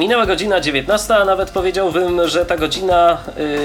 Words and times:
Minęła 0.00 0.26
godzina 0.26 0.60
19, 0.60 1.16
a 1.16 1.24
nawet 1.24 1.50
powiedziałbym, 1.50 2.28
że 2.28 2.46
ta 2.46 2.56
godzina 2.56 3.18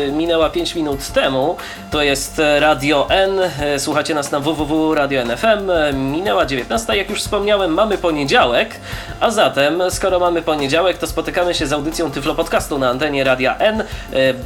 y, 0.08 0.12
minęła 0.12 0.50
5 0.50 0.76
minut 0.76 1.08
temu. 1.14 1.58
To 1.92 2.02
jest 2.02 2.42
Radio 2.60 3.08
N. 3.10 3.40
Y, 3.76 3.80
słuchacie 3.80 4.16
nas 4.16 4.32
na 4.32 4.40
www.radio.nfm. 4.40 5.72
Minęła 6.12 6.46
19, 6.46 6.98
jak 6.98 7.10
już 7.10 7.20
wspomniałem, 7.20 7.74
mamy 7.74 7.98
poniedziałek, 7.98 8.76
a 9.20 9.32
zatem, 9.32 9.84
skoro 9.90 10.20
mamy 10.20 10.42
poniedziałek, 10.42 10.98
to 10.98 11.08
spotykamy 11.08 11.54
się 11.54 11.68
z 11.68 11.74
audycją 11.74 12.12
Tyflo 12.12 12.36
Podcastu 12.36 12.80
na 12.80 12.90
antenie 12.90 13.24
Radia 13.24 13.58
N. 13.58 13.84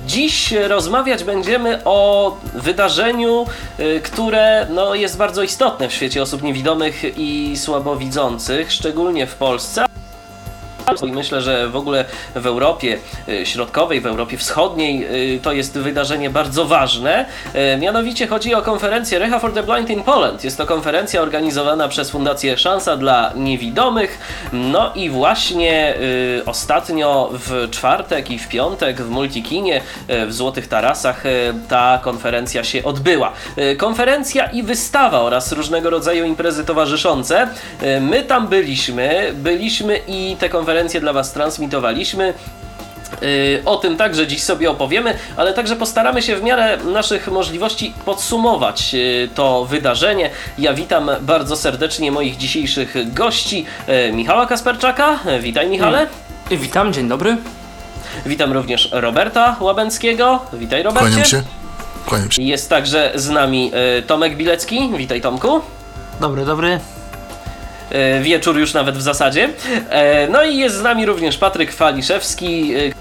Dziś 0.08 0.52
rozmawiać 0.52 1.24
będziemy 1.24 1.80
o 1.86 2.38
wydarzeniu, 2.54 3.46
które 4.04 4.68
no, 4.70 4.96
jest 4.96 5.18
bardzo 5.18 5.44
istotne 5.44 5.90
w 5.90 5.94
świecie 5.94 6.22
osób 6.22 6.44
niewidomych 6.44 7.18
i 7.18 7.58
słabowidzących, 7.58 8.72
szczególnie 8.72 9.28
w 9.28 9.36
Polsce. 9.36 9.89
I 11.04 11.12
myślę, 11.12 11.42
że 11.42 11.68
w 11.68 11.76
ogóle 11.76 12.06
w 12.36 12.46
Europie 12.46 12.98
y, 13.30 13.46
Środkowej, 13.46 14.02
w 14.02 14.06
Europie 14.06 14.38
Wschodniej 14.38 15.08
y, 15.36 15.40
to 15.40 15.52
jest 15.52 15.78
wydarzenie 15.78 16.30
bardzo 16.30 16.66
ważne. 16.66 17.26
Y, 17.56 17.78
Mianowicie 17.78 18.28
chodzi 18.28 18.56
o 18.56 18.62
konferencję 18.62 19.20
Reha 19.20 19.40
for 19.40 19.54
the 19.54 19.64
Blind 19.64 19.90
in 19.90 20.04
Poland. 20.04 20.44
Jest 20.44 20.58
to 20.58 20.66
konferencja 20.66 21.22
organizowana 21.22 21.88
przez 21.88 22.10
Fundację 22.10 22.58
Szansa 22.58 22.98
dla 22.98 23.32
Niewidomych. 23.36 24.20
No 24.54 24.92
i 24.96 25.10
właśnie 25.10 25.94
ostatnio 26.46 27.30
w 27.34 27.68
czwartek 27.72 28.32
i 28.32 28.40
w 28.40 28.48
piątek 28.48 29.02
w 29.02 29.10
Multikinie 29.10 29.82
w 30.28 30.34
Złotych 30.34 30.68
Tarasach 30.68 31.24
ta 31.70 32.00
konferencja 32.04 32.64
się 32.64 32.84
odbyła. 32.84 33.32
Konferencja 33.78 34.46
i 34.46 34.64
wystawa 34.64 35.22
oraz 35.22 35.52
różnego 35.52 35.90
rodzaju 35.90 36.26
imprezy 36.26 36.66
towarzyszące. 36.66 37.48
My 38.02 38.24
tam 38.24 38.48
byliśmy, 38.48 39.34
byliśmy 39.34 40.00
i 40.08 40.36
te 40.40 40.50
konferencje 40.50 40.79
dla 41.02 41.14
Was 41.14 41.32
transmitowaliśmy. 41.32 42.34
Yy, 43.22 43.62
O 43.66 43.78
tym 43.78 43.98
także 43.98 44.28
dziś 44.28 44.44
sobie 44.44 44.72
opowiemy, 44.72 45.14
ale 45.38 45.54
także 45.54 45.76
postaramy 45.76 46.22
się 46.22 46.36
w 46.36 46.44
miarę 46.44 46.78
naszych 46.78 47.28
możliwości 47.28 47.94
podsumować 48.06 48.94
yy, 48.94 49.30
to 49.36 49.66
wydarzenie. 49.66 50.30
Ja 50.58 50.74
witam 50.74 51.12
bardzo 51.22 51.56
serdecznie 51.56 52.12
moich 52.12 52.38
dzisiejszych 52.38 53.14
gości. 53.14 53.66
yy, 53.88 54.12
Michała 54.14 54.46
Kasperczaka. 54.46 55.20
Witaj 55.40 55.70
Michale. 55.70 56.08
Witam, 56.52 56.94
dzień 56.94 57.08
dobry. 57.08 57.38
Witam 58.26 58.54
również 58.54 58.90
Roberta 58.92 59.56
Łabęckiego. 59.60 60.40
Witaj 60.54 60.84
Robercie. 60.84 61.10
Kłaniam 61.10 61.26
się. 61.26 61.44
Kłaniam 62.06 62.32
się. 62.32 62.42
Jest 62.42 62.70
także 62.70 63.12
z 63.16 63.30
nami 63.30 63.72
Tomek 64.08 64.38
Bilecki. 64.38 64.90
Witaj 64.98 65.22
Tomku. 65.22 65.62
Dobry, 66.22 66.46
dobry. 66.46 66.80
E, 67.92 68.22
wieczór 68.22 68.58
już 68.58 68.74
nawet 68.74 68.98
w 68.98 69.02
zasadzie. 69.02 69.50
E, 69.90 70.28
No 70.28 70.44
i 70.44 70.58
jest 70.58 70.76
z 70.76 70.82
nami 70.82 71.06
również 71.06 71.38
Patryk 71.38 71.74
Faliszewski, 71.74 72.74
e, 72.76 72.92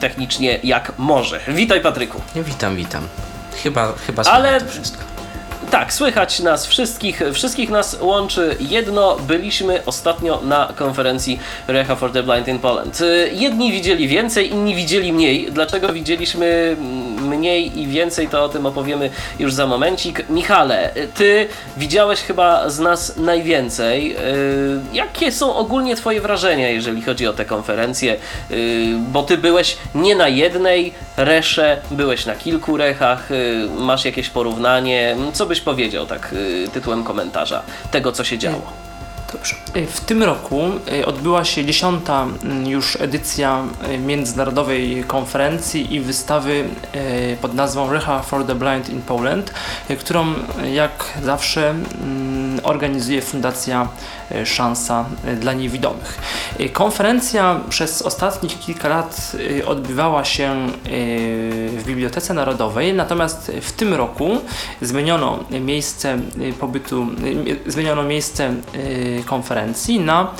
technicznie 0.00 0.58
jak 0.64 0.92
może. 0.98 1.40
Witaj 1.48 1.80
Patryku. 1.80 2.20
Witam, 2.34 2.76
witam. 2.76 3.08
Chyba, 3.62 3.92
chyba 4.06 4.22
Ale- 4.22 4.48
Ale... 4.48 4.60
to 4.60 4.70
wszystko. 4.70 5.02
Tak, 5.70 5.92
słychać 5.92 6.40
nas 6.40 6.66
wszystkich, 6.66 7.22
wszystkich 7.32 7.70
nas 7.70 7.96
łączy 8.00 8.56
jedno. 8.60 9.16
Byliśmy 9.16 9.84
ostatnio 9.86 10.40
na 10.44 10.72
konferencji 10.76 11.38
Reha 11.68 11.96
for 11.96 12.12
the 12.12 12.22
Blind 12.22 12.48
in 12.48 12.58
Poland. 12.58 12.98
Jedni 13.32 13.72
widzieli 13.72 14.08
więcej, 14.08 14.50
inni 14.50 14.74
widzieli 14.74 15.12
mniej. 15.12 15.52
Dlaczego 15.52 15.92
widzieliśmy 15.92 16.76
mniej 17.20 17.80
i 17.80 17.86
więcej, 17.86 18.28
to 18.28 18.44
o 18.44 18.48
tym 18.48 18.66
opowiemy 18.66 19.10
już 19.38 19.52
za 19.52 19.66
momencik. 19.66 20.28
Michale, 20.28 20.90
ty 21.14 21.48
widziałeś 21.76 22.20
chyba 22.20 22.70
z 22.70 22.78
nas 22.78 23.16
najwięcej. 23.16 24.16
Y, 24.16 24.16
Jakie 24.92 25.32
są 25.32 25.56
ogólnie 25.56 25.96
twoje 25.96 26.20
wrażenia, 26.20 26.68
jeżeli 26.70 27.02
chodzi 27.02 27.26
o 27.26 27.32
tę 27.32 27.44
konferencję? 27.44 28.16
Y, 28.50 28.94
Bo 28.98 29.22
ty 29.22 29.38
byłeś 29.38 29.76
nie 29.94 30.14
na 30.16 30.28
jednej 30.28 30.92
resze, 31.16 31.78
byłeś 31.90 32.26
na 32.26 32.34
kilku 32.34 32.76
rechach, 32.76 33.30
y, 33.30 33.68
masz 33.78 34.04
jakieś 34.04 34.30
porównanie. 34.30 35.16
Co 35.32 35.46
byś 35.54 35.60
powiedział 35.60 36.06
tak 36.06 36.32
y, 36.32 36.68
tytułem 36.72 37.04
komentarza 37.04 37.62
tego, 37.90 38.12
co 38.12 38.24
się 38.24 38.38
działo? 38.38 38.72
Dobrze. 39.32 39.54
W 39.86 40.00
tym 40.00 40.22
roku 40.22 40.62
y, 40.92 41.06
odbyła 41.06 41.44
się 41.44 41.64
dziesiąta 41.64 42.26
mm, 42.44 42.66
już 42.66 43.00
edycja 43.00 43.64
y, 43.94 43.98
międzynarodowej 43.98 45.04
konferencji 45.06 45.94
i 45.94 46.00
wystawy 46.00 46.64
y, 46.94 47.36
pod 47.40 47.54
nazwą 47.54 47.92
Reha 47.92 48.22
for 48.22 48.46
the 48.46 48.54
Blind 48.54 48.88
in 48.88 49.02
Poland, 49.02 49.52
y, 49.90 49.96
którą 49.96 50.32
y, 50.32 50.70
jak 50.70 51.04
zawsze 51.22 51.70
mm, 51.70 52.60
organizuje 52.62 53.22
Fundacja 53.22 53.82
y, 53.82 53.86
Szansa 54.44 55.04
y, 55.28 55.36
dla 55.36 55.52
Niewidomych. 55.52 56.18
Y, 56.60 56.68
Konferencja 56.68 57.60
przez 57.68 58.02
ostatnich 58.02 58.60
kilka 58.60 58.88
lat 58.88 59.32
odbywała 59.66 60.24
się 60.24 60.66
w 61.76 61.82
Bibliotece 61.86 62.34
Narodowej, 62.34 62.94
natomiast 62.94 63.52
w 63.60 63.72
tym 63.72 63.94
roku 63.94 64.30
zmieniono 64.82 65.44
miejsce 65.50 66.18
pobytu, 66.60 67.06
zmieniono 67.66 68.02
miejsce 68.02 68.54
konferencji 69.26 70.00
na 70.00 70.34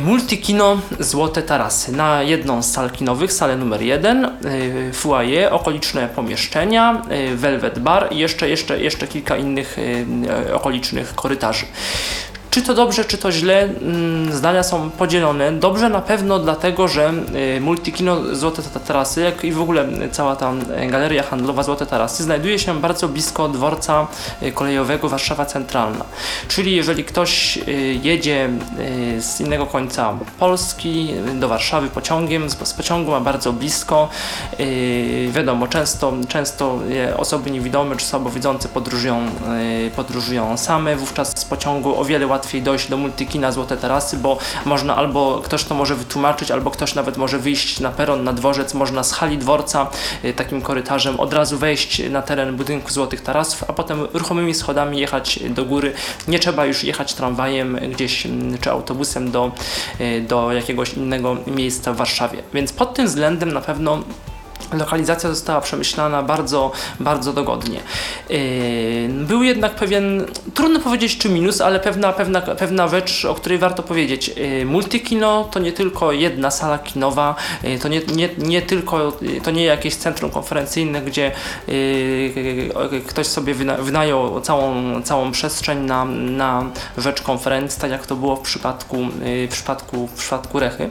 Multikino 0.00 0.78
Złote 0.98 1.42
Tarasy. 1.42 1.92
Na 1.92 2.22
jedną 2.22 2.62
z 2.62 2.72
sal 2.72 2.90
kinowych, 2.90 3.32
salę 3.32 3.56
numer 3.56 3.82
jeden, 3.82 4.24
y, 4.24 4.92
foyer, 4.92 5.54
okoliczne 5.54 6.08
pomieszczenia, 6.08 7.02
Velvet 7.34 7.78
Bar 7.78 8.08
i 8.12 8.18
jeszcze, 8.18 8.48
jeszcze, 8.48 8.80
jeszcze 8.80 9.06
kilka 9.06 9.36
innych 9.36 9.76
okolicznych 10.52 11.14
korytarzy. 11.14 11.66
Czy 12.50 12.62
to 12.62 12.74
dobrze, 12.74 13.04
czy 13.04 13.18
to 13.18 13.32
źle, 13.32 13.62
mm, 13.62 14.32
zdania 14.32 14.62
są 14.62 14.90
podzielone. 14.90 15.52
Dobrze 15.52 15.88
na 15.88 16.00
pewno 16.00 16.38
dlatego, 16.38 16.88
że 16.88 17.12
y, 17.56 17.60
Multikino 17.60 18.34
Złote 18.34 18.62
Ta- 18.62 18.80
Tarasy, 18.80 19.20
jak 19.20 19.44
i 19.44 19.52
w 19.52 19.60
ogóle 19.60 19.88
cała 20.12 20.36
ta 20.36 20.52
y, 20.52 20.86
galeria 20.86 21.22
handlowa 21.22 21.62
Złote 21.62 21.86
Tarasy 21.86 22.22
znajduje 22.22 22.58
się 22.58 22.80
bardzo 22.80 23.08
blisko 23.08 23.48
dworca 23.48 24.06
y, 24.42 24.52
kolejowego 24.52 25.08
Warszawa 25.08 25.46
Centralna. 25.46 26.04
Czyli 26.48 26.76
jeżeli 26.76 27.04
ktoś 27.04 27.58
jedzie 28.02 28.48
z 29.20 29.40
innego 29.40 29.66
końca 29.66 30.14
Polski 30.38 31.14
do 31.34 31.48
Warszawy 31.48 31.88
pociągiem, 31.88 32.50
z, 32.50 32.54
pociągu 32.74 33.10
ma 33.10 33.20
bardzo 33.20 33.52
blisko, 33.52 34.08
wiadomo, 35.30 35.68
często, 35.68 36.12
często 36.28 36.78
osoby 37.16 37.50
niewidome 37.50 37.96
czy 37.96 38.06
słabowidzące 38.06 38.68
podróżują, 38.68 39.26
podróżują 39.96 40.56
same, 40.56 40.96
wówczas 40.96 41.38
z 41.38 41.44
pociągu 41.44 42.00
o 42.00 42.04
wiele 42.04 42.26
łatwiej 42.26 42.39
dojść 42.62 42.88
do 42.88 42.96
Multikina 42.96 43.52
Złote 43.52 43.76
Tarasy, 43.76 44.16
bo 44.16 44.38
można 44.64 44.96
albo 44.96 45.40
ktoś 45.44 45.64
to 45.64 45.74
może 45.74 45.94
wytłumaczyć, 45.94 46.50
albo 46.50 46.70
ktoś 46.70 46.94
nawet 46.94 47.16
może 47.16 47.38
wyjść 47.38 47.80
na 47.80 47.90
peron, 47.90 48.24
na 48.24 48.32
dworzec, 48.32 48.74
można 48.74 49.02
z 49.02 49.12
hali 49.12 49.38
dworca 49.38 49.90
y, 50.24 50.32
takim 50.32 50.62
korytarzem 50.62 51.20
od 51.20 51.34
razu 51.34 51.58
wejść 51.58 52.02
na 52.10 52.22
teren 52.22 52.56
budynku 52.56 52.90
Złotych 52.90 53.20
Tarasów, 53.20 53.64
a 53.68 53.72
potem 53.72 54.06
ruchomymi 54.12 54.54
schodami 54.54 55.00
jechać 55.00 55.40
do 55.50 55.64
góry. 55.64 55.92
Nie 56.28 56.38
trzeba 56.38 56.66
już 56.66 56.84
jechać 56.84 57.14
tramwajem 57.14 57.78
gdzieś 57.92 58.26
mm, 58.26 58.58
czy 58.58 58.70
autobusem 58.70 59.30
do, 59.30 59.52
y, 60.00 60.20
do 60.28 60.52
jakiegoś 60.52 60.94
innego 60.94 61.36
miejsca 61.46 61.92
w 61.92 61.96
Warszawie. 61.96 62.42
Więc 62.54 62.72
pod 62.72 62.94
tym 62.94 63.06
względem 63.06 63.52
na 63.52 63.60
pewno 63.60 63.98
lokalizacja 64.72 65.30
została 65.30 65.60
przemyślana 65.60 66.22
bardzo, 66.22 66.72
bardzo 67.00 67.32
dogodnie. 67.32 67.80
Yy, 68.30 68.38
Był 69.08 69.42
jednak 69.42 69.74
pewien, 69.74 70.26
trudno 70.54 70.80
powiedzieć 70.80 71.18
czy 71.18 71.28
minus, 71.28 71.60
ale 71.60 71.80
pewna, 71.80 72.12
pewna, 72.12 72.40
pewna 72.40 72.88
rzecz, 72.88 73.24
o 73.24 73.34
której 73.34 73.58
warto 73.58 73.82
powiedzieć. 73.82 74.28
Yy, 74.28 74.64
Multikino 74.64 75.48
to 75.52 75.58
nie 75.58 75.72
tylko 75.72 76.12
jedna 76.12 76.50
sala 76.50 76.78
kinowa, 76.78 77.34
yy, 77.62 77.78
to 77.78 77.88
nie, 77.88 78.00
nie, 78.14 78.28
nie 78.38 78.62
tylko, 78.62 79.12
to 79.42 79.50
nie 79.50 79.64
jakieś 79.64 79.94
centrum 79.94 80.30
konferencyjne, 80.30 81.02
gdzie 81.02 81.32
ktoś 83.06 83.26
sobie 83.26 83.54
wyna, 83.54 83.76
wynajął 83.76 84.40
całą, 84.40 85.02
całą 85.02 85.32
przestrzeń 85.32 85.78
na, 85.78 86.04
na 86.04 86.64
rzecz 86.98 87.22
konferencji, 87.22 87.80
tak 87.80 87.90
jak 87.90 88.06
to 88.06 88.16
było 88.16 88.36
w 88.36 88.40
przypadku, 88.40 88.96
w 89.20 89.48
przypadku, 89.50 90.06
w 90.06 90.12
przypadku 90.12 90.60
Rechy. 90.60 90.90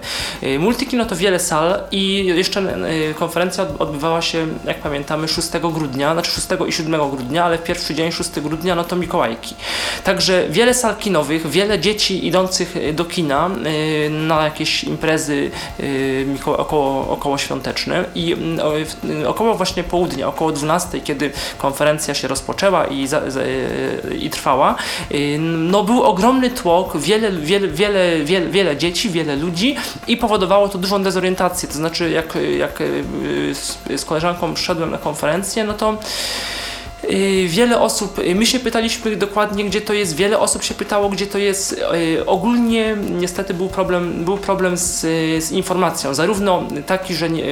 Multikino 0.59 1.05
to 1.05 1.15
wiele 1.15 1.39
sal 1.39 1.83
i 1.91 2.25
jeszcze 2.25 2.77
konferencja 3.15 3.65
odbywała 3.79 4.21
się, 4.21 4.47
jak 4.65 4.79
pamiętamy, 4.79 5.27
6 5.27 5.49
grudnia, 5.73 6.13
znaczy 6.13 6.31
6 6.31 6.47
i 6.67 6.71
7 6.71 7.09
grudnia, 7.09 7.45
ale 7.45 7.57
pierwszy 7.57 7.95
dzień, 7.95 8.11
6 8.11 8.29
grudnia, 8.39 8.75
no 8.75 8.83
to 8.83 8.95
Mikołajki. 8.95 9.55
Także 10.03 10.45
wiele 10.49 10.73
sal 10.73 10.95
kinowych, 10.95 11.49
wiele 11.49 11.79
dzieci 11.79 12.27
idących 12.27 12.75
do 12.93 13.05
kina 13.05 13.49
y, 14.05 14.09
na 14.09 14.43
jakieś 14.43 14.83
imprezy 14.83 15.51
y, 15.79 16.25
około, 16.45 17.09
około 17.09 17.37
świąteczne 17.37 18.05
i 18.15 18.35
y, 19.09 19.27
około 19.27 19.55
właśnie 19.55 19.83
południa, 19.83 20.27
około 20.27 20.51
12, 20.51 21.01
kiedy 21.01 21.31
konferencja 21.57 22.13
się 22.13 22.27
rozpoczęła 22.27 22.85
i, 22.85 23.07
za, 23.07 23.31
za, 23.31 23.41
i 24.19 24.29
trwała, 24.29 24.75
no 25.39 25.83
był 25.83 26.03
ogromny 26.03 26.49
tłok, 26.49 26.97
wiele, 26.97 27.31
wiele, 27.31 27.67
wiele, 27.67 28.23
wiele, 28.23 28.47
wiele 28.47 28.77
dzieci, 28.77 29.09
wiele 29.09 29.35
ludzi 29.35 29.75
i 30.07 30.17
powodowało 30.17 30.69
to 30.69 30.77
dużą 30.77 31.03
dezorientację. 31.03 31.69
To 31.69 31.75
znaczy, 31.75 32.09
jak, 32.09 32.37
jak 32.57 32.83
z, 33.61 34.01
z 34.01 34.05
koleżanką 34.05 34.55
szedłem 34.55 34.91
na 34.91 34.97
konferencję, 34.97 35.63
no 35.63 35.73
to 35.73 35.97
wiele 37.47 37.81
osób, 37.81 38.19
y, 38.19 38.35
my 38.35 38.45
się 38.45 38.59
pytaliśmy 38.59 39.15
dokładnie, 39.15 39.65
gdzie 39.65 39.81
to 39.81 39.93
jest, 39.93 40.15
wiele 40.15 40.39
osób 40.39 40.63
się 40.63 40.73
pytało, 40.73 41.09
gdzie 41.09 41.27
to 41.27 41.37
jest. 41.37 41.81
Y, 42.17 42.25
ogólnie 42.25 42.95
niestety 43.19 43.53
był 43.53 43.67
problem, 43.67 44.25
był 44.25 44.37
problem 44.37 44.77
z, 44.77 44.99
z 45.43 45.51
informacją, 45.51 46.13
zarówno 46.13 46.63
taki, 46.85 47.15
że 47.15 47.29
nie, 47.29 47.43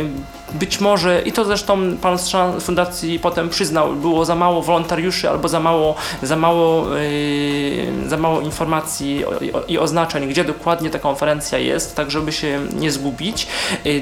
być 0.53 0.79
może, 0.79 1.21
i 1.21 1.31
to 1.31 1.45
zresztą 1.45 1.97
pan 2.01 2.17
z 2.19 2.63
fundacji 2.63 3.19
potem 3.19 3.49
przyznał, 3.49 3.93
było 3.93 4.25
za 4.25 4.35
mało 4.35 4.61
wolontariuszy 4.61 5.29
albo 5.29 5.47
za 5.47 5.59
mało, 5.59 5.95
za 6.21 6.35
mało, 6.35 6.85
za 8.07 8.17
mało 8.17 8.41
informacji 8.41 9.23
i 9.67 9.77
oznaczeń, 9.77 10.29
gdzie 10.29 10.43
dokładnie 10.43 10.89
ta 10.89 10.99
konferencja 10.99 11.57
jest, 11.57 11.95
tak 11.95 12.11
żeby 12.11 12.31
się 12.31 12.59
nie 12.79 12.91
zgubić. 12.91 13.47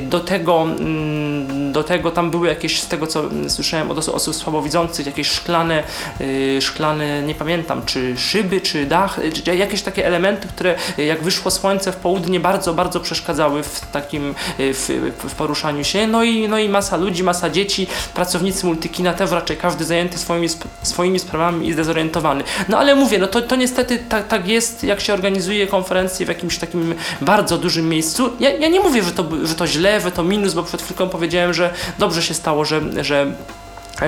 Do 0.02 0.20
tego, 0.20 0.68
yy, 0.80 1.72
do 1.72 1.84
tego 1.84 2.12
tam 2.12 2.32
były 2.32 2.48
jakieś, 2.48 2.82
z 2.82 2.88
tego 2.88 3.08
co 3.08 3.24
słyszałem 3.48 3.92
od 3.92 4.10
osób 4.10 4.36
słabowidzących, 4.36 5.06
jakieś 5.06 5.35
szklane, 5.36 5.84
yy, 6.20 6.62
szklane, 6.62 7.22
nie 7.22 7.36
pamiętam, 7.36 7.86
czy 7.86 8.18
szyby, 8.18 8.62
czy 8.62 8.86
dach, 8.86 9.20
czy 9.44 9.56
jakieś 9.56 9.82
takie 9.82 10.06
elementy, 10.06 10.48
które 10.48 10.76
jak 10.98 11.24
wyszło 11.24 11.52
słońce 11.52 11.92
w 11.92 11.96
południe 11.96 12.40
bardzo, 12.40 12.74
bardzo 12.74 13.00
przeszkadzały 13.00 13.64
w 13.64 13.80
takim, 13.92 14.36
w, 14.58 15.12
w 15.30 15.36
poruszaniu 15.36 15.84
się. 15.84 16.08
No 16.08 16.24
i 16.24 16.48
no 16.48 16.60
i 16.60 16.70
masa 16.70 16.98
ludzi, 16.98 17.24
masa 17.24 17.50
dzieci, 17.50 17.88
pracownicy 18.14 18.66
multikina, 18.66 19.14
też 19.14 19.32
raczej 19.32 19.58
każdy 19.58 19.86
zajęty 19.86 20.18
swoimi, 20.18 20.48
swoimi 20.82 21.20
sprawami 21.20 21.68
i 21.68 21.74
zdezorientowany. 21.74 22.44
No 22.70 22.78
ale 22.78 22.96
mówię, 22.96 23.20
no 23.20 23.28
to, 23.28 23.42
to 23.42 23.56
niestety 23.56 24.00
tak, 24.10 24.28
tak 24.28 24.48
jest, 24.48 24.84
jak 24.84 25.02
się 25.02 25.14
organizuje 25.14 25.68
konferencje 25.68 26.26
w 26.26 26.30
jakimś 26.30 26.58
takim 26.58 26.96
bardzo 27.22 27.58
dużym 27.58 27.90
miejscu. 27.90 28.30
Ja, 28.40 28.50
ja 28.50 28.68
nie 28.68 28.80
mówię, 28.80 29.04
że 29.04 29.12
to, 29.12 29.26
że 29.44 29.56
to 29.56 29.68
źle, 29.68 30.02
że 30.02 30.12
to 30.12 30.24
minus, 30.24 30.54
bo 30.54 30.64
przed 30.64 30.82
chwilką 30.82 31.10
powiedziałem, 31.10 31.54
że 31.54 31.74
dobrze 32.00 32.22
się 32.22 32.34
stało, 32.34 32.66
że, 32.66 33.04
że 33.04 33.32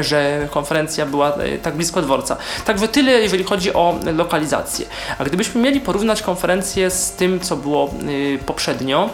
że 0.01 0.47
konferencja 0.51 1.05
była 1.05 1.35
e, 1.35 1.57
tak 1.57 1.75
blisko 1.75 2.01
dworca. 2.01 2.37
Także 2.65 2.87
tyle, 2.87 3.11
jeżeli 3.11 3.43
chodzi 3.43 3.73
o 3.73 3.99
lokalizację. 4.15 4.85
A 5.17 5.23
gdybyśmy 5.23 5.61
mieli 5.61 5.81
porównać 5.81 6.21
konferencję 6.21 6.89
z 6.89 7.11
tym, 7.11 7.39
co 7.39 7.57
było 7.57 7.85
e, 7.85 8.37
poprzednio, 8.37 9.09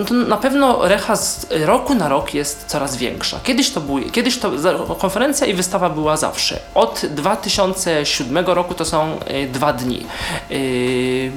no 0.00 0.06
to 0.06 0.14
na 0.14 0.36
pewno 0.36 0.88
recha 0.88 1.16
z 1.16 1.46
roku 1.50 1.94
na 1.94 2.08
rok 2.08 2.34
jest 2.34 2.64
coraz 2.66 2.96
większa. 2.96 3.40
Kiedyś 3.42 3.70
to, 3.70 3.82
kiedyś 4.12 4.38
to 4.38 4.50
konferencja 4.98 5.46
i 5.46 5.54
wystawa 5.54 5.90
była 5.90 6.16
zawsze. 6.16 6.58
Od 6.74 7.02
2007 7.10 8.46
roku 8.46 8.74
to 8.74 8.84
są 8.84 9.16
y, 9.30 9.48
dwa 9.48 9.72
dni. 9.72 10.06
Y, 10.50 11.30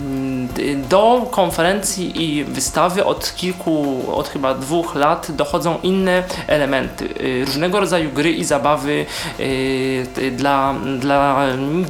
do 0.90 1.28
konferencji 1.32 2.24
i 2.24 2.44
wystawy 2.44 3.06
od 3.06 3.36
kilku, 3.36 4.04
od 4.16 4.30
chyba 4.30 4.54
dwóch 4.54 4.96
lat 4.96 5.32
dochodzą 5.32 5.80
inne 5.84 6.24
elementy. 6.48 7.06
Y, 7.06 7.46
różnego 7.46 7.80
rodzaju 7.80 8.12
gry 8.12 8.32
i 8.32 8.44
zabawy 8.44 9.06
dla, 10.32 10.76
dla 11.00 11.46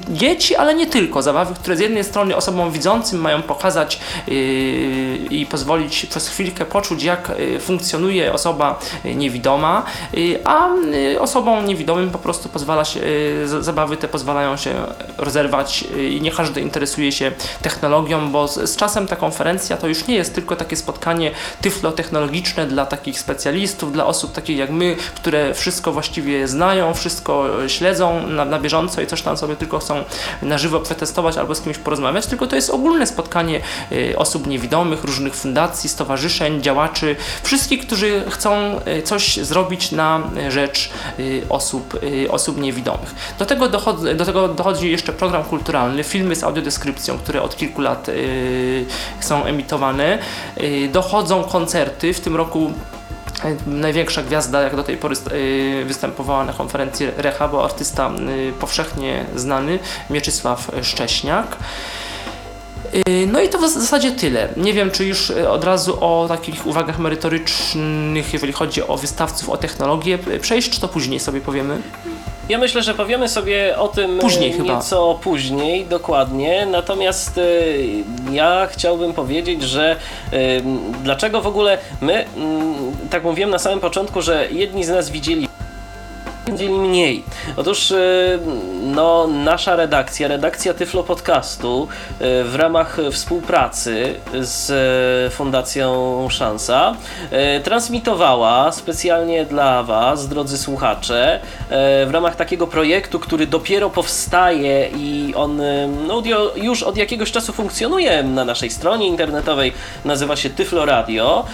dzieci, 0.09 0.55
ale 0.55 0.75
nie 0.75 0.87
tylko. 0.87 1.21
Zabawy, 1.21 1.53
które 1.55 1.77
z 1.77 1.79
jednej 1.79 2.03
strony 2.03 2.35
osobom 2.35 2.71
widzącym 2.71 3.21
mają 3.21 3.41
pokazać 3.41 3.99
i 5.29 5.47
pozwolić 5.49 6.05
przez 6.05 6.29
chwilę 6.29 6.51
poczuć, 6.65 7.03
jak 7.03 7.29
y, 7.29 7.59
funkcjonuje 7.59 8.33
osoba 8.33 8.79
y, 9.05 9.15
niewidoma, 9.15 9.85
y, 10.17 10.39
a 10.45 10.69
osobom 11.19 11.65
niewidomym 11.65 12.09
po 12.09 12.17
prostu 12.17 12.49
pozwala 12.49 12.85
się, 12.85 12.99
zabawy 13.45 13.97
te 13.97 14.07
pozwalają 14.07 14.57
się 14.57 14.73
rozerwać 15.17 15.83
i 16.11 16.21
nie 16.21 16.31
każdy 16.31 16.61
interesuje 16.61 17.11
się 17.11 17.31
technologią, 17.61 18.31
bo 18.31 18.47
z, 18.47 18.69
z 18.69 18.75
czasem 18.75 19.07
ta 19.07 19.15
konferencja 19.15 19.77
to 19.77 19.87
już 19.87 20.07
nie 20.07 20.15
jest 20.15 20.35
tylko 20.35 20.55
takie 20.55 20.75
spotkanie 20.75 21.31
tyflotechnologiczne 21.61 22.65
dla 22.65 22.85
takich 22.85 23.19
specjalistów, 23.19 23.93
dla 23.93 24.05
osób 24.05 24.31
takich 24.31 24.57
jak 24.57 24.69
my, 24.69 24.95
które 25.15 25.53
wszystko 25.53 25.91
właściwie 25.91 26.47
znają, 26.47 26.93
wszystko 26.93 27.45
śledzą 27.67 28.27
na, 28.27 28.45
na 28.45 28.59
bieżąco 28.59 29.01
i 29.01 29.07
coś 29.07 29.21
tam 29.21 29.37
sobie 29.37 29.55
tylko 29.55 29.79
chcą 29.79 30.03
na 30.41 30.57
żywo 30.57 30.79
przetestować 30.79 31.37
albo 31.37 31.55
z 31.55 31.61
kimś 31.61 31.77
porozmawiać, 31.77 32.25
tylko 32.25 32.47
to 32.47 32.55
jest 32.55 32.69
ogólne 32.69 33.07
spotkanie 33.07 33.61
osób 34.17 34.47
niewidomych, 34.47 35.03
różnych 35.03 35.35
fundacji, 35.35 35.89
stowarzyszeń, 35.89 36.42
stowarzyszeń, 36.43 36.61
działaczy, 36.61 37.15
wszystkich, 37.43 37.87
którzy 37.87 38.23
chcą 38.29 38.79
e, 38.85 39.01
coś 39.01 39.37
zrobić 39.37 39.91
na 39.91 40.21
rzecz 40.49 40.89
e, 41.19 41.49
osób, 41.49 41.99
e, 42.25 42.31
osób 42.31 42.57
niewidomych. 42.57 43.15
Do 43.39 43.45
tego, 43.45 43.69
dochodzi, 43.69 44.15
do 44.15 44.25
tego 44.25 44.47
dochodzi 44.47 44.91
jeszcze 44.91 45.13
program 45.13 45.43
kulturalny, 45.43 46.03
filmy 46.03 46.35
z 46.35 46.43
audiodeskrypcją, 46.43 47.17
które 47.17 47.41
od 47.41 47.55
kilku 47.55 47.81
lat 47.81 48.07
są 49.19 49.45
emitowane. 49.45 50.19
Dochodzą 50.91 51.43
koncerty, 51.43 52.13
w 52.13 52.19
tym 52.19 52.35
roku 52.35 52.73
największa 53.67 54.23
gwiazda, 54.23 54.61
jak 54.61 54.75
do 54.75 54.83
tej 54.83 54.97
pory 54.97 55.15
występowała 55.85 56.45
na 56.45 56.53
konferencji 56.53 57.07
Reha, 57.17 57.47
bo 57.47 57.63
artysta 57.63 58.11
powszechnie 58.59 59.25
znany, 59.35 59.79
Mieczysław 60.09 60.71
Szcześniak. 60.81 61.57
Y, 62.95 63.27
no 63.27 63.41
i 63.41 63.49
to 63.49 63.57
w 63.57 63.69
zasadzie 63.69 64.11
tyle. 64.11 64.49
Nie 64.57 64.73
wiem, 64.73 64.91
czy 64.91 65.05
już 65.05 65.29
y, 65.29 65.49
od 65.49 65.63
razu 65.63 65.97
o 66.01 66.25
takich 66.27 66.67
uwagach 66.67 66.99
merytorycznych, 66.99 68.33
jeżeli 68.33 68.53
chodzi 68.53 68.87
o 68.87 68.97
wystawców, 68.97 69.49
o 69.49 69.57
technologię 69.57 70.19
przejść, 70.41 70.69
czy 70.69 70.81
to 70.81 70.87
później 70.87 71.19
sobie 71.19 71.41
powiemy? 71.41 71.81
Ja 72.49 72.57
myślę, 72.57 72.83
że 72.83 72.93
powiemy 72.93 73.29
sobie 73.29 73.77
o 73.77 73.87
tym 73.87 74.19
później 74.19 74.51
nieco 74.59 75.13
chyba. 75.13 75.23
później, 75.23 75.85
dokładnie. 75.85 76.65
Natomiast 76.65 77.37
y, 77.37 78.03
ja 78.31 78.67
chciałbym 78.71 79.13
powiedzieć, 79.13 79.63
że 79.63 79.95
y, 80.33 80.63
dlaczego 81.03 81.41
w 81.41 81.47
ogóle 81.47 81.77
my, 82.01 82.21
y, 82.21 82.25
tak 83.09 83.23
mówiłem 83.23 83.49
na 83.49 83.59
samym 83.59 83.79
początku, 83.79 84.21
że 84.21 84.47
jedni 84.51 84.83
z 84.83 84.89
nas 84.89 85.09
widzieli 85.09 85.47
dzieli 86.51 86.73
mniej. 86.73 87.23
Otóż 87.57 87.91
y, 87.91 88.39
no, 88.83 89.27
nasza 89.27 89.75
redakcja, 89.75 90.27
redakcja 90.27 90.73
Tyflo 90.73 91.03
Podcastu 91.03 91.87
y, 92.21 92.43
w 92.43 92.55
ramach 92.55 92.97
współpracy 93.11 94.15
z 94.39 95.33
Fundacją 95.33 96.27
Szansa 96.29 96.95
transmitowała 97.63 98.71
specjalnie 98.71 99.45
dla 99.45 99.83
Was, 99.83 100.27
drodzy 100.27 100.57
słuchacze, 100.57 101.39
w 102.05 102.09
ramach 102.11 102.35
takiego 102.35 102.67
projektu, 102.67 103.19
który 103.19 103.47
dopiero 103.47 103.89
powstaje 103.89 104.89
i 104.97 105.33
on 105.35 105.61
no, 106.07 106.23
już 106.55 106.83
od 106.83 106.97
jakiegoś 106.97 107.31
czasu 107.31 107.53
funkcjonuje 107.53 108.23
na 108.23 108.45
naszej 108.45 108.69
stronie 108.69 109.07
internetowej, 109.07 109.73
nazywa 110.05 110.35
się 110.35 110.49
Tyflo 110.49 110.85
Radio, 110.85 111.45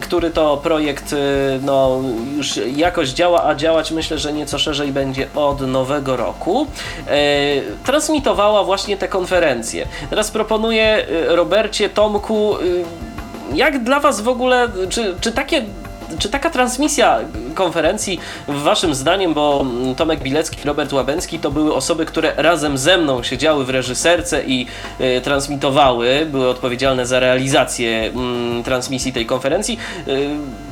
który 0.00 0.30
to 0.30 0.56
projekt 0.56 1.14
no, 1.62 2.00
już 2.36 2.60
jakoś 2.76 3.08
działa, 3.08 3.44
a 3.44 3.54
działać 3.54 3.90
myślę, 3.90 4.18
że 4.18 4.23
nieco 4.32 4.58
szerzej 4.58 4.92
będzie 4.92 5.28
od 5.34 5.60
nowego 5.60 6.16
roku, 6.16 6.66
e, 7.06 7.16
transmitowała 7.84 8.64
właśnie 8.64 8.96
te 8.96 9.08
konferencje. 9.08 9.86
Teraz 10.10 10.30
proponuję 10.30 10.84
e, 10.84 11.36
Robercie, 11.36 11.88
Tomku, 11.88 12.56
e, 12.56 12.60
jak 13.56 13.84
dla 13.84 14.00
Was 14.00 14.20
w 14.20 14.28
ogóle, 14.28 14.68
czy, 14.88 15.14
czy 15.20 15.32
takie 15.32 15.64
czy 16.18 16.28
taka 16.28 16.50
transmisja 16.50 17.20
konferencji, 17.54 18.20
waszym 18.48 18.94
zdaniem, 18.94 19.34
bo 19.34 19.66
Tomek 19.96 20.20
Bilecki 20.20 20.56
Robert 20.64 20.92
Łabęcki 20.92 21.38
to 21.38 21.50
były 21.50 21.74
osoby, 21.74 22.06
które 22.06 22.32
razem 22.36 22.78
ze 22.78 22.98
mną 22.98 23.22
siedziały 23.22 23.64
w 23.64 23.70
reżyserce 23.70 24.44
i 24.44 24.66
y, 25.00 25.20
transmitowały, 25.20 26.26
były 26.30 26.48
odpowiedzialne 26.48 27.06
za 27.06 27.20
realizację 27.20 28.12
y, 28.60 28.64
transmisji 28.64 29.12
tej 29.12 29.26
konferencji, 29.26 29.78
y, 30.08 30.28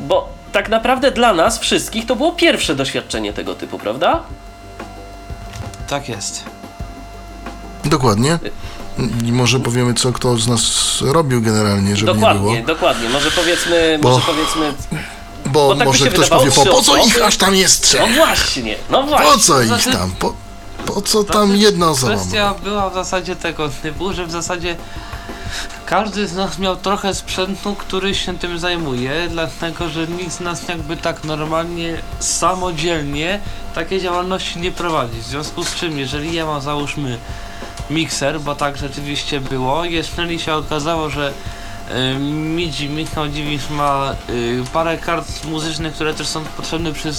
bo 0.09 0.42
tak 0.53 0.69
naprawdę 0.69 1.11
dla 1.11 1.35
nas 1.35 1.59
wszystkich 1.59 2.07
to 2.07 2.17
było 2.17 2.33
pierwsze 2.33 2.75
doświadczenie 2.75 3.33
tego 3.33 3.55
typu, 3.55 3.79
prawda? 3.79 4.23
Tak 5.89 6.09
jest. 6.09 6.45
Dokładnie. 7.85 8.39
I 9.25 9.33
może 9.33 9.61
powiemy, 9.61 9.95
co 9.95 10.13
kto 10.13 10.37
z 10.37 10.49
nas 10.49 10.63
robił 11.01 11.43
generalnie, 11.43 11.97
żeby 11.97 12.15
dokładnie, 12.15 12.51
nie 12.51 12.63
było. 12.63 12.67
Dokładnie, 12.67 13.09
może 13.09 13.31
powiedzmy, 13.31 13.99
bo, 14.03 14.09
może 14.09 14.27
powiedzmy... 14.27 14.75
Bo, 15.47 15.69
bo 15.69 15.77
tak 15.77 15.87
może 15.87 16.11
ktoś 16.11 16.29
powie, 16.29 16.51
po, 16.51 16.67
po 16.67 16.83
co 16.83 16.97
ich 16.97 17.23
aż 17.23 17.37
tam 17.37 17.55
jest 17.55 17.83
trzech? 17.83 18.01
No 18.01 18.09
właśnie, 18.09 18.77
no 18.91 19.03
właśnie. 19.03 19.33
Po 19.33 19.39
co 19.39 19.61
ich 19.61 19.69
znaczy- 19.69 19.93
tam? 19.93 20.11
Po, 20.11 20.35
po 20.87 21.03
co 21.03 21.25
tam 21.25 21.57
jedna 21.57 21.91
osoba? 21.91 22.17
Kwestia 22.17 22.55
była 22.65 22.91
w 22.91 22.95
zasadzie 22.95 23.37
tego 23.37 23.69
typu, 23.69 24.13
że 24.13 24.27
w 24.27 24.31
zasadzie 24.31 24.77
każdy 25.87 26.27
z 26.27 26.35
nas 26.35 26.59
miał 26.59 26.77
trochę 26.77 27.15
sprzętu, 27.15 27.75
który 27.75 28.15
się 28.15 28.39
tym 28.39 28.59
zajmuje, 28.59 29.29
dlatego 29.31 29.89
że 29.89 30.07
nikt 30.07 30.33
z 30.33 30.41
nas 30.41 30.69
jakby 30.69 30.97
tak 30.97 31.25
normalnie, 31.25 31.99
samodzielnie 32.21 33.41
takiej 33.75 34.01
działalności 34.01 34.59
nie 34.59 34.73
prowadzi. 34.73 35.21
W 35.21 35.27
związku 35.27 35.65
z 35.65 35.75
czym, 35.75 35.99
jeżeli 35.99 36.35
ja 36.35 36.47
mam 36.47 36.61
załóżmy 36.61 37.19
mikser, 37.91 38.41
bo 38.41 38.55
tak 38.55 38.77
rzeczywiście 38.77 39.41
było, 39.41 39.85
jeżeli 39.85 40.41
się 40.41 40.55
okazało, 40.55 41.11
że 41.11 41.33
y, 41.91 42.19
Midzi, 42.29 42.89
Michał 42.89 43.29
Dziwisz 43.29 43.71
ma 43.71 44.15
y, 44.31 44.65
parę 44.73 44.99
kart 44.99 45.45
muzycznych, 45.45 45.95
które 45.95 46.15
też 46.15 46.27
są 46.27 46.45
potrzebne 46.45 46.93
przy 46.93 47.13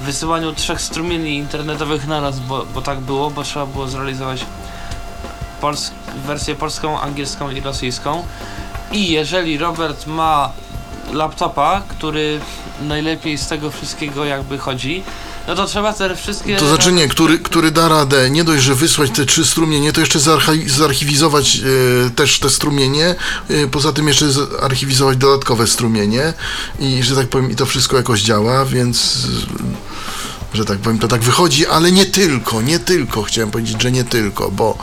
wysyłaniu 0.00 0.52
trzech 0.52 0.80
strumieni 0.80 1.36
internetowych 1.36 2.06
naraz, 2.06 2.40
bo, 2.40 2.66
bo 2.74 2.82
tak 2.82 3.00
było, 3.00 3.30
bo 3.30 3.42
trzeba 3.42 3.66
było 3.66 3.88
zrealizować 3.88 4.46
pols 5.64 5.90
wersję 6.26 6.54
polską, 6.54 7.00
angielską 7.00 7.50
i 7.50 7.60
rosyjską. 7.60 8.24
I 8.92 9.10
jeżeli 9.10 9.58
Robert 9.58 10.06
ma 10.06 10.52
laptopa, 11.12 11.82
który 11.88 12.40
najlepiej 12.82 13.38
z 13.38 13.48
tego 13.48 13.70
wszystkiego 13.70 14.24
jakby 14.24 14.58
chodzi, 14.58 15.02
no 15.48 15.54
to 15.54 15.66
trzeba 15.66 15.92
te 15.92 16.16
wszystkie... 16.16 16.56
To 16.56 16.68
znaczy 16.68 16.92
nie, 16.92 17.08
który, 17.08 17.38
który 17.38 17.70
da 17.70 17.88
radę. 17.88 18.30
Nie 18.30 18.44
dość, 18.44 18.62
że 18.62 18.74
wysłać 18.74 19.10
te 19.10 19.26
trzy 19.26 19.44
strumienie, 19.44 19.92
to 19.92 20.00
jeszcze 20.00 20.18
zarchi- 20.18 20.68
zarchiwizować 20.68 21.56
e, 22.06 22.10
też 22.10 22.38
te 22.38 22.50
strumienie, 22.50 23.14
e, 23.50 23.66
poza 23.66 23.92
tym 23.92 24.08
jeszcze 24.08 24.32
zarchiwizować 24.32 25.16
dodatkowe 25.16 25.66
strumienie. 25.66 26.32
I 26.80 27.02
że 27.02 27.16
tak 27.16 27.28
powiem 27.28 27.50
i 27.50 27.56
to 27.56 27.66
wszystko 27.66 27.96
jakoś 27.96 28.22
działa, 28.22 28.64
więc 28.64 29.26
e, 29.60 30.03
że 30.54 30.64
tak 30.64 30.78
powiem 30.78 30.98
to 30.98 31.08
tak 31.08 31.22
wychodzi, 31.22 31.66
ale 31.66 31.92
nie 31.92 32.06
tylko, 32.06 32.62
nie 32.62 32.78
tylko, 32.78 33.22
chciałem 33.22 33.50
powiedzieć, 33.50 33.82
że 33.82 33.92
nie 33.92 34.04
tylko, 34.04 34.50
bo 34.50 34.78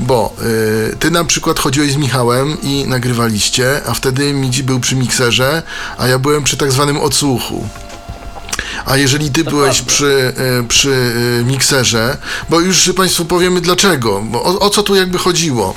bo 0.00 0.34
e, 0.92 0.96
ty 0.96 1.10
na 1.10 1.24
przykład 1.24 1.58
chodziłeś 1.58 1.92
z 1.92 1.96
Michałem 1.96 2.62
i 2.62 2.84
nagrywaliście, 2.88 3.80
a 3.86 3.94
wtedy 3.94 4.32
Midzi 4.32 4.62
był 4.62 4.80
przy 4.80 4.96
mikserze, 4.96 5.62
a 5.98 6.06
ja 6.06 6.18
byłem 6.18 6.44
przy 6.44 6.56
tak 6.56 6.72
zwanym 6.72 6.96
odsłuchu. 6.96 7.68
A 8.84 8.96
jeżeli 8.96 9.30
ty 9.30 9.44
byłeś 9.44 9.82
przy, 9.82 10.32
e, 10.36 10.68
przy 10.68 11.12
e, 11.40 11.44
mikserze, 11.44 12.16
bo 12.48 12.60
już 12.60 12.92
Państwu 12.96 13.24
powiemy 13.24 13.60
dlaczego, 13.60 14.22
bo 14.24 14.42
o, 14.42 14.58
o 14.58 14.70
co 14.70 14.82
tu 14.82 14.94
jakby 14.94 15.18
chodziło. 15.18 15.74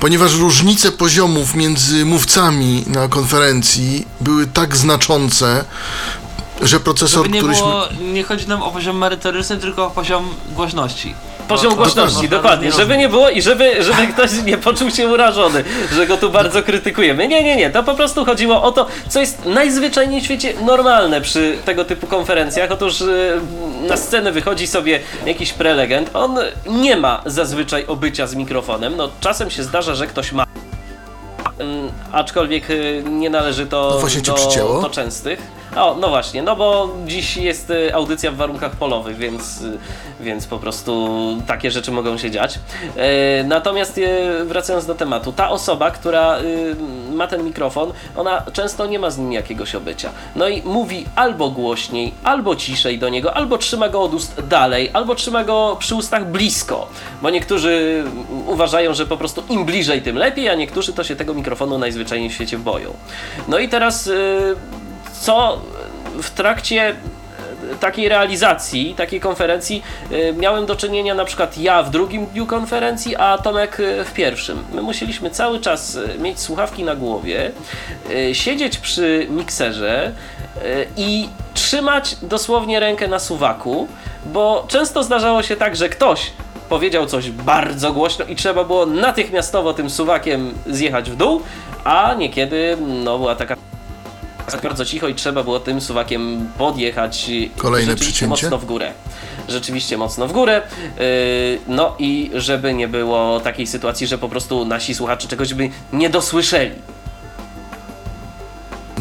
Ponieważ 0.00 0.34
różnice 0.34 0.92
poziomów 0.92 1.54
między 1.54 2.04
mówcami 2.04 2.84
na 2.86 3.08
konferencji 3.08 4.06
były 4.20 4.46
tak 4.46 4.76
znaczące, 4.76 5.64
że 6.62 6.80
procesor, 6.80 7.22
Żeby 7.24 7.34
nie 7.34 7.40
któryśmy... 7.40 7.66
było, 7.66 7.82
nie 8.12 8.22
chodzi 8.22 8.48
nam 8.48 8.62
o 8.62 8.70
poziom 8.70 8.96
merytoryczny, 8.98 9.56
tylko 9.56 9.86
o 9.86 9.90
poziom 9.90 10.28
głośności. 10.54 11.14
Poziom 11.48 11.70
Bo- 11.70 11.76
głośności, 11.76 12.28
dokładnie, 12.28 12.66
różnie 12.66 12.82
żeby 12.84 12.96
nie 12.96 13.08
było 13.08 13.30
i 13.30 13.42
żeby, 13.42 13.82
żeby 13.84 14.06
ktoś 14.12 14.30
nie 14.44 14.58
poczuł 14.58 14.90
się 14.90 15.08
urażony, 15.08 15.64
że 15.92 16.06
go 16.06 16.16
tu 16.16 16.30
bardzo 16.30 16.62
krytykujemy. 16.62 17.28
Nie, 17.28 17.42
nie, 17.44 17.56
nie, 17.56 17.70
to 17.70 17.82
po 17.82 17.94
prostu 17.94 18.24
chodziło 18.24 18.62
o 18.62 18.72
to, 18.72 18.86
co 19.08 19.20
jest 19.20 19.44
najzwyczajniej 19.46 20.20
w 20.20 20.24
świecie 20.24 20.54
normalne 20.66 21.20
przy 21.20 21.58
tego 21.64 21.84
typu 21.84 22.06
konferencjach. 22.06 22.70
Otóż 22.70 23.00
y, 23.00 23.40
na 23.88 23.96
scenę 23.96 24.32
wychodzi 24.32 24.66
sobie 24.66 25.00
jakiś 25.26 25.52
prelegent, 25.52 26.10
on 26.14 26.36
nie 26.66 26.96
ma 26.96 27.22
zazwyczaj 27.26 27.86
obycia 27.86 28.26
z 28.26 28.34
mikrofonem, 28.34 28.96
no 28.96 29.08
czasem 29.20 29.50
się 29.50 29.62
zdarza, 29.62 29.94
że 29.94 30.06
ktoś 30.06 30.32
ma 30.32 30.44
Mm, 31.58 31.88
aczkolwiek 32.12 32.70
y, 32.70 33.02
nie 33.10 33.30
należy 33.30 33.66
to 33.66 34.00
No 34.02 34.20
do, 34.22 34.34
przycięło. 34.34 34.82
do 34.82 34.90
częstych. 34.90 35.40
O, 35.76 35.96
no 36.00 36.08
właśnie, 36.08 36.42
no 36.42 36.56
bo 36.56 36.88
dziś 37.06 37.36
jest 37.36 37.70
y, 37.70 37.94
audycja 37.94 38.30
w 38.30 38.36
warunkach 38.36 38.72
polowych, 38.72 39.16
więc, 39.16 39.62
y, 39.62 39.78
więc 40.20 40.46
po 40.46 40.58
prostu 40.58 41.08
takie 41.46 41.70
rzeczy 41.70 41.90
mogą 41.90 42.18
się 42.18 42.30
dziać. 42.30 42.58
E, 42.96 43.44
Natomiast 43.44 43.98
y, 43.98 44.44
wracając 44.44 44.86
do 44.86 44.94
tematu, 44.94 45.32
ta 45.32 45.50
osoba, 45.50 45.90
która 45.90 46.38
ma 47.14 47.26
ten 47.26 47.44
mikrofon, 47.44 47.92
ona 48.16 48.42
często 48.52 48.86
nie 48.86 48.98
ma 48.98 49.10
z 49.10 49.18
nim 49.18 49.32
jakiegoś 49.32 49.74
obycia. 49.74 50.10
No 50.36 50.48
i 50.48 50.62
mówi 50.62 51.06
albo 51.16 51.50
głośniej, 51.50 52.14
albo 52.24 52.56
ciszej 52.56 52.98
do 52.98 53.08
niego, 53.08 53.34
albo 53.36 53.58
trzyma 53.58 53.88
go 53.88 54.02
od 54.02 54.14
ust 54.14 54.46
dalej, 54.48 54.90
albo 54.92 55.14
trzyma 55.14 55.44
go 55.44 55.76
przy 55.78 55.94
ustach 55.94 56.26
blisko, 56.26 56.88
bo 57.22 57.30
niektórzy 57.30 58.04
uważają, 58.46 58.94
że 58.94 59.06
po 59.06 59.16
prostu 59.16 59.42
im 59.48 59.64
bliżej, 59.64 60.02
tym 60.02 60.16
lepiej, 60.16 60.48
a 60.48 60.54
niektórzy 60.54 60.92
to 60.92 61.04
się 61.04 61.16
tego 61.16 61.34
mikrofonu 61.34 61.78
najzwyczajniej 61.78 62.30
w 62.30 62.34
świecie 62.34 62.58
boją. 62.58 62.94
No 63.48 63.58
i 63.58 63.68
teraz 63.68 64.10
co 65.22 65.60
w 66.22 66.30
trakcie 66.30 66.90
y, 66.90 67.76
takiej 67.80 68.08
realizacji, 68.08 68.94
takiej 68.94 69.20
konferencji 69.20 69.82
y, 70.12 70.34
miałem 70.38 70.66
do 70.66 70.76
czynienia 70.76 71.14
na 71.14 71.24
przykład 71.24 71.58
ja 71.58 71.82
w 71.82 71.90
drugim 71.90 72.26
dniu 72.26 72.46
konferencji, 72.46 73.16
a 73.16 73.38
Tomek 73.38 73.80
y, 73.80 74.04
w 74.04 74.12
pierwszym. 74.12 74.64
My 74.72 74.82
musieliśmy 74.82 75.30
cały 75.30 75.60
czas 75.60 75.98
mieć 76.18 76.40
słuchawki 76.40 76.84
na 76.84 76.94
głowie, 76.94 77.50
siedzieć 78.32 78.78
przy 78.78 79.26
mikserze 79.30 80.12
i 80.96 81.28
trzymać 81.54 82.16
dosłownie 82.22 82.80
rękę 82.80 83.08
na 83.08 83.18
suwaku, 83.18 83.88
bo 84.26 84.64
często 84.68 85.02
zdarzało 85.02 85.42
się 85.42 85.56
tak, 85.56 85.76
że 85.76 85.88
ktoś 85.88 86.30
powiedział 86.68 87.06
coś 87.06 87.30
bardzo 87.30 87.92
głośno 87.92 88.24
i 88.24 88.36
trzeba 88.36 88.64
było 88.64 88.86
natychmiastowo 88.86 89.74
tym 89.74 89.90
suwakiem 89.90 90.54
zjechać 90.66 91.10
w 91.10 91.16
dół, 91.16 91.42
a 91.84 92.14
niekiedy 92.14 92.76
no 92.80 93.18
była 93.18 93.34
taka 93.34 93.56
bardzo 94.62 94.84
cicho 94.84 95.08
i 95.08 95.14
trzeba 95.14 95.42
było 95.42 95.60
tym 95.60 95.80
suwakiem 95.80 96.48
podjechać 96.58 97.30
Kolejne 97.56 97.90
rzeczywiście 97.92 98.12
przycięcie? 98.12 98.46
mocno 98.46 98.58
w 98.58 98.64
górę. 98.64 98.92
Rzeczywiście 99.48 99.98
mocno 99.98 100.28
w 100.28 100.32
górę. 100.32 100.62
Yy, 100.98 101.04
no 101.68 101.94
i 101.98 102.30
żeby 102.34 102.74
nie 102.74 102.88
było 102.88 103.40
takiej 103.40 103.66
sytuacji, 103.66 104.06
że 104.06 104.18
po 104.18 104.28
prostu 104.28 104.64
nasi 104.64 104.94
słuchacze 104.94 105.28
czegoś 105.28 105.54
by 105.54 105.70
nie 105.92 106.10
dosłyszeli. 106.10 106.70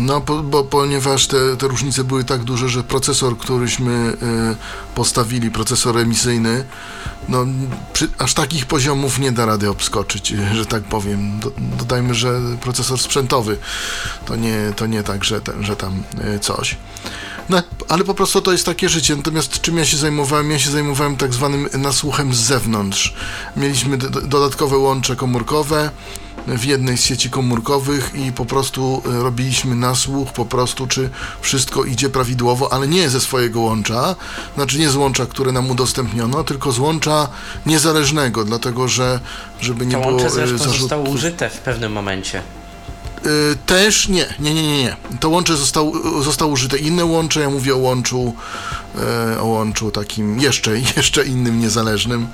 No, 0.01 0.21
po, 0.21 0.43
bo, 0.43 0.63
ponieważ 0.63 1.27
te, 1.27 1.57
te 1.57 1.67
różnice 1.67 2.03
były 2.03 2.23
tak 2.23 2.43
duże, 2.43 2.69
że 2.69 2.83
procesor, 2.83 3.37
któryśmy 3.37 3.91
y, 3.91 4.95
postawili, 4.95 5.51
procesor 5.51 5.97
emisyjny, 5.97 6.65
no, 7.29 7.45
przy, 7.93 8.09
aż 8.17 8.33
takich 8.33 8.65
poziomów 8.65 9.19
nie 9.19 9.31
da 9.31 9.45
rady 9.45 9.69
obskoczyć, 9.69 10.27
że 10.57 10.65
tak 10.65 10.83
powiem. 10.83 11.39
Do, 11.39 11.51
dodajmy, 11.57 12.13
że 12.15 12.39
procesor 12.61 12.99
sprzętowy, 12.99 13.57
to 14.25 14.35
nie, 14.35 14.73
to 14.75 14.87
nie 14.87 15.03
tak, 15.03 15.23
że, 15.23 15.41
ten, 15.41 15.65
że 15.65 15.75
tam 15.75 16.03
y, 16.35 16.39
coś. 16.39 16.77
No, 17.49 17.63
ale 17.89 18.03
po 18.03 18.13
prostu 18.13 18.41
to 18.41 18.51
jest 18.51 18.65
takie 18.65 18.89
życie. 18.89 19.15
Natomiast 19.15 19.61
czym 19.61 19.77
ja 19.77 19.85
się 19.85 19.97
zajmowałem? 19.97 20.51
Ja 20.51 20.59
się 20.59 20.71
zajmowałem 20.71 21.17
tak 21.17 21.33
zwanym 21.33 21.69
nasłuchem 21.73 22.33
z 22.33 22.37
zewnątrz. 22.37 23.13
Mieliśmy 23.57 23.97
dodatkowe 23.97 24.77
łącze 24.77 25.15
komórkowe 25.15 25.89
w 26.47 26.63
jednej 26.63 26.97
z 26.97 27.03
sieci 27.03 27.29
komórkowych 27.29 28.11
i 28.15 28.31
po 28.31 28.45
prostu 28.45 29.01
e, 29.05 29.23
robiliśmy 29.23 29.75
nasłuch 29.75 30.31
po 30.31 30.45
prostu, 30.45 30.87
czy 30.87 31.09
wszystko 31.41 31.83
idzie 31.83 32.09
prawidłowo, 32.09 32.73
ale 32.73 32.87
nie 32.87 33.09
ze 33.09 33.21
swojego 33.21 33.59
łącza, 33.59 34.15
znaczy 34.55 34.79
nie 34.79 34.89
z 34.89 34.95
łącza, 34.95 35.25
które 35.25 35.51
nam 35.51 35.69
udostępniono, 35.71 36.43
tylko 36.43 36.71
z 36.71 36.79
łącza 36.79 37.27
niezależnego, 37.65 38.43
dlatego 38.43 38.87
że 38.87 39.19
żeby 39.61 39.85
nie 39.85 39.91
To 39.91 40.01
było 40.01 40.13
łącze 40.13 40.43
e, 40.43 40.57
zostało 40.57 41.09
użyte 41.09 41.49
w 41.49 41.57
pewnym 41.57 41.91
momencie. 41.91 42.41
Y, 43.25 43.57
Też 43.65 44.07
nie, 44.07 44.25
nie, 44.39 44.53
nie, 44.53 44.63
nie, 44.63 44.83
nie. 44.83 44.95
To 45.19 45.29
łącze 45.29 45.57
zostało, 45.57 46.21
zostało 46.23 46.51
użyte 46.51 46.77
inne 46.77 47.05
łącze, 47.05 47.41
ja 47.41 47.49
mówię 47.49 47.75
o 47.75 47.77
łączu, 47.77 48.33
o 49.41 49.45
łączu 49.45 49.91
takim 49.91 50.39
jeszcze, 50.39 50.71
jeszcze 50.97 51.25
innym, 51.25 51.59
niezależnym. 51.59 52.27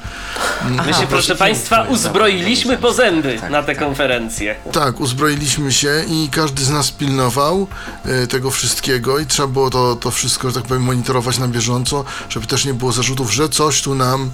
My 0.88 0.94
się, 0.94 1.08
proszę 1.10 1.36
Państwa, 1.36 1.84
uzbroiliśmy 1.84 2.78
po 2.78 2.94
zęby 2.94 3.40
na 3.50 3.64
tę 3.64 3.76
konferencję. 3.76 4.56
Tak, 4.72 5.00
uzbroiliśmy 5.00 5.72
się 5.72 6.04
i 6.10 6.30
każdy 6.32 6.64
z 6.64 6.70
nas 6.70 6.92
pilnował 6.92 7.68
e, 8.06 8.28
tego 8.28 8.52
wszystkiego 8.52 9.20
i 9.20 9.26
trzeba 9.26 9.48
było 9.48 9.70
to, 9.70 9.96
to 9.96 10.12
wszystko, 10.12 10.50
że 10.50 10.56
tak 10.56 10.64
powiem, 10.64 10.84
monitorować 10.84 11.38
na 11.38 11.48
bieżąco, 11.48 12.06
żeby 12.30 12.48
też 12.48 12.66
nie 12.66 12.74
było 12.74 12.92
zarzutów, 12.92 13.34
że 13.34 13.50
coś 13.50 13.82
tu 13.82 13.96
nam 13.96 14.32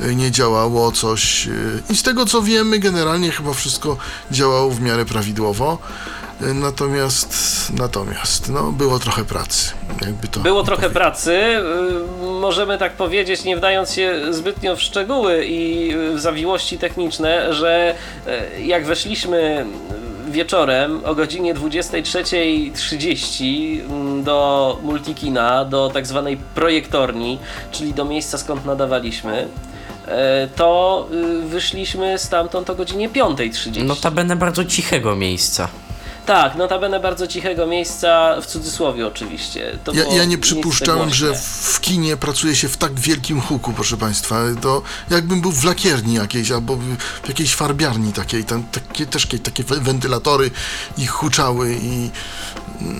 e, 0.00 0.14
nie 0.14 0.30
działało, 0.30 0.92
coś... 0.92 1.46
e, 1.46 1.50
I 1.92 1.96
z 1.96 2.02
tego 2.02 2.26
co 2.26 2.42
wiemy, 2.42 2.78
generalnie 2.78 3.30
chyba 3.30 3.54
wszystko 3.54 3.96
działało 4.30 4.70
w 4.70 4.80
miarę 4.80 5.04
prawidłowo. 5.04 5.78
Natomiast, 6.40 7.72
natomiast, 7.78 8.48
no, 8.48 8.72
było 8.72 8.98
trochę 8.98 9.24
pracy, 9.24 9.72
jakby 10.00 10.28
to 10.28 10.40
Było 10.40 10.62
trochę 10.62 10.82
powiedzieć. 10.82 10.96
pracy, 10.96 11.32
y, 12.22 12.26
możemy 12.40 12.78
tak 12.78 12.92
powiedzieć, 12.92 13.44
nie 13.44 13.56
wdając 13.56 13.92
się 13.92 14.20
zbytnio 14.30 14.76
w 14.76 14.82
szczegóły 14.82 15.46
i 15.46 15.92
w 16.14 16.20
zawiłości 16.20 16.78
techniczne, 16.78 17.54
że 17.54 17.94
y, 18.58 18.62
jak 18.62 18.86
weszliśmy 18.86 19.66
wieczorem 20.28 21.00
o 21.04 21.14
godzinie 21.14 21.54
23.30 21.54 23.80
mm, 23.90 24.24
do 24.24 24.78
Multikina, 24.82 25.64
do 25.64 25.90
tak 25.94 26.06
zwanej 26.06 26.36
projektorni, 26.54 27.38
czyli 27.72 27.94
do 27.94 28.04
miejsca 28.04 28.38
skąd 28.38 28.64
nadawaliśmy, 28.64 29.42
y, 29.42 29.48
to 30.56 31.06
y, 31.12 31.42
wyszliśmy 31.48 32.18
stamtąd 32.18 32.70
o 32.70 32.74
godzinie 32.74 33.10
5.30. 33.10 33.82
Notabene 33.84 34.36
bardzo 34.36 34.64
cichego 34.64 35.16
miejsca. 35.16 35.68
Tak, 36.26 36.54
notabene 36.56 37.00
bardzo 37.00 37.26
cichego 37.26 37.66
miejsca, 37.66 38.40
w 38.40 38.46
cudzysłowie 38.46 39.06
oczywiście. 39.06 39.78
To 39.84 39.92
Ja, 39.92 40.04
ja 40.04 40.24
nie 40.24 40.38
przypuszczałem, 40.38 41.14
że 41.14 41.34
w 41.72 41.80
kinie 41.80 42.16
pracuje 42.16 42.56
się 42.56 42.68
w 42.68 42.76
tak 42.76 43.00
wielkim 43.00 43.40
huku, 43.40 43.72
proszę 43.72 43.96
Państwa. 43.96 44.40
To 44.62 44.82
jakbym 45.10 45.40
był 45.40 45.52
w 45.52 45.64
lakierni 45.64 46.14
jakiejś, 46.14 46.50
albo 46.50 46.76
w 47.24 47.28
jakiejś 47.28 47.54
farbiarni 47.54 48.12
takiej, 48.12 48.44
tam 48.44 48.62
takie, 48.62 49.06
też 49.06 49.26
takie 49.42 49.64
we- 49.64 49.80
wentylatory 49.80 50.50
i 50.98 51.06
huczały 51.06 51.76
i 51.82 52.10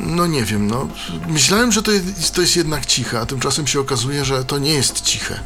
no 0.07 0.27
nie 0.27 0.45
wiem, 0.45 0.67
no. 0.67 0.89
Myślałem, 1.29 1.73
że 1.73 1.83
to 1.83 1.91
jest, 1.91 2.35
to 2.35 2.41
jest 2.41 2.57
jednak 2.57 2.87
ciche, 2.87 3.21
a 3.21 3.27
tymczasem 3.27 3.67
się 3.67 3.81
okazuje, 3.81 4.25
że 4.25 4.45
to 4.45 4.59
nie 4.59 4.75
jest 4.75 5.01
ciche 5.01 5.41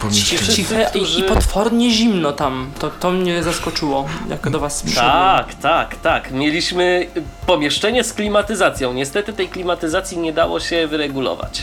pomieszczenie. 0.00 0.52
Ciche 0.54 0.82
i, 0.82 0.86
którzy- 0.86 1.20
i 1.20 1.22
potwornie 1.22 1.90
zimno 1.90 2.32
tam. 2.32 2.70
To, 2.78 2.90
to 2.90 3.10
mnie 3.10 3.42
zaskoczyło, 3.42 4.06
jak 4.28 4.50
do 4.50 4.60
was 4.60 4.82
przyszedłem. 4.82 5.12
Tak, 5.12 5.54
tak, 5.54 5.96
tak. 5.96 6.30
Mieliśmy 6.32 7.06
pomieszczenie 7.46 8.04
z 8.04 8.12
klimatyzacją. 8.12 8.92
Niestety 8.92 9.32
tej 9.32 9.48
klimatyzacji 9.48 10.18
nie 10.18 10.32
dało 10.32 10.60
się 10.60 10.86
wyregulować. 10.86 11.62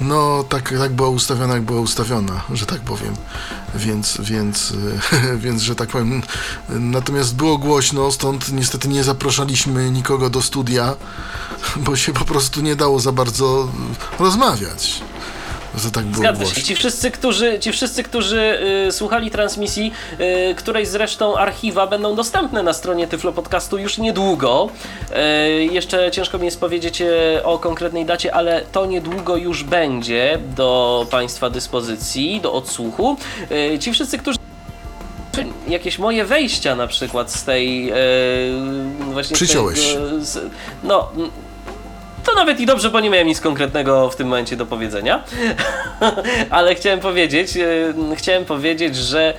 No, 0.00 0.44
tak, 0.48 0.74
tak 0.78 0.92
była 0.92 1.08
ustawiona, 1.08 1.54
jak 1.54 1.62
była 1.62 1.80
ustawiona, 1.80 2.40
że 2.52 2.66
tak 2.66 2.80
powiem. 2.80 3.14
Więc, 3.74 4.16
więc, 4.20 4.72
więc, 5.44 5.62
że 5.62 5.74
tak 5.74 5.88
powiem. 5.88 6.22
Natomiast 6.68 7.34
było 7.36 7.58
głośno, 7.58 8.12
stąd 8.12 8.52
niestety 8.52 8.88
nie 8.88 9.04
zapraszaliśmy 9.04 9.90
nikogo 9.90 10.30
do 10.30 10.42
studia, 10.42 10.94
bo 11.76 11.96
się 11.96 12.12
po 12.12 12.24
prostu 12.24 12.60
nie 12.60 12.76
dało 12.76 13.00
za 13.00 13.12
bardzo 13.12 13.68
rozmawiać. 14.18 15.00
Że 15.76 15.90
tak 15.90 16.04
było 16.04 16.22
Zgadza 16.22 16.46
się. 16.46 16.62
Ci 16.62 16.74
wszyscy, 16.74 17.10
którzy, 17.10 17.58
ci 17.60 17.72
wszyscy, 17.72 18.02
którzy 18.02 18.58
y, 18.88 18.92
słuchali 18.92 19.30
transmisji, 19.30 19.92
y, 20.50 20.54
której 20.54 20.86
zresztą 20.86 21.36
archiwa 21.36 21.86
będą 21.86 22.14
dostępne 22.16 22.62
na 22.62 22.72
stronie 22.72 23.06
Tyflo 23.06 23.32
Podcastu 23.32 23.78
już 23.78 23.98
niedługo. 23.98 24.68
Y, 25.10 25.64
jeszcze 25.64 26.10
ciężko 26.10 26.38
mi 26.38 26.44
jest 26.44 26.60
powiedzieć 26.60 27.00
y, 27.00 27.44
o 27.44 27.58
konkretnej 27.58 28.04
dacie, 28.04 28.34
ale 28.34 28.62
to 28.72 28.86
niedługo 28.86 29.36
już 29.36 29.64
będzie 29.64 30.38
do 30.56 31.06
Państwa 31.10 31.50
dyspozycji, 31.50 32.40
do 32.40 32.52
odsłuchu. 32.52 33.16
Y, 33.74 33.78
ci 33.78 33.92
wszyscy, 33.92 34.18
którzy 34.18 34.38
jakieś 35.68 35.98
moje 35.98 36.24
wejścia 36.24 36.76
na 36.76 36.86
przykład 36.86 37.32
z 37.32 37.44
tej 37.44 37.90
e, 37.90 37.94
właśnie 39.12 39.34
Przyciąłeś 39.34 39.92
tego, 39.92 40.24
z, 40.24 40.50
no 40.84 41.08
to 42.24 42.34
nawet 42.34 42.60
i 42.60 42.66
dobrze, 42.66 42.90
bo 42.90 43.00
nie 43.00 43.10
miałem 43.10 43.26
nic 43.26 43.40
konkretnego 43.40 44.10
w 44.10 44.16
tym 44.16 44.28
momencie 44.28 44.56
do 44.56 44.66
powiedzenia. 44.66 45.24
Ale 46.50 46.74
chciałem 46.74 47.00
powiedzieć, 47.00 47.56
e, 47.56 48.16
chciałem 48.16 48.44
powiedzieć, 48.44 48.96
że 48.96 49.34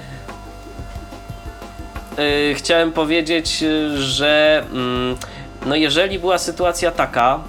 e, 2.18 2.54
chciałem 2.54 2.92
powiedzieć, 2.92 3.64
e, 3.64 3.98
że 3.98 4.64
mm, 4.72 5.16
no 5.66 5.76
jeżeli 5.76 6.20
była 6.20 6.38
sytuacja 6.38 6.92
taka, 6.92 7.40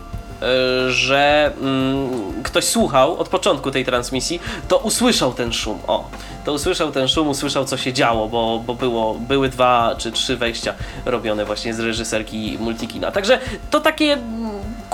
że 0.89 1.53
mm, 1.61 2.43
ktoś 2.43 2.65
słuchał 2.65 3.19
od 3.19 3.29
początku 3.29 3.71
tej 3.71 3.85
transmisji, 3.85 4.41
to 4.69 4.79
usłyszał 4.79 5.33
ten 5.33 5.53
szum. 5.53 5.79
O, 5.87 6.11
to 6.45 6.53
usłyszał 6.53 6.93
ten 6.93 7.09
szum, 7.09 7.29
usłyszał 7.29 7.65
co 7.65 7.77
się 7.77 7.93
działo, 7.93 8.29
bo, 8.29 8.63
bo 8.67 8.75
było, 8.75 9.15
były 9.15 9.49
dwa 9.49 9.95
czy 9.99 10.13
trzy 10.13 10.37
wejścia 10.37 10.75
robione 11.05 11.45
właśnie 11.45 11.75
z 11.75 11.81
reżyserki 11.81 12.57
Multikina. 12.61 13.13
Także 13.13 13.39
to 13.71 13.81
takie 13.81 14.19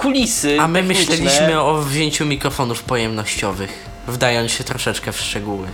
kulisy. 0.03 0.61
A 0.61 0.69
my 0.69 0.79
techniczne. 0.79 1.15
myśleliśmy 1.15 1.61
o 1.61 1.83
wzięciu 1.83 2.27
mikrofonów 2.27 2.83
pojemnościowych, 2.83 3.91
wdając 4.07 4.53
się 4.53 4.65
troszeczkę 4.65 5.13
w 5.13 5.21
szczegóły. 5.21 5.69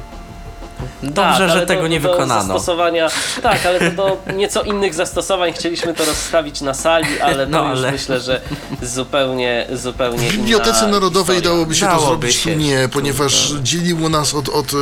Dobrze, 1.02 1.38
Tak, 1.38 1.50
że 1.50 1.61
do- 1.61 1.66
tego 1.66 1.88
nie 1.88 2.00
do 2.00 2.11
wykonano. 2.12 2.42
Zastosowania, 2.42 3.08
tak, 3.42 3.66
ale 3.66 3.90
to 3.90 3.97
do 3.97 4.32
nieco 4.37 4.62
innych 4.62 4.94
zastosowań 4.94 5.52
chcieliśmy 5.52 5.94
to 5.94 6.04
rozstawić 6.04 6.61
na 6.61 6.75
sali, 6.75 7.20
ale 7.20 7.47
to 7.47 7.50
No, 7.50 7.70
już 7.70 7.78
ale- 7.78 7.92
myślę, 7.92 8.20
że 8.20 8.40
zupełnie, 8.82 9.66
zupełnie 9.73 10.30
W 10.30 10.32
Bibliotece 10.32 10.78
inna 10.78 10.88
Narodowej 10.90 11.37
historia. 11.37 11.56
dałoby 11.56 11.75
się 11.75 11.80
to 11.80 11.87
Dałoby 11.92 12.06
zrobić 12.06 12.37
się. 12.37 12.52
tu 12.52 12.58
nie, 12.58 12.88
ponieważ 12.92 13.52
dzieliło 13.62 14.08
nas 14.08 14.35
od, 14.35 14.49
od, 14.49 14.73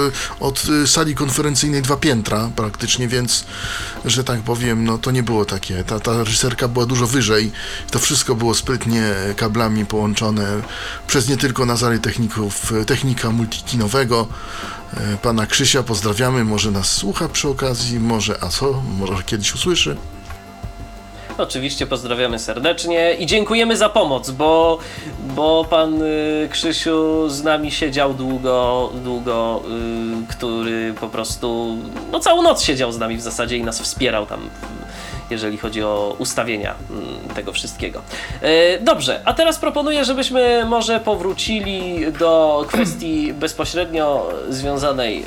od 0.41 0.63
sali 0.87 1.15
konferencyjnej 1.15 1.83
dwa 1.83 1.97
piętra 1.97 2.51
praktycznie, 2.57 3.09
więc, 3.09 3.45
że 4.05 4.25
tak 4.25 4.41
powiem, 4.41 4.85
no 4.85 4.99
to 4.99 5.11
nie 5.11 5.23
było 5.23 5.45
takie. 5.45 5.85
Ta, 5.85 6.01
ta 6.01 6.19
reżyserka 6.25 6.69
była 6.69 6.87
dużo 6.87 7.07
wyżej. 7.07 7.53
To 7.91 7.99
wszystko 7.99 8.35
było 8.35 8.55
sprytnie 8.55 9.03
kablami 9.37 9.87
połączone 9.87 10.47
przez 11.07 11.29
nie 11.29 11.37
tylko 11.37 11.67
Nazary 11.67 11.99
Techników, 11.99 12.73
technika 12.87 13.31
multikinowego. 13.31 14.27
E, 14.95 15.17
Pana 15.23 15.47
Krzysia 15.47 15.83
pozdrawiamy, 15.83 16.45
może 16.45 16.71
nas 16.71 16.93
słucha 16.93 17.29
przy 17.29 17.49
okazji, 17.49 18.01
może, 18.01 18.39
a 18.41 18.49
co, 18.49 18.83
może 18.99 19.23
kiedyś 19.23 19.55
usłyszy. 19.55 19.97
Oczywiście 21.39 21.87
pozdrawiamy 21.87 22.39
serdecznie 22.39 23.15
i 23.15 23.27
dziękujemy 23.27 23.77
za 23.77 23.89
pomoc, 23.89 24.31
bo, 24.31 24.79
bo 25.21 25.67
pan 25.71 26.03
y, 26.03 26.49
Krzysiu 26.53 27.29
z 27.29 27.43
nami 27.43 27.71
siedział 27.71 28.15
długo, 28.15 28.91
długo, 29.05 29.63
y, 30.23 30.35
który 30.35 30.95
po 31.01 31.09
prostu 31.09 31.77
no 32.13 32.21
całą 32.21 32.43
noc 32.43 32.63
siedział 32.63 32.93
z 32.93 32.99
nami 32.99 33.17
w 33.17 33.23
zasadzie 33.23 33.57
i 33.57 33.65
nas 33.65 33.81
wspierał 33.81 34.27
tam, 34.27 34.51
jeżeli 35.31 35.59
chodzi 35.59 35.83
o 35.83 36.17
ustawienia 36.19 36.75
y, 37.31 37.35
tego 37.35 37.53
wszystkiego. 37.53 38.03
E, 38.43 38.79
Dobrze, 38.81 39.21
a 39.25 39.35
teraz 39.35 39.59
proponuję, 39.59 40.05
żebyśmy 40.05 40.65
może 40.65 41.01
powrócili 41.01 42.13
do 42.13 42.65
kwestii 42.69 43.33
bezpośrednio 43.45 44.29
związanej 44.49 45.23
y, 45.23 45.25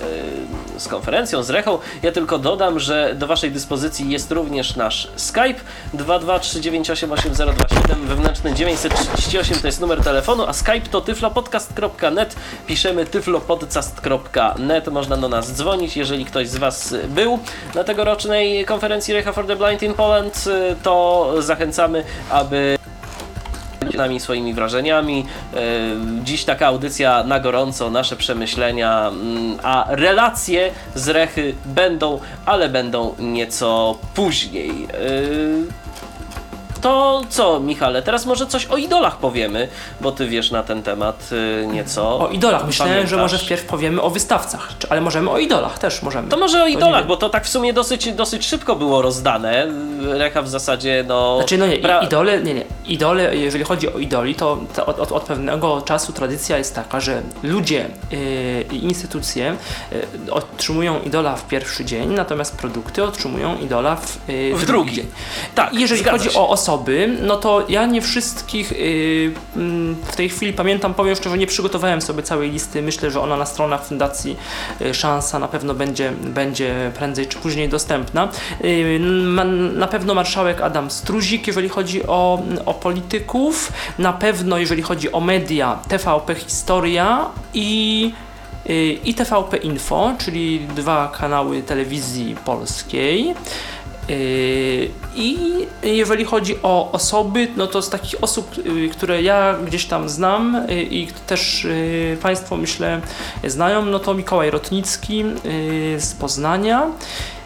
z 0.79 0.87
konferencją, 0.87 1.43
z 1.43 1.49
Rechą. 1.49 1.79
Ja 2.03 2.11
tylko 2.11 2.37
dodam, 2.37 2.79
że 2.79 3.15
do 3.15 3.27
Waszej 3.27 3.51
dyspozycji 3.51 4.11
jest 4.11 4.31
również 4.31 4.75
nasz 4.75 5.07
Skype 5.15 5.59
223988027 5.93 7.95
wewnętrzny 8.07 8.53
938 8.53 9.59
to 9.59 9.67
jest 9.67 9.81
numer 9.81 10.03
telefonu, 10.03 10.43
a 10.47 10.53
Skype 10.53 10.81
to 10.91 11.01
tyflopodcast.net. 11.01 12.35
Piszemy 12.67 13.05
tyflopodcast.net. 13.05 14.87
Można 14.87 15.17
do 15.17 15.29
nas 15.29 15.53
dzwonić, 15.53 15.97
jeżeli 15.97 16.25
ktoś 16.25 16.47
z 16.47 16.57
Was 16.57 16.95
był 17.07 17.39
na 17.75 17.83
tegorocznej 17.83 18.65
konferencji 18.65 19.13
Recha 19.13 19.33
for 19.33 19.47
the 19.47 19.55
Blind 19.55 19.83
in 19.83 19.93
Poland, 19.93 20.45
to 20.83 21.33
zachęcamy, 21.39 22.03
aby 22.29 22.79
nami 23.97 24.19
swoimi 24.19 24.53
wrażeniami. 24.53 25.25
E, 25.53 25.59
Dziś 26.23 26.43
taka 26.43 26.67
audycja 26.67 27.23
na 27.23 27.39
gorąco, 27.39 27.89
nasze 27.89 28.15
przemyślenia, 28.15 29.07
mm, 29.07 29.57
a 29.63 29.85
relacje 29.89 30.71
z 30.95 31.07
Rechy 31.07 31.55
będą, 31.65 32.19
ale 32.45 32.69
będą 32.69 33.15
nieco 33.19 33.97
później. 34.13 34.87
To 36.81 37.21
co, 37.29 37.59
Michale, 37.59 38.01
teraz 38.01 38.25
może 38.25 38.47
coś 38.47 38.65
o 38.65 38.77
idolach 38.77 39.17
powiemy, 39.17 39.67
bo 40.01 40.11
ty 40.11 40.27
wiesz 40.27 40.51
na 40.51 40.63
ten 40.63 40.83
temat 40.83 41.29
y, 41.63 41.67
nieco. 41.67 42.19
O 42.19 42.27
idolach. 42.27 42.65
Myślałem, 42.67 42.93
że 42.93 42.99
Pamiętasz? 43.01 43.21
może 43.21 43.37
wpierw 43.45 43.65
powiemy 43.65 44.01
o 44.01 44.09
wystawcach, 44.09 44.69
czy- 44.79 44.89
ale 44.89 45.01
możemy 45.01 45.29
o 45.29 45.37
idolach 45.37 45.79
też 45.79 46.01
możemy. 46.01 46.27
To 46.29 46.37
może 46.37 46.63
o 46.63 46.67
nie 46.67 46.73
idolach, 46.73 46.99
wiem. 47.01 47.07
bo 47.07 47.17
to 47.17 47.29
tak 47.29 47.45
w 47.45 47.49
sumie 47.49 47.73
dosyć, 47.73 48.11
dosyć 48.13 48.45
szybko 48.47 48.75
było 48.75 49.01
rozdane. 49.01 49.67
Recha 50.01 50.41
w 50.41 50.49
zasadzie, 50.49 51.03
no... 51.07 51.37
Znaczy, 51.37 51.57
no 51.57 51.67
nie, 51.67 51.75
i- 51.75 51.83
pra- 51.83 52.03
idole, 52.05 52.41
nie, 52.43 52.53
nie. 52.53 52.63
Idole, 52.85 53.35
jeżeli 53.35 53.63
chodzi 53.63 53.93
o 53.93 53.97
idoli, 53.99 54.35
to, 54.35 54.57
to 54.75 54.85
od, 54.85 54.99
od, 54.99 55.11
od 55.11 55.23
pewnego 55.23 55.81
czasu 55.81 56.13
tradycja 56.13 56.57
jest 56.57 56.75
taka, 56.75 56.99
że 56.99 57.21
ludzie 57.43 57.85
yy, 58.11 58.17
i 58.71 58.83
instytucje 58.83 59.55
yy, 60.25 60.33
otrzymują 60.33 61.01
idola 61.01 61.35
w 61.35 61.47
pierwszy 61.47 61.85
dzień, 61.85 62.09
natomiast 62.13 62.57
produkty 62.57 63.03
otrzymują 63.03 63.57
idola 63.57 63.95
w, 63.95 64.29
yy, 64.29 64.55
W 64.55 64.65
drugi. 64.65 64.95
dzień. 64.95 65.05
Tak, 65.55 65.73
I 65.73 65.79
jeżeli 65.81 66.01
zgadza 66.01 66.17
chodzi 66.17 66.29
się. 66.33 66.39
o 66.39 66.49
osoby, 66.69 67.17
no 67.21 67.37
to 67.37 67.65
ja 67.69 67.85
nie 67.85 68.01
wszystkich 68.01 68.71
yy, 68.71 69.31
w 70.05 70.15
tej 70.15 70.29
chwili 70.29 70.53
pamiętam, 70.53 70.93
powiem 70.93 71.15
szczerze, 71.15 71.37
nie 71.37 71.47
przygotowałem 71.47 72.01
sobie 72.01 72.23
całej 72.23 72.51
listy. 72.51 72.81
Myślę, 72.81 73.11
że 73.11 73.21
ona 73.21 73.37
na 73.37 73.45
stronach 73.45 73.85
Fundacji 73.85 74.37
yy, 74.79 74.93
Szansa 74.93 75.39
na 75.39 75.47
pewno 75.47 75.73
będzie, 75.73 76.11
będzie 76.11 76.91
prędzej 76.95 77.27
czy 77.27 77.37
później 77.37 77.69
dostępna. 77.69 78.29
Yy, 78.63 78.99
Na 79.75 79.87
pewno 79.87 80.13
marszałek 80.13 80.61
Adam 80.61 80.91
Struzik, 80.91 81.47
jeżeli 81.47 81.69
chodzi 81.69 82.07
o, 82.07 82.41
o 82.65 82.73
polityków, 82.73 83.71
na 83.99 84.13
pewno 84.13 84.57
jeżeli 84.57 84.81
chodzi 84.81 85.11
o 85.11 85.19
media, 85.19 85.79
TVP 85.87 86.35
Historia 86.35 87.25
i 87.53 88.11
yy, 88.65 88.75
i 89.05 89.13
TVP 89.13 89.57
Info, 89.57 90.13
czyli 90.17 90.59
dwa 90.75 91.11
kanały 91.19 91.61
telewizji 91.61 92.35
polskiej. 92.45 93.35
Yy, 94.09 94.89
I 95.15 95.37
jeżeli 95.83 96.25
chodzi 96.25 96.55
o 96.63 96.91
osoby, 96.91 97.47
no 97.57 97.67
to 97.67 97.81
z 97.81 97.89
takich 97.89 98.23
osób, 98.23 98.65
yy, 98.65 98.89
które 98.89 99.21
ja 99.21 99.55
gdzieś 99.65 99.85
tam 99.85 100.09
znam 100.09 100.65
yy, 100.69 100.83
i 100.83 101.07
też 101.07 101.67
Państwo 102.21 102.57
myślę 102.57 103.01
znają, 103.47 103.85
no 103.85 103.99
to 103.99 104.13
Mikołaj 104.13 104.51
Rotnicki 104.51 105.23
z 105.97 106.13
Poznania. 106.13 106.87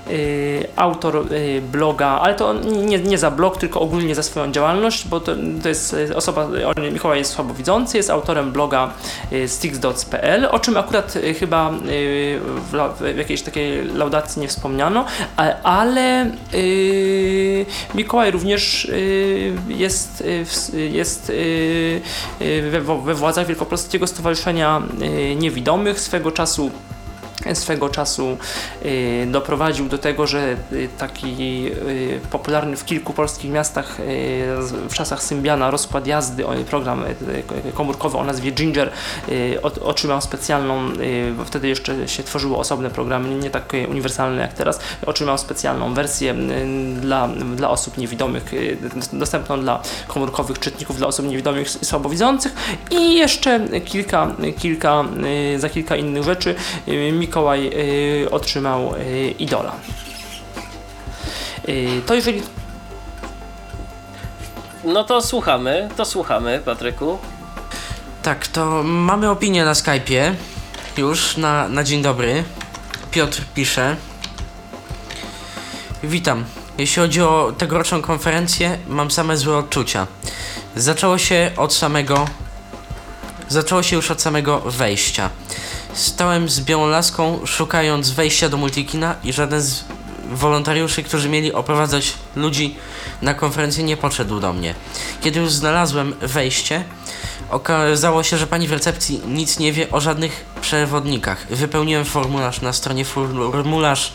Y, 0.10 0.68
autor 0.76 1.28
y, 1.32 1.62
bloga, 1.72 2.08
ale 2.08 2.36
to 2.36 2.54
nie, 2.54 3.00
nie 3.00 3.18
za 3.18 3.32
blog, 3.32 3.58
tylko 3.58 3.80
ogólnie 3.80 4.16
za 4.16 4.24
swoją 4.24 4.52
działalność, 4.52 5.08
bo 5.08 5.20
to, 5.20 5.32
to 5.64 5.70
jest 5.70 5.94
y, 5.94 6.16
osoba, 6.16 6.48
on, 6.66 6.94
Mikołaj 6.94 7.20
jest 7.20 7.32
słabowidzący, 7.32 7.98
jest 7.98 8.10
autorem 8.10 8.52
bloga 8.52 8.94
stix.pl, 9.48 10.46
o 10.52 10.60
czym 10.60 10.78
akurat 10.78 11.14
chyba 11.40 11.72
w, 12.72 13.02
w 13.14 13.18
jakiejś 13.18 13.42
takiej 13.42 13.86
laudacji 13.86 14.42
nie 14.42 14.48
wspomniano, 14.48 15.06
ale 15.64 16.32
y, 16.54 17.66
Mikołaj 17.96 18.32
również 18.32 18.92
jest, 19.68 20.24
jest 20.76 21.32
we, 22.72 22.82
we 23.04 23.14
władzach 23.14 23.48
Wielkopolskiego 23.48 24.08
Stowarzyszenia 24.08 24.82
Niewidomych. 25.36 26.00
Swego 26.00 26.32
czasu 26.32 26.72
swego 27.54 27.90
czasu 27.90 28.38
y, 28.86 29.28
doprowadził 29.32 29.90
do 29.90 29.98
tego, 29.98 30.28
że 30.28 30.56
y, 30.72 30.90
taki 30.98 31.68
y, 31.68 32.20
popularny 32.32 32.78
w 32.78 32.86
kilku 32.86 33.14
polskich 33.14 33.52
miastach 33.52 33.98
w 34.90 34.94
czasach 34.94 35.24
Symbiana 35.24 35.72
rozkład 35.72 36.08
jazdy, 36.08 36.44
program 36.70 37.04
komórkowy 37.74 38.18
o 38.18 38.24
nazwie 38.24 38.52
Ginger 38.52 38.92
ot- 39.62 39.84
otrzymał 39.84 40.22
specjalną, 40.22 40.90
wtedy 41.46 41.68
jeszcze 41.68 42.08
się 42.08 42.24
tworzyły 42.24 42.58
osobne 42.58 42.90
programy, 42.90 43.36
nie 43.36 43.50
takie 43.50 43.88
uniwersalne 43.88 44.42
jak 44.42 44.54
teraz, 44.54 44.80
otrzymał 45.06 45.38
specjalną 45.38 45.94
wersję 45.94 46.36
dla, 47.02 47.28
dla 47.56 47.70
osób 47.70 47.98
niewidomych, 47.98 48.52
dostępną 49.14 49.60
dla 49.62 49.82
komórkowych 50.08 50.60
czytników 50.60 50.98
dla 50.98 51.08
osób 51.08 51.26
niewidomych 51.26 51.82
i 51.82 51.86
słabowidzących 51.86 52.54
i 52.92 53.16
jeszcze 53.16 53.60
kilka, 53.86 54.32
kilka, 54.58 55.04
za 55.58 55.70
kilka 55.70 55.96
innych 55.96 56.24
rzeczy 56.24 56.56
Mikołaj 57.24 57.72
y, 58.24 58.32
otrzymał 58.32 58.96
y, 58.96 59.36
idola. 59.40 59.74
Y, 61.70 62.02
To 62.06 62.14
jeżeli 62.16 62.42
No 64.84 65.04
to 65.04 65.22
słuchamy, 65.22 65.90
to 65.98 66.06
słuchamy, 66.06 66.62
Patryku. 66.66 67.18
Tak, 68.24 68.48
to 68.48 68.84
mamy 68.84 69.30
opinię 69.30 69.66
na 69.66 69.74
Skype'ie. 69.74 70.34
Już 70.98 71.38
na, 71.38 71.70
na 71.70 71.84
dzień 71.84 72.02
dobry. 72.02 72.44
Piotr 73.12 73.42
pisze. 73.56 73.96
Witam. 76.04 76.46
Jeśli 76.78 77.02
chodzi 77.02 77.22
o 77.22 77.54
tegoroczną 77.58 78.02
konferencję, 78.02 78.78
mam 78.88 79.12
same 79.12 79.38
złe 79.38 79.58
odczucia. 79.58 80.08
Zaczęło 80.76 81.18
się 81.18 81.52
od 81.58 81.74
samego. 81.74 82.28
Zaczęło 83.50 83.84
się 83.84 83.96
już 83.96 84.12
od 84.12 84.22
samego 84.22 84.60
wejścia. 84.60 85.30
Stałem 85.94 86.50
z 86.50 86.60
białą 86.60 86.88
laską, 86.88 87.46
szukając 87.46 88.12
wejścia 88.12 88.50
do 88.50 88.58
Multikina 88.58 89.16
i 89.24 89.34
żaden 89.34 89.62
z 89.62 89.84
wolontariuszy, 90.32 91.04
którzy 91.04 91.30
mieli 91.30 91.54
oprowadzać 91.54 92.14
ludzi 92.36 92.76
na 93.22 93.34
konferencję, 93.34 93.84
nie 93.84 93.98
podszedł 93.98 94.40
do 94.40 94.54
mnie. 94.54 94.76
Kiedy 95.22 95.40
już 95.40 95.52
znalazłem 95.52 96.16
wejście, 96.22 96.84
okazało 97.50 98.24
się, 98.24 98.38
że 98.38 98.48
pani 98.48 98.68
w 98.68 98.72
recepcji 98.72 99.22
nic 99.28 99.60
nie 99.60 99.74
wie 99.74 99.92
o 99.92 100.02
żadnych 100.02 100.46
przewodnikach. 100.62 101.48
Wypełniłem 101.50 102.06
formularz 102.06 102.62
na 102.62 102.74
stronie 102.74 103.06
formularz, 103.06 104.14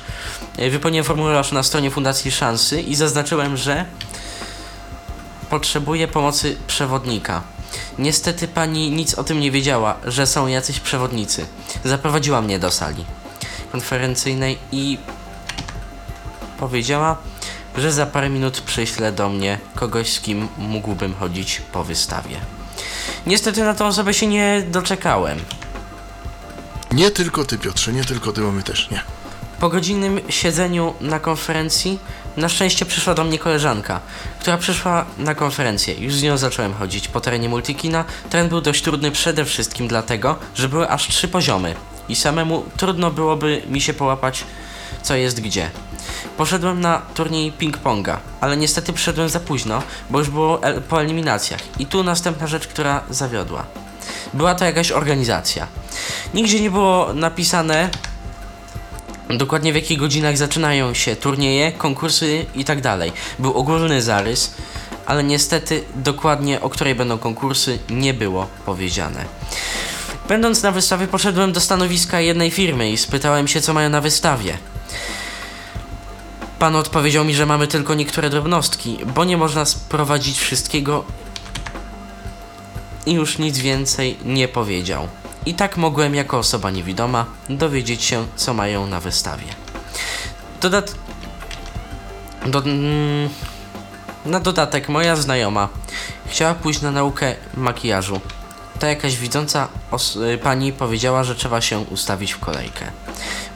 wypełniłem 0.70 1.04
formularz 1.04 1.52
na 1.52 1.62
stronie 1.62 1.90
Fundacji 1.90 2.30
Szansy 2.30 2.82
i 2.82 2.94
zaznaczyłem, 2.94 3.56
że 3.56 3.84
potrzebuję 5.50 6.08
pomocy 6.08 6.56
przewodnika. 6.66 7.42
Niestety 7.98 8.48
pani 8.48 8.90
nic 8.90 9.14
o 9.14 9.24
tym 9.24 9.40
nie 9.40 9.50
wiedziała, 9.50 9.96
że 10.04 10.26
są 10.26 10.46
jacyś 10.46 10.80
przewodnicy. 10.80 11.46
Zaprowadziła 11.84 12.42
mnie 12.42 12.58
do 12.58 12.70
sali 12.70 13.04
konferencyjnej 13.72 14.58
i 14.72 14.98
powiedziała, 16.58 17.16
że 17.76 17.92
za 17.92 18.06
parę 18.06 18.28
minut 18.30 18.60
przyśle 18.60 19.12
do 19.12 19.28
mnie 19.28 19.58
kogoś, 19.74 20.12
z 20.12 20.20
kim 20.20 20.48
mógłbym 20.58 21.14
chodzić 21.14 21.62
po 21.72 21.84
wystawie. 21.84 22.36
Niestety 23.26 23.64
na 23.64 23.74
tą 23.74 23.86
osobę 23.86 24.14
się 24.14 24.26
nie 24.26 24.64
doczekałem. 24.70 25.38
Nie 26.92 27.10
tylko 27.10 27.44
ty, 27.44 27.58
Piotrze, 27.58 27.92
nie 27.92 28.04
tylko 28.04 28.32
ty, 28.32 28.40
bo 28.40 28.52
my 28.52 28.62
też 28.62 28.90
nie. 28.90 29.02
Po 29.60 29.68
godzinnym 29.68 30.20
siedzeniu 30.28 30.94
na 31.00 31.20
konferencji 31.20 31.98
na 32.38 32.48
szczęście 32.48 32.87
przyszła 32.87 33.14
do 33.14 33.24
mnie 33.24 33.38
koleżanka, 33.38 34.01
która 34.40 34.59
przyszła 34.59 35.05
na 35.18 35.35
konferencję. 35.35 35.94
Już 35.94 36.14
z 36.14 36.22
nią 36.22 36.37
zacząłem 36.37 36.74
chodzić 36.74 37.09
po 37.09 37.20
terenie 37.20 37.48
Multikina. 37.48 38.05
Teren 38.31 38.48
był 38.48 38.61
dość 38.61 38.83
trudny 38.83 39.11
przede 39.11 39.44
wszystkim 39.44 39.88
dlatego, 39.88 40.37
że 40.55 40.68
były 40.68 40.88
aż 40.88 41.09
trzy 41.09 41.29
poziomy 41.29 41.74
i 42.09 42.16
samemu 42.16 42.64
trudno 42.77 43.11
byłoby 43.11 43.62
mi 43.68 43.81
się 43.81 43.94
połapać 43.94 44.44
co 45.03 45.16
jest 45.16 45.40
gdzie. 45.40 45.70
Poszedłem 46.37 46.81
na 46.81 47.03
turniej 47.14 47.53
ping-ponga, 47.53 48.16
ale 48.40 48.57
niestety 48.57 48.92
przyszedłem 48.92 49.29
za 49.29 49.40
późno, 49.40 49.83
bo 50.11 50.18
już 50.18 50.31
było 50.31 50.62
el- 50.62 50.83
po 50.83 51.03
eliminacjach. 51.03 51.61
I 51.79 51.87
tu 51.87 52.05
następna 52.05 52.46
rzecz, 52.46 52.66
która 52.66 53.03
zawiodła. 53.11 53.64
Była 54.35 54.55
to 54.55 54.64
jakaś 54.64 54.92
organizacja. 54.92 55.66
Nigdzie 56.35 56.61
nie 56.61 56.70
było 56.70 57.12
napisane, 57.14 57.90
dokładnie 59.30 59.72
w 59.72 59.76
jakich 59.76 59.98
godzinach 59.98 60.36
zaczynają 60.36 60.94
się 60.94 61.16
turnieje, 61.16 61.72
konkursy 61.72 62.46
i 62.54 62.64
tak. 62.64 62.78
Był 63.38 63.52
ogólny 63.52 64.02
zarys, 64.02 64.54
ale 65.06 65.24
niestety 65.24 65.84
dokładnie 65.94 66.60
o 66.60 66.68
której 66.68 66.94
będą 66.94 67.18
konkursy 67.18 67.78
nie 67.90 68.14
było 68.14 68.46
powiedziane. 68.66 69.24
Będąc 70.28 70.62
na 70.62 70.72
wystawie 70.72 71.06
poszedłem 71.06 71.52
do 71.52 71.60
stanowiska 71.60 72.20
jednej 72.20 72.50
firmy 72.50 72.90
i 72.90 72.96
spytałem 72.96 73.48
się 73.48 73.60
co 73.60 73.74
mają 73.74 73.90
na 73.90 74.00
wystawie. 74.00 74.58
Pan 76.58 76.76
odpowiedział 76.76 77.24
mi, 77.24 77.34
że 77.34 77.46
mamy 77.46 77.66
tylko 77.66 77.94
niektóre 77.94 78.30
drobnostki, 78.30 78.98
bo 79.14 79.24
nie 79.24 79.36
można 79.36 79.64
sprowadzić 79.64 80.38
wszystkiego 80.38 81.04
i 83.06 83.12
już 83.12 83.38
nic 83.38 83.58
więcej 83.58 84.16
nie 84.24 84.48
powiedział. 84.48 85.08
I 85.46 85.55
tak 85.55 85.77
mogłem 85.77 86.14
jako 86.14 86.38
osoba 86.38 86.70
niewidoma 86.70 87.27
dowiedzieć 87.48 88.05
się, 88.05 88.27
co 88.37 88.55
mają 88.55 88.87
na 88.87 89.01
wystawie. 89.01 89.46
Dodat... 90.61 90.94
Do... 92.46 92.59
mm, 92.59 93.29
Na 94.27 94.40
dodatek 94.40 94.88
moja 94.88 95.16
znajoma 95.16 95.68
chciała 96.27 96.55
pójść 96.55 96.81
na 96.83 96.90
naukę 96.90 97.35
makijażu. 97.55 98.20
Ta 98.81 98.88
jakaś 98.88 99.16
widząca 99.16 99.68
y, 100.35 100.38
pani 100.38 100.72
powiedziała, 100.72 101.24
że 101.24 101.35
trzeba 101.35 101.61
się 101.61 101.79
ustawić 101.79 102.33
w 102.33 102.38
kolejkę. 102.38 102.85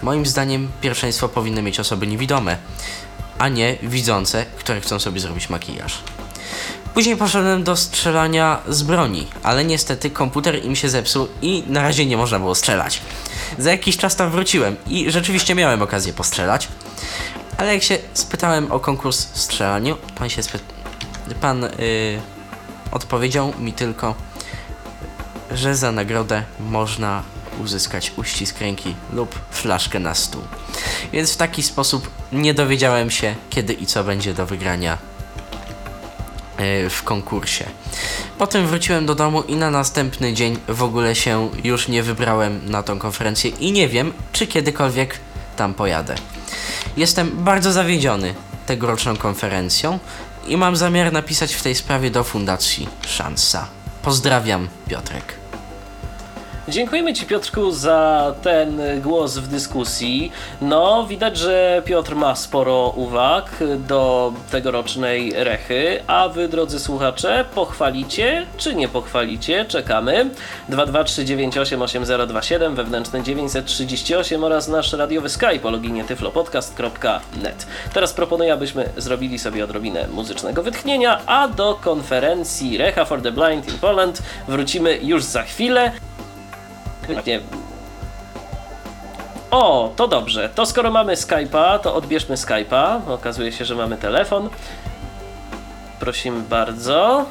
Moim 0.02 0.26
zdaniem 0.26 0.70
pierwszeństwo 0.80 1.28
powinny 1.28 1.62
mieć 1.62 1.80
osoby 1.80 2.06
niewidome, 2.06 2.56
a 3.38 3.48
nie 3.48 3.76
widzące, 3.82 4.46
które 4.58 4.80
chcą 4.80 4.98
sobie 4.98 5.20
zrobić 5.20 5.50
makijaż. 5.50 5.98
Później 6.94 7.16
poszedłem 7.16 7.64
do 7.64 7.76
strzelania 7.76 8.58
z 8.68 8.82
broni, 8.82 9.26
ale 9.42 9.64
niestety 9.64 10.10
komputer 10.10 10.64
im 10.64 10.76
się 10.76 10.88
zepsuł 10.88 11.28
i 11.42 11.64
na 11.66 11.82
razie 11.82 12.06
nie 12.06 12.16
można 12.16 12.38
było 12.38 12.54
strzelać. 12.54 13.00
Za 13.58 13.70
jakiś 13.70 13.96
czas 13.96 14.16
tam 14.16 14.30
wróciłem 14.30 14.76
i 14.86 15.10
rzeczywiście 15.10 15.54
miałem 15.54 15.82
okazję 15.82 16.12
postrzelać, 16.12 16.68
ale 17.58 17.74
jak 17.74 17.82
się 17.82 17.98
spytałem 18.14 18.72
o 18.72 18.80
konkurs 18.80 19.24
w 19.24 19.38
strzelaniu, 19.38 19.96
pan 20.18 20.28
się 20.28 20.42
spy... 20.42 20.58
pan 21.40 21.62
yy, 21.62 21.68
odpowiedział 22.90 23.52
mi 23.58 23.72
tylko, 23.72 24.14
że 25.50 25.76
za 25.76 25.92
nagrodę 25.92 26.42
można 26.60 27.22
uzyskać 27.60 28.12
uścisk 28.16 28.60
ręki 28.60 28.94
lub 29.12 29.38
flaszkę 29.50 29.98
na 29.98 30.14
stół. 30.14 30.42
Więc 31.12 31.32
w 31.32 31.36
taki 31.36 31.62
sposób 31.62 32.10
nie 32.32 32.54
dowiedziałem 32.54 33.10
się, 33.10 33.34
kiedy 33.50 33.72
i 33.72 33.86
co 33.86 34.04
będzie 34.04 34.34
do 34.34 34.46
wygrania 34.46 34.98
w 36.90 37.02
konkursie. 37.04 37.64
Potem 38.38 38.66
wróciłem 38.66 39.06
do 39.06 39.14
domu 39.14 39.42
i 39.42 39.56
na 39.56 39.70
następny 39.70 40.32
dzień 40.32 40.58
w 40.68 40.82
ogóle 40.82 41.14
się 41.14 41.50
już 41.64 41.88
nie 41.88 42.02
wybrałem 42.02 42.60
na 42.70 42.82
tą 42.82 42.98
konferencję 42.98 43.50
i 43.50 43.72
nie 43.72 43.88
wiem, 43.88 44.12
czy 44.32 44.46
kiedykolwiek 44.46 45.18
tam 45.56 45.74
pojadę. 45.74 46.14
Jestem 46.96 47.30
bardzo 47.44 47.72
zawiedziony 47.72 48.34
tegoroczną 48.66 49.16
konferencją 49.16 49.98
i 50.46 50.56
mam 50.56 50.76
zamiar 50.76 51.12
napisać 51.12 51.54
w 51.54 51.62
tej 51.62 51.74
sprawie 51.74 52.10
do 52.10 52.24
Fundacji 52.24 52.88
Szansa. 53.06 53.68
Pozdrawiam, 54.02 54.68
Piotrek. 54.88 55.41
Dziękujemy 56.68 57.14
Ci 57.14 57.26
Piotrku 57.26 57.70
za 57.70 58.34
ten 58.42 58.80
głos 59.00 59.38
w 59.38 59.48
dyskusji. 59.48 60.32
No, 60.60 61.06
widać, 61.06 61.36
że 61.36 61.82
Piotr 61.84 62.14
ma 62.14 62.36
sporo 62.36 62.92
uwag 62.96 63.50
do 63.78 64.32
tegorocznej 64.50 65.32
rechy, 65.36 66.00
a 66.06 66.28
Wy 66.28 66.48
drodzy 66.48 66.80
słuchacze, 66.80 67.44
pochwalicie 67.54 68.46
czy 68.56 68.74
nie 68.74 68.88
pochwalicie? 68.88 69.64
Czekamy. 69.64 70.30
223988027 70.70 72.74
wewnętrzny 72.74 73.22
938 73.22 74.44
oraz 74.44 74.68
nasz 74.68 74.92
radiowy 74.92 75.28
Skype 75.28 75.68
o 75.68 75.70
loginie 75.70 76.04
tyflopodcast.net. 76.04 77.66
Teraz 77.94 78.12
proponuję, 78.12 78.52
abyśmy 78.52 78.88
zrobili 78.96 79.38
sobie 79.38 79.64
odrobinę 79.64 80.08
muzycznego 80.08 80.62
wytchnienia, 80.62 81.20
a 81.26 81.48
do 81.48 81.78
konferencji 81.80 82.78
Recha 82.78 83.04
for 83.04 83.22
the 83.22 83.32
Blind 83.32 83.68
in 83.68 83.78
Poland 83.78 84.22
wrócimy 84.48 84.98
już 85.02 85.24
za 85.24 85.42
chwilę. 85.42 85.92
Nie. 87.26 87.40
O, 89.50 89.92
to 89.96 90.08
dobrze. 90.08 90.48
To 90.54 90.66
skoro 90.66 90.90
mamy 90.90 91.14
Skype'a, 91.14 91.78
to 91.78 91.94
odbierzmy 91.94 92.36
Skype'a. 92.36 93.00
Okazuje 93.12 93.52
się, 93.52 93.64
że 93.64 93.74
mamy 93.74 93.96
telefon. 93.96 94.48
Prosimy 96.00 96.40
bardzo. 96.42 97.24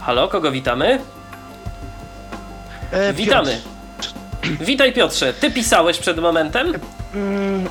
Halo, 0.00 0.28
kogo 0.28 0.52
witamy? 0.52 0.98
E, 2.92 3.12
Witamy. 3.12 3.60
Witaj 4.60 4.92
Piotrze. 4.92 5.32
Ty 5.32 5.50
pisałeś 5.50 5.98
przed 5.98 6.18
momentem? 6.18 6.72
Mm, 7.14 7.68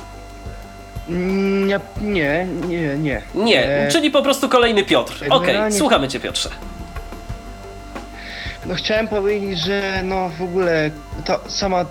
nie, 1.08 1.80
nie, 2.00 2.46
nie, 2.68 2.96
nie. 2.98 3.22
Nie, 3.34 3.66
E, 3.66 3.88
czyli 3.90 4.10
po 4.10 4.22
prostu 4.22 4.48
kolejny 4.48 4.84
Piotr. 4.84 5.14
Okej, 5.30 5.46
generalnie- 5.46 5.78
słuchamy 5.78 6.08
cię 6.08 6.20
Piotrze. 6.20 6.50
No 8.66 8.74
chciałem 8.74 9.08
powiedzieć, 9.08 9.58
że 9.58 10.02
no 10.04 10.28
w 10.38 10.42
ogóle 10.42 10.90
ta 11.24 11.38
sama 11.48 11.84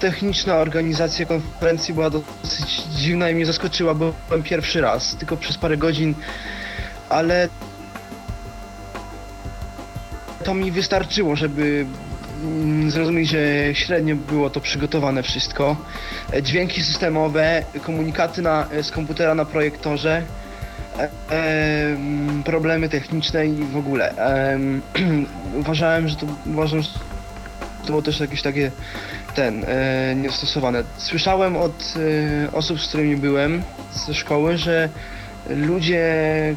techniczna 0.00 0.56
organizacja 0.56 1.26
konferencji 1.26 1.94
była 1.94 2.10
dosyć 2.10 2.82
dziwna 2.82 3.30
i 3.30 3.34
mnie 3.34 3.46
zaskoczyła, 3.46 3.94
bo 3.94 4.12
byłem 4.28 4.42
pierwszy 4.42 4.80
raz, 4.80 5.16
tylko 5.16 5.36
przez 5.36 5.58
parę 5.58 5.76
godzin, 5.76 6.14
ale 7.08 7.48
to 10.44 10.54
mi 10.54 10.72
wystarczyło, 10.72 11.36
żeby 11.36 11.86
mm, 12.44 12.90
zrozumieć, 12.90 13.28
że 13.28 13.38
średnio 13.72 14.16
było 14.16 14.50
to 14.50 14.60
przygotowane 14.60 15.22
wszystko. 15.22 15.76
E, 16.32 16.42
Dźwięki 16.42 16.82
systemowe, 16.82 17.64
komunikaty 17.82 18.42
na, 18.42 18.66
e, 18.70 18.82
z 18.82 18.90
komputera 18.90 19.34
na 19.34 19.44
projektorze, 19.44 20.22
problemy 22.44 22.88
techniczne 22.88 23.46
i 23.46 23.64
w 23.64 23.76
ogóle. 23.76 24.16
Em, 24.16 24.82
uważałem, 25.60 26.08
że 26.08 26.16
to 26.16 26.26
uważam, 26.46 26.82
że 26.82 26.88
to 27.82 27.86
było 27.86 28.02
też 28.02 28.20
jakieś 28.20 28.42
takie 28.42 28.70
ten 29.34 29.64
e, 29.64 30.14
niestosowane. 30.14 30.84
Słyszałem 30.96 31.56
od 31.56 31.94
e, 32.46 32.52
osób, 32.52 32.80
z 32.80 32.88
którymi 32.88 33.16
byłem 33.16 33.62
ze 34.06 34.14
szkoły, 34.14 34.56
że 34.56 34.88
ludzie, 35.48 36.04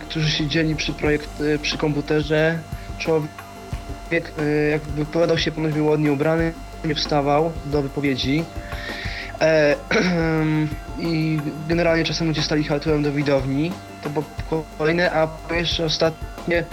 którzy 0.01 0.31
siedzieli 0.31 0.75
przy 0.75 0.93
projekt, 0.93 1.29
e, 1.41 1.59
przy 1.59 1.77
komputerze, 1.77 2.59
człowiek 2.97 3.29
e, 4.39 4.69
jak 4.69 4.81
wypowiadał 4.81 5.37
się 5.37 5.51
ponoć 5.51 5.73
był 5.73 5.87
ładnie 5.87 6.11
ubrany, 6.11 6.53
nie 6.85 6.95
wstawał 6.95 7.51
do 7.65 7.81
wypowiedzi. 7.81 8.43
E, 9.41 9.75
I 10.99 11.39
generalnie 11.67 12.03
czasem 12.03 12.27
ludzie 12.27 12.41
stali 12.41 12.65
tyłem 12.83 13.03
do 13.03 13.11
widowni. 13.11 13.71
To 14.03 14.09
było 14.09 14.25
kolejne, 14.77 15.11
a 15.11 15.27
jeszcze 15.53 15.85
ostatnie 15.85 16.63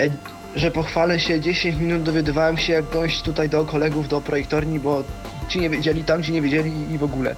e, 0.00 0.08
że 0.56 0.70
pochwalę 0.70 1.20
się 1.20 1.40
10 1.40 1.76
minut 1.76 2.02
dowiadywałem 2.02 2.56
się 2.56 2.72
jak 2.72 2.90
dojść 2.90 3.22
tutaj 3.22 3.48
do 3.48 3.64
kolegów 3.64 4.08
do 4.08 4.20
projektorni, 4.20 4.80
bo 4.80 5.04
ci 5.48 5.60
nie 5.60 5.70
wiedzieli, 5.70 6.04
tam 6.04 6.22
ci 6.22 6.32
nie 6.32 6.42
wiedzieli 6.42 6.92
i 6.92 6.98
w 6.98 7.02
ogóle. 7.02 7.34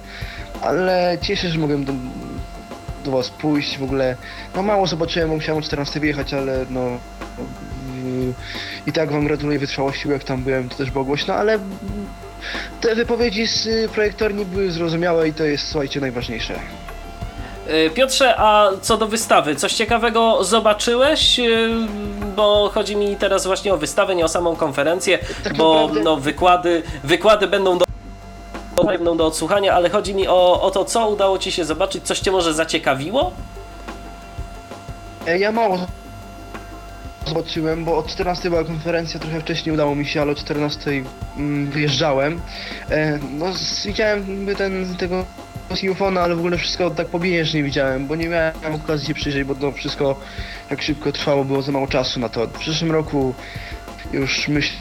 Ale 0.61 1.17
cieszę 1.21 1.41
się, 1.41 1.49
że 1.49 1.59
mogłem 1.59 1.85
do, 1.85 1.93
do 3.05 3.11
was 3.11 3.29
pójść 3.29 3.77
w 3.77 3.83
ogóle. 3.83 4.15
No 4.55 4.63
mało 4.63 4.87
zobaczyłem, 4.87 5.29
bo 5.29 5.35
musiałem 5.35 5.59
o 5.59 5.65
14 5.65 5.99
wyjechać, 5.99 6.33
ale 6.33 6.65
no 6.69 6.99
i 8.87 8.91
tak 8.91 9.11
wam 9.11 9.25
gratuluję 9.25 9.59
wytrwałości, 9.59 10.07
bo 10.07 10.13
jak 10.13 10.23
tam 10.23 10.43
byłem 10.43 10.69
to 10.69 10.75
też 10.75 10.91
było 10.91 11.05
głośno, 11.05 11.33
ale 11.33 11.59
te 12.81 12.95
wypowiedzi 12.95 13.47
z 13.47 13.65
y, 13.65 13.89
projektorni 13.93 14.45
były 14.45 14.71
zrozumiałe 14.71 15.27
i 15.27 15.33
to 15.33 15.43
jest 15.43 15.67
słuchajcie 15.67 16.01
najważniejsze. 16.01 16.53
Y, 17.69 17.89
Piotrze, 17.89 18.35
a 18.37 18.69
co 18.81 18.97
do 18.97 19.07
wystawy, 19.07 19.55
coś 19.55 19.73
ciekawego 19.73 20.43
zobaczyłeś? 20.43 21.39
Y, 21.39 21.69
Bo 22.35 22.71
chodzi 22.73 22.95
mi 22.95 23.15
teraz 23.15 23.45
właśnie 23.45 23.73
o 23.73 23.77
wystawę, 23.77 24.15
nie 24.15 24.25
o 24.25 24.27
samą 24.27 24.55
konferencję, 24.55 25.19
Tak 25.43 25.53
bo 25.57 25.73
naprawdę- 25.81 26.03
no, 26.03 26.17
wykłady, 26.17 26.83
wykłady 27.03 27.47
będą 27.47 27.77
do, 27.77 27.85
będą 28.83 29.17
do 29.17 29.25
odsłuchania, 29.25 29.73
ale 29.73 29.89
chodzi 29.89 30.15
mi 30.15 30.27
o, 30.27 30.61
o 30.61 30.71
to, 30.71 30.85
co 30.85 31.07
udało 31.09 31.37
Ci 31.39 31.51
się 31.51 31.65
zobaczyć, 31.65 32.03
coś 32.03 32.19
Cię 32.19 32.31
może 32.31 32.53
zaciekawiło? 32.53 33.31
E, 35.27 35.39
Ja 35.39 35.51
mało 35.51 35.77
zobaczyłem, 37.27 37.85
bo 37.85 37.97
od 37.97 38.07
14 38.07 38.49
była 38.49 38.63
konferencja, 38.63 39.19
trochę 39.19 39.39
wcześniej 39.41 39.73
udało 39.73 39.95
mi 39.95 40.05
się, 40.05 40.21
ale 40.21 40.31
o 40.31 40.35
14 40.35 40.91
mm, 41.37 41.67
wyjeżdżałem. 41.71 42.41
E, 42.89 43.19
No, 43.31 43.53
z- 43.53 43.85
widziałem 43.85 44.47
ten, 44.57 44.95
tego 44.97 45.25
Sinfona, 45.75 46.21
ale 46.21 46.35
w 46.35 46.39
ogóle 46.39 46.57
wszystko 46.57 46.89
tak 46.89 47.07
pobieżnie 47.07 47.63
widziałem, 47.63 48.07
bo 48.07 48.15
nie 48.15 48.27
miałem 48.29 48.75
okazji 48.83 49.07
się 49.07 49.13
przyjrzeć, 49.13 49.43
bo 49.43 49.55
to 49.55 49.71
wszystko 49.71 50.19
jak 50.69 50.81
szybko 50.81 51.11
trwało, 51.11 51.45
było 51.45 51.61
za 51.61 51.71
mało 51.71 51.87
czasu 51.87 52.19
na 52.19 52.29
to. 52.29 52.47
W 52.47 52.51
przyszłym 52.59 52.91
roku 52.91 53.33
już 54.13 54.47
myślę, 54.47 54.77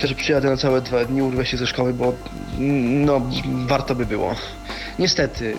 że 0.00 0.14
przyjadę 0.14 0.50
na 0.50 0.56
całe 0.56 0.80
dwa 0.80 1.04
dni, 1.04 1.22
urwę 1.22 1.46
się 1.46 1.56
ze 1.56 1.66
szkoły, 1.66 1.94
bo 1.94 2.12
mm, 2.58 3.04
no, 3.04 3.20
warto 3.66 3.94
by 3.94 4.06
było. 4.06 4.34
Niestety, 4.98 5.56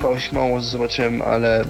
mało, 0.00 0.16
mało 0.32 0.60
zobaczyłem, 0.60 1.22
ale 1.22 1.64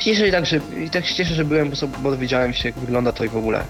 Cieszę 0.00 0.26
się 0.26 0.32
tak, 0.32 0.46
że, 0.46 0.60
i 0.84 0.90
tak 0.90 1.06
się 1.06 1.14
cieszę, 1.14 1.34
że 1.34 1.44
byłem, 1.44 1.72
bo, 1.98 2.10
dowiedziałem 2.10 2.54
się, 2.54 2.68
jak 2.68 2.78
wygląda 2.78 3.12
to 3.12 3.24
i 3.24 3.28
w 3.28 3.36
ogóle. 3.36 3.64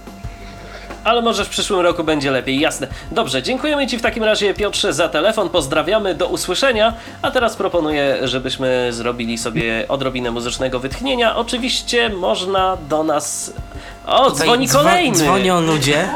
Ale 1.05 1.23
może 1.23 1.45
w 1.45 1.49
przyszłym 1.49 1.81
roku 1.81 2.05
będzie 2.05 2.31
lepiej, 2.31 2.61
jasne. 2.61 2.87
Dobrze, 3.11 3.43
dziękujemy 3.43 3.87
Ci 3.87 3.99
w 3.99 4.03
takim 4.03 4.25
razie 4.25 4.55
Piotrze 4.55 4.93
za 4.93 5.09
telefon, 5.09 5.49
pozdrawiamy, 5.49 6.15
do 6.15 6.29
usłyszenia, 6.29 6.95
a 7.23 7.31
teraz 7.31 7.57
proponuję, 7.57 8.19
żebyśmy 8.29 8.89
zrobili 8.91 9.39
sobie 9.39 9.85
odrobinę 9.89 10.31
muzycznego 10.31 10.79
wytchnienia. 10.79 11.37
Oczywiście 11.37 12.09
można 12.09 12.77
do 12.89 13.03
nas... 13.05 13.53
O, 14.11 14.31
Tutaj 14.31 14.47
dzwoni 14.47 14.69
dzwo- 14.69 14.73
kolejny! 14.79 15.17
Dzwonią 15.17 15.61
ludzie. 15.61 16.09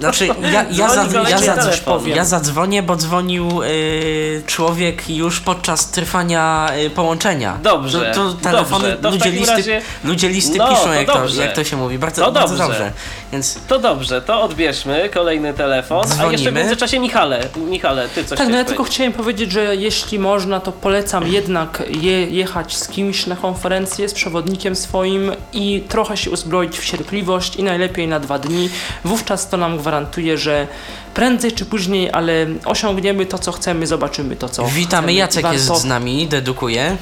Znaczy, 0.00 0.26
ja, 0.26 0.64
ja, 0.70 0.88
za, 0.88 1.02
ja, 1.02 1.08
kolejny 1.12 1.46
za, 1.46 1.54
telefon. 1.56 2.08
ja 2.08 2.24
zadzwonię, 2.24 2.82
bo 2.82 2.96
dzwonił 2.96 3.62
y, 3.62 4.42
człowiek 4.46 5.10
już 5.10 5.40
podczas 5.40 5.90
trwania 5.90 6.68
y, 6.86 6.90
połączenia. 6.90 7.58
Dobrze, 7.62 8.12
To, 8.14 8.32
to 8.32 8.34
telefony, 8.34 8.96
dobrze. 9.00 9.02
To 9.02 9.10
ludzie, 9.10 9.30
listy, 9.30 9.56
razie- 9.56 9.80
ludzie 10.04 10.28
listy 10.28 10.58
No, 10.58 10.68
piszą, 10.68 10.92
jak 10.92 11.06
to, 11.06 11.26
jak 11.40 11.52
to 11.54 11.64
się 11.64 11.76
mówi. 11.76 11.98
Bardzo, 11.98 12.24
To 12.24 12.32
bardzo 12.32 12.56
dobrze. 12.56 12.68
dobrze. 12.78 12.92
Więc 13.32 13.58
To 13.68 13.78
dobrze, 13.78 14.22
to 14.22 14.42
odbierzmy 14.42 15.08
kolejny 15.14 15.54
telefon. 15.54 15.98
A 15.98 16.00
jeszcze 16.02 16.16
w 16.16 16.18
Dzwonimy. 16.38 16.52
międzyczasie 16.52 16.98
Michale, 16.98 17.40
Michale, 17.56 18.08
ty 18.08 18.24
coś 18.24 18.38
Tak, 18.38 18.38
no 18.38 18.44
chciałeś 18.44 18.58
ja 18.58 18.64
tylko 18.64 18.82
powiedzieć. 18.82 18.94
chciałem 18.94 19.12
powiedzieć, 19.12 19.52
że 19.52 19.76
jeśli 19.76 20.18
można, 20.18 20.60
to 20.60 20.72
polecam 20.72 21.26
jednak 21.28 21.82
je, 21.88 22.26
jechać 22.26 22.76
z 22.76 22.88
kimś 22.88 23.26
na 23.26 23.36
konferencję, 23.36 24.08
z 24.08 24.14
przewodnikiem 24.14 24.76
swoim 24.76 25.32
i 25.52 25.84
trochę 25.88 26.16
się 26.16 26.30
uzbroić 26.30 26.78
w 26.78 26.84
cierpliwość 26.84 27.56
i 27.56 27.62
najlepiej 27.62 28.08
na 28.08 28.20
dwa 28.20 28.38
dni. 28.38 28.70
Wówczas 29.04 29.48
to 29.48 29.56
nam 29.56 29.78
gwarantuje, 29.78 30.38
że 30.38 30.66
prędzej 31.14 31.52
czy 31.52 31.64
później, 31.66 32.10
ale 32.12 32.46
osiągniemy 32.64 33.26
to, 33.26 33.38
co 33.38 33.52
chcemy, 33.52 33.86
zobaczymy 33.86 34.36
to, 34.36 34.48
co 34.48 34.62
witamy, 34.64 34.86
chcemy. 34.86 35.12
Jacek 35.12 35.42
Warto- 35.44 35.52
jest 35.52 35.74
z 35.82 35.84
nami, 35.84 36.26
dedukuje. 36.26 36.96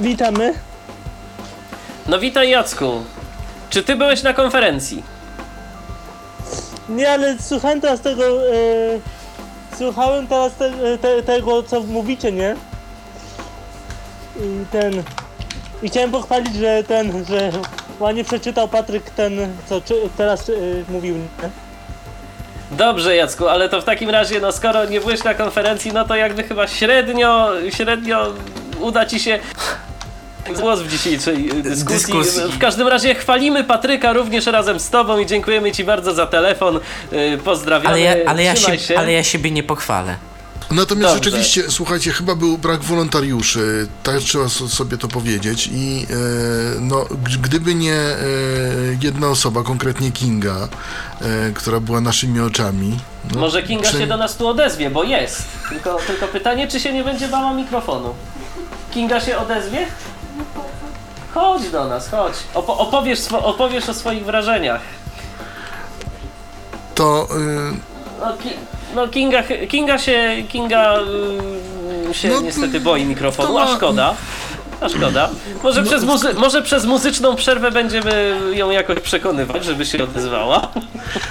Witamy. 0.00 0.54
No 2.08 2.18
witaj 2.18 2.50
Jacku. 2.50 3.02
Czy 3.70 3.82
ty 3.82 3.96
byłeś 3.96 4.22
na 4.22 4.34
konferencji? 4.34 5.02
Nie, 6.88 7.10
ale 7.10 7.38
słuchałem 7.38 7.80
teraz 7.80 8.00
tego. 8.00 8.24
E, 8.24 8.58
słuchałem 9.78 10.26
teraz 10.26 10.54
te, 10.54 10.66
e, 10.66 10.98
te, 10.98 11.22
tego, 11.22 11.62
co 11.62 11.80
mówicie, 11.80 12.32
nie? 12.32 12.56
I 14.36 14.66
ten. 14.72 15.02
I 15.82 15.88
chciałem 15.88 16.10
pochwalić, 16.10 16.54
że 16.54 16.84
ten, 16.84 17.24
że 17.24 17.50
ładnie 18.00 18.24
przeczytał 18.24 18.68
Patryk 18.68 19.10
ten, 19.10 19.56
co 19.68 19.80
czy, 19.80 19.94
teraz 20.16 20.48
e, 20.48 20.52
mówił. 20.88 21.14
Nie? 21.16 21.50
Dobrze 22.70 23.16
Jacku, 23.16 23.48
ale 23.48 23.68
to 23.68 23.80
w 23.80 23.84
takim 23.84 24.10
razie, 24.10 24.40
no 24.40 24.52
skoro 24.52 24.84
nie 24.84 25.00
byłeś 25.00 25.24
na 25.24 25.34
konferencji, 25.34 25.92
no 25.92 26.04
to 26.04 26.16
jakby 26.16 26.42
chyba 26.42 26.66
średnio, 26.66 27.50
średnio 27.70 28.26
uda 28.80 29.06
ci 29.06 29.20
się 29.20 29.38
głos 30.60 30.80
w 30.80 30.88
dzisiejszej 30.88 31.50
y, 31.50 31.62
dyskusji. 31.62 31.96
Dyskusji. 31.98 32.42
W 32.52 32.58
każdym 32.58 32.88
razie 32.88 33.14
chwalimy 33.14 33.64
Patryka 33.64 34.12
również 34.12 34.46
razem 34.46 34.80
z 34.80 34.90
tobą 34.90 35.18
i 35.18 35.26
dziękujemy 35.26 35.72
ci 35.72 35.84
bardzo 35.84 36.14
za 36.14 36.26
telefon. 36.26 36.80
Y, 37.12 37.38
Pozdrawiamy, 37.44 37.88
Ale 37.94 38.00
ja, 38.00 38.14
ale, 38.26 38.42
ja 38.44 38.56
się, 38.56 38.78
się. 38.78 38.98
ale 38.98 39.12
ja 39.12 39.24
siebie 39.24 39.50
nie 39.50 39.62
pochwalę. 39.62 40.16
Natomiast 40.70 41.14
Dobrze. 41.14 41.30
rzeczywiście, 41.30 41.62
słuchajcie, 41.70 42.12
chyba 42.12 42.34
był 42.34 42.58
brak 42.58 42.80
wolontariuszy, 42.82 43.86
tak 44.02 44.18
trzeba 44.18 44.48
so- 44.48 44.68
sobie 44.68 44.96
to 44.98 45.08
powiedzieć 45.08 45.70
i 45.72 46.06
e, 46.10 46.14
no, 46.80 47.04
gdyby 47.42 47.74
nie 47.74 47.94
e, 47.94 48.16
jedna 49.02 49.28
osoba, 49.28 49.62
konkretnie 49.62 50.12
Kinga, 50.12 50.68
e, 51.20 51.52
która 51.54 51.80
była 51.80 52.00
naszymi 52.00 52.40
oczami. 52.40 52.98
No, 53.34 53.40
Może 53.40 53.62
Kinga 53.62 53.88
przy- 53.88 53.98
się 53.98 54.06
do 54.06 54.16
nas 54.16 54.36
tu 54.36 54.48
odezwie, 54.48 54.90
bo 54.90 55.04
jest. 55.04 55.42
Tylko, 55.68 55.98
tylko 56.06 56.28
pytanie, 56.28 56.68
czy 56.68 56.80
się 56.80 56.92
nie 56.92 57.04
będzie 57.04 57.28
bała 57.28 57.54
mikrofonu. 57.54 58.14
Kinga 58.90 59.20
się 59.20 59.38
odezwie? 59.38 59.86
Chodź 61.34 61.70
do 61.70 61.84
nas, 61.88 62.08
chodź. 62.10 62.32
Opo- 62.54 62.78
opowiesz, 62.78 63.18
swo- 63.20 63.44
opowiesz 63.44 63.88
o 63.88 63.94
swoich 63.94 64.24
wrażeniach. 64.24 64.80
To 66.94 67.26
e, 67.30 67.92
No, 68.20 68.32
ki- 68.36 68.56
no 68.94 69.08
Kinga, 69.08 69.42
Kinga 69.68 69.98
się, 69.98 70.34
Kinga 70.48 70.94
y, 72.10 72.14
się 72.14 72.28
No, 72.28 72.40
niestety 72.40 72.80
boi 72.80 73.04
mikrofonu, 73.04 73.48
to 73.48 73.60
a 73.62 73.64
ma- 73.64 73.76
szkoda. 73.76 74.14
A 74.82 74.88
szkoda. 74.96 75.30
Może, 75.62 75.82
przez 75.82 76.04
muzy- 76.04 76.34
może 76.34 76.62
przez 76.62 76.84
muzyczną 76.84 77.36
przerwę 77.36 77.70
będziemy 77.70 78.38
ją 78.54 78.70
jakoś 78.70 79.00
przekonywać, 79.00 79.64
żeby 79.64 79.86
się 79.86 80.04
odezwała. 80.04 80.68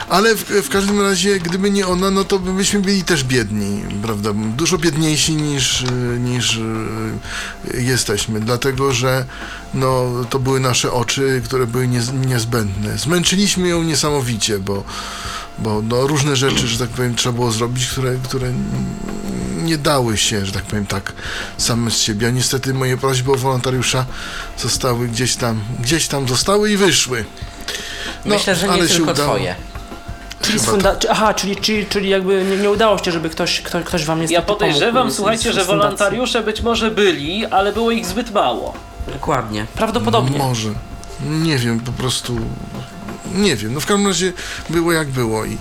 Ale 0.10 0.36
w, 0.36 0.44
w 0.44 0.70
każdym 0.70 1.02
razie, 1.02 1.40
gdyby 1.40 1.72
nie 1.72 1.88
ona, 1.88 2.12
no 2.12 2.24
to 2.24 2.40
byśmy 2.40 2.80
byli 2.80 3.04
też 3.04 3.24
biedni, 3.24 3.84
prawda? 4.04 4.30
Dużo 4.58 4.78
biedniejsi 4.78 5.36
niż, 5.36 5.84
niż 6.20 6.58
y, 6.58 7.82
jesteśmy, 7.82 8.40
dlatego 8.40 8.94
że 8.94 9.26
no, 9.74 10.06
to 10.30 10.40
były 10.40 10.60
nasze 10.60 10.92
oczy, 10.92 11.42
które 11.46 11.68
były 11.68 11.88
niez, 11.88 12.12
niezbędne. 12.28 12.98
Zmęczyliśmy 12.98 13.68
ją 13.68 13.84
niesamowicie, 13.84 14.60
bo, 14.60 14.84
bo 15.62 15.82
no, 15.82 16.08
różne 16.08 16.36
rzeczy, 16.36 16.68
że 16.68 16.80
tak 16.80 16.90
powiem, 16.90 17.16
trzeba 17.16 17.36
było 17.36 17.52
zrobić, 17.52 17.88
które, 17.88 18.16
które 18.24 18.54
nie 19.58 19.78
dały 19.78 20.18
się, 20.18 20.46
że 20.46 20.52
tak 20.52 20.64
powiem, 20.64 20.86
tak 20.86 21.14
same 21.58 21.92
z 21.92 21.98
siebie. 21.98 22.28
A 22.28 22.30
niestety 22.30 22.74
moje 22.74 22.98
prośby 22.98 23.32
o 23.32 23.36
wolontariusza 23.36 24.06
zostały 24.58 25.08
gdzieś 25.08 25.36
tam, 25.36 25.62
gdzieś 25.80 26.08
tam 26.08 26.28
zostały 26.28 26.72
i 26.72 26.78
wyszły. 26.78 27.26
No, 28.26 28.36
Myślę, 28.36 28.56
że 28.56 28.68
nie 28.68 28.74
ale 28.74 28.88
się 28.90 28.96
tylko 28.96 29.12
udało. 29.12 29.36
twoje. 29.36 29.56
Czyli, 30.42 30.60
funda- 30.60 30.96
czy- 31.00 31.12
aha, 31.12 31.34
czyli, 31.34 31.56
czyli, 31.56 31.86
czyli 31.86 32.10
jakby 32.10 32.44
nie, 32.50 32.58
nie 32.58 32.70
udało 32.70 32.98
się, 32.98 33.12
żeby 33.12 33.30
ktoś, 33.30 33.62
ktoś, 33.62 33.84
ktoś 33.84 34.06
wam 34.06 34.22
niestety 34.22 34.34
Ja 34.34 34.42
podejrzewam, 34.42 34.94
pomógł 34.94 35.16
słuchajcie, 35.16 35.54
że 35.54 35.66
wolontariusze 35.66 36.44
być 36.44 36.62
może 36.62 36.92
byli, 36.92 37.46
ale 37.46 37.72
było 37.74 37.92
ich 37.92 38.06
zbyt 38.06 38.32
mało. 38.32 38.74
Dokładnie. 39.14 39.66
Prawdopodobnie. 39.76 40.38
Może. 40.38 40.70
Nie 41.26 41.58
wiem, 41.58 41.80
po 41.80 41.92
prostu. 41.92 42.40
Nie 43.36 43.56
wiem. 43.56 43.74
No 43.74 43.80
w 43.80 43.86
każdym 43.86 44.08
razie 44.08 44.34
było 44.70 44.92
jak 44.92 45.10
było 45.10 45.46
i. 45.46 45.58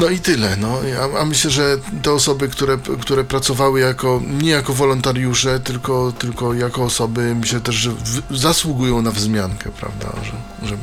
No 0.00 0.08
i 0.08 0.18
tyle. 0.18 0.56
No. 0.56 0.78
A, 1.00 1.20
a 1.20 1.24
myślę, 1.24 1.50
że 1.50 1.76
te 2.02 2.12
osoby, 2.12 2.48
które, 2.48 2.78
które 3.00 3.24
pracowały 3.24 3.80
jako, 3.80 4.20
nie 4.42 4.50
jako 4.50 4.72
wolontariusze, 4.72 5.60
tylko, 5.60 6.12
tylko 6.18 6.54
jako 6.54 6.84
osoby, 6.84 7.34
myślę 7.34 7.60
też, 7.60 7.74
że 7.74 7.90
w, 7.90 8.38
zasługują 8.38 9.02
na 9.02 9.10
wzmiankę, 9.10 9.70
prawda? 9.70 10.12
Że, 10.22 10.68
że, 10.68 10.76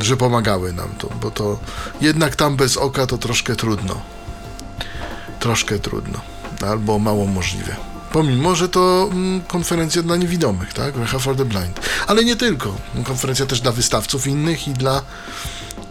że 0.00 0.16
pomagały 0.16 0.72
nam 0.72 0.88
to, 0.98 1.08
bo 1.20 1.30
to 1.30 1.58
jednak 2.00 2.36
tam 2.36 2.56
bez 2.56 2.76
oka 2.76 3.06
to 3.06 3.18
troszkę 3.18 3.56
trudno. 3.56 4.00
Troszkę 5.40 5.78
trudno. 5.78 6.20
Albo 6.66 6.98
mało 6.98 7.26
możliwe. 7.26 7.93
Pomimo, 8.14 8.54
że 8.54 8.68
to 8.68 9.08
mm, 9.12 9.40
konferencja 9.40 10.02
dla 10.02 10.16
niewidomych, 10.16 10.72
tak? 10.72 10.96
Recha 10.96 11.18
for 11.18 11.36
the 11.36 11.44
Blind. 11.44 11.80
Ale 12.06 12.24
nie 12.24 12.36
tylko. 12.36 12.74
Konferencja 13.04 13.46
też 13.46 13.60
dla 13.60 13.72
wystawców 13.72 14.26
innych 14.26 14.68
i 14.68 14.70
dla 14.70 15.02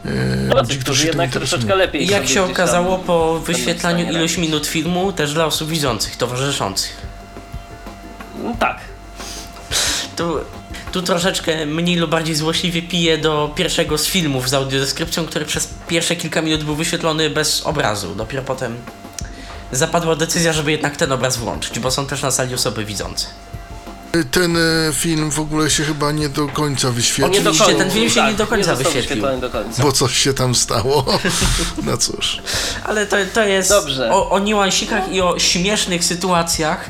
e, 0.05 0.49
Tacy, 0.49 0.61
ludzi, 0.61 0.79
którzy 0.79 1.07
jednak 1.07 1.31
troszeczkę 1.31 1.75
lepiej 1.75 2.03
I 2.03 2.07
jak 2.07 2.27
się 2.27 2.43
okazało 2.43 2.99
po 2.99 3.39
wyświetlaniu 3.39 4.03
iluś 4.03 4.15
radzić. 4.21 4.37
minut 4.37 4.67
filmu, 4.67 5.13
też 5.13 5.33
dla 5.33 5.45
osób 5.45 5.69
widzących, 5.69 6.17
towarzyszących. 6.17 6.97
Mm, 8.39 8.57
Tak. 8.57 8.79
Tu, 10.15 10.35
tu 10.91 11.01
troszeczkę 11.01 11.65
mniej 11.65 11.95
lub 11.95 12.11
bardziej 12.11 12.35
złośliwie 12.35 12.81
piję 12.81 13.17
do 13.17 13.53
pierwszego 13.55 13.97
z 13.97 14.05
filmów 14.05 14.49
z 14.49 14.53
audiodeskrypcją, 14.53 15.25
który 15.25 15.45
przez 15.45 15.69
pierwsze 15.87 16.15
kilka 16.15 16.41
minut 16.41 16.63
był 16.63 16.75
wyświetlony 16.75 17.29
bez 17.29 17.65
obrazu. 17.65 18.15
Dopiero 18.15 18.43
potem 18.43 18.75
zapadła 19.75 20.15
decyzja, 20.15 20.53
żeby 20.53 20.71
jednak 20.71 20.97
ten 20.97 21.11
obraz 21.11 21.37
włączyć, 21.37 21.79
bo 21.79 21.91
są 21.91 22.05
też 22.05 22.21
na 22.21 22.31
sali 22.31 22.53
osoby 22.53 22.85
widzące. 22.85 23.25
Ten 24.31 24.57
e, 24.57 24.93
film 24.93 25.31
w 25.31 25.39
ogóle 25.39 25.69
się 25.69 25.83
chyba 25.83 26.11
nie 26.11 26.29
do 26.29 26.47
końca 26.47 26.87
On 26.87 26.93
wyświetlił, 26.93 27.33
nie 27.33 27.41
do 27.41 27.49
końca, 27.49 27.77
ten 27.77 27.91
film 27.91 28.09
się 28.09 28.15
tak, 28.15 28.31
nie 28.31 28.37
do 28.37 28.47
końca 28.47 28.75
został 28.75 28.93
wyświetlił. 28.93 29.39
do 29.41 29.49
końca. 29.49 29.83
bo 29.83 29.91
coś 29.91 30.17
się 30.17 30.33
tam 30.33 30.55
stało. 30.55 31.05
No 31.83 31.97
cóż. 31.97 32.41
Ale 32.83 33.05
to, 33.05 33.17
to 33.33 33.43
jest 33.43 33.69
Dobrze. 33.69 34.11
O, 34.11 34.29
o 34.29 34.39
niuansikach 34.39 35.11
i 35.11 35.21
o 35.21 35.39
śmiesznych 35.39 36.05
sytuacjach. 36.05 36.89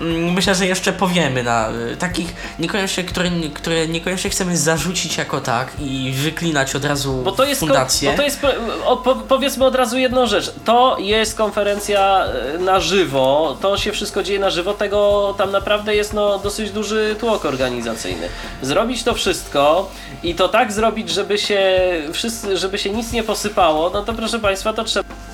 Mm, 0.00 0.32
Myślę, 0.32 0.54
że 0.54 0.66
jeszcze 0.66 0.92
powiemy 0.92 1.42
na 1.42 1.70
y, 1.92 1.96
takich 1.96 2.34
niekoniecznie, 2.58 3.04
które, 3.04 3.30
które 3.54 3.88
niekoniecznie 3.88 4.30
chcemy 4.30 4.56
zarzucić 4.56 5.16
jako 5.16 5.40
tak 5.40 5.72
i 5.80 6.12
wyklinać 6.16 6.76
od 6.76 6.84
razu 6.84 7.22
Bo 7.24 7.32
to 7.32 7.44
jest, 7.44 7.60
fundację. 7.60 8.10
bo 8.10 8.16
to 8.16 8.22
jest 8.22 8.40
o, 8.84 8.96
po, 8.96 9.14
powiedzmy 9.14 9.64
od 9.64 9.74
razu 9.74 9.98
jedną 9.98 10.26
rzecz. 10.26 10.52
To 10.64 10.96
jest 10.98 11.36
konferencja 11.36 12.24
e, 12.54 12.58
na 12.58 12.80
żywo, 12.80 13.56
to 13.60 13.78
się 13.78 13.92
wszystko 13.92 14.22
dzieje 14.22 14.38
na 14.38 14.50
żywo, 14.50 14.74
tego 14.74 15.34
tam 15.38 15.50
naprawdę 15.50 15.96
jest 15.96 16.12
no, 16.12 16.38
dosyć 16.38 16.70
duży 16.70 17.16
tłok 17.20 17.44
organizacyjny. 17.44 18.28
Zrobić 18.62 19.02
to 19.02 19.14
wszystko 19.14 19.90
i 20.22 20.34
to 20.34 20.48
tak 20.48 20.72
zrobić, 20.72 21.10
żeby 21.10 21.38
się, 21.38 21.80
wszyscy, 22.12 22.56
żeby 22.56 22.78
się 22.78 22.90
nic 22.90 23.12
nie 23.12 23.22
posypało, 23.22 23.90
no 23.90 24.02
to 24.02 24.12
proszę 24.12 24.38
Państwa, 24.38 24.72
to 24.72 24.84
trzeba 24.84 25.29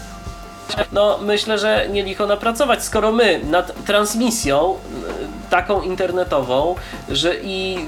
no 0.92 1.18
myślę, 1.18 1.58
że 1.58 1.86
nie 1.90 2.02
licho 2.02 2.26
napracować, 2.26 2.84
skoro 2.84 3.12
my 3.12 3.40
nad 3.44 3.84
transmisją 3.84 4.74
taką 5.50 5.82
internetową, 5.82 6.74
że 7.08 7.34
i 7.42 7.78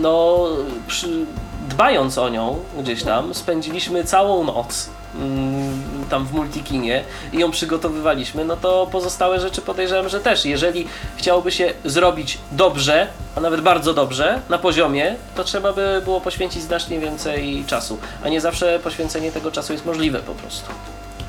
no 0.00 0.46
przy, 0.86 1.26
dbając 1.68 2.18
o 2.18 2.28
nią 2.28 2.58
gdzieś 2.78 3.02
tam, 3.02 3.34
spędziliśmy 3.34 4.04
całą 4.04 4.44
noc 4.44 4.90
mm, 5.14 5.82
tam 6.10 6.26
w 6.26 6.32
multikinie 6.32 7.04
i 7.32 7.38
ją 7.38 7.50
przygotowywaliśmy, 7.50 8.44
no 8.44 8.56
to 8.56 8.88
pozostałe 8.92 9.40
rzeczy 9.40 9.62
podejrzewam, 9.62 10.08
że 10.08 10.20
też. 10.20 10.44
Jeżeli 10.44 10.88
chciałoby 11.16 11.52
się 11.52 11.72
zrobić 11.84 12.38
dobrze, 12.52 13.06
a 13.36 13.40
nawet 13.40 13.60
bardzo 13.60 13.94
dobrze, 13.94 14.40
na 14.48 14.58
poziomie, 14.58 15.14
to 15.34 15.44
trzeba 15.44 15.72
by 15.72 16.00
było 16.04 16.20
poświęcić 16.20 16.62
znacznie 16.62 16.98
więcej 16.98 17.64
czasu, 17.66 17.98
a 18.24 18.28
nie 18.28 18.40
zawsze 18.40 18.78
poświęcenie 18.78 19.32
tego 19.32 19.50
czasu 19.50 19.72
jest 19.72 19.86
możliwe 19.86 20.18
po 20.18 20.34
prostu. 20.34 20.68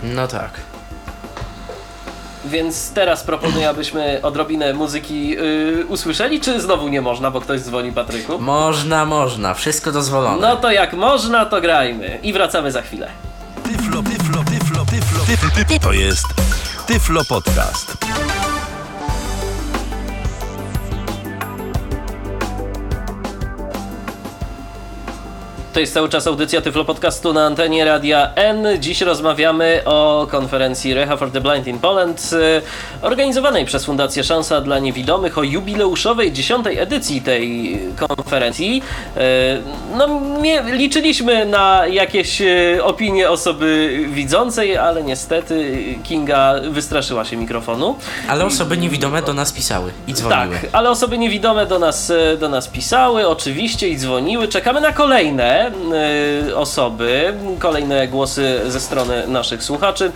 No 0.03 0.27
tak. 0.27 0.51
Więc 2.47 2.91
teraz 2.91 3.23
proponuję, 3.23 3.69
abyśmy 3.69 4.19
odrobinę 4.23 4.73
muzyki 4.73 5.29
yy, 5.29 5.85
usłyszeli, 5.87 6.41
czy 6.41 6.61
znowu 6.61 6.87
nie 6.87 7.01
można, 7.01 7.31
bo 7.31 7.41
ktoś 7.41 7.61
dzwoni 7.61 7.91
Patryku? 7.91 8.39
Można, 8.39 9.05
można, 9.05 9.53
wszystko 9.53 9.91
dozwolone. 9.91 10.47
No 10.47 10.55
to 10.55 10.71
jak 10.71 10.93
można, 10.93 11.45
to 11.45 11.61
grajmy. 11.61 12.19
I 12.23 12.33
wracamy 12.33 12.71
za 12.71 12.81
chwilę. 12.81 13.07
Tyflo, 13.63 14.03
tyflo, 14.03 14.43
tyflo, 14.43 14.85
tyflo, 14.85 15.25
tyflo, 15.25 15.49
tyflo. 15.49 15.79
To 15.79 15.93
jest 15.93 16.25
Tyflo 16.87 17.25
Podcast. 17.25 17.97
To 25.77 25.81
jest 25.81 25.93
cały 25.93 26.09
czas 26.09 26.27
audycja 26.27 26.61
Tyflo 26.61 26.85
Podcastu 26.85 27.33
na 27.33 27.45
antenie 27.45 27.85
Radia 27.85 28.31
N. 28.35 28.67
Dziś 28.79 29.01
rozmawiamy 29.01 29.81
o 29.85 30.27
konferencji 30.31 30.93
Reha 30.93 31.17
for 31.17 31.31
the 31.31 31.41
Blind 31.41 31.67
in 31.67 31.79
Poland, 31.79 32.29
y, 32.33 32.61
organizowanej 33.01 33.65
przez 33.65 33.85
Fundację 33.85 34.23
Szansa 34.23 34.61
dla 34.61 34.79
Niewidomych 34.79 35.37
o 35.37 35.43
jubileuszowej 35.43 36.31
dziesiątej 36.31 36.79
edycji 36.79 37.21
tej 37.21 37.77
konferencji. 38.07 38.81
Y, 39.17 39.19
No, 39.97 40.07
mie- 40.41 40.63
liczyliśmy 40.71 41.45
na 41.45 41.87
jakieś 41.87 42.41
y, 42.41 42.79
opinie 42.83 43.29
osoby 43.29 43.99
widzącej, 44.09 44.77
ale 44.77 45.03
niestety 45.03 45.77
Kinga 46.03 46.53
wystraszyła 46.69 47.25
się 47.25 47.37
mikrofonu. 47.37 47.95
Ale 48.29 48.45
osoby 48.45 48.77
niewidome 48.77 49.21
do 49.21 49.33
nas 49.33 49.51
pisały 49.53 49.91
i 50.07 50.13
dzwoniły. 50.13 50.55
Tak, 50.61 50.69
ale 50.71 50.89
osoby 50.89 51.17
niewidome 51.17 51.65
do 51.65 51.79
nas, 51.79 52.11
do 52.39 52.49
nas 52.49 52.67
pisały, 52.67 53.27
oczywiście 53.27 53.87
i 53.89 53.97
dzwoniły. 53.97 54.47
Czekamy 54.47 54.81
na 54.81 54.91
kolejne 54.91 55.66
e, 55.67 56.55
osoby, 56.55 57.33
kolejne 57.59 58.07
głosy 58.07 58.61
ze 58.67 58.79
strony 58.79 59.27
naszych 59.27 59.63
słuchaczy. 59.63 60.11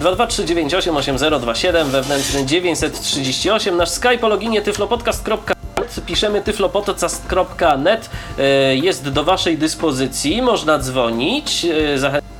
223988027, 0.00 1.84
wewnętrzny 1.84 2.46
938, 2.46 3.76
nasz 3.76 3.90
Skype 3.90 4.26
o 4.26 4.28
loginie 4.28 4.62
tyflopodcast.net, 4.62 6.00
piszemy 6.06 6.42
tyflopodcast.net, 6.42 8.10
e, 8.38 8.76
jest 8.76 9.08
do 9.08 9.24
waszej 9.24 9.58
dyspozycji, 9.58 10.42
można 10.42 10.78
dzwonić, 10.78 11.64
e, 11.64 11.98
zachęcam 11.98 12.35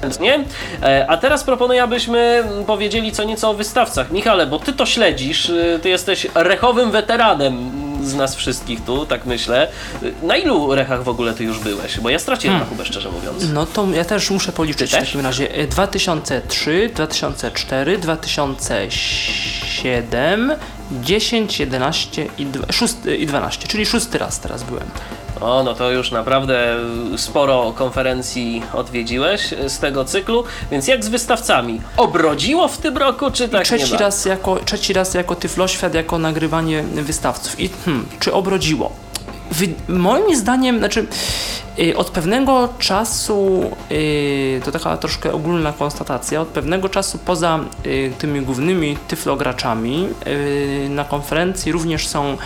chętnie. 0.00 0.44
E, 0.82 1.06
A 1.10 1.16
teraz 1.16 1.44
proponuję, 1.44 1.82
abyśmy 1.82 2.44
powiedzieli 2.66 3.12
co 3.12 3.24
nieco 3.24 3.50
o 3.50 3.54
wystawcach. 3.54 4.10
Michale, 4.10 4.46
bo 4.46 4.58
ty 4.58 4.72
to 4.72 4.86
śledzisz, 4.86 5.48
y, 5.48 5.78
ty 5.82 5.88
jesteś 5.88 6.26
rechowym 6.34 6.90
weteranem 6.90 7.70
z 8.04 8.14
nas 8.14 8.34
wszystkich 8.36 8.84
tu, 8.84 9.06
tak 9.06 9.26
myślę. 9.26 9.68
Y, 10.02 10.12
Na 10.22 10.36
ilu 10.36 10.74
rechach 10.74 11.02
w 11.04 11.08
ogóle 11.08 11.34
ty 11.34 11.44
już 11.44 11.58
byłeś? 11.58 12.00
Bo 12.00 12.10
ja 12.10 12.18
straciłem 12.18 12.58
rachubę, 12.60 12.84
szczerze 12.84 13.10
mówiąc. 13.10 13.44
No 13.54 13.66
to 13.66 13.86
ja 13.94 14.04
też 14.04 14.30
muszę 14.30 14.52
policzyć 14.52 14.90
Ty 14.90 14.96
w 14.96 15.00
też? 15.00 15.08
takim 15.08 15.20
razie. 15.20 15.54
E, 15.54 15.66
2003, 15.66 16.90
2004, 16.94 17.98
2007, 17.98 20.52
10, 20.92 21.60
11 21.60 22.26
i, 22.38 22.46
dwa- 22.46 22.72
szósty, 22.72 23.16
i 23.16 23.26
12, 23.26 23.68
czyli 23.68 23.86
szósty 23.86 24.18
raz 24.18 24.40
teraz 24.40 24.62
byłem. 24.62 24.84
O, 25.40 25.62
no 25.62 25.74
to 25.74 25.90
już 25.90 26.10
naprawdę 26.10 26.76
sporo 27.16 27.72
konferencji 27.76 28.62
odwiedziłeś 28.74 29.54
z 29.68 29.78
tego 29.78 30.04
cyklu, 30.04 30.44
więc 30.70 30.88
jak 30.88 31.04
z 31.04 31.08
wystawcami? 31.08 31.80
Obrodziło 31.96 32.68
w 32.68 32.78
tym 32.78 32.96
roku, 32.96 33.30
czy 33.30 33.48
tak 33.48 33.60
nie 33.60 33.78
trzeci, 33.78 33.92
ma? 33.92 33.98
raz 33.98 34.24
jako, 34.24 34.58
trzeci 34.64 34.92
raz 34.92 35.14
jako 35.14 35.34
Tyfloświat, 35.34 35.94
jako 35.94 36.18
nagrywanie 36.18 36.82
wystawców. 36.82 37.60
I 37.60 37.70
hmm, 37.84 38.06
czy 38.20 38.32
obrodziło? 38.32 38.92
Wy, 39.50 39.68
moim 39.88 40.36
zdaniem, 40.36 40.78
znaczy, 40.78 41.06
Od 41.96 42.10
pewnego 42.10 42.68
czasu, 42.78 43.70
y, 43.92 44.60
to 44.64 44.72
taka 44.72 44.96
troszkę 44.96 45.32
ogólna 45.32 45.72
konstatacja, 45.72 46.40
od 46.40 46.48
pewnego 46.48 46.88
czasu 46.88 47.18
poza 47.18 47.58
y, 47.86 48.12
tymi 48.18 48.40
głównymi 48.40 48.96
tyflograczami 49.08 50.08
y, 50.26 50.86
na 50.90 51.04
konferencji 51.04 51.72
również 51.72 52.06
są 52.08 52.36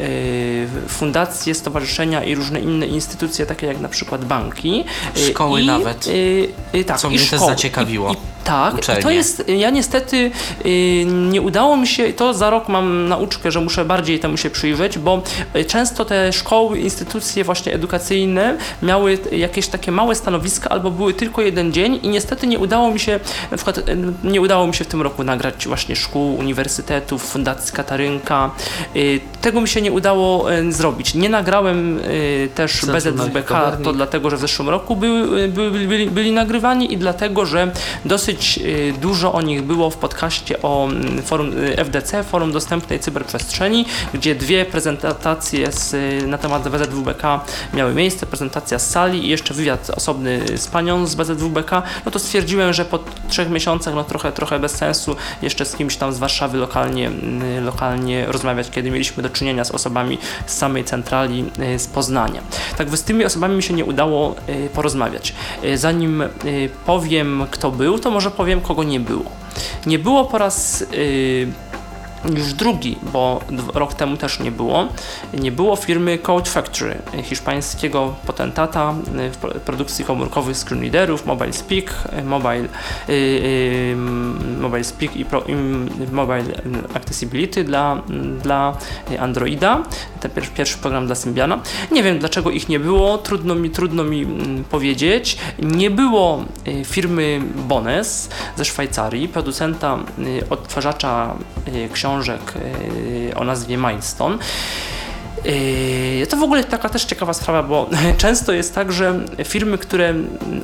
y, 0.00 0.68
fundacje, 0.88 1.54
stowarzyszenia 1.54 2.24
i 2.24 2.34
różne 2.34 2.60
inne 2.60 2.86
instytucje, 2.86 3.46
takie 3.46 3.66
jak 3.66 3.80
na 3.80 3.88
przykład 3.88 4.24
banki. 4.24 4.84
y, 5.16 5.30
Szkoły 5.30 5.60
i, 5.62 5.66
nawet. 5.66 6.06
y, 6.06 6.48
y, 6.74 6.84
tak, 6.84 6.98
Co 7.00 7.08
mnie 7.10 7.18
też 7.18 7.26
szkoły. 7.26 7.50
zaciekawiło. 7.52 8.10
I, 8.10 8.12
i, 8.12 8.16
tak, 8.44 8.74
i 8.74 8.76
to 8.76 8.92
Uczelnie. 8.92 9.14
jest, 9.16 9.44
ja 9.48 9.70
niestety 9.70 10.30
y, 10.66 11.04
nie 11.06 11.42
udało 11.42 11.76
mi 11.76 11.86
się, 11.86 12.12
to 12.12 12.34
za 12.34 12.50
rok 12.50 12.68
mam 12.68 13.08
nauczkę, 13.08 13.50
że 13.50 13.60
muszę 13.60 13.84
bardziej 13.84 14.18
temu 14.18 14.36
się 14.36 14.50
przyjrzeć, 14.50 14.98
bo 14.98 15.22
y, 15.56 15.64
często 15.64 16.04
te 16.04 16.32
szkoły, 16.32 16.78
instytucje 16.78 17.44
właśnie 17.44 17.74
edukacyjne 17.74 18.56
miały 18.82 19.18
jakieś 19.32 19.66
takie 19.68 19.92
małe 19.92 20.14
stanowiska 20.14 20.70
albo 20.70 20.90
były 20.90 21.14
tylko 21.14 21.42
jeden 21.42 21.72
dzień 21.72 22.00
i 22.02 22.08
niestety 22.08 22.46
nie 22.46 22.58
udało 22.58 22.90
mi 22.90 23.00
się, 23.00 23.20
na 23.50 23.56
przykład 23.56 23.78
y, 23.78 23.96
nie 24.24 24.40
udało 24.40 24.66
mi 24.66 24.74
się 24.74 24.84
w 24.84 24.88
tym 24.88 25.02
roku 25.02 25.24
nagrać 25.24 25.66
właśnie 25.66 25.96
szkół, 25.96 26.34
uniwersytetów, 26.36 27.22
Fundacji 27.24 27.74
Katarynka. 27.74 28.50
Y, 28.96 29.20
Tego 29.40 29.60
mi 29.60 29.68
się 29.68 29.82
nie 29.82 29.92
udało 29.92 30.52
y, 30.52 30.72
zrobić. 30.72 31.14
Nie 31.14 31.28
nagrałem 31.28 31.98
y, 31.98 32.48
też 32.54 32.86
BZWBK, 32.86 33.76
to 33.84 33.92
dlatego, 33.92 34.30
że 34.30 34.36
w 34.36 34.40
zeszłym 34.40 34.68
roku 34.68 34.96
były, 34.96 35.48
były, 35.48 35.70
byli, 35.70 36.10
byli 36.10 36.32
nagrywani 36.32 36.92
i 36.92 36.96
dlatego, 36.96 37.46
że 37.46 37.70
dosyć 38.04 38.29
y, 38.58 38.94
dużo 39.00 39.32
o 39.32 39.42
nich 39.42 39.62
było 39.62 39.90
w 39.90 39.96
podcaście 39.96 40.62
o 40.62 40.88
mm, 40.90 41.22
forum 41.22 41.58
y, 41.58 41.76
FDC, 41.76 42.24
Forum 42.24 42.52
Dostępnej 42.52 43.00
Cyberprzestrzeni, 43.00 43.86
gdzie 44.14 44.34
dwie 44.34 44.64
prezentacje 44.64 45.72
z, 45.72 45.94
y, 45.94 46.26
na 46.26 46.38
temat 46.38 46.68
BZWBK 46.68 47.22
miały 47.74 47.94
miejsce, 47.94 48.26
prezentacja 48.26 48.78
z 48.78 48.90
sali 48.90 49.24
i 49.26 49.28
jeszcze 49.28 49.54
wywiad 49.54 49.90
osobny 49.90 50.40
z 50.56 50.66
panią 50.66 51.06
z 51.06 51.14
BZWBK, 51.14 51.82
no 52.04 52.10
to 52.10 52.18
stwierdziłem, 52.18 52.72
że 52.72 52.84
po 52.84 52.98
trzech 53.28 53.50
miesiącach, 53.50 53.94
no 53.94 54.04
trochę, 54.04 54.32
trochę 54.32 54.58
bez 54.58 54.72
sensu 54.72 55.16
jeszcze 55.42 55.64
z 55.64 55.76
kimś 55.76 55.96
tam 55.96 56.12
z 56.12 56.18
Warszawy 56.18 56.58
lokalnie, 56.58 57.06
mm, 57.06 57.64
lokalnie 57.64 58.26
rozmawiać, 58.26 58.70
kiedy 58.70 58.90
mieliśmy 58.90 59.22
do 59.22 59.30
czynienia 59.30 59.64
z 59.64 59.70
osobami 59.70 60.18
z 60.46 60.58
samej 60.58 60.84
centrali 60.84 61.44
z 61.78 61.86
Poznania. 61.86 62.40
Tak, 62.78 62.96
z 62.96 63.02
tymi 63.02 63.24
osobami 63.24 63.56
mi 63.56 63.62
się 63.62 63.74
nie 63.74 63.84
udało 63.84 64.34
porozmawiać. 64.74 65.34
Zanim 65.74 66.22
powiem, 66.86 67.46
kto 67.50 67.70
był, 67.70 67.98
to 67.98 68.10
może 68.10 68.19
powiem, 68.30 68.60
kogo 68.60 68.84
nie 68.84 69.00
było. 69.00 69.30
Nie 69.86 69.98
było 69.98 70.24
po 70.24 70.38
raz 70.38 70.82
y, 70.82 71.52
już 72.24 72.52
drugi, 72.52 72.96
bo 73.12 73.40
rok 73.74 73.94
temu 73.94 74.16
też 74.16 74.40
nie 74.40 74.50
było. 74.50 74.88
Nie 75.34 75.52
było 75.52 75.76
firmy 75.76 76.18
Code 76.18 76.50
Factory, 76.50 76.98
hiszpańskiego 77.22 78.14
potentata 78.26 78.94
y, 79.28 79.30
w 79.30 79.36
pro- 79.36 79.54
produkcji 79.54 80.04
komórkowych 80.04 80.56
screenreaderów, 80.56 81.26
Mobile 81.26 81.52
Speak, 81.52 81.94
y, 82.18 82.22
Mobile, 82.24 82.68
y, 83.08 83.12
y, 83.12 83.96
mobile 84.60 84.84
Speak 84.84 85.16
i, 85.16 85.24
pro, 85.24 85.42
i 85.42 85.54
Mobile 86.12 86.44
Accessibility 86.94 87.64
dla, 87.64 88.02
dla 88.42 88.76
Androida. 89.18 89.82
Ten 90.20 90.30
pier, 90.30 90.48
pierwszy 90.48 90.78
program 90.78 91.06
dla 91.06 91.14
Symbiana. 91.14 91.60
Nie 91.92 92.02
wiem 92.02 92.18
dlaczego 92.18 92.50
ich 92.50 92.68
nie 92.68 92.80
było, 92.80 93.18
trudno 93.18 93.54
mi, 93.54 93.70
trudno 93.70 94.04
mi 94.04 94.22
mm, 94.22 94.64
powiedzieć. 94.64 95.38
Nie 95.58 95.90
było 95.90 96.44
firmy 96.84 97.40
Bones 97.68 98.30
ze 98.56 98.64
Szwajcarii, 98.64 99.28
producenta 99.28 99.98
odtwarzacza 100.50 101.34
y, 101.68 101.88
książek 102.10 102.54
y, 103.30 103.32
o 103.36 103.44
nazwie 103.44 103.76
Milestone. 103.76 104.38
Yy, 105.44 106.26
To 106.26 106.36
w 106.36 106.42
ogóle 106.42 106.64
taka 106.64 106.88
też 106.88 107.04
ciekawa 107.04 107.32
sprawa, 107.32 107.62
bo 107.62 107.90
często 108.18 108.52
jest 108.52 108.74
tak, 108.74 108.92
że 108.92 109.20
firmy, 109.44 109.78
które, 109.78 110.14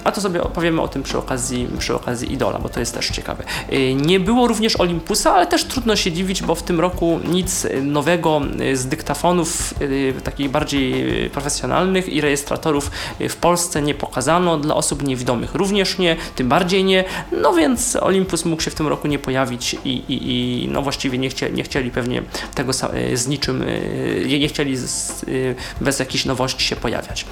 a 0.04 0.12
to 0.12 0.20
sobie 0.20 0.42
opowiemy 0.42 0.82
o 0.82 0.88
tym 0.88 1.02
przy 1.02 1.18
okazji, 1.18 1.68
przy 1.78 1.94
okazji 1.94 2.32
Idola, 2.32 2.58
bo 2.58 2.68
to 2.68 2.80
jest 2.80 2.94
też 2.94 3.08
ciekawe. 3.08 3.44
Yy, 3.70 3.94
Nie 3.94 4.20
było 4.20 4.48
również 4.48 4.76
Olympusa, 4.76 5.34
ale 5.34 5.46
też 5.46 5.64
trudno 5.64 5.96
się 5.96 6.12
dziwić, 6.12 6.42
bo 6.42 6.54
w 6.54 6.62
tym 6.62 6.80
roku 6.80 7.20
nic 7.28 7.66
nowego 7.82 8.40
yy, 8.58 8.76
z 8.76 8.86
dyktafonów 8.86 9.74
takich 10.24 10.50
bardziej 10.50 11.30
profesjonalnych 11.30 12.08
i 12.08 12.20
rejestratorów 12.20 12.90
w 13.28 13.36
Polsce 13.36 13.82
nie 13.82 13.94
pokazano, 13.94 14.58
dla 14.58 14.74
osób 14.74 15.02
niewidomych 15.02 15.54
również 15.54 15.98
nie, 15.98 16.16
tym 16.36 16.48
bardziej 16.48 16.84
nie, 16.84 17.04
no 17.42 17.54
więc 17.54 17.96
Olympus 17.96 18.44
mógł 18.44 18.62
się 18.62 18.70
w 18.70 18.74
tym 18.74 18.86
roku 18.86 19.08
nie 19.08 19.18
pojawić 19.18 19.76
i, 19.84 19.88
i, 19.88 20.64
i 20.64 20.68
no 20.68 20.82
właściwie 20.82 21.18
nie, 21.18 21.28
chcie, 21.28 21.50
nie 21.50 21.62
chcieli 21.62 21.90
pewnie 21.90 22.22
tego 22.54 22.72
z 23.14 23.26
niczym, 23.28 23.64
yy, 24.28 24.38
nie 24.38 24.48
chcieli 24.56 24.76
z, 24.76 25.22
y, 25.22 25.54
bez 25.80 25.98
jakichś 25.98 26.24
nowości 26.24 26.64
się 26.64 26.76
pojawiać. 26.76 27.26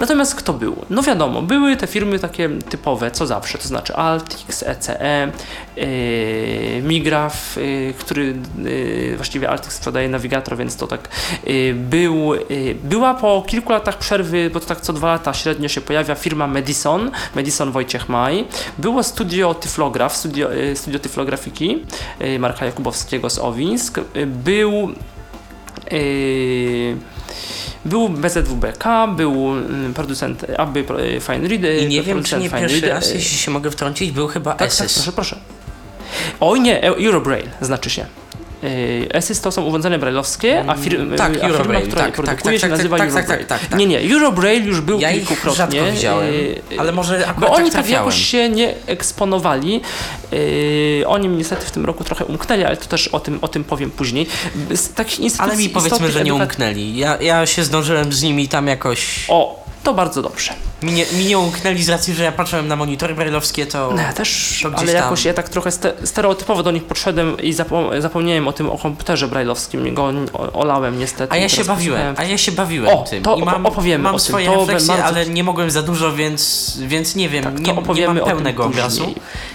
Natomiast 0.00 0.34
kto 0.34 0.52
był? 0.52 0.76
No 0.90 1.02
wiadomo, 1.02 1.42
były 1.42 1.76
te 1.76 1.86
firmy 1.86 2.18
takie 2.18 2.48
typowe, 2.48 3.10
co 3.10 3.26
zawsze, 3.26 3.58
to 3.58 3.68
znaczy 3.68 3.94
Altix, 3.94 4.62
ECE, 4.62 5.32
y, 5.78 6.82
Migraf, 6.82 7.58
y, 7.58 7.94
który 7.98 8.34
właściwie 9.16 9.50
Altix 9.50 9.74
sprzedaje 9.74 10.08
nawigator, 10.08 10.56
więc 10.56 10.76
to 10.76 10.86
tak 10.86 11.08
był. 11.74 12.32
Była 12.82 13.14
po 13.14 13.44
kilku 13.46 13.72
latach 13.72 13.98
przerwy, 13.98 14.50
bo 14.52 14.60
to 14.60 14.66
tak 14.66 14.80
co 14.80 14.92
dwa 14.92 15.06
lata 15.06 15.34
średnio 15.34 15.68
się 15.68 15.80
pojawia 15.80 16.14
firma 16.14 16.46
Medison, 16.46 17.10
Medison 17.34 17.72
Wojciech 17.72 18.08
Maj. 18.08 18.44
Było 18.78 19.02
studio 19.02 19.54
Tyflograf, 19.54 20.16
studio, 20.16 20.54
y, 20.54 20.76
studio 20.76 20.98
Tyflografiki 21.00 21.84
y, 22.22 22.38
Marka 22.38 22.66
Jakubowskiego 22.66 23.30
z 23.30 23.38
Owińsk. 23.38 24.00
Był 24.26 24.88
Yy, 24.88 25.19
był 27.84 28.08
BZWBK, 28.08 28.84
był 29.16 29.50
mm, 29.50 29.94
producent 29.94 30.46
aby 30.58 30.80
y, 30.80 31.20
Fine 31.20 31.48
Reader. 31.48 31.78
I 31.78 31.86
nie 31.86 32.02
wiem, 32.02 32.22
czy 32.22 32.38
nie 32.38 32.48
Fine 32.48 32.60
pierwszy 32.60 32.88
raz, 32.88 33.10
y, 33.10 33.14
jeśli 33.14 33.38
się 33.38 33.50
mogę 33.50 33.70
wtrącić, 33.70 34.10
był 34.10 34.28
chyba 34.28 34.50
tak, 34.50 34.58
tak, 34.58 34.68
Esys. 34.68 34.94
proszę, 34.94 35.12
proszę. 35.12 35.36
Oj 36.40 36.60
nie, 36.60 36.82
E- 36.82 37.06
Eurobraille 37.06 37.50
znaczy 37.60 37.90
się. 37.90 38.06
ESYS 39.14 39.40
to 39.40 39.52
są 39.52 39.64
urządzenia 39.64 39.98
brailleowskie, 39.98 40.64
a, 40.66 40.74
fir- 40.74 41.16
tak, 41.16 41.30
a 41.30 41.34
firma, 41.34 41.48
Eurobraille, 41.48 41.86
która 41.86 42.06
je 42.06 42.12
tak, 42.12 42.16
tak, 42.16 42.24
produkuje, 42.26 42.52
tak, 42.52 42.54
się 42.54 42.60
tak, 42.60 42.70
nazywa 42.70 42.98
tak, 42.98 43.12
tak, 43.12 43.26
tak, 43.26 43.44
tak, 43.44 43.66
tak. 43.66 43.78
Nie, 43.78 43.86
nie, 43.86 44.00
Eurobraille 44.14 44.66
już 44.66 44.80
był 44.80 45.00
Ja 45.00 45.12
kilkukrotnie. 45.12 45.92
widziałem, 45.92 46.34
yy, 46.34 46.62
ale 46.78 46.92
może 46.92 47.26
akurat 47.26 47.40
bo 47.40 47.46
tak 47.46 47.56
oni 47.56 47.70
tak 47.70 47.88
jakoś 47.88 48.14
się 48.26 48.48
nie 48.48 48.74
eksponowali. 48.86 49.80
Yy, 50.32 51.04
oni 51.06 51.28
niestety 51.28 51.66
w 51.66 51.70
tym 51.70 51.84
roku 51.84 52.04
trochę 52.04 52.24
umknęli, 52.24 52.64
ale 52.64 52.76
to 52.76 52.86
też 52.86 53.08
o 53.08 53.20
tym, 53.20 53.38
o 53.42 53.48
tym 53.48 53.64
powiem 53.64 53.90
później. 53.90 54.26
Z 54.74 54.94
takich 54.94 55.20
instytucji 55.20 55.52
Ale 55.52 55.62
mi 55.62 55.68
powiedzmy, 55.68 56.10
że 56.10 56.24
nie 56.24 56.34
umknęli. 56.34 56.96
Ja, 56.96 57.16
ja 57.20 57.46
się 57.46 57.64
zdążyłem 57.64 58.12
z 58.12 58.22
nimi 58.22 58.48
tam 58.48 58.66
jakoś... 58.66 59.24
O, 59.28 59.60
to 59.82 59.94
bardzo 59.94 60.22
dobrze. 60.22 60.52
Mi 60.82 60.92
nie, 60.92 61.38
umknęli 61.38 61.82
z 61.82 61.88
racji, 61.88 62.14
że 62.14 62.24
ja 62.24 62.32
patrzyłem 62.32 62.68
na 62.68 62.76
monitory 62.76 63.14
brailleowskie, 63.14 63.66
to... 63.66 63.90
No, 63.96 64.02
ja 64.02 64.12
też, 64.12 64.60
to 64.62 64.68
ale 64.78 64.92
tam. 64.92 65.02
jakoś 65.02 65.24
ja 65.24 65.34
tak 65.34 65.48
trochę 65.48 65.70
ste- 65.70 66.06
stereotypowo 66.06 66.62
do 66.62 66.70
nich 66.70 66.84
podszedłem 66.84 67.38
i 67.40 67.54
zapo- 67.54 68.00
zapomniałem 68.00 68.48
o 68.48 68.52
tym 68.52 68.70
o 68.70 68.78
komputerze 68.78 69.28
brailleowskim, 69.28 69.94
go 69.94 70.12
olałem 70.52 70.98
niestety. 70.98 71.32
A 71.32 71.36
ja 71.36 71.48
się 71.48 71.64
bawiłem, 71.64 72.14
a 72.18 72.24
ja 72.24 72.38
się 72.38 72.52
bawiłem 72.52 72.98
O, 72.98 73.02
tym. 73.02 73.22
to 73.22 73.36
I 73.36 73.42
mam, 73.44 73.66
opowiemy 73.66 74.04
mam 74.04 74.14
o 74.14 74.18
tym, 74.18 74.26
swoje 74.26 74.46
to 74.46 74.56
refleksje, 74.60 74.88
bardzo- 74.88 75.04
ale 75.04 75.26
nie 75.26 75.44
mogłem 75.44 75.70
za 75.70 75.82
dużo, 75.82 76.12
więc, 76.12 76.76
więc 76.86 77.14
nie 77.14 77.28
wiem, 77.28 77.44
Tak, 77.44 77.54
nie, 77.60 77.60
nie 77.60 77.74
mam 77.74 77.84
tym 77.96 78.24
pełnego 78.24 78.64
obrazu. 78.64 79.14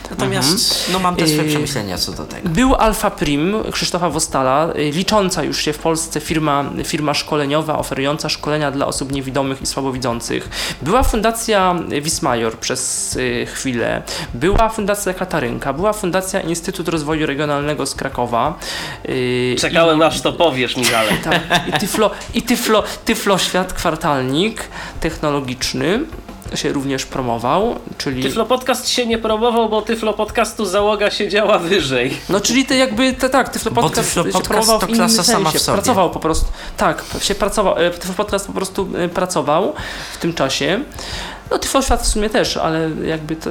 Natomiast 0.10 0.90
no, 0.94 1.00
mam 1.00 1.16
te 1.16 1.28
swoje 1.28 1.44
Yy, 1.44 1.50
przemyślenia 1.50 1.98
co 1.98 2.12
do 2.12 2.26
tego. 2.26 2.50
Był 2.50 2.76
Alpha 2.76 3.12
Prim 3.12 3.56
Krzysztofa 3.72 4.10
Wostala, 4.10 4.70
y, 4.76 4.92
licząca 4.92 5.44
już 5.44 5.62
się 5.62 5.74
w 5.74 5.78
Polsce 5.78 6.20
firma, 6.22 6.66
firma 6.84 7.14
szkoleniowa, 7.14 7.78
oferująca 7.78 8.30
szkolenia 8.30 8.72
dla 8.72 8.86
osób 8.88 9.12
niewidomych 9.12 9.62
i 9.62 9.66
słabowidzących. 9.66 10.50
Była 10.82 11.04
Fundacja 11.04 11.76
Wismajor 12.02 12.58
przez 12.60 13.16
y, 13.16 13.46
chwilę, 13.54 14.04
była 14.34 14.70
Fundacja 14.70 15.14
Katarynka, 15.14 15.74
była 15.74 15.94
Fundacja 15.94 16.42
Instytut 16.42 16.88
Rozwoju 16.88 17.26
Regionalnego 17.26 17.86
z 17.86 17.96
Krakowa. 17.96 18.60
y, 19.10 19.56
Czekałem 19.60 20.02
aż 20.02 20.22
to 20.22 20.34
powiesz, 20.34 20.78
Michale. 20.78 21.12
tak, 21.24 21.42
i 21.70 21.72
Tyflo, 21.80 22.12
i 22.34 22.42
tyflo, 22.42 22.84
tyflo 23.06 23.38
Świat 23.38 23.74
Kwartalnik 23.74 24.64
Technologiczny 25.00 26.00
się 26.54 26.74
również 26.74 27.06
promował, 27.06 27.76
czyli... 27.98 28.24
Tyflo 28.24 28.46
Podcast 28.46 28.90
się 28.90 29.06
nie 29.06 29.18
promował, 29.18 29.70
bo 29.70 29.82
Tyflo 29.82 30.14
Podcastu 30.14 30.66
załoga 30.66 31.12
siedziała 31.12 31.60
wyżej. 31.60 32.18
No 32.30 32.40
czyli 32.40 32.66
te 32.66 32.76
jakby, 32.78 33.14
te, 33.14 33.30
tak, 33.30 33.50
Tyflo 33.50 33.72
Bo 33.72 33.82
Podcast 33.82 34.10
Tyflo 34.10 34.24
się 34.24 34.32
Podcast 34.32 34.50
promował 34.50 34.80
to 34.80 34.88
w 34.88 34.92
klasa 34.92 35.24
sama 35.24 35.44
sensie. 35.44 35.60
w 35.60 35.62
sobie. 35.62 35.76
Pracował 35.76 36.10
po 36.10 36.20
prostu, 36.20 36.46
tak, 36.78 37.04
się 37.22 37.36
pracował, 37.36 37.78
e, 37.78 37.92
Tyflo 37.92 38.14
Podcast 38.14 38.48
po 38.48 38.54
prostu 38.54 38.88
e, 38.98 39.10
pracował 39.10 39.74
w 40.14 40.18
tym 40.18 40.34
czasie. 40.34 40.84
No 41.52 41.58
Tyflo 41.60 41.82
Świat 41.82 42.02
w 42.02 42.08
sumie 42.08 42.30
też, 42.30 42.58
ale 42.58 42.90
jakby 43.06 43.36
to, 43.36 43.50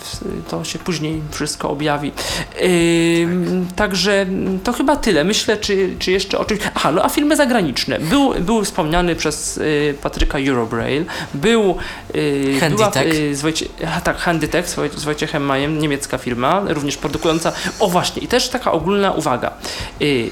w- 0.00 0.50
to 0.50 0.64
się 0.64 0.78
później 0.78 1.22
wszystko 1.30 1.70
objawi. 1.70 2.12
Ym, 2.64 3.66
Także 3.76 4.26
to 4.64 4.72
chyba 4.72 4.96
tyle. 4.96 5.24
Myślę, 5.24 5.56
czy, 5.56 5.94
czy 5.98 6.10
jeszcze 6.12 6.38
o 6.38 6.44
czymś... 6.44 6.60
Aha, 6.74 6.92
no 6.92 7.04
a 7.04 7.08
filmy 7.08 7.36
zagraniczne. 7.36 7.98
Był, 8.00 8.34
był 8.34 8.64
wspomniany 8.64 9.14
przez 9.16 9.58
y, 9.58 9.94
Patryka 10.02 10.38
Eurobraille, 10.38 11.04
był... 11.34 11.76
Y, 12.16 12.56
Handytech. 12.60 13.14
y, 13.14 13.34
Wojcie, 13.36 13.66
tak, 14.04 14.16
Handytech 14.16 14.68
z, 14.68 14.74
Woj, 14.74 14.90
z 14.96 15.04
Wojciechem 15.04 15.42
Majem, 15.44 15.78
niemiecka 15.78 16.18
firma, 16.18 16.62
również 16.66 16.96
produkująca... 16.96 17.52
O 17.80 17.88
właśnie, 17.88 18.22
i 18.22 18.28
też 18.28 18.48
taka 18.48 18.72
ogólna 18.72 19.12
uwaga. 19.12 19.52
Y, 20.02 20.30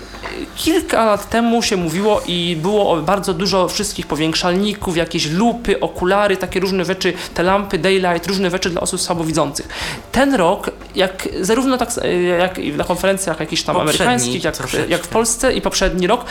kilka 0.57 1.05
lat 1.05 1.31
temu 1.31 1.63
się 1.63 1.77
mówiło 1.77 2.23
i 2.27 2.57
było 2.63 2.97
bardzo 3.03 3.35
dużo 3.35 3.69
wszystkich 3.69 4.07
powiększalników, 4.07 4.97
jakieś 4.97 5.31
lupy, 5.31 5.81
okulary, 5.81 6.37
takie 6.37 6.61
różne 6.61 6.85
rzeczy, 6.85 7.04
te 7.13 7.43
lampy, 7.43 7.79
daylight, 7.79 8.27
różne 8.27 8.51
rzeczy 8.51 8.71
dla 8.71 8.81
osób 8.81 9.01
słabowidzących. 9.01 9.69
Ten 10.13 10.35
rok, 10.35 10.71
jak 10.95 11.29
zarówno 11.41 11.79
tak 11.79 11.89
e, 12.03 12.23
jak 12.23 12.59
i 12.59 12.73
na 12.73 12.85
konferencjach 12.85 13.41
jakichś 13.41 13.63
tam 13.63 13.77
Poprzedni 13.77 14.05
amerykańskich, 14.05 14.45
jak, 14.45 14.89
jak 14.89 15.03
w 15.03 15.09
Polsce 15.09 15.53
i 15.53 15.61
poprzedni 15.61 16.07
rok, 16.07 16.25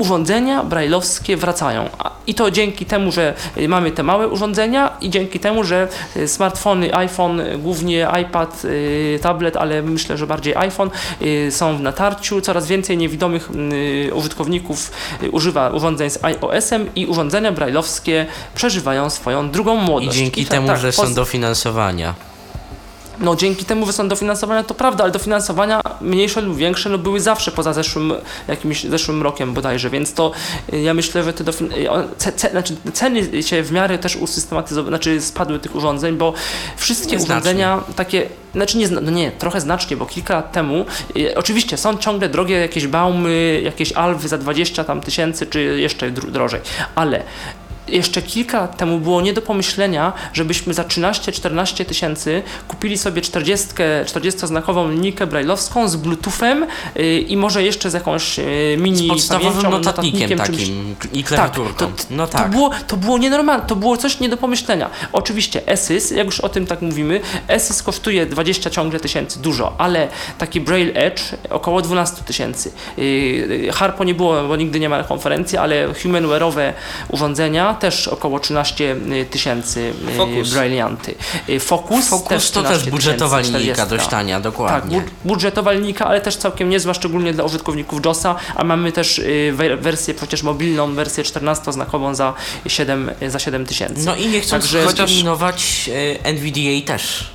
urządzenia 0.00 0.64
brajlowskie 0.64 1.36
wracają. 1.36 1.88
I 2.26 2.34
to 2.34 2.50
dzięki 2.50 2.86
temu, 2.86 3.12
że 3.12 3.34
mamy 3.68 3.90
te 3.90 4.02
małe 4.02 4.28
urządzenia 4.28 4.90
i 5.00 5.10
dzięki 5.10 5.40
temu, 5.40 5.64
że 5.64 5.88
y, 6.16 6.28
smartfony, 6.28 6.94
iPhone, 6.94 7.40
y, 7.40 7.58
głównie 7.58 8.08
iPad, 8.22 8.62
y, 8.64 9.18
tablet, 9.22 9.56
ale 9.56 9.82
myślę, 9.82 10.16
że 10.16 10.26
bardziej 10.26 10.56
iPhone 10.56 10.90
są 11.50 11.76
w 11.76 11.80
natarciu. 11.80 12.40
Coraz 12.40 12.66
więcej 12.66 12.96
niewidomych 12.96 13.50
użytkowników 14.14 14.90
używa 15.32 15.68
urządzeń 15.70 16.10
z 16.10 16.24
iOS-em 16.24 16.94
i 16.94 17.06
urządzenia 17.06 17.52
brajlowskie 17.52 18.26
przeżywają 18.54 19.10
swoją 19.10 19.50
drugą 19.50 19.82
I 19.82 19.84
młodość. 19.84 20.16
dzięki 20.16 20.44
tak- 20.44 20.50
temu, 20.50 20.66
tak, 20.66 20.78
że 20.78 20.92
są 20.92 21.14
dofinansowania. 21.14 22.29
No 23.20 23.36
dzięki 23.36 23.64
temu, 23.64 23.92
są 23.92 24.08
dofinansowania, 24.08 24.64
to 24.64 24.74
prawda, 24.74 25.04
ale 25.04 25.12
dofinansowania 25.12 25.80
mniejsze 26.00 26.40
lub 26.40 26.56
większe 26.56 26.88
no, 26.90 26.98
były 26.98 27.20
zawsze 27.20 27.50
poza 27.50 27.72
zeszłym, 27.72 28.12
jakimś 28.48 28.84
zeszłym 28.84 29.22
rokiem 29.22 29.54
bodajże, 29.54 29.90
więc 29.90 30.14
to 30.14 30.32
y, 30.72 30.80
ja 30.80 30.94
myślę, 30.94 31.24
że 31.24 31.32
te 31.32 31.50
y, 31.50 31.54
ce, 32.18 32.32
ce, 32.32 32.50
znaczy, 32.50 32.76
ceny 32.92 33.42
się 33.42 33.62
w 33.62 33.72
miarę 33.72 33.98
też 33.98 34.16
usystematyzowały, 34.16 34.90
znaczy 34.90 35.20
spadły 35.20 35.58
tych 35.58 35.74
urządzeń, 35.76 36.16
bo 36.16 36.32
wszystkie 36.76 37.16
Nieznacznie. 37.16 37.34
urządzenia 37.34 37.80
takie, 37.96 38.26
znaczy 38.54 38.78
nie, 38.78 38.88
no 38.88 39.10
nie, 39.10 39.32
trochę 39.32 39.60
znacznie, 39.60 39.96
bo 39.96 40.06
kilka 40.06 40.34
lat 40.34 40.52
temu, 40.52 40.84
y, 41.16 41.34
oczywiście 41.36 41.76
są 41.76 41.96
ciągle 41.98 42.28
drogie 42.28 42.56
jakieś 42.56 42.86
baumy, 42.86 43.60
jakieś 43.64 43.92
alwy 43.92 44.28
za 44.28 44.38
20 44.38 44.84
tam 44.84 45.00
tysięcy, 45.00 45.46
czy 45.46 45.80
jeszcze 45.80 46.10
dro- 46.10 46.30
drożej, 46.30 46.60
ale 46.94 47.22
jeszcze 47.90 48.22
kilka 48.22 48.60
lat 48.60 48.76
temu 48.76 48.98
było 48.98 49.20
nie 49.20 49.32
do 49.32 49.42
pomyślenia, 49.42 50.12
żebyśmy 50.32 50.74
za 50.74 50.82
13-14 50.82 51.84
tysięcy 51.84 52.42
kupili 52.68 52.98
sobie 52.98 53.22
40, 53.22 53.68
40-znakową 54.06 54.90
linijkę 54.90 55.26
brailleowską 55.26 55.88
z 55.88 55.96
bluetoothem 55.96 56.66
yy, 56.94 57.20
i 57.20 57.36
może 57.36 57.62
jeszcze 57.62 57.90
z 57.90 57.94
jakąś 57.94 58.38
yy, 58.38 58.44
mini 58.78 59.06
Z 59.06 59.08
podstawowym 59.08 59.52
pamięcią, 59.52 59.70
notatnikiem 59.70 60.30
notatnikiem, 60.30 60.38
czymś- 60.38 60.96
takim 60.96 60.96
i 61.12 61.24
tak, 61.24 61.28
klawiaturką. 61.28 61.86
to, 61.86 61.92
no 62.10 62.26
to, 62.26 62.32
tak. 62.32 62.50
było, 62.50 62.70
to 62.86 62.96
było 62.96 63.18
nienormalne, 63.18 63.66
to 63.66 63.76
było 63.76 63.96
coś 63.96 64.20
nie 64.20 64.28
do 64.28 64.36
pomyślenia. 64.36 64.90
Oczywiście 65.12 65.66
ESYS, 65.66 66.10
jak 66.10 66.26
już 66.26 66.40
o 66.40 66.48
tym 66.48 66.66
tak 66.66 66.82
mówimy, 66.82 67.20
ESYS 67.48 67.82
kosztuje 67.82 68.26
20 68.26 68.70
ciągle 68.70 69.00
tysięcy, 69.00 69.42
dużo, 69.42 69.74
ale 69.78 70.08
taki 70.38 70.60
Braille 70.60 70.94
Edge 70.94 71.22
około 71.50 71.82
12 71.82 72.22
tysięcy. 72.22 72.72
Yy, 72.96 73.72
Harpo 73.72 74.04
nie 74.04 74.14
było, 74.14 74.48
bo 74.48 74.56
nigdy 74.56 74.80
nie 74.80 74.88
ma 74.88 75.04
konferencji, 75.04 75.58
ale 75.58 75.88
humanware'owe 75.88 76.72
urządzenia 77.08 77.74
też 77.80 78.08
około 78.08 78.40
13 78.40 78.96
tysięcy 79.30 79.92
yy, 80.08 80.14
Focus. 80.16 80.50
Brailleanty. 80.52 81.14
Yy, 81.48 81.60
Focus, 81.60 82.08
Focus 82.08 82.28
też 82.28 82.50
to 82.50 82.60
13 82.60 82.84
też 82.84 82.90
budżetowa 82.90 83.38
tysięcy, 83.38 83.58
linijka 83.58 83.74
40. 83.74 83.96
dość 83.96 84.10
tania, 84.10 84.34
Tak, 84.36 84.42
dokładnie. 84.42 85.00
bu- 85.00 85.28
budżetowa 85.28 85.72
linijka, 85.72 86.06
ale 86.06 86.20
też 86.20 86.36
całkiem 86.36 86.68
niezła, 86.68 86.94
szczególnie 86.94 87.32
dla 87.32 87.44
użytkowników 87.44 88.04
JOSa, 88.06 88.34
a 88.56 88.64
mamy 88.64 88.92
też 88.92 89.18
y, 89.18 89.52
we- 89.56 89.76
wersję 89.76 90.14
przecież 90.14 90.42
mobilną, 90.42 90.94
wersję 90.94 91.24
14-znakową 91.24 92.14
za 92.14 92.34
7 92.66 93.10
za 93.28 93.38
7 93.38 93.66
tysięcy. 93.66 94.02
No 94.06 94.16
i 94.16 94.26
nie 94.28 94.40
chcąc 94.40 94.62
Także- 94.64 94.84
dyskryminować 94.86 95.90
e, 96.22 96.24
NVDA 96.24 96.86
też. 96.86 97.30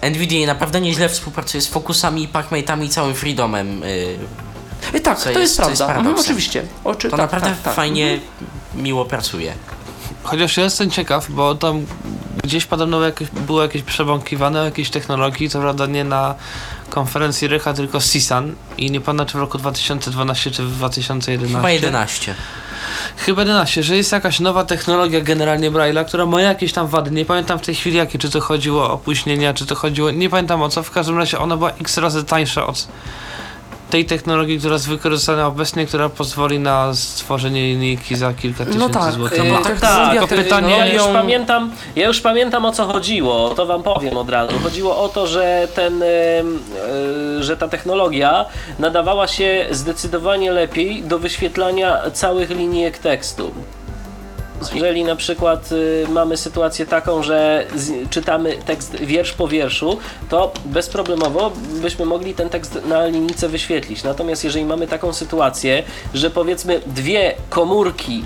NVDA 0.00 0.46
naprawdę 0.46 0.80
nieźle 0.80 1.08
współpracuje 1.08 1.60
z 1.60 1.66
Focusami 1.66 2.22
i 2.22 2.28
Packmate'ami 2.28 2.84
i 2.84 2.88
całym 2.88 3.14
Freedomem. 3.14 3.82
I 4.94 5.00
tak, 5.00 5.22
to 5.22 5.28
jest- 5.30 5.40
jest, 5.40 5.56
co 5.56 5.68
jest 5.70 5.82
prawda. 5.82 5.98
Mhm, 6.00 6.16
oczywiście. 6.20 6.62
Oczy, 6.84 7.10
To 7.10 7.16
tak, 7.16 7.24
naprawdę 7.24 7.48
tak, 7.50 7.62
tak. 7.62 7.74
fajnie, 7.74 8.18
miło 8.74 9.04
pracuje. 9.04 9.52
Chociaż 10.28 10.56
ja 10.56 10.64
jestem 10.64 10.90
ciekaw, 10.90 11.30
bo 11.30 11.54
tam 11.54 11.86
gdzieś 12.44 12.66
podobno 12.66 13.00
jakieś, 13.00 13.28
było 13.30 13.62
jakieś 13.62 13.82
przebąkiwane 13.82 14.60
o 14.60 14.64
jakiejś 14.64 14.90
technologii, 14.90 15.50
co 15.50 15.60
prawda 15.60 15.86
nie 15.86 16.04
na 16.04 16.34
konferencji 16.90 17.48
Rycha, 17.48 17.74
tylko 17.74 18.00
CISAN 18.00 18.54
i 18.78 18.90
nie 18.90 19.00
pamiętam 19.00 19.26
czy 19.26 19.38
w 19.38 19.40
roku 19.40 19.58
2012 19.58 20.50
czy 20.50 20.62
w 20.62 20.70
2011. 20.70 21.56
Chyba 21.56 21.70
11. 21.70 22.34
Chyba 23.16 23.42
11, 23.42 23.82
że 23.82 23.96
jest 23.96 24.12
jakaś 24.12 24.40
nowa 24.40 24.64
technologia 24.64 25.20
generalnie 25.20 25.70
Braille'a, 25.70 26.04
która 26.04 26.26
ma 26.26 26.40
jakieś 26.42 26.72
tam 26.72 26.86
wady. 26.86 27.10
Nie 27.10 27.24
pamiętam 27.24 27.58
w 27.58 27.62
tej 27.62 27.74
chwili 27.74 27.96
jakie, 27.96 28.18
czy 28.18 28.30
to 28.30 28.40
chodziło 28.40 28.82
o 28.82 28.92
opóźnienia, 28.92 29.54
czy 29.54 29.66
to 29.66 29.74
chodziło. 29.74 30.10
Nie 30.10 30.30
pamiętam 30.30 30.62
o 30.62 30.68
co. 30.68 30.82
W 30.82 30.90
każdym 30.90 31.18
razie 31.18 31.38
ona 31.38 31.56
była 31.56 31.70
x 31.70 31.98
razy 31.98 32.24
tańsza 32.24 32.66
od 32.66 32.88
tej 33.90 34.04
technologii, 34.04 34.58
która 34.58 34.72
jest 34.74 34.88
wykorzystana 34.88 35.46
obecnie, 35.46 35.86
która 35.86 36.08
pozwoli 36.08 36.58
na 36.58 36.94
stworzenie 36.94 37.60
linijki 37.62 38.16
za 38.16 38.32
kilka 38.34 38.64
tysięcy 38.64 38.90
tak, 38.90 39.12
złotych. 39.12 39.44
y, 39.44 39.48
No 39.48 39.54
No, 39.54 39.60
tak, 39.64 39.80
tak, 39.80 40.28
pytanie- 40.28 40.76
ja 40.78 40.92
już 40.94 41.02
pamiętam, 41.12 41.72
ja 41.96 42.06
już 42.06 42.20
pamiętam 42.20 42.64
o 42.64 42.72
co 42.72 42.86
chodziło, 42.86 43.50
to 43.54 43.66
wam 43.66 43.82
powiem 43.82 44.16
od 44.16 44.30
razu. 44.30 44.58
Chodziło 44.62 44.98
o 45.02 45.08
to, 45.08 45.26
że 45.26 45.68
ten, 45.74 46.02
e, 46.02 46.06
że 47.40 47.56
ta 47.56 47.68
technologia 47.68 48.44
nadawała 48.78 49.26
się 49.28 49.66
zdecydowanie 49.70 50.52
lepiej 50.52 51.02
do 51.02 51.18
wyświetlania 51.18 51.98
całych 52.12 52.50
linijek 52.50 52.98
tekstu. 52.98 53.50
Jeżeli 54.74 55.04
na 55.04 55.16
przykład 55.16 55.72
y, 55.72 56.06
mamy 56.08 56.36
sytuację 56.36 56.86
taką, 56.86 57.22
że 57.22 57.66
z, 57.76 58.10
czytamy 58.10 58.56
tekst 58.66 58.96
wiersz 58.96 59.32
po 59.32 59.48
wierszu, 59.48 59.98
to 60.28 60.52
bezproblemowo 60.64 61.52
byśmy 61.82 62.04
mogli 62.04 62.34
ten 62.34 62.48
tekst 62.48 62.78
na 62.86 63.06
linijce 63.06 63.48
wyświetlić. 63.48 64.04
Natomiast 64.04 64.44
jeżeli 64.44 64.64
mamy 64.64 64.86
taką 64.86 65.12
sytuację, 65.12 65.82
że 66.14 66.30
powiedzmy 66.30 66.80
dwie 66.86 67.34
komórki 67.50 68.24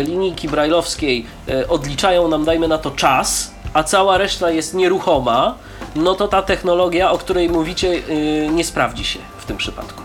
y, 0.00 0.02
linijki 0.02 0.48
brajlowskiej 0.48 1.26
y, 1.48 1.68
odliczają 1.68 2.28
nam, 2.28 2.44
dajmy 2.44 2.68
na 2.68 2.78
to 2.78 2.90
czas, 2.90 3.50
a 3.72 3.82
cała 3.82 4.18
reszta 4.18 4.50
jest 4.50 4.74
nieruchoma, 4.74 5.54
no 5.96 6.14
to 6.14 6.28
ta 6.28 6.42
technologia, 6.42 7.10
o 7.10 7.18
której 7.18 7.50
mówicie, 7.50 7.88
y, 7.88 8.48
nie 8.52 8.64
sprawdzi 8.64 9.04
się 9.04 9.18
w 9.38 9.44
tym 9.44 9.56
przypadku. 9.56 10.02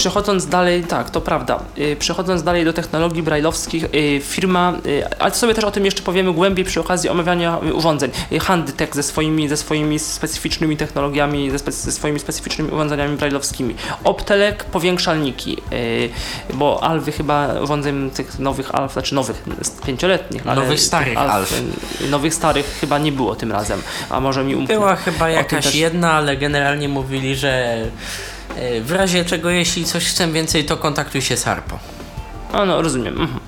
Przechodząc 0.00 0.46
dalej, 0.46 0.84
tak, 0.84 1.10
to 1.10 1.20
prawda. 1.20 1.58
Y, 1.78 1.96
Przechodząc 1.98 2.42
dalej 2.42 2.64
do 2.64 2.72
technologii 2.72 3.22
brajlowskich, 3.22 3.84
y, 3.84 4.20
firma, 4.24 4.72
y, 4.86 5.18
ale 5.18 5.34
sobie 5.34 5.54
też 5.54 5.64
o 5.64 5.70
tym 5.70 5.84
jeszcze 5.84 6.02
powiemy 6.02 6.32
głębiej 6.32 6.64
przy 6.64 6.80
okazji 6.80 7.10
omawiania 7.10 7.58
urządzeń. 7.74 8.10
Handytech 8.40 8.94
ze 8.94 9.02
swoimi, 9.02 9.48
ze 9.48 9.56
swoimi 9.56 9.98
specyficznymi 9.98 10.76
technologiami, 10.76 11.50
ze, 11.50 11.58
spe, 11.58 11.72
ze 11.72 11.92
swoimi 11.92 12.18
specyficznymi 12.20 12.70
urządzeniami 12.70 13.16
brajlowskimi. 13.16 13.74
Optelek, 14.04 14.64
powiększalniki, 14.64 15.56
bo 16.54 16.82
Alwy 16.82 17.12
chyba 17.12 17.60
urządzeń 17.62 18.10
tych 18.10 18.38
nowych 18.38 18.74
Alf, 18.74 18.92
znaczy 18.92 19.14
nowych, 19.14 19.42
pięcioletnich, 19.86 20.46
ale 20.46 20.60
Nowych 20.62 20.80
starych 20.80 21.18
Alf. 21.18 21.60
y, 22.00 22.08
Nowych 22.08 22.34
starych 22.34 22.78
chyba 22.80 22.98
nie 22.98 23.12
było 23.12 23.34
tym 23.36 23.52
razem, 23.52 23.82
a 24.10 24.20
może 24.20 24.44
mi 24.44 24.54
umknął. 24.54 24.78
Była 24.78 24.96
chyba 24.96 25.30
jakaś 25.30 25.64
też- 25.64 25.74
jedna, 25.74 26.12
ale 26.12 26.36
generalnie 26.36 26.88
mówili, 26.88 27.36
że 27.36 27.78
w 28.82 28.90
razie 28.92 29.24
czego, 29.24 29.50
jeśli 29.50 29.84
coś 29.84 30.04
chcę 30.06 30.32
więcej, 30.32 30.64
to 30.64 30.76
kontaktuj 30.76 31.22
się 31.22 31.36
z 31.36 31.44
Harpo. 31.44 31.78
A 32.52 32.64
no, 32.64 32.82
rozumiem. 32.82 33.20
Mhm. 33.20 33.40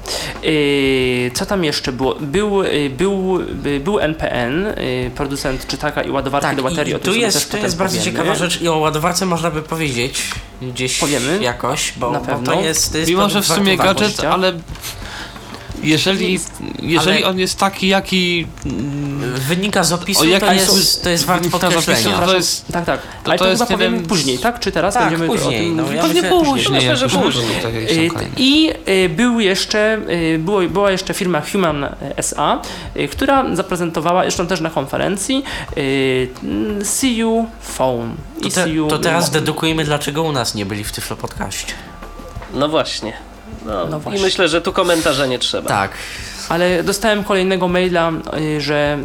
Yy, 0.42 1.30
co 1.34 1.46
tam 1.46 1.64
jeszcze 1.64 1.92
było? 1.92 2.14
Był, 2.20 2.62
yy, 2.62 2.90
był, 2.90 3.40
yy, 3.64 3.80
był 3.80 3.98
NPN, 4.00 4.66
producent 5.14 5.66
czytaka 5.66 6.02
i 6.02 6.10
ładowarki 6.10 6.46
Tak, 6.46 6.56
do 6.56 6.62
baterii. 6.62 6.94
i 6.94 6.98
tym 6.98 7.12
tu 7.12 7.18
jest, 7.18 7.50
tu 7.50 7.56
jest 7.56 7.76
bardzo 7.76 7.98
powiemy. 7.98 8.16
ciekawa 8.16 8.34
rzecz 8.34 8.60
i 8.60 8.68
o 8.68 8.78
ładowarce 8.78 9.26
można 9.26 9.50
by 9.50 9.62
powiedzieć 9.62 10.22
gdzieś 10.62 10.98
Powiemy? 10.98 11.38
jakoś, 11.42 11.92
bo, 11.96 12.10
Na 12.10 12.18
bo 12.20 12.26
pewno. 12.26 12.52
to 12.52 12.60
jest, 12.60 12.92
to 12.92 12.98
jest 12.98 13.10
Mimo, 13.10 13.28
że 13.28 13.42
w 13.42 13.46
sumie 13.46 13.76
gadżet, 13.76 14.24
ale 14.24 14.52
jeżeli, 15.82 16.40
jeżeli 16.82 17.16
Ale- 17.18 17.26
on 17.26 17.38
jest 17.38 17.58
taki, 17.58 17.88
jaki 17.88 18.46
mm, 18.66 19.12
Wynika 19.40 19.84
z 19.84 19.92
opisu, 19.92 20.20
O, 20.20 20.40
to, 20.40 20.52
jest, 20.52 21.02
to 21.02 21.10
jest 21.10 21.24
wart 21.24 21.48
podkreślenia. 21.50 22.18
to 22.18 22.36
jest 22.36 22.66
Tak, 22.72 22.84
tak. 22.84 23.00
To 23.02 23.30
Ale 23.30 23.38
to 23.38 23.44
to, 23.44 23.50
jest 23.50 23.62
chyba 23.62 23.76
powiemy 23.78 24.04
z- 24.04 24.08
później, 24.08 24.38
tak? 24.38 24.60
Czy 24.60 24.72
teraz 24.72 24.94
Tak, 24.94 25.02
będziemy 25.02 25.24
o 25.30 25.34
później, 25.36 25.60
tym 25.60 25.76
no, 25.76 25.82
mówić? 25.82 25.96
ja 25.98 26.06
myślę, 26.06 26.28
później. 26.30 26.70
Myślę, 26.72 26.96
że 26.96 27.06
jak 27.06 27.24
później. 27.24 27.46
będą 27.46 27.62
takie 27.62 28.02
Y, 28.02 28.10
fajne. 28.10 28.30
I 28.36 28.70
y, 28.88 29.08
był 29.08 29.40
jeszcze, 29.40 29.98
y, 30.34 30.38
było, 30.38 30.60
była 30.60 30.90
jeszcze 30.90 31.14
firma 31.14 31.42
Human 31.52 31.86
SA, 32.16 32.62
która 33.10 33.56
zaprezentowała, 33.56 34.22
zresztą 34.22 34.46
też 34.46 34.60
na 34.60 34.70
konferencji, 34.70 35.44
CU 36.84 37.46
Phone. 37.62 38.14
To, 38.42 38.48
I 38.48 38.50
te, 38.50 38.66
to 38.90 38.98
teraz 38.98 39.30
dedukujemy, 39.30 39.84
dlaczego 39.84 40.22
u 40.22 40.32
nas 40.32 40.54
nie 40.54 40.66
byli 40.66 40.84
w 40.84 40.92
Tyflo 40.92 41.16
Podcaście. 41.16 41.72
No 42.54 42.68
właśnie. 42.68 43.12
No, 43.66 43.86
No 43.86 44.00
I 44.14 44.20
myślę, 44.20 44.48
że 44.48 44.61
tu 44.61 44.72
komentarza 44.72 45.26
nie 45.26 45.38
trzeba. 45.38 45.68
Tak, 45.68 45.90
Ale 46.49 46.82
dostałem 46.82 47.24
kolejnego 47.24 47.68
maila, 47.68 48.12
y, 48.57 48.61
że 48.61 48.99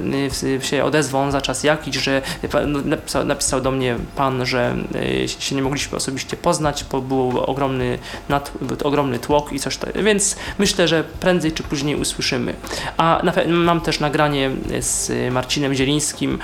y, 0.43 0.65
się 0.65 0.83
odezwą 0.83 1.31
za 1.31 1.41
czas 1.41 1.63
jakiś, 1.63 1.95
że 1.95 2.21
no, 2.67 2.79
napisał, 2.85 3.25
napisał 3.25 3.61
do 3.61 3.71
mnie 3.71 3.95
pan, 4.15 4.45
że 4.45 4.75
y, 5.23 5.27
się 5.27 5.55
nie 5.55 5.61
mogliśmy 5.61 5.97
osobiście 5.97 6.37
poznać, 6.37 6.85
bo 6.91 7.01
był 7.01 7.39
ogromny, 7.39 7.99
nad, 8.29 8.51
ogromny 8.83 9.19
tłok 9.19 9.53
i 9.53 9.59
coś 9.59 9.77
tak. 9.77 10.03
Więc 10.03 10.35
myślę, 10.57 10.87
że 10.87 11.03
prędzej 11.03 11.51
czy 11.51 11.63
później 11.63 11.95
usłyszymy. 11.95 12.53
A 12.97 13.21
na, 13.23 13.33
mam 13.47 13.81
też 13.81 13.99
nagranie 13.99 14.51
z 14.79 15.11
Marcinem 15.33 15.73
Zielińskim, 15.73 16.39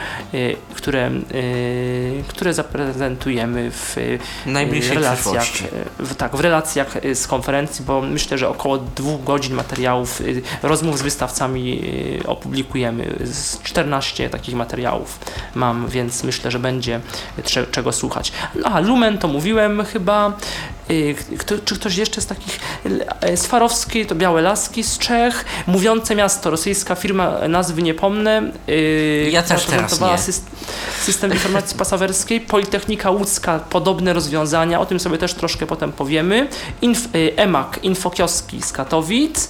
które, 0.76 1.12
które 2.28 2.54
zaprezentujemy 2.54 3.72
w 3.72 3.96
Najbliższej 4.46 4.96
relacjach, 4.96 5.46
w, 6.00 6.16
tak, 6.16 6.36
w 6.36 6.40
relacjach 6.40 6.98
z 7.14 7.28
konferencji, 7.28 7.86
bo 7.86 8.02
myślę, 8.02 8.38
że 8.38 8.50
około 8.50 8.78
dwóch 8.78 9.24
godzin 9.24 9.54
materiałów, 9.54 10.22
y, 10.22 10.42
rozmów 10.84 11.00
z 11.00 11.02
wystawcami 11.02 11.82
y, 12.24 12.28
opublikujemy. 12.28 13.16
Z 13.24 13.62
14 13.64 14.30
takich 14.30 14.56
materiałów 14.56 15.20
mam, 15.56 15.88
więc 15.88 16.24
myślę, 16.24 16.52
że 16.52 16.60
będzie 16.60 17.00
czego 17.72 17.92
słuchać. 17.92 18.32
A, 18.64 18.80
Lumen 18.80 19.18
to 19.18 19.28
mówiłem 19.28 19.86
chyba. 19.86 20.32
Y, 20.92 21.16
Kto, 21.38 21.56
czy 21.66 21.76
ktoś 21.76 21.96
jeszcze 21.98 22.22
z 22.22 22.26
takich 22.26 22.60
y, 23.34 23.38
Swarowski, 23.38 24.06
to 24.06 24.16
Białe 24.16 24.42
Laski 24.42 24.84
z 24.84 24.98
Czech, 24.98 25.46
Mówiące 25.68 26.16
Miasto, 26.16 26.50
rosyjska 26.50 26.96
firma, 26.96 27.48
nazwy 27.48 27.82
nie 27.82 27.94
pomnę. 27.94 28.52
y, 28.70 29.30
Ja 29.32 29.44
też 29.44 29.66
teraz 29.66 30.02
nie. 30.02 30.08
syst- 30.08 30.42
System 31.02 31.32
informacji 31.34 31.78
pasażerskiej, 31.78 32.42
Politechnika 32.42 33.12
Łódzka, 33.12 33.60
podobne 33.60 34.14
rozwiązania, 34.14 34.80
o 34.80 34.86
tym 34.86 35.00
sobie 35.00 35.18
też 35.18 35.34
troszkę 35.34 35.66
potem 35.68 35.92
powiemy. 35.92 36.48
Inf, 36.82 37.16
y, 37.16 37.34
EMAK, 37.36 37.80
Infokioski 37.84 38.62
z 38.62 38.72
Katowic. 38.72 39.50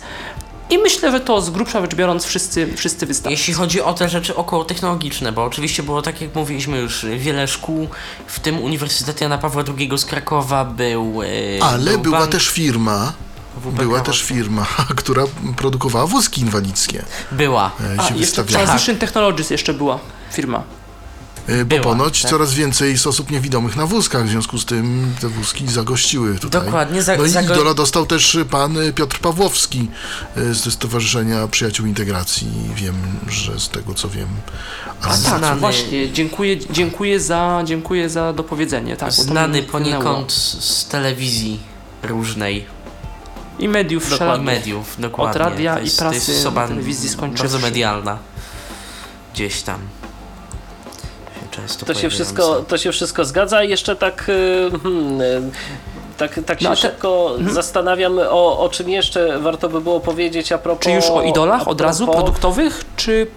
I 0.74 0.78
myślę, 0.78 1.12
że 1.12 1.20
to 1.20 1.42
z 1.42 1.50
grubsza 1.50 1.82
rzecz 1.82 1.96
biorąc 1.96 2.26
wszyscy, 2.26 2.74
wszyscy 2.78 3.06
wystawcy. 3.06 3.32
Jeśli 3.32 3.54
chodzi 3.54 3.82
o 3.82 3.94
te 3.94 4.10
rzeczy 4.10 4.36
około 4.36 4.66
technologiczne, 4.66 5.32
bo 5.32 5.44
oczywiście 5.44 5.84
było 5.84 6.02
tak 6.02 6.22
jak 6.22 6.36
mówiliśmy 6.36 6.78
już, 6.78 7.06
wiele 7.18 7.48
szkół, 7.48 7.88
w 8.28 8.40
tym 8.40 8.60
Uniwersytet 8.60 9.22
Jana 9.22 9.38
Pawła 9.38 9.64
II 9.78 9.90
z 9.98 10.06
Krakowa 10.06 10.66
był. 10.66 11.22
e, 11.24 11.64
Ale 11.64 11.92
był 11.92 12.02
była 12.02 12.20
bank 12.20 12.32
też 12.32 12.50
firma, 12.50 13.14
WPK 13.58 13.72
była 13.72 14.02
też 14.02 14.24
firma, 14.24 14.66
która 14.98 15.24
produkowała 15.58 16.08
wózki 16.08 16.42
inwalidzkie. 16.42 17.06
Była. 17.32 17.72
e, 17.98 18.02
A, 18.02 18.16
jeszcze. 18.16 18.44
Transition 18.44 18.96
Technologies 18.96 19.50
jeszcze 19.50 19.74
była 19.74 20.00
firma. 20.32 20.64
E, 21.48 21.58
Bo 21.66 21.66
była, 21.66 21.82
ponoć 21.82 22.22
tak. 22.22 22.32
coraz 22.32 22.54
więcej 22.54 22.92
jest 22.92 23.08
osób 23.08 23.32
niewidomych 23.32 23.76
na 23.76 23.86
wózkach, 23.88 24.26
w 24.26 24.30
związku 24.30 24.58
z 24.58 24.66
tym 24.66 25.14
te 25.22 25.28
wózki 25.30 25.68
zagościły 25.68 26.36
tutaj. 26.40 26.66
Dokładnie, 26.66 27.04
za- 27.04 27.18
No 27.18 27.26
i 27.26 27.30
zago- 27.30 27.54
idola 27.54 27.74
dostał 27.74 28.06
też 28.06 28.38
pan 28.50 28.78
Piotr 28.96 29.20
Pawłowski 29.20 29.90
e, 30.38 30.54
z 30.54 30.74
Stowarzyszenia 30.74 31.48
Przyjaciół 31.48 31.86
Integracji. 31.86 32.48
Wiem, 32.76 32.96
że 33.30 33.60
z 33.60 33.70
tego 33.70 33.94
co 33.94 34.10
wiem. 34.10 34.28
Ale 35.02 35.18
Tak, 35.18 35.40
Znany- 35.40 35.60
właśnie. 35.60 36.12
Dziękuję, 36.12 36.58
dziękuję, 36.72 37.20
za, 37.20 37.62
dziękuję 37.66 38.10
za 38.10 38.34
dopowiedzenie. 38.34 38.96
Tak, 38.98 39.12
Znany 39.14 39.64
poniekąd 39.64 40.32
z 40.32 40.88
telewizji 40.88 41.60
różnej 42.04 42.66
I 43.60 43.68
mediów 43.70 44.06
wszelakich. 44.06 44.46
mediów, 44.46 44.96
dokładnie. 45.00 45.32
Od 45.32 45.38
radia 45.50 45.76
To 45.76 45.82
i 45.82 45.90
prasy, 45.92 46.16
jest 46.16 46.30
osoba 46.30 46.68
telewizji 46.68 47.10
skończywszy. 47.10 47.44
bardzo 47.44 47.60
medialna. 47.60 48.18
Gdzieś 49.34 49.62
tam. 49.62 49.80
Się 51.56 51.62
często 51.62 51.86
To 51.86 51.94
się, 51.94 52.10
wszystko, 52.10 52.62
to 52.68 52.78
się 52.78 52.92
wszystko 52.92 53.26
zgadza. 53.26 53.64
Jeszcze 53.64 53.96
tak, 53.96 54.26
y, 54.30 54.70
hmm, 54.84 55.22
y, 55.22 55.42
tak, 56.18 56.40
tak 56.46 56.60
się 56.60 56.66
No, 56.66 56.72
a 56.72 56.76
te- 56.76 56.82
szybko 56.82 57.32
Mhm. 57.38 57.54
zastanawiam, 57.56 58.20
o, 58.30 58.60
o 58.60 58.70
czym 58.70 58.90
jeszcze 58.90 59.40
warto 59.40 59.70
by 59.70 59.82
było 59.82 60.00
powiedzieć 60.00 60.52
a 60.52 60.58
propos... 60.58 60.84
Czy 60.84 60.92
już 60.92 61.06
o 61.06 61.22
idolach 61.22 61.68
od 61.68 61.82
razu 61.82 62.08
produktowych, 62.08 62.84
czy 62.96 63.28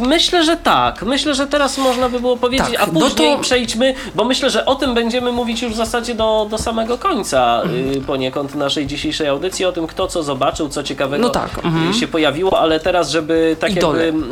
Myślę, 0.00 0.44
że 0.44 0.56
tak. 0.56 1.02
Myślę, 1.02 1.34
że 1.34 1.46
teraz 1.46 1.78
można 1.78 2.08
by 2.08 2.20
było 2.20 2.36
powiedzieć, 2.36 2.66
Tak, 2.70 2.80
a 2.88 2.92
no 2.92 3.00
później 3.00 3.36
to- 3.36 3.42
przejdźmy, 3.42 3.94
bo 4.14 4.24
myślę, 4.24 4.50
że 4.50 4.66
o 4.66 4.74
tym 4.74 4.94
będziemy 4.94 5.32
mówić 5.32 5.62
już 5.62 5.72
w 5.72 5.76
zasadzie 5.76 6.14
do, 6.14 6.46
do 6.50 6.58
samego 6.58 6.98
końca 6.98 7.62
Mhm. 7.62 7.92
y, 7.92 8.00
poniekąd 8.00 8.54
naszej 8.54 8.86
dzisiejszej 8.86 9.28
audycji, 9.28 9.64
o 9.64 9.72
tym 9.72 9.86
kto 9.86 10.06
co 10.06 10.22
zobaczył, 10.22 10.68
co 10.68 10.82
ciekawego 10.82 11.22
No 11.22 11.30
tak, 11.30 11.50
mhm. 11.64 11.90
y, 11.90 11.94
się 11.94 12.08
pojawiło, 12.08 12.60
ale 12.60 12.80
teraz, 12.80 13.10
żeby 13.10 13.56
tak 13.60 13.70
Idole. 13.76 14.06
jakby... 14.06 14.22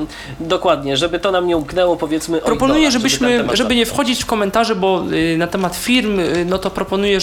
Dokładnie, 0.40 0.96
żeby 0.96 1.18
to 1.18 1.30
nam 1.30 1.46
nie 1.46 1.56
umknęło, 1.56 1.96
powiedzmy 1.96 2.38
Proponuję, 2.40 2.80
idolach, 2.80 2.92
żebyśmy, 2.92 3.36
żeby, 3.38 3.56
żeby 3.56 3.74
nie 3.74 3.86
wchodzić 3.86 4.22
w 4.22 4.26
komentarze, 4.26 4.74
bo 4.74 5.02
y, 5.12 5.36
na 5.38 5.46
temat 5.46 5.76
firm, 5.76 6.20
y, 6.20 6.44
no 6.48 6.58
to 6.58 6.70
proponuję, 6.70 7.18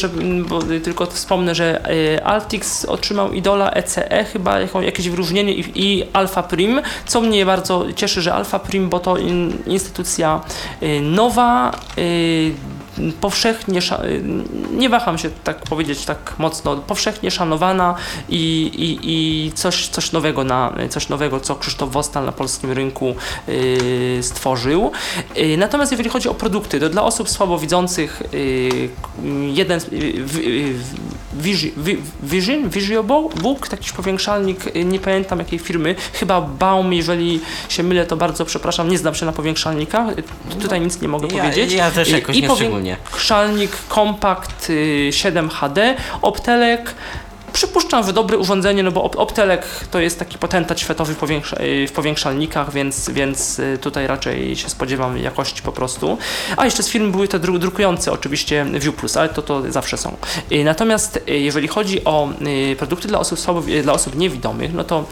bo 0.49 0.63
y, 0.71 0.81
tylko 0.81 1.05
wspomnę, 1.05 1.55
że 1.55 1.91
y, 1.91 2.23
Altix 2.23 2.85
otrzymał 2.85 3.31
idola 3.33 3.71
ECE, 3.71 4.25
chyba 4.33 4.59
jako, 4.59 4.81
jakieś 4.81 5.09
wyróżnienie 5.09 5.53
i, 5.53 5.63
i 5.75 6.03
Alpha 6.13 6.43
Prim, 6.43 6.81
co 7.05 7.21
mnie 7.21 7.45
bardzo 7.45 7.85
cieszy, 7.95 8.26
że 8.27 8.33
Alpha 8.33 8.59
Prim, 8.59 8.89
bo 8.89 8.99
to 8.99 9.17
in, 9.17 9.53
instytucja 9.65 10.41
y, 10.81 11.01
nowa, 11.01 11.71
y, 11.97 12.53
powszechnie, 13.21 13.79
nie 14.71 14.89
waham 14.89 15.17
się 15.17 15.29
tak 15.43 15.57
powiedzieć 15.57 16.05
tak 16.05 16.33
mocno, 16.37 16.75
powszechnie 16.75 17.31
szanowana 17.31 17.95
i, 18.29 18.71
i, 18.75 18.99
i 19.03 19.51
coś, 19.51 19.87
coś 19.87 20.11
nowego 20.11 20.43
na, 20.43 20.73
coś 20.89 21.09
nowego, 21.09 21.39
co 21.39 21.55
Krzysztof 21.55 21.91
Wostal 21.91 22.25
na 22.25 22.31
polskim 22.31 22.71
rynku 22.71 23.15
y, 23.49 24.19
stworzył. 24.21 24.91
Y, 25.37 25.57
natomiast 25.57 25.91
jeżeli 25.91 26.09
chodzi 26.09 26.29
o 26.29 26.33
produkty, 26.33 26.79
to 26.79 26.89
dla 26.89 27.03
osób 27.03 27.29
słabowidzących 27.29 28.21
y, 28.33 28.89
jeden 29.53 29.79
y, 29.79 30.23
w- 30.23 30.37
y, 30.37 30.73
Visi- 31.41 31.71
Vi- 31.77 31.97
Vision, 32.23 32.69
Visiobook, 32.69 33.35
Book, 33.41 33.67
taki 33.67 33.91
powiększalnik, 33.91 34.75
y, 34.75 34.85
nie 34.85 34.99
pamiętam 34.99 35.39
jakiej 35.39 35.59
firmy, 35.59 35.95
chyba 36.13 36.41
Baum, 36.41 36.93
jeżeli 36.93 37.39
się 37.69 37.83
mylę, 37.83 38.05
to 38.05 38.17
bardzo 38.17 38.45
przepraszam, 38.45 38.89
nie 38.89 38.97
znam 38.97 39.15
się 39.15 39.25
na 39.25 39.31
powiększalnikach, 39.31 40.07
tutaj 40.61 40.81
nic 40.81 41.01
nie 41.01 41.07
mogę 41.07 41.27
Ja, 41.27 41.43
powiedzieć. 41.43 41.73
ja 41.73 41.91
też 41.91 42.09
jakoś 42.09 42.35
i 42.37 42.41
nie 42.41 42.47
powię- 42.47 42.69
szczególnie. 42.95 42.97
Szalnik 43.17 43.77
Compact 43.89 44.69
y, 44.69 45.09
7 45.13 45.49
HD, 45.49 45.95
Optelek. 46.21 46.95
Przypuszczam, 47.61 48.05
że 48.05 48.13
dobre 48.13 48.37
urządzenie, 48.37 48.83
no 48.83 48.91
bo 48.91 49.01
Op- 49.03 49.17
Optelek 49.17 49.65
to 49.91 49.99
jest 49.99 50.19
taki 50.19 50.37
potentat 50.37 50.79
światowy 50.79 51.13
powiększa- 51.15 51.61
y, 51.61 51.87
w 51.87 51.91
powiększalnikach, 51.91 52.73
więc, 52.73 53.09
więc 53.09 53.59
y, 53.59 53.77
tutaj 53.81 54.07
raczej 54.07 54.55
się 54.55 54.69
spodziewam 54.69 55.17
jakości 55.17 55.61
po 55.61 55.71
prostu. 55.71 56.17
A 56.57 56.65
jeszcze 56.65 56.83
z 56.83 56.89
firmy 56.89 57.11
były 57.11 57.27
te 57.27 57.39
dru- 57.39 57.59
drukujące 57.59 58.11
oczywiście 58.11 58.65
View 58.73 58.95
Plus, 58.95 59.17
ale 59.17 59.29
to, 59.29 59.41
to 59.41 59.71
zawsze 59.71 59.97
są. 59.97 60.15
Y, 60.51 60.63
Natomiast 60.63 61.19
jeżeli 61.27 61.67
chodzi 61.67 62.03
o 62.05 62.29
produkty 62.77 63.07
dla 63.07 63.19
osób, 63.19 63.39
słabo, 63.39 63.63
dla 63.83 63.93
osób 63.93 64.15
niewidomych, 64.15 64.73
no 64.73 64.83
to 64.83 65.05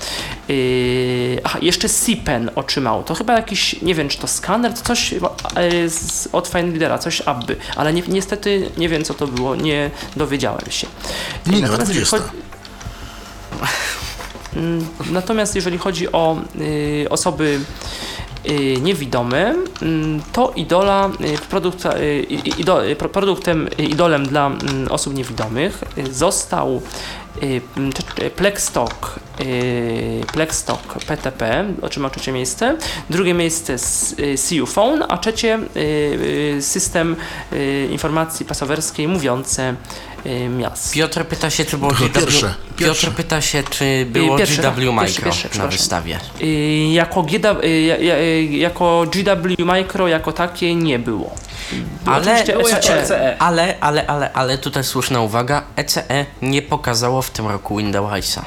y, 0.50 1.39
aha, 1.43 1.60
jeszcze 1.62 1.89
Sipen 1.89 2.52
otrzymał. 2.56 3.04
To 3.04 3.16
chyba 3.16 3.34
jakiś, 3.34 3.82
nie 3.82 3.96
wiem 3.96 4.10
czy 4.10 4.18
to 4.18 4.28
skaner, 4.28 4.74
to 4.74 4.82
coś 4.82 5.14
z, 5.88 6.28
od 6.32 6.48
Findera, 6.48 6.98
coś 6.98 7.22
Abby, 7.22 7.56
ale 7.76 7.93
ni 7.93 8.04
niestety 8.08 8.72
nie 8.78 8.89
wiem 8.89 9.04
co 9.04 9.14
to 9.14 9.28
było, 9.28 9.56
nie 9.56 9.89
dowiedziałem 10.16 10.66
się. 10.70 10.88
Natomiast 11.62 11.80
jeżeli 11.89 12.06
20. 12.06 12.18
chodzi- 12.18 12.35
Natomiast 15.12 15.56
jeżeli 15.56 15.78
chodzi 15.78 16.12
o 16.12 16.38
y, 16.62 17.08
osoby 17.10 17.60
y, 18.49 18.78
niewidome, 18.82 19.56
mm, 19.82 20.22
to 20.34 20.53
idola, 20.56 21.10
y, 21.22 21.38
produkt, 21.49 21.84
i- 22.30 22.53
ido, 22.62 22.82
pro- 22.97 23.10
produktem, 23.10 23.70
idolem 23.78 24.26
dla 24.28 24.47
mm, 24.47 24.88
osób 24.89 25.14
niewidomych 25.14 25.84
został 26.12 26.82
mm, 27.41 27.91
Plexstock, 28.36 29.20
Plexstock 30.34 30.93
PTP, 31.08 31.66
otrzymał 31.82 32.12
trzecie 32.12 32.32
miejsce, 32.32 32.78
drugie 33.10 33.34
miejsce 33.34 33.76
CU 34.49 34.66
Phone, 34.66 35.06
a 35.10 35.18
trzecie 35.18 35.60
system 36.60 37.16
informacji 37.91 38.45
pasażerskiej 38.45 39.08
mówiące 39.08 39.76
miast. 40.50 40.94
Piotr 40.94 41.26
pyta 41.26 41.50
się, 41.50 41.66
czy 41.66 41.78
było 41.78 41.92
Tylko 41.92 42.06
GW... 42.20 42.20
pierwsze, 42.26 42.54
pierwsze. 42.78 43.08
Piotr 43.08 43.16
pyta 43.18 43.42
się, 43.42 43.64
czy 43.70 44.06
było 44.10 44.38
pierwsze, 44.38 44.62
GW 44.62 44.76
pierwsze, 44.76 44.92
Micro 44.92 45.24
pierwsze, 45.26 45.44
na 45.48 45.50
przepraszam. 45.50 45.70
wystawie. 45.70 46.20
Y, 46.42 46.46
jako, 46.94 47.24
GW, 47.24 47.62
y, 47.64 47.82
ja- 47.82 47.98
ja- 47.98 48.18
y, 48.20 48.44
jako 48.44 49.04
GW 49.12 49.66
Micro 49.66 50.08
jako 50.08 50.32
takie 50.32 50.76
nie 50.76 51.00
było. 51.00 51.36
Było 52.04 52.16
Ale, 52.16 52.34
ECE. 52.44 52.60
ECE. 52.60 53.36
ale, 53.40 53.76
ale, 53.80 54.08
ale, 54.08 54.34
ale 54.34 54.58
tutaj 54.58 54.84
słuszna 54.84 55.22
uwaga, 55.22 55.64
ECE 55.76 56.26
nie 56.42 56.62
pokazało 56.62 57.22
w 57.22 57.30
tym 57.30 57.48
roku 57.48 57.78
Windowsa. 57.78 58.46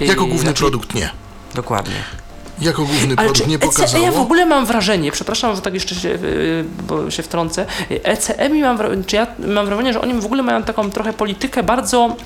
Y, 0.00 0.04
Jako 0.04 0.20
główny 0.24 0.40
znaczy- 0.40 0.58
produkt 0.58 0.94
nie. 0.94 1.10
Dokładnie. 1.54 1.94
Jako 2.60 2.82
główny 2.84 3.14
Ale 3.16 3.16
produkt 3.16 3.42
czy 3.42 3.48
nie 3.48 3.56
ECE, 3.56 3.66
pokazało. 3.66 4.04
ja 4.04 4.12
w 4.12 4.18
ogóle 4.20 4.46
mam 4.46 4.66
wrażenie, 4.66 5.12
przepraszam, 5.12 5.56
że 5.56 5.62
tak 5.62 5.74
jeszcze 5.74 5.94
się, 5.94 6.08
y, 6.08 6.64
bo 6.88 7.10
się 7.10 7.22
wtrącę, 7.22 7.66
y, 7.90 8.04
ECE 8.04 8.48
mi 8.48 8.62
mam, 8.62 8.78
czy 9.06 9.16
ja 9.16 9.26
mam 9.46 9.66
wrażenie, 9.66 9.92
że 9.92 10.00
oni 10.00 10.14
w 10.14 10.24
ogóle 10.24 10.42
mają 10.42 10.62
taką 10.62 10.90
trochę 10.90 11.12
politykę 11.12 11.62
bardzo 11.62 12.16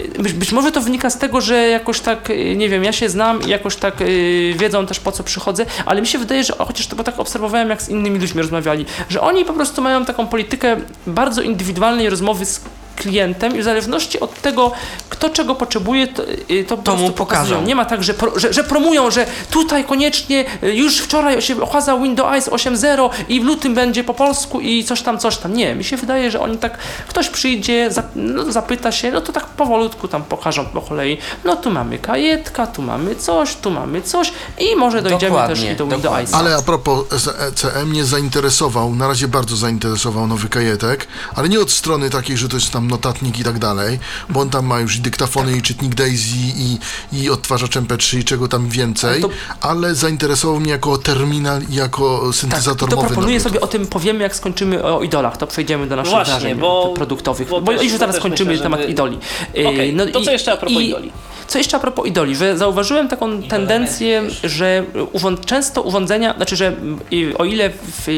y, 0.00 0.22
być, 0.22 0.32
być 0.32 0.52
może 0.52 0.72
to 0.72 0.80
wynika 0.80 1.10
z 1.10 1.18
tego, 1.18 1.40
że 1.40 1.68
jakoś 1.68 2.00
tak, 2.00 2.30
y, 2.30 2.56
nie 2.56 2.68
wiem, 2.68 2.84
ja 2.84 2.92
się 2.92 3.08
znam 3.08 3.42
i 3.42 3.48
jakoś 3.48 3.76
tak 3.76 4.00
y, 4.00 4.54
wiedzą 4.58 4.86
też 4.86 5.00
po 5.00 5.12
co 5.12 5.24
przychodzę, 5.24 5.66
ale 5.86 6.00
mi 6.00 6.06
się 6.06 6.18
wydaje, 6.18 6.44
że 6.44 6.52
chociaż 6.58 6.86
to 6.86 6.96
bo 6.96 7.04
tak 7.04 7.20
obserwowałem, 7.20 7.70
jak 7.70 7.82
z 7.82 7.88
innymi 7.88 8.18
ludźmi 8.18 8.42
rozmawiali, 8.42 8.86
że 9.08 9.20
oni 9.20 9.44
po 9.44 9.52
prostu 9.52 9.82
mają 9.82 10.04
taką 10.04 10.26
politykę 10.26 10.76
bardzo 11.06 11.42
indywidualnej 11.42 12.10
rozmowy 12.10 12.46
z 12.46 12.60
klientem 12.98 13.56
i 13.56 13.60
w 13.60 13.64
zależności 13.64 14.20
od 14.20 14.40
tego, 14.42 14.72
kto 15.08 15.30
czego 15.30 15.54
potrzebuje, 15.54 16.06
to, 16.06 16.22
y, 16.50 16.64
to, 16.68 16.76
po 16.76 16.82
To 16.82 16.92
mu 16.92 16.98
prostu 16.98 17.12
pokazują. 17.16 17.48
pokażą. 17.48 17.66
Nie 17.66 17.74
ma 17.74 17.84
tak, 17.84 18.02
że, 18.04 18.14
pro, 18.14 18.38
że, 18.38 18.52
że 18.52 18.64
promują, 18.64 19.10
że 19.10 19.26
tutaj 19.50 19.84
koniecznie 19.84 20.44
y, 20.62 20.74
już 20.74 20.98
wczoraj 20.98 21.42
się 21.42 21.62
okazał 21.62 22.02
Windows 22.02 22.48
8.0 22.48 23.10
i 23.28 23.40
w 23.40 23.44
lutym 23.44 23.74
będzie 23.74 24.04
po 24.04 24.14
polsku 24.14 24.60
i 24.60 24.84
coś 24.84 25.02
tam, 25.02 25.18
coś 25.18 25.36
tam. 25.36 25.52
Nie, 25.54 25.74
mi 25.74 25.84
się 25.84 25.96
wydaje, 25.96 26.30
że 26.30 26.40
oni 26.40 26.58
tak, 26.58 26.78
ktoś 27.08 27.28
przyjdzie, 27.28 27.90
zap, 27.90 28.06
no, 28.16 28.52
zapyta 28.52 28.92
się, 28.92 29.12
no 29.12 29.20
to 29.20 29.32
tak 29.32 29.46
powolutku 29.46 30.08
tam 30.08 30.22
pokażą 30.24 30.64
po 30.66 30.80
kolei, 30.80 31.18
no 31.44 31.56
tu 31.56 31.70
mamy 31.70 31.98
kajetka, 31.98 32.66
tu 32.66 32.82
mamy 32.82 33.16
coś, 33.16 33.54
tu 33.56 33.70
mamy 33.70 34.02
coś 34.02 34.32
i 34.58 34.76
może 34.76 35.02
dojdziemy 35.02 35.30
Dokładnie, 35.30 35.56
też 35.56 35.74
i 35.74 35.76
do. 35.76 35.86
Windows. 35.86 36.34
Ale 36.34 36.56
a 36.56 36.62
propos 36.62 37.04
ECM 37.38 37.88
mnie 37.88 38.04
zainteresował, 38.04 38.94
na 38.94 39.08
razie 39.08 39.28
bardzo 39.28 39.56
zainteresował 39.56 40.26
nowy 40.26 40.48
kajetek, 40.48 41.08
ale 41.34 41.48
nie 41.48 41.60
od 41.60 41.70
strony 41.70 42.10
takiej, 42.10 42.36
że 42.36 42.48
to 42.48 42.56
jest 42.56 42.70
tam 42.70 42.87
notatnik 42.88 43.38
i 43.38 43.44
tak 43.44 43.58
dalej, 43.58 43.98
bo 44.28 44.40
on 44.40 44.50
tam 44.50 44.66
ma 44.66 44.80
już 44.80 44.96
i 44.96 45.00
dyktafony, 45.00 45.56
i 45.56 45.62
czytnik 45.62 45.94
Daisy, 45.94 46.28
i, 46.56 46.78
i 47.12 47.30
odtwarzacz 47.30 47.70
MP3, 47.76 48.18
i 48.18 48.24
czego 48.24 48.48
tam 48.48 48.68
więcej, 48.68 49.10
Ale 49.10 49.20
to- 49.20 49.30
ale 49.60 49.94
zainteresował 49.94 50.60
mnie 50.60 50.70
jako 50.70 50.98
terminal 50.98 51.62
i 51.70 51.74
jako 51.74 52.22
Tak, 52.26 52.34
syntezator 52.34 52.88
to 52.90 52.96
mowy. 52.96 53.08
proponuję 53.08 53.38
nawet. 53.38 53.52
sobie 53.52 53.60
o 53.60 53.66
tym 53.66 53.86
powiemy, 53.86 54.22
jak 54.22 54.36
skończymy 54.36 54.84
o 54.84 55.02
idolach, 55.02 55.36
to 55.36 55.46
przejdziemy 55.46 55.86
do 55.86 55.96
naszych 55.96 56.10
Właśnie, 56.12 56.32
wrażeń 56.32 56.54
bo- 56.58 56.92
produktowych, 56.96 57.48
bo 57.48 57.60
bo, 57.60 57.72
też- 57.72 57.82
już 57.82 57.92
zaraz 57.92 58.14
też 58.14 58.22
kończymy 58.22 58.50
myślę, 58.50 58.62
temat 58.62 58.80
żeby- 58.80 58.92
idoli. 58.92 59.18
Yy, 59.54 59.68
Okej, 59.68 59.96
to 60.12 60.20
co 60.20 60.30
jeszcze 60.30 60.52
a 60.52 60.56
propos 60.56 60.78
i- 60.82 60.88
idoli? 60.88 61.12
Co 61.48 61.58
jeszcze 61.58 61.76
a 61.76 61.80
propos 61.80 62.06
idoli, 62.06 62.36
że 62.36 62.58
zauważyłem 62.58 63.08
taką 63.08 63.42
tendencję, 63.42 64.22
że 64.44 64.84
urząd, 65.12 65.46
często 65.46 65.82
urządzenia, 65.82 66.34
znaczy, 66.36 66.56
że 66.56 66.76
y, 67.12 67.38
o 67.38 67.44
ile, 67.44 67.70
w, 67.70 68.08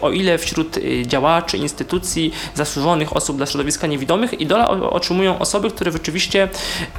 o 0.00 0.10
ile 0.10 0.38
wśród 0.38 0.76
y, 0.76 1.02
działaczy, 1.06 1.56
instytucji, 1.58 2.32
zasłużonych 2.54 3.16
osób 3.16 3.36
dla 3.36 3.46
środowiska 3.46 3.86
niewidomych, 3.86 4.07
idola 4.38 4.68
o- 4.68 4.90
otrzymują 4.90 5.38
osoby, 5.38 5.70
które 5.70 5.92
rzeczywiście, 5.92 6.48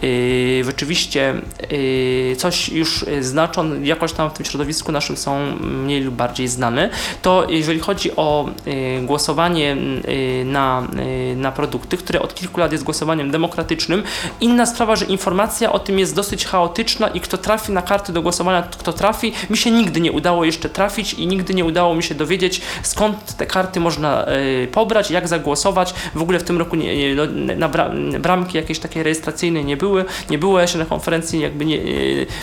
y, 0.03 0.62
rzeczywiście 0.66 1.34
y, 1.72 2.36
coś 2.38 2.70
już 2.70 3.03
y, 3.03 3.24
znaczą, 3.24 3.82
jakoś 3.82 4.14
tam 4.14 4.30
w 4.30 4.34
tym 4.34 4.45
środowisku 4.45 4.91
naszym 4.91 5.18
są 5.18 5.55
mniej 5.62 6.01
lub 6.01 6.16
bardziej 6.16 6.47
znane, 6.47 6.89
to 7.22 7.45
jeżeli 7.49 7.80
chodzi 7.80 8.16
o 8.16 8.49
y, 8.68 9.01
głosowanie 9.05 9.78
y, 10.10 10.45
na, 10.45 10.88
y, 11.32 11.36
na 11.36 11.51
produkty, 11.51 11.97
które 11.97 12.22
od 12.22 12.36
kilku 12.36 12.60
lat 12.60 12.72
jest 12.72 12.84
głosowaniem 12.84 13.32
demokratycznym, 13.32 14.03
inna 14.41 14.66
sprawa, 14.66 14.95
że 14.95 15.05
informacja 15.05 15.72
o 15.72 15.80
tym 15.80 15.99
jest 15.99 16.16
dosyć 16.16 16.45
chaotyczna 16.45 17.07
i 17.07 17.20
kto 17.20 17.38
trafi 17.38 17.72
na 17.72 17.82
karty 17.82 18.14
do 18.14 18.22
głosowania, 18.22 18.62
kto 18.62 18.93
trafi, 18.93 19.34
mi 19.49 19.57
się 19.57 19.72
nigdy 19.72 20.01
nie 20.01 20.12
udało 20.12 20.45
jeszcze 20.45 20.70
trafić 20.70 21.14
i 21.14 21.28
nigdy 21.28 21.53
nie 21.53 21.66
udało 21.66 21.95
mi 21.95 22.03
się 22.03 22.16
dowiedzieć, 22.16 22.62
skąd 22.84 23.36
te 23.38 23.45
karty 23.45 23.80
można 23.80 24.26
pobrać, 24.72 25.12
jak 25.12 25.28
zagłosować. 25.28 25.93
W 26.16 26.22
ogóle 26.22 26.39
w 26.39 26.43
tym 26.43 26.57
roku 26.57 26.76
nie, 26.76 26.95
no, 27.16 27.26
na 27.56 27.70
bra, 27.70 27.91
bramki 28.20 28.58
jakiejś 28.58 28.80
takiej 28.80 29.04
rejestracyjnej 29.04 29.66
nie 29.66 29.78
były, 29.78 30.06
nie 30.30 30.38
było 30.38 30.62
jeszcze 30.62 30.78
na 30.78 30.86
konferencji, 30.86 31.39
jakby 31.39 31.66
nie, 31.66 31.80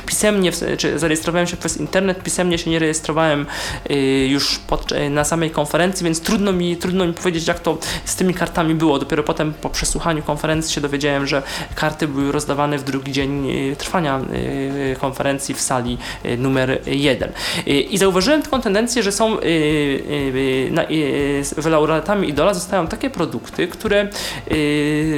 pisemnie, 0.06 0.52
czy 0.78 0.98
zarejestrowałem 0.98 1.46
się 1.46 1.56
przez 1.56 1.76
internet, 1.76 2.22
pisemnie 2.22 2.58
się 2.58 2.70
nie 2.70 2.78
rejestrowałem 2.78 3.46
y, 3.90 3.94
już 4.30 4.58
pod, 4.58 4.92
y, 4.92 5.10
na 5.10 5.24
samej 5.24 5.50
konferencji, 5.50 6.04
więc 6.04 6.20
trudno 6.20 6.52
mi, 6.52 6.76
trudno 6.76 7.06
mi 7.06 7.12
powiedzieć, 7.12 7.48
jak 7.48 7.60
to 7.60 7.78
z 8.04 8.16
tymi 8.16 8.34
kartami 8.34 8.74
było. 8.74 8.98
Dopiero 8.98 9.22
potem 9.22 9.54
po 9.54 9.70
przesłuchaniu 9.70 10.22
konferencji 10.22 10.74
się 10.74 10.80
dowiedziałem, 10.80 11.26
że 11.26 11.42
karty 11.74 12.08
były 12.08 12.32
rozdawane 12.32 12.78
w 12.78 12.84
drugi 12.84 13.12
dzień 13.12 13.50
y, 13.50 13.76
trwania 13.76 14.20
konferencji 15.00 15.54
w 15.54 15.60
sali 15.60 15.98
numer 16.38 16.80
jeden. 16.86 17.30
Y, 17.66 17.70
I 17.70 17.98
zauważyłem 17.98 18.42
taką 18.42 18.60
tendencję, 18.60 19.02
że 19.02 19.12
są 19.12 19.36
laureatami 21.66 22.28
Idola 22.28 22.54
zostają 22.54 22.86
takie 22.86 23.10
produkty, 23.10 23.68
które 23.68 24.08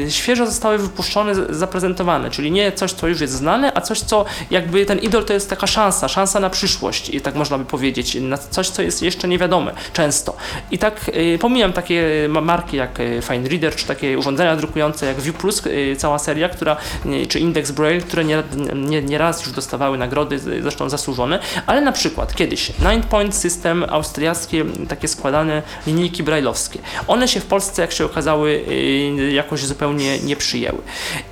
świeżo 0.09 0.47
zostały 0.47 0.79
wypuszczone, 0.79 1.35
zaprezentowane, 1.51 2.31
czyli 2.31 2.51
nie 2.51 2.73
coś, 2.73 2.93
co 2.93 3.09
już 3.09 3.21
jest 3.21 3.33
znane, 3.33 3.73
a 3.75 3.81
coś, 3.81 4.01
co 4.01 4.25
jakby 4.51 4.87
ten 4.87 4.99
idol 4.99 5.25
to 5.25 5.33
jest 5.33 5.51
taka 5.51 5.67
szansa, 5.67 6.09
szansa 6.09 6.41
na 6.41 6.51
przyszłość, 6.51 7.09
i 7.09 7.21
tak 7.21 7.35
można 7.35 7.59
by 7.59 7.65
powiedzieć, 7.65 8.15
na 8.21 8.39
coś, 8.39 8.69
co 8.69 8.83
jest 8.83 9.03
jeszcze 9.03 9.29
niewiadome 9.29 9.73
często. 9.93 10.37
I 10.71 10.79
tak 10.79 11.11
y, 11.35 11.39
pomijam 11.41 11.73
takie 11.73 12.27
ma- 12.29 12.41
marki 12.41 12.77
jak 12.77 13.01
y, 13.01 13.23
Fine 13.23 13.49
Reader, 13.49 13.75
czy 13.77 13.87
takie 13.87 14.19
urządzenia 14.19 14.57
drukujące 14.57 15.07
jak 15.07 15.21
View 15.21 15.37
Plus, 15.37 15.67
y, 15.67 15.97
cała 15.99 16.19
seria, 16.19 16.49
która, 16.49 16.77
y, 17.07 17.27
czy 17.27 17.41
Index 17.41 17.71
Braille, 17.71 18.01
które 18.01 18.25
nie, 18.25 18.43
nie, 18.75 19.03
nie 19.03 19.19
raz 19.19 19.47
już 19.47 19.55
dostawały 19.55 19.99
nagrody, 19.99 20.39
zresztą 20.39 20.89
zasłużone, 20.89 21.39
ale 21.67 21.81
na 21.81 21.93
przykład 21.93 22.35
kiedyś 22.35 22.73
Nine 22.79 23.03
Point 23.03 23.35
System, 23.35 23.85
austriackie, 23.89 24.65
takie 24.89 25.09
składane 25.09 25.63
linijki 25.87 26.23
brajlowskie. 26.23 26.79
One 27.07 27.29
się 27.29 27.41
w 27.41 27.47
Polsce, 27.47 27.83
jak 27.83 27.93
się 27.93 28.05
okazały, 28.05 28.51
y, 28.69 29.18
jakoś 29.33 29.65
zupełnie 29.65 30.19
nie 30.19 30.37
przyjęły. 30.37 30.79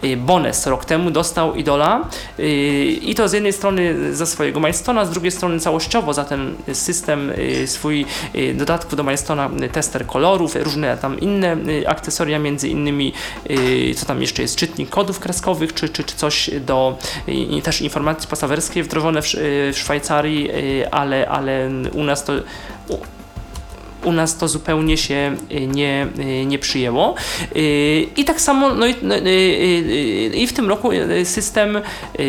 Y, 0.05 0.16
Bones 0.16 0.66
rok 0.66 0.84
temu 0.84 1.11
dostał 1.11 1.55
Idola 1.55 2.09
y, 2.39 2.43
i 2.84 3.14
to 3.14 3.28
z 3.28 3.32
jednej 3.32 3.53
strony 3.53 4.14
za 4.16 4.26
swojego 4.26 4.61
Milestona, 4.61 5.05
z 5.05 5.11
drugiej 5.11 5.30
strony 5.30 5.61
całościowo 5.61 6.14
za 6.14 6.24
ten 6.24 6.55
system 6.72 7.30
y, 7.30 7.66
swój 7.66 8.07
dodatków 8.55 8.97
do 8.97 9.03
Milestona, 9.03 9.51
tester 9.72 10.07
kolorów, 10.07 10.57
różne 10.57 10.97
tam 10.97 11.20
inne 11.20 11.57
akcesoria, 11.87 12.39
między 12.39 12.68
innymi 12.68 13.12
co 13.97 14.07
tam 14.07 14.20
jeszcze 14.20 14.43
jest, 14.43 14.57
czytnik 14.57 14.91
kodów 14.91 15.20
kreskowych, 15.20 15.74
czy, 15.74 15.89
czy, 15.89 16.05
czy 16.05 16.16
coś 16.16 16.51
do 16.61 16.99
też 17.62 17.80
informacji 17.80 18.28
pasażerskiej 18.28 18.82
wdrożone 18.82 19.22
w, 19.22 19.26
w 19.72 19.78
Szwajcarii, 19.78 20.51
ale, 20.91 21.28
ale 21.28 21.70
u 21.93 22.05
nas 22.05 22.24
to 22.24 22.32
u, 24.05 24.12
nas 24.12 24.36
to 24.36 24.49
zupełnie 24.49 24.97
się 24.97 25.36
y, 25.53 25.66
nie, 25.66 26.07
y, 26.18 26.47
nie 26.47 26.59
przyjęło. 26.59 27.14
Y, 27.57 28.07
I 28.16 28.24
tak 28.24 28.40
samo 28.40 28.74
no 28.74 28.86
i, 28.86 28.94
no, 29.03 29.14
i 30.34 30.47
w 30.47 30.53
tym 30.53 30.68
roku 30.68 30.90
system, 31.24 31.80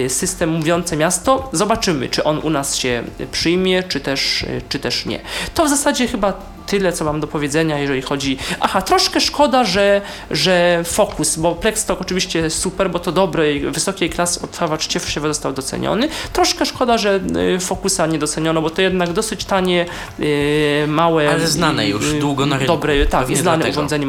system 0.07 0.49
mówiące 0.49 0.97
miasto, 0.97 1.49
zobaczymy, 1.53 2.09
czy 2.09 2.23
on 2.23 2.39
u 2.39 2.49
nas 2.49 2.75
się 2.75 3.03
przyjmie, 3.31 3.83
czy 3.83 3.99
też, 3.99 4.45
czy 4.69 4.79
też 4.79 5.05
nie. 5.05 5.19
To 5.53 5.65
w 5.65 5.69
zasadzie 5.69 6.07
chyba 6.07 6.56
tyle, 6.67 6.93
co 6.93 7.05
mam 7.05 7.19
do 7.19 7.27
powiedzenia, 7.27 7.79
jeżeli 7.79 8.01
chodzi. 8.01 8.37
Aha, 8.59 8.81
troszkę 8.81 9.21
szkoda, 9.21 9.63
że, 9.63 10.01
że 10.31 10.81
Focus, 10.85 11.35
bo 11.37 11.55
Plexstock 11.55 12.01
oczywiście 12.01 12.39
jest 12.39 12.59
super, 12.59 12.89
bo 12.89 12.99
to 12.99 13.11
dobrej, 13.11 13.59
wysokiej 13.71 14.09
klasy 14.09 14.41
odtwarzacz 14.43 14.87
ciepłe 14.87 15.27
został 15.27 15.53
doceniony. 15.53 16.09
Troszkę 16.33 16.65
szkoda, 16.65 16.97
że 16.97 17.19
y, 17.55 17.59
Focusa 17.59 18.05
nie 18.07 18.19
doceniono, 18.19 18.61
bo 18.61 18.69
to 18.69 18.81
jednak 18.81 19.13
dosyć 19.13 19.45
tanie, 19.45 19.85
y, 20.19 20.85
małe. 20.87 21.29
Ale 21.29 21.47
znane 21.47 21.87
już, 21.87 22.05
y, 22.05 22.19
długo 22.19 22.45
na 22.45 22.57
rynku. 22.57 22.73
Dobre, 22.73 23.05
tak, 23.05 23.29
i 23.29 23.35
znane 23.35 23.57
dlatego. 23.57 23.79
urządzenie. 23.79 24.07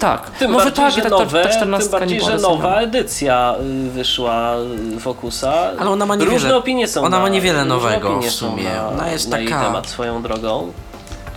Tak, 0.00 0.30
Tym 0.30 0.50
może 0.50 0.64
bardziej, 0.64 0.84
tak, 0.84 1.04
że 1.04 1.10
nowe, 1.10 1.42
ta, 1.42 1.48
ta 1.48 1.56
14 1.56 1.90
tym 1.90 2.00
bardziej, 2.00 2.18
nie 2.18 2.24
że 2.24 2.36
nowa 2.38 2.80
edycja 2.80 3.54
wyszła 3.94 4.54
Focusa. 5.00 5.70
Ale 5.78 5.90
ona 5.90 6.06
ma 6.06 6.16
niewiele- 6.16 6.30
Różne 6.30 6.56
opinie 6.56 6.88
są 6.88 7.00
ona 7.02 7.18
ma 7.18 7.22
na, 7.22 7.28
niewiele 7.28 7.58
różne 7.58 7.74
nowego 7.74 8.20
w 8.20 8.30
sumie. 8.30 8.64
Na, 8.64 8.88
Ona 8.88 9.10
jest 9.10 9.28
na 9.28 9.38
jej 9.38 9.48
taka- 9.48 9.64
temat 9.64 9.86
swoją 9.88 10.22
drogą. 10.22 10.72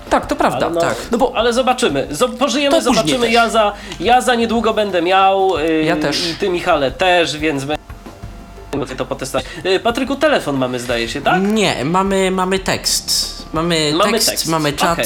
Tak, 0.09 0.25
to 0.25 0.35
prawda. 0.35 0.65
Ale, 0.65 0.75
no, 0.75 0.81
tak. 0.81 0.95
no 1.11 1.17
bo 1.17 1.33
ale 1.35 1.53
zobaczymy. 1.53 2.07
Zo- 2.11 2.37
pożyjemy, 2.37 2.75
To 2.75 2.81
zobaczymy. 2.81 3.31
Ja 3.31 3.49
za, 3.49 3.73
ja 3.99 4.21
za 4.21 4.35
niedługo 4.35 4.73
będę 4.73 5.01
miał. 5.01 5.57
y, 5.57 5.83
Ja 5.83 5.95
też. 5.95 6.27
I 6.29 6.35
ty, 6.35 6.49
Michale, 6.49 6.91
też, 6.91 7.37
więc 7.37 7.63
będę 8.71 8.95
to 8.97 9.05
potestować. 9.05 9.45
Y, 9.65 9.79
Patryku, 9.79 10.15
telefon 10.15 10.57
mamy, 10.57 10.79
zdaje 10.79 11.09
się, 11.09 11.21
tak? 11.21 11.41
Nie, 11.43 11.85
mamy, 11.85 12.31
mamy 12.31 12.59
tekst. 12.59 13.29
Mamy, 13.53 13.91
Mamy 13.95 14.11
tekst, 14.11 14.29
tekst, 14.29 14.47
mamy 14.47 14.73
czat. 14.73 14.93
okej. 14.99 15.05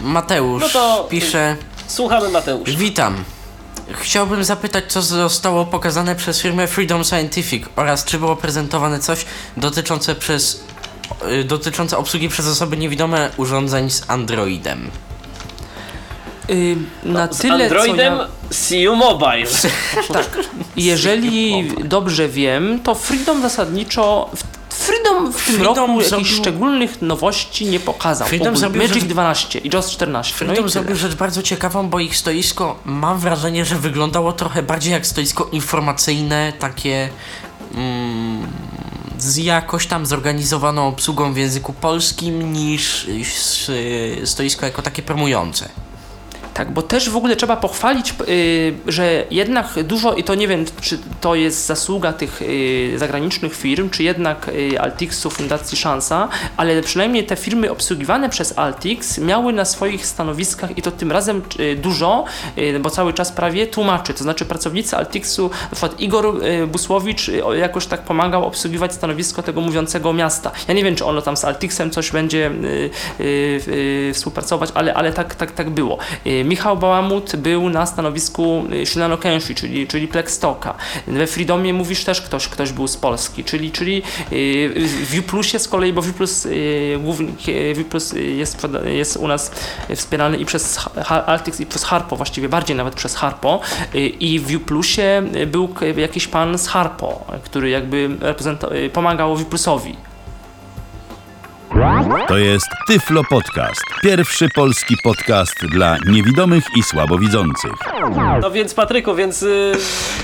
Mateusz 0.00 0.74
No 0.74 1.04
pisze. 1.08 1.56
Słuchamy, 1.86 2.28
Mateusz. 2.28 2.70
Witam. 2.76 3.24
Chciałbym 3.92 4.44
zapytać, 4.44 4.84
co 4.88 5.02
zostało 5.02 5.66
pokazane 5.66 6.16
przez 6.16 6.40
firmę 6.42 6.66
Freedom 6.66 7.04
Scientific 7.04 7.64
oraz 7.76 8.04
czy 8.04 8.18
było 8.18 8.36
prezentowane 8.36 8.98
coś 9.00 9.24
dotyczące 9.56 10.14
przez 10.14 10.64
y, 11.32 11.44
dotyczące 11.44 11.98
obsługi 11.98 12.28
przez 12.28 12.46
osoby 12.46 12.76
niewidome 12.76 13.30
urządzeń 13.36 13.90
z 13.90 14.10
Androidem. 14.10 14.90
y, 16.50 16.76
na 17.04 17.32
Z 17.32 17.38
tyle, 17.38 17.64
Androidem 17.64 18.16
co 18.16 18.22
ja... 18.22 18.28
See 18.50 18.80
You 18.80 18.96
Mobile. 18.96 19.46
Jeżeli 20.76 21.68
dobrze 21.84 22.28
wiem, 22.28 22.80
to 22.82 22.94
Freedom 22.94 23.42
zasadniczo. 23.42 24.30
w- 24.36 24.60
Freedom 24.74 25.32
w 25.32 25.46
tym 25.46 25.54
Freedom 25.56 25.76
roku 25.76 25.92
jakichś 26.00 26.10
zrobił- 26.30 26.40
szczególnych 26.40 27.02
nowości 27.02 27.66
nie 27.66 27.80
pokazał. 27.80 28.28
Freedom 28.28 28.46
Ogólnie 28.48 28.60
zrobił 28.60 28.82
Magic 28.82 28.94
rzecz- 29.02 29.04
12 29.12 29.58
i 29.58 29.70
JOS 29.74 29.90
14. 29.90 30.34
Freedom 30.34 30.64
no 30.64 30.68
zrobił 30.68 30.96
rzecz 30.96 31.14
bardzo 31.14 31.42
ciekawą, 31.42 31.88
bo 31.88 32.00
ich 32.00 32.16
stoisko, 32.16 32.76
mam 32.84 33.18
wrażenie, 33.18 33.64
że 33.64 33.76
wyglądało 33.76 34.32
trochę 34.32 34.62
bardziej 34.62 34.92
jak 34.92 35.06
stoisko 35.06 35.48
informacyjne, 35.52 36.52
takie 36.58 37.08
mm, 37.74 38.46
z 39.22 39.36
jakoś 39.36 39.86
tam 39.86 40.06
zorganizowaną 40.06 40.88
obsługą 40.88 41.32
w 41.32 41.36
języku 41.36 41.72
polskim, 41.72 42.52
niż 42.52 43.08
y, 43.68 44.26
stoisko 44.26 44.66
jako 44.66 44.82
takie 44.82 45.02
promujące. 45.02 45.68
Tak, 46.60 46.70
bo 46.70 46.82
też 46.82 47.10
w 47.10 47.16
ogóle 47.16 47.36
trzeba 47.36 47.56
pochwalić, 47.56 48.14
y, 48.28 48.74
że 48.86 49.24
jednak 49.30 49.82
dużo, 49.84 50.14
i 50.14 50.24
to 50.24 50.34
nie 50.34 50.48
wiem, 50.48 50.64
czy 50.80 50.98
to 51.20 51.34
jest 51.34 51.66
zasługa 51.66 52.12
tych 52.12 52.42
y, 52.42 52.92
zagranicznych 52.96 53.56
firm, 53.56 53.90
czy 53.90 54.02
jednak 54.02 54.48
y, 54.48 54.80
Altixu, 54.80 55.30
Fundacji 55.30 55.78
Szansa, 55.78 56.28
ale 56.56 56.82
przynajmniej 56.82 57.26
te 57.26 57.36
firmy 57.36 57.70
obsługiwane 57.70 58.28
przez 58.28 58.58
Altix 58.58 59.18
miały 59.18 59.52
na 59.52 59.64
swoich 59.64 60.06
stanowiskach 60.06 60.78
i 60.78 60.82
to 60.82 60.90
tym 60.90 61.12
razem 61.12 61.42
dużo, 61.76 62.24
bo 62.80 62.90
cały 62.90 63.12
czas 63.12 63.32
prawie 63.32 63.66
tłumaczy, 63.66 64.14
to 64.14 64.22
znaczy 64.22 64.44
pracownicy 64.44 64.96
Altixu, 64.96 65.50
na 65.62 65.76
przykład 65.76 66.00
Igor 66.00 66.40
Busłowicz 66.68 67.30
jakoś 67.58 67.86
tak 67.86 68.00
pomagał 68.02 68.46
obsługiwać 68.46 68.92
stanowisko 68.94 69.42
tego 69.42 69.60
mówiącego 69.60 70.12
miasta. 70.12 70.50
Ja 70.68 70.74
nie 70.74 70.84
wiem, 70.84 70.96
czy 70.96 71.04
ono 71.04 71.22
tam 71.22 71.36
z 71.36 71.44
Altixem 71.44 71.90
coś 71.90 72.10
będzie 72.10 72.50
współpracować, 74.12 74.70
ale, 74.74 74.94
ale 74.94 75.12
tak, 75.12 75.34
tak, 75.34 75.50
tak 75.52 75.70
było. 75.70 75.98
Michał 76.50 76.76
Bałamut 76.76 77.36
był 77.36 77.68
na 77.68 77.86
stanowisku 77.86 78.64
y, 78.72 78.86
Shilano 78.86 79.18
Kenshi, 79.18 79.54
czyli, 79.54 79.86
czyli 79.86 80.08
Plextoka. 80.08 80.74
We 81.06 81.26
Freedomie 81.26 81.74
mówisz 81.74 82.04
też 82.04 82.20
ktoś, 82.20 82.48
ktoś 82.48 82.72
był 82.72 82.88
z 82.88 82.96
Polski, 82.96 83.44
czyli, 83.44 83.72
czyli 83.72 84.02
y, 84.32 84.72
w 84.76 85.10
Viewplusie 85.10 85.58
z 85.58 85.68
kolei, 85.68 85.92
bo 85.92 86.02
Viewplus, 86.02 86.46
Viewplus 87.74 88.12
y, 88.12 88.22
jest, 88.22 88.66
jest 88.84 89.16
u 89.16 89.28
nas 89.28 89.50
wspierany 89.96 90.36
i 90.36 90.44
przez 90.44 90.78
Altix 91.26 91.60
i 91.60 91.66
przez 91.66 91.84
Harpo, 91.84 92.16
właściwie 92.16 92.48
bardziej 92.48 92.76
nawet 92.76 92.94
przez 92.94 93.16
Harpo 93.16 93.60
i 94.20 94.38
w 94.38 94.46
Viewplusie 94.46 95.22
był 95.46 95.74
jakiś 95.96 96.28
pan 96.28 96.58
z 96.58 96.68
Harpo, 96.68 97.24
który 97.44 97.70
jakby 97.70 98.10
pomagał 98.92 99.36
Viewplusowi. 99.36 100.09
To 102.28 102.38
jest 102.38 102.66
Tyflo 102.86 103.22
Podcast. 103.30 103.80
Pierwszy 104.02 104.48
polski 104.48 104.96
podcast 105.04 105.54
dla 105.66 105.96
niewidomych 106.06 106.64
i 106.76 106.82
słabowidzących. 106.82 107.72
No 108.42 108.50
więc 108.50 108.74
Patryku, 108.74 109.14
więc... 109.14 109.42
y, 109.42 109.72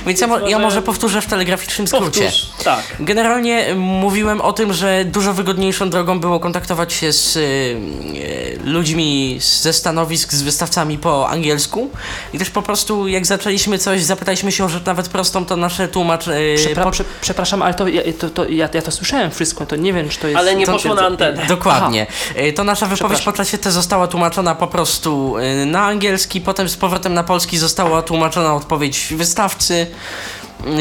Więc 0.06 0.20
ja, 0.20 0.26
mo- 0.26 0.38
ja 0.38 0.42
może- 0.44 0.58
może 0.58 0.82
powtórzę 0.82 1.20
w 1.20 1.26
telegraficznym 1.26 1.86
skrócie. 1.88 2.20
Powtórz, 2.22 2.46
tak. 2.64 2.82
Generalnie 3.00 3.74
mówiłem 3.76 4.40
o 4.40 4.52
tym, 4.52 4.72
że 4.72 5.04
dużo 5.04 5.32
wygodniejszą 5.34 5.90
drogą 5.90 6.20
było 6.20 6.40
kontaktować 6.40 6.92
się 6.92 7.12
z 7.12 7.36
y, 7.36 7.40
y, 7.40 8.58
ludźmi 8.64 9.38
ze 9.40 9.72
stanowisk, 9.72 10.32
z 10.32 10.42
wystawcami 10.42 10.98
po 10.98 11.28
angielsku 11.28 11.90
i 12.32 12.38
też 12.38 12.50
po 12.50 12.62
prostu 12.62 13.08
jak 13.08 13.26
zaczęliśmy 13.26 13.78
coś, 13.78 14.02
zapytaliśmy 14.02 14.52
się 14.52 14.64
o 14.64 14.68
rzecz 14.68 14.84
nawet 14.84 15.08
prostą, 15.08 15.44
to 15.46 15.56
nasze 15.56 15.88
tłumacz... 15.88 16.28
Y, 16.28 16.54
Przepra- 16.56 16.84
po- 16.84 16.90
prze- 16.90 17.04
przepraszam, 17.20 17.62
ale 17.62 17.74
to, 17.74 17.88
ja, 17.88 18.02
to, 18.18 18.30
to 18.30 18.48
ja, 18.48 18.68
ja 18.74 18.82
to 18.82 18.90
słyszałem 18.90 19.30
wszystko, 19.30 19.66
to 19.66 19.76
nie 19.76 19.92
wiem, 19.92 20.08
czy 20.08 20.18
to 20.18 20.26
jest... 20.28 20.38
Ale 20.38 20.54
nie 20.56 20.66
poszło 20.66 20.94
na 20.94 21.06
antenę. 21.06 21.35
Dokładnie. 21.48 22.06
Y, 22.38 22.52
To 22.52 22.64
nasza 22.64 22.86
wypowiedź 22.86 23.22
po 23.22 23.32
czasie 23.32 23.58
T 23.58 23.72
została 23.72 24.06
tłumaczona 24.06 24.54
po 24.54 24.66
prostu 24.66 25.36
y, 25.62 25.66
na 25.66 25.84
angielski, 25.84 26.40
potem 26.40 26.68
z 26.68 26.76
powrotem 26.76 27.14
na 27.14 27.24
polski 27.24 27.58
została 27.58 28.02
tłumaczona 28.02 28.54
odpowiedź 28.54 29.14
wystawcy, 29.16 29.86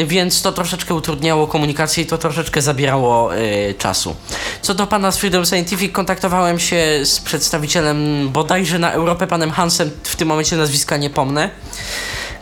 y, 0.00 0.06
więc 0.06 0.42
to 0.42 0.52
troszeczkę 0.52 0.94
utrudniało 0.94 1.46
komunikację 1.46 2.04
i 2.04 2.06
to 2.06 2.18
troszeczkę 2.18 2.62
zabierało 2.62 3.30
czasu. 3.78 4.16
Co 4.62 4.74
do 4.74 4.86
pana 4.86 5.10
z 5.12 5.18
Freedom 5.18 5.46
Scientific, 5.46 5.92
kontaktowałem 5.92 6.58
się 6.58 7.00
z 7.04 7.20
przedstawicielem 7.20 8.28
bodajże 8.28 8.78
na 8.78 8.92
Europę, 8.92 9.26
panem 9.26 9.50
Hansem, 9.50 9.90
w 10.02 10.16
tym 10.16 10.28
momencie 10.28 10.56
nazwiska 10.56 10.96
nie 10.96 11.10
pomnę 11.10 11.50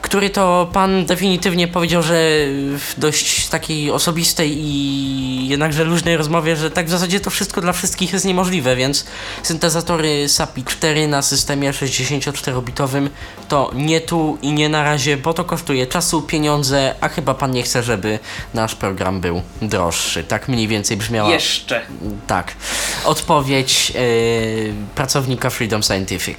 który 0.05 0.31
to 0.31 0.69
pan 0.73 1.07
definitywnie 1.07 1.69
powiedział, 1.69 2.03
że 2.03 2.15
w 2.79 2.95
dość 2.97 3.49
takiej 3.49 3.91
osobistej 3.91 4.59
i 4.59 5.49
jednakże 5.49 5.85
luźnej 5.85 6.17
rozmowie, 6.17 6.57
że 6.57 6.71
tak 6.71 6.87
w 6.87 6.91
zasadzie 6.91 7.21
to 7.21 7.31
wszystko 7.31 7.61
dla 7.61 7.73
wszystkich 7.73 8.13
jest 8.13 8.25
niemożliwe, 8.25 8.77
więc 8.77 9.07
syntezatory 9.43 10.29
SAPI 10.29 10.65
4 10.65 11.09
na 11.09 11.23
systemie 11.23 11.71
64-bitowym 11.71 13.09
to 13.49 13.71
nie 13.75 14.01
tu 14.01 14.39
i 14.43 14.53
nie 14.53 14.69
na 14.69 14.83
razie, 14.83 15.17
bo 15.17 15.35
to 15.35 15.45
kosztuje 15.45 15.87
czasu, 15.87 16.23
pieniądze, 16.23 16.95
a 17.01 17.09
chyba 17.09 17.35
pan 17.35 17.51
nie 17.51 17.63
chce, 17.63 17.83
żeby 17.83 18.19
nasz 18.55 18.75
program 18.75 19.21
był 19.21 19.43
droższy. 19.63 20.25
Tak 20.25 20.49
mniej 20.49 20.69
więcej 20.69 20.97
brzmiała 20.97 21.31
Jeszcze. 21.31 21.83
tak. 22.27 22.55
Odpowiedź 23.05 23.91
yy, 23.91 24.75
pracownika 24.95 25.51
Freedom 25.51 25.83
Scientific. 25.83 26.39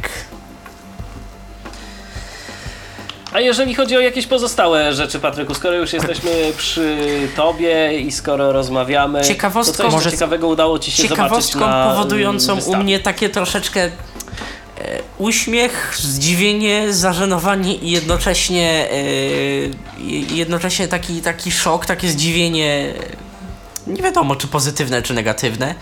A 3.36 3.40
jeżeli 3.40 3.76
chodzi 3.76 3.98
o 3.98 4.00
jakieś 4.00 4.28
pozostałe 4.28 4.94
rzeczy, 4.94 5.20
Patryku, 5.20 5.54
skoro 5.54 5.76
już 5.76 5.94
jesteśmy 5.94 6.32
przy 6.58 6.98
tobie 7.36 8.00
i 8.00 8.12
skoro 8.12 8.52
rozmawiamy, 8.52 9.22
Ciekawostką- 9.22 9.78
to 9.78 9.84
co 9.84 9.90
może- 9.90 10.12
ciekawego 10.12 10.48
udało 10.48 10.80
ci 10.80 10.92
się 10.92 11.04
Ciekawostką 11.04 11.60
zobaczyć 11.60 11.78
na 11.78 11.90
powodującą 11.90 12.52
mm, 12.52 12.58
u 12.58 12.66
wystawie? 12.66 12.84
mnie 12.84 13.00
takie 13.00 13.30
troszeczkę 13.30 13.82
e, 13.82 13.92
uśmiech, 15.18 15.96
zdziwienie, 15.98 16.94
zażenowanie 16.94 17.76
i 17.76 17.92
jednocześnie 17.92 18.90
e, 18.92 18.96
jednocześnie 20.36 20.88
taki, 20.88 21.22
taki 21.22 21.52
szok, 21.52 21.86
takie 21.86 22.10
zdziwienie 22.10 22.94
nie 23.88 24.04
wiadomo 24.04 24.36
czy 24.36 24.48
pozytywne 24.48 25.02
czy 25.02 25.14
negatywne 25.14 25.76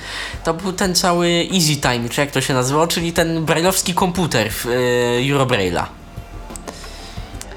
to 0.44 0.54
był 0.54 0.74
ten 0.74 0.96
cały 0.96 1.28
Easy 1.54 1.76
Time, 1.76 2.10
czy 2.10 2.22
jak 2.22 2.32
to 2.32 2.42
się 2.42 2.54
nazywało, 2.54 2.88
czyli 2.88 3.14
ten 3.14 3.46
brailleowski 3.46 3.94
komputer 3.94 4.52
w, 4.52 4.66
e, 4.66 4.70
Eurobraille'a. 5.22 6.03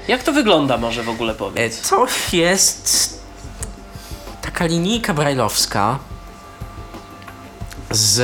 Jak 0.07 0.23
to 0.23 0.31
wygląda 0.33 0.77
może 0.77 1.03
w 1.03 1.09
ogóle 1.09 1.31
E, 1.33 1.35
powiedz? 1.35 1.89
To 1.89 2.07
jest 2.33 3.19
taka 4.41 4.65
linijka 4.65 5.13
brajlowska 5.13 5.99
z 7.91 8.21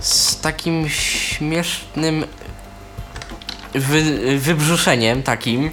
z 0.00 0.40
takim 0.40 0.88
śmiesznym 0.88 2.24
wy, 3.74 4.38
wybrzuszeniem 4.38 5.22
takim. 5.22 5.70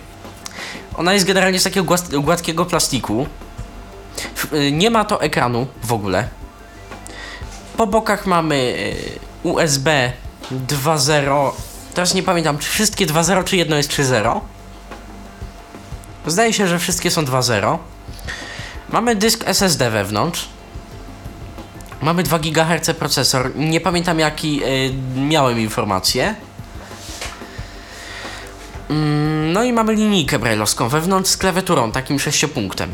Ona 0.97 1.13
jest 1.13 1.25
generalnie 1.25 1.59
z 1.59 1.63
takiego 1.63 1.95
gładkiego 2.13 2.65
plastiku. 2.65 3.27
Y, 4.53 4.71
Nie 4.71 4.89
ma 4.89 5.05
to 5.05 5.21
ekranu 5.21 5.67
w 5.83 5.93
ogóle. 5.93 6.27
Po 7.77 7.87
bokach 7.87 8.25
mamy 8.25 8.55
y, 8.55 9.19
USB 9.47 10.11
2.0. 10.51 11.51
Teraz 11.93 12.13
nie 12.13 12.23
pamiętam, 12.23 12.57
czy 12.57 12.69
wszystkie 12.71 13.07
2.0, 13.07 13.43
czy 13.43 13.57
jedno 13.57 13.75
jest 13.75 13.91
3.0. 13.91 14.39
Zdaje 16.27 16.53
się, 16.53 16.67
że 16.67 16.79
wszystkie 16.79 17.11
są 17.11 17.25
2.0. 17.25 17.77
Mamy 18.89 19.15
dysk 19.15 19.43
SSD 19.47 19.89
wewnątrz. 19.89 20.49
Mamy 22.01 22.23
2 22.23 22.39
GHz 22.39 22.89
procesor. 22.99 23.55
Nie 23.55 23.81
pamiętam 23.81 24.19
jaki 24.19 24.63
y, 24.63 24.93
miałem 25.15 25.59
informację. 25.59 26.35
Mm, 28.89 29.31
No 29.53 29.63
i 29.63 29.73
mamy 29.73 29.93
linijkę 29.93 30.39
brailleowską 30.39 30.89
wewnątrz 30.89 31.29
z 31.29 31.37
klawiaturą, 31.37 31.91
takim 31.91 32.19
sześciopunktem. 32.19 32.89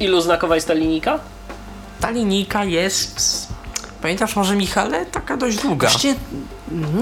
Ilu 0.00 0.20
znakowa 0.20 0.54
jest 0.54 0.68
ta 0.68 0.74
linijka? 0.74 1.18
Ta 2.00 2.10
linijka 2.10 2.64
jest... 2.64 3.48
Pamiętasz 4.02 4.36
może 4.36 4.56
Michale? 4.56 5.06
Taka 5.06 5.36
dość 5.36 5.56
długa. 5.58 5.88
Właściwie, 5.88 6.14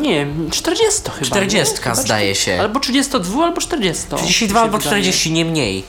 nie, 0.01 0.27
40 0.51 1.01
chyba. 1.15 1.27
40 1.27 1.75
nie? 1.75 1.81
Chyba 1.83 1.95
zdaje 1.95 2.35
się. 2.35 2.61
Albo 2.61 2.81
32, 2.81 3.45
albo 3.45 3.61
40. 3.61 4.05
32 4.17 4.61
mi 4.61 4.65
albo 4.65 4.79
się 4.79 4.85
wydaje. 4.85 5.03
40, 5.03 5.33
nie 5.33 5.45
mniej. 5.45 5.85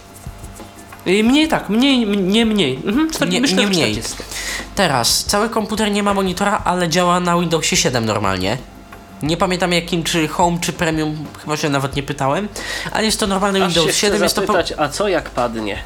Y, 1.08 1.24
Mniej 1.24 1.48
tak, 1.48 1.70
mniej, 1.70 2.08
nie 2.08 2.46
mniej. 2.46 2.76
Mhm, 2.86 3.10
40, 3.12 3.34
Nie- 3.34 3.42
myślę, 3.42 3.58
nie 3.58 3.68
mniej. 3.68 3.92
40. 3.92 4.24
Teraz, 4.76 5.24
cały 5.26 5.50
komputer 5.50 5.92
nie 5.92 6.04
ma 6.04 6.14
monitora, 6.14 6.62
ale 6.66 6.90
działa 6.90 7.20
na 7.20 7.40
Windowsie 7.40 7.78
7 7.78 8.06
normalnie. 8.06 8.58
Nie 9.24 9.38
pamiętam 9.38 9.72
jakim, 9.74 10.04
czy 10.04 10.28
Home, 10.28 10.58
czy 10.62 10.74
Premium, 10.74 11.26
chyba 11.42 11.58
się 11.58 11.70
nawet 11.70 11.96
nie 11.96 12.04
pytałem, 12.04 12.48
ale 12.92 13.06
jest 13.06 13.20
to 13.20 13.28
normalny 13.28 13.64
Aż 13.64 13.74
się 13.74 13.80
Windows 13.80 13.98
chcę 13.98 14.00
7, 14.08 14.24
jest 14.24 14.36
to 14.36 14.42
po... 14.42 14.54
zapytać, 14.54 14.74
a 14.78 14.90
co 14.90 15.08
jak 15.08 15.30
padnie? 15.30 15.78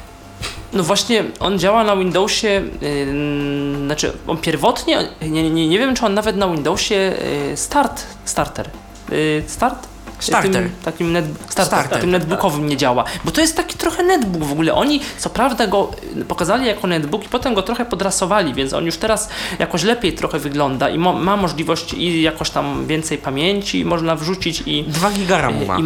No 0.72 0.82
właśnie, 0.82 1.24
on 1.40 1.58
działa 1.58 1.84
na 1.84 1.96
Windowsie, 1.96 2.62
yy, 2.80 3.86
znaczy 3.86 4.12
on 4.26 4.38
pierwotnie, 4.38 5.08
nie, 5.22 5.50
nie, 5.50 5.68
nie 5.68 5.78
wiem 5.78 5.94
czy 5.94 6.06
on 6.06 6.14
nawet 6.14 6.36
na 6.36 6.48
Windowsie 6.48 6.94
yy, 6.94 7.56
Start, 7.56 8.06
Starter, 8.24 8.70
yy, 9.10 9.42
Start? 9.46 9.90
Starter. 10.20 10.52
Tym, 10.52 10.70
takim 10.84 11.12
net, 11.12 11.24
starter, 11.48 11.66
Starter, 11.66 11.90
takim 11.90 12.10
netbookowym 12.10 12.66
nie 12.66 12.76
działa, 12.76 13.04
bo 13.24 13.30
to 13.30 13.40
jest 13.40 13.56
taki 13.56 13.78
trochę 13.78 14.02
netbook 14.02 14.44
w 14.44 14.52
ogóle. 14.52 14.74
Oni 14.74 15.00
co 15.18 15.30
prawda 15.30 15.66
go 15.66 15.90
y, 16.16 16.24
pokazali 16.24 16.66
jako 16.66 16.86
netbook 16.86 17.24
i 17.24 17.28
potem 17.28 17.54
go 17.54 17.62
trochę 17.62 17.84
podrasowali, 17.84 18.54
więc 18.54 18.72
on 18.72 18.86
już 18.86 18.96
teraz 18.96 19.28
jakoś 19.58 19.82
lepiej 19.82 20.12
trochę 20.12 20.38
wygląda 20.38 20.88
i 20.88 20.98
ma 20.98 21.36
możliwość 21.36 21.92
i 21.92 22.22
jakoś 22.22 22.50
tam 22.50 22.86
więcej 22.86 23.18
pamięci 23.18 23.84
można 23.84 24.16
wrzucić 24.16 24.62
i 24.66 24.84
2 24.84 25.10
giga 25.10 25.40
RAMu 25.40 25.66
ma. 25.66 25.78
i 25.78 25.82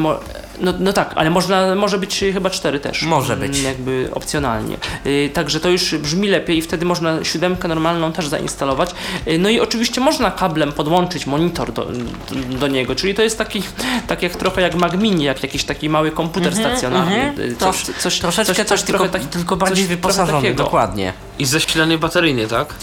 No, 0.61 0.73
no 0.79 0.93
tak, 0.93 1.13
ale 1.15 1.31
można, 1.31 1.75
może 1.75 1.99
być 1.99 2.25
chyba 2.33 2.51
cztery 2.51 2.81
też. 2.81 3.03
Może 3.03 3.37
być. 3.37 3.53
Mm, 3.53 3.65
Jakby 3.65 4.09
opcjonalnie. 4.13 4.77
Y, 5.07 5.31
Także 5.35 5.61
to 5.61 5.69
już 5.69 5.95
brzmi 5.95 6.29
lepiej 6.29 6.59
i 6.59 6.63
wtedy 6.63 6.85
można 6.87 7.25
siódemkę 7.25 7.69
normalną 7.69 8.13
też 8.13 8.29
zainstalować. 8.29 8.91
Y, 9.29 9.39
No 9.39 9.49
i 9.49 9.61
oczywiście 9.61 10.01
można 10.01 10.31
kablem 10.31 10.73
podłączyć 10.73 11.27
monitor 11.27 11.73
do, 11.73 11.85
do, 11.85 12.59
do 12.59 12.69
niego, 12.69 12.95
czyli 12.95 13.15
to 13.15 13.23
jest 13.23 13.39
taki, 13.39 13.63
tak 14.07 14.23
jak 14.23 14.37
trochę 14.37 14.61
jak 14.61 14.75
Mac 14.75 14.93
Mini, 14.95 15.25
jak 15.25 15.43
jakiś 15.43 15.65
taki 15.65 15.89
mały 15.89 16.11
komputer 16.11 16.55
stacjonarny. 16.57 17.15
mhm. 17.15 17.41
Y, 17.51 17.57
Trosz- 17.57 17.91
coś, 17.99 18.19
Troszeczkę 18.19 18.55
coś, 18.55 18.67
coś, 18.67 18.79
coś 18.79 18.83
tylko, 18.83 18.99
trochę 19.09 19.19
tak- 19.19 19.31
tylko 19.31 19.57
bardziej 19.57 19.85
coś 19.85 19.97
wyposażony, 19.97 20.55
dokładnie. 20.55 21.13
I 21.39 21.45
zasilanie 21.45 21.99
bateryjnie, 21.99 22.47
tak? 22.47 22.75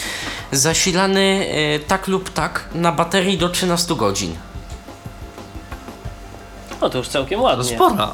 Zasilany 0.51 1.45
y, 1.75 1.79
tak 1.87 2.07
lub 2.07 2.29
tak 2.29 2.65
na 2.75 2.91
baterii 2.91 3.37
do 3.37 3.49
13 3.49 3.95
godzin. 3.95 4.35
No 6.81 6.89
to 6.89 6.97
już 6.97 7.07
całkiem 7.07 7.39
To 7.39 7.43
ładnie. 7.43 7.75
spora. 7.75 8.11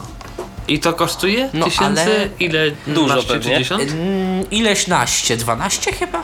I 0.67 0.79
to 0.79 0.93
kosztuje? 0.93 1.49
No, 1.53 1.65
Tysięcy? 1.65 2.01
ale- 2.01 2.29
Ile? 2.39 2.71
Dużo 2.87 3.05
12 3.05 3.27
czy 3.27 3.33
pewnie. 3.39 3.57
10? 3.59 3.81
Mm, 3.91 4.49
ileś 4.51 4.87
naście? 4.87 5.37
12 5.37 5.91
chyba? 5.93 6.23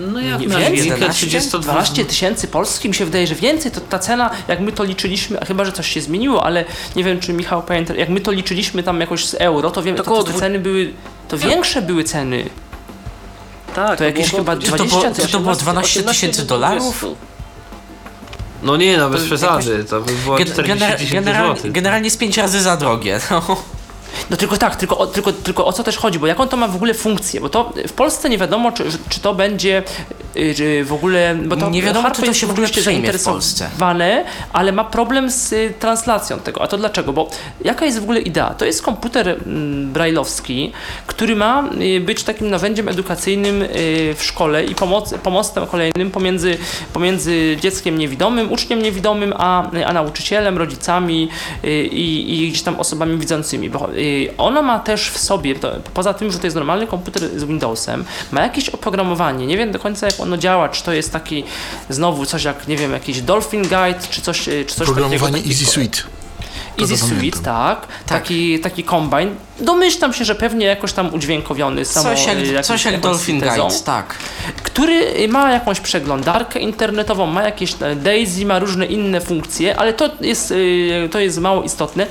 No 0.00 0.20
jak 0.20 0.40
na 0.40 0.58
więcej, 0.58 0.76
linijkę 0.76 0.94
11? 0.94 1.26
32 1.26 1.72
12 1.72 2.04
tysięcy 2.04 2.48
polskich 2.48 2.88
mi 2.88 2.94
się 2.94 3.04
wydaje, 3.04 3.26
że 3.26 3.34
więcej, 3.34 3.72
to 3.72 3.80
ta 3.80 3.98
cena, 3.98 4.30
jak 4.48 4.60
my 4.60 4.72
to 4.72 4.84
liczyliśmy, 4.84 5.40
a 5.40 5.44
chyba, 5.44 5.64
że 5.64 5.72
coś 5.72 5.88
się 5.88 6.00
zmieniło, 6.00 6.44
ale 6.44 6.64
nie 6.96 7.04
wiem, 7.04 7.20
czy 7.20 7.32
Michał 7.32 7.62
pamięta, 7.62 7.94
jak 7.94 8.08
my 8.08 8.20
to 8.20 8.30
liczyliśmy 8.32 8.82
tam 8.82 9.00
jakoś 9.00 9.24
z 9.26 9.34
euro, 9.34 9.70
to 9.70 9.82
wiem, 9.82 9.96
To 9.96 10.02
to, 10.02 10.10
około 10.10 10.22
to 10.22 10.24
te 10.26 10.30
dwu- 10.30 10.40
ceny 10.40 10.58
były, 10.58 10.92
to 11.28 11.38
większe 11.38 11.82
były 11.82 12.04
ceny. 12.04 12.50
Tak, 13.74 13.98
To 13.98 14.04
jakieś 14.04 14.30
było 14.30 14.38
chyba 14.38 14.52
około 14.52 14.64
Czy 14.64 14.70
to 14.70 14.84
było, 14.84 15.00
20, 15.00 15.26
czy 15.26 15.32
to 15.32 15.40
było 15.40 15.52
18, 15.52 15.62
12 15.64 16.02
tysięcy 16.02 16.42
18 16.42 16.42
dolarów? 16.48 16.98
20. 17.00 17.31
No 18.62 18.76
nie, 18.76 18.96
no 18.98 19.10
bez 19.10 19.20
To 19.20 19.26
przesady, 19.26 19.84
to 19.84 20.00
by 20.00 20.12
było 20.12 20.36
Gen- 20.36 20.52
40 20.52 20.84
gener- 20.84 20.92
tysięcy 20.96 21.14
generalnie, 21.14 21.54
złotych. 21.54 21.72
generalnie 21.72 22.10
z 22.10 22.16
5 22.16 22.36
razy 22.38 22.62
za 22.62 22.76
drogie. 22.76 23.20
No. 23.30 23.62
No 24.30 24.36
tylko 24.36 24.56
tak, 24.56 24.76
tylko 24.76 24.98
o, 24.98 25.06
tylko, 25.06 25.32
tylko 25.32 25.66
o 25.66 25.72
co 25.72 25.84
też 25.84 25.96
chodzi, 25.96 26.18
bo 26.18 26.26
jaką 26.26 26.48
to 26.48 26.56
ma 26.56 26.68
w 26.68 26.76
ogóle 26.76 26.94
funkcję, 26.94 27.40
bo 27.40 27.48
to 27.48 27.72
w 27.88 27.92
Polsce 27.92 28.28
nie 28.28 28.38
wiadomo, 28.38 28.72
czy, 28.72 28.84
czy 29.08 29.20
to 29.20 29.34
będzie 29.34 29.82
y, 30.36 30.54
czy 30.56 30.84
w 30.84 30.92
ogóle, 30.92 31.36
bo 31.44 31.56
to 31.56 31.70
Nie 31.70 31.82
wiadomo, 31.82 32.10
czy 32.10 32.22
to 32.22 32.32
się 32.34 32.46
w 32.46 32.50
ogóle 32.50 32.68
przyjmie 32.68 33.12
w 33.12 33.24
Polsce. 33.24 33.70
ale 34.52 34.72
ma 34.72 34.84
problem 34.84 35.30
z 35.30 35.52
y, 35.52 35.74
translacją 35.78 36.38
tego. 36.38 36.62
A 36.62 36.66
to 36.66 36.76
dlaczego? 36.76 37.12
Bo 37.12 37.30
jaka 37.64 37.84
jest 37.84 37.98
w 37.98 38.02
ogóle 38.02 38.20
idea? 38.20 38.54
To 38.54 38.64
jest 38.64 38.82
komputer 38.82 39.28
mm, 39.28 39.92
brajlowski, 39.92 40.72
który 41.06 41.36
ma 41.36 41.70
y, 41.80 42.00
być 42.00 42.22
takim 42.24 42.50
narzędziem 42.50 42.88
edukacyjnym 42.88 43.62
y, 43.62 43.68
w 44.16 44.22
szkole 44.22 44.64
i 44.64 44.74
pomoc, 44.74 45.14
pomostem 45.22 45.66
kolejnym 45.66 46.10
pomiędzy, 46.10 46.58
pomiędzy 46.92 47.56
dzieckiem 47.60 47.98
niewidomym, 47.98 48.52
uczniem 48.52 48.82
niewidomym, 48.82 49.34
a, 49.36 49.70
a 49.86 49.92
nauczycielem, 49.92 50.58
rodzicami 50.58 51.28
y, 51.64 51.86
i, 51.86 52.42
i 52.44 52.48
gdzieś 52.48 52.62
tam 52.62 52.80
osobami 52.80 53.18
widzącymi. 53.18 53.70
Bo 53.70 53.94
y, 53.94 54.01
ono 54.38 54.62
ma 54.62 54.78
też 54.78 55.10
w 55.10 55.18
sobie, 55.18 55.54
to, 55.54 55.72
poza 55.94 56.14
tym, 56.14 56.32
że 56.32 56.38
to 56.38 56.46
jest 56.46 56.54
normalny 56.56 56.86
komputer 56.86 57.22
z 57.40 57.44
Windowsem, 57.44 58.04
ma 58.32 58.42
jakieś 58.42 58.68
oprogramowanie. 58.68 59.46
Nie 59.46 59.56
wiem 59.56 59.72
do 59.72 59.78
końca 59.78 60.06
jak 60.06 60.20
ono 60.20 60.36
działa, 60.36 60.68
czy 60.68 60.82
to 60.84 60.92
jest 60.92 61.12
taki 61.12 61.44
znowu 61.90 62.26
coś 62.26 62.44
jak, 62.44 62.68
nie 62.68 62.76
wiem, 62.76 62.92
jakiś 62.92 63.20
Dolphin 63.22 63.62
Guide, 63.62 64.00
czy 64.10 64.20
coś, 64.22 64.48
y, 64.48 64.64
czy 64.68 64.74
coś 64.74 64.86
Programowanie 64.86 65.32
takiego. 65.36 65.50
Easy 65.54 65.66
Suite. 65.66 65.98
Easy 66.80 66.96
Suite, 66.96 67.14
pamiętam. 67.16 67.42
tak. 67.44 67.86
Taki, 68.06 68.60
taki 68.60 68.84
combine. 68.84 69.30
Domyślam 69.60 70.12
się, 70.12 70.24
że 70.24 70.34
pewnie 70.34 70.66
jakoś 70.66 70.92
tam 70.92 71.14
udźwiękowiony 71.14 71.84
samo, 71.84 72.08
Coś 72.10 72.26
jak, 72.26 72.38
y, 72.38 72.40
jakimś- 72.46 72.66
coś 72.66 72.84
jak 72.84 73.00
Dolphin 73.00 73.40
syntezą 73.40 73.62
Guide, 73.68 73.80
tak. 73.84 74.14
który 74.62 75.28
ma 75.28 75.52
jakąś 75.52 75.80
przeglądarkę 75.80 76.58
internetową, 76.58 77.26
ma 77.26 77.42
jakieś 77.42 77.74
e, 77.80 77.96
Daisy, 77.96 78.44
ma 78.46 78.58
różne 78.58 78.86
inne 78.86 79.20
funkcje, 79.20 79.76
ale 79.78 79.92
to 79.92 80.10
jest, 80.20 80.50
y, 80.50 81.08
to 81.12 81.18
jest 81.20 81.38
mało 81.38 81.62
istotne. 81.62 82.06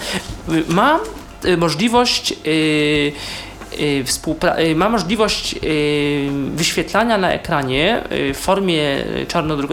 Y, 0.49 0.63
Ma 0.67 0.95
y, 0.95 1.20
możliwość 1.57 2.31
y, 2.31 3.11
y, 3.79 4.03
y, 4.59 4.75
ma 4.75 4.89
możliwość 4.89 5.55
y, 5.63 6.29
wyświetlania 6.55 7.17
na 7.17 7.31
ekranie 7.31 8.03
y, 8.11 8.33
w 8.33 8.37
formie 8.37 9.03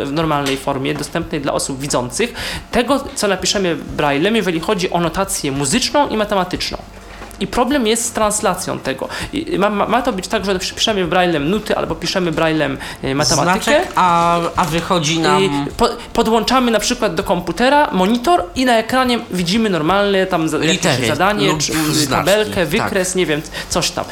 w 0.05 0.13
normalnej 0.13 0.57
formie, 0.57 0.95
dostępnej 0.95 1.41
dla 1.41 1.53
osób 1.53 1.81
widzących, 1.81 2.35
tego, 2.71 3.05
co 3.15 3.29
napiszemy 3.29 3.77
braillem, 3.77 4.37
jeżeli 4.37 4.61
chodzi 4.61 4.91
o 4.91 5.01
notację 5.01 5.53
muzyczną 5.53 6.09
i 6.09 6.17
matematyczną. 6.17 6.79
I 7.41 7.47
problem 7.47 7.87
jest 7.87 8.05
z 8.05 8.13
translacją 8.13 8.79
tego. 8.79 9.09
Ma, 9.59 9.71
ma, 9.71 9.87
ma 9.87 10.03
to 10.03 10.13
być 10.13 10.29
tak, 10.29 10.45
że 10.45 10.59
piszemy 10.59 11.05
braillem 11.07 11.51
nuty 11.51 11.77
albo 11.77 11.95
piszemy 11.95 12.33
braillem 12.33 12.79
e, 13.03 13.15
matematykę. 13.15 13.65
Znaczek, 13.65 13.93
a, 13.97 14.41
a 14.57 14.65
wychodzi 14.65 15.19
nam... 15.19 15.43
I 15.43 15.51
po, 15.77 15.89
podłączamy 16.13 16.71
na 16.71 16.81
przykład 16.81 17.15
do 17.15 17.23
komputera 17.23 17.89
monitor 17.93 18.45
i 18.55 18.65
na 18.65 18.79
ekranie 18.79 19.19
widzimy 19.31 19.71
normalne 19.71 20.27
tam 20.27 20.49
Litery 20.61 21.07
zadanie, 21.07 21.59
czy 21.59 21.73
tabelkę, 22.11 22.55
tak. 22.55 22.69
wykres, 22.69 23.15
nie 23.15 23.27
wiem, 23.27 23.43
coś 23.69 23.91
tam. 23.91 24.05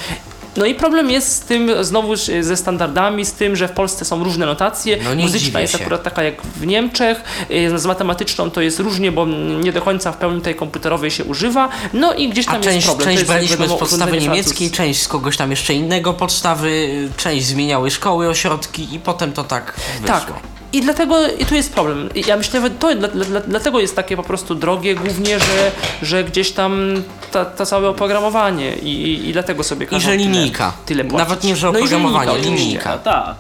No 0.56 0.66
i 0.66 0.74
problem 0.74 1.10
jest 1.10 1.32
z 1.32 1.40
tym, 1.40 1.84
znowu 1.84 2.16
ze 2.40 2.56
standardami, 2.56 3.24
z 3.24 3.32
tym, 3.32 3.56
że 3.56 3.68
w 3.68 3.72
Polsce 3.72 4.04
są 4.04 4.24
różne 4.24 4.46
notacje. 4.46 4.98
No 5.04 5.14
Muzyczna 5.14 5.60
jest 5.60 5.72
się. 5.72 5.80
akurat 5.80 6.02
taka 6.02 6.22
jak 6.22 6.42
w 6.42 6.66
Niemczech, 6.66 7.24
y, 7.50 7.78
z 7.78 7.86
matematyczną 7.86 8.50
to 8.50 8.60
jest 8.60 8.80
różnie, 8.80 9.12
bo 9.12 9.26
nie 9.62 9.72
do 9.72 9.82
końca 9.82 10.12
w 10.12 10.16
pełni 10.16 10.40
tej 10.40 10.54
komputerowej 10.54 11.10
się 11.10 11.24
używa. 11.24 11.68
No 11.92 12.14
i 12.14 12.28
gdzieś 12.28 12.46
tam 12.46 12.54
A 12.54 12.58
jest 12.58 12.68
część, 12.68 12.86
problem. 12.86 13.04
To 13.04 13.10
część 13.10 13.18
jest, 13.20 13.30
braliśmy 13.30 13.56
z 13.56 13.60
wiadomo, 13.60 13.78
podstawy 13.78 14.10
urządzenie 14.10 14.28
niemieckiej, 14.28 14.70
część 14.70 15.02
z 15.02 15.08
kogoś 15.08 15.36
tam 15.36 15.50
jeszcze 15.50 15.74
innego 15.74 16.12
podstawy, 16.12 16.88
część 17.16 17.46
zmieniały 17.46 17.90
szkoły, 17.90 18.28
ośrodki 18.28 18.94
i 18.94 18.98
potem 18.98 19.32
to 19.32 19.44
tak 19.44 19.74
wyszło. 20.00 20.16
Tak. 20.16 20.55
I 20.72 20.80
dlatego 20.80 21.28
i 21.28 21.46
tu 21.46 21.54
jest 21.54 21.72
problem. 21.72 22.08
I 22.14 22.24
Ja 22.26 22.36
myślę, 22.36 22.60
że 22.60 22.70
to 22.70 22.94
dla, 22.94 23.08
dla, 23.08 23.40
dlatego 23.40 23.80
jest 23.80 23.96
takie 23.96 24.16
po 24.16 24.22
prostu 24.22 24.54
drogie 24.54 24.94
głównie, 24.94 25.38
że, 25.38 25.70
że 26.02 26.24
gdzieś 26.24 26.52
tam 26.52 26.94
ta, 27.32 27.44
ta 27.44 27.66
całe 27.66 27.88
oprogramowanie 27.88 28.76
i, 28.76 29.28
i 29.28 29.32
dlatego 29.32 29.62
sobie 29.62 29.86
I 29.86 29.88
każą 29.88 30.00
że 30.00 30.06
tyle- 30.16 30.22
linijka. 30.24 30.72
Tyle 30.86 31.04
płacić. 31.04 31.18
Nawet 31.28 31.44
nie, 31.44 31.56
że 31.56 31.66
No 31.66 31.72
i 31.72 31.76
oprogramowanie, 31.76 32.30
oczywiście. 32.30 32.56
linijka. 32.66 32.92
A 32.92 32.98
tak. 32.98 33.36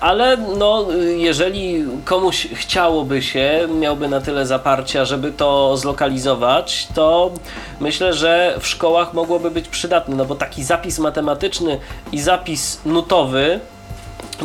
Ale 0.00 0.36
no, 0.58 0.86
jeżeli 1.16 1.84
komuś 2.04 2.48
chciałoby 2.54 3.22
się, 3.22 3.68
miałby 3.80 4.08
na 4.08 4.20
tyle 4.20 4.46
zaparcia, 4.46 5.04
żeby 5.04 5.32
to 5.32 5.76
zlokalizować, 5.76 6.88
to 6.94 7.30
myślę, 7.80 8.12
że 8.14 8.56
w 8.60 8.66
szkołach 8.66 9.14
mogłoby 9.14 9.50
być 9.50 9.68
przydatne, 9.68 10.16
no 10.16 10.24
bo 10.24 10.34
taki 10.34 10.64
zapis 10.64 10.98
matematyczny 10.98 11.78
i 12.12 12.20
zapis 12.20 12.80
nutowy, 12.84 13.60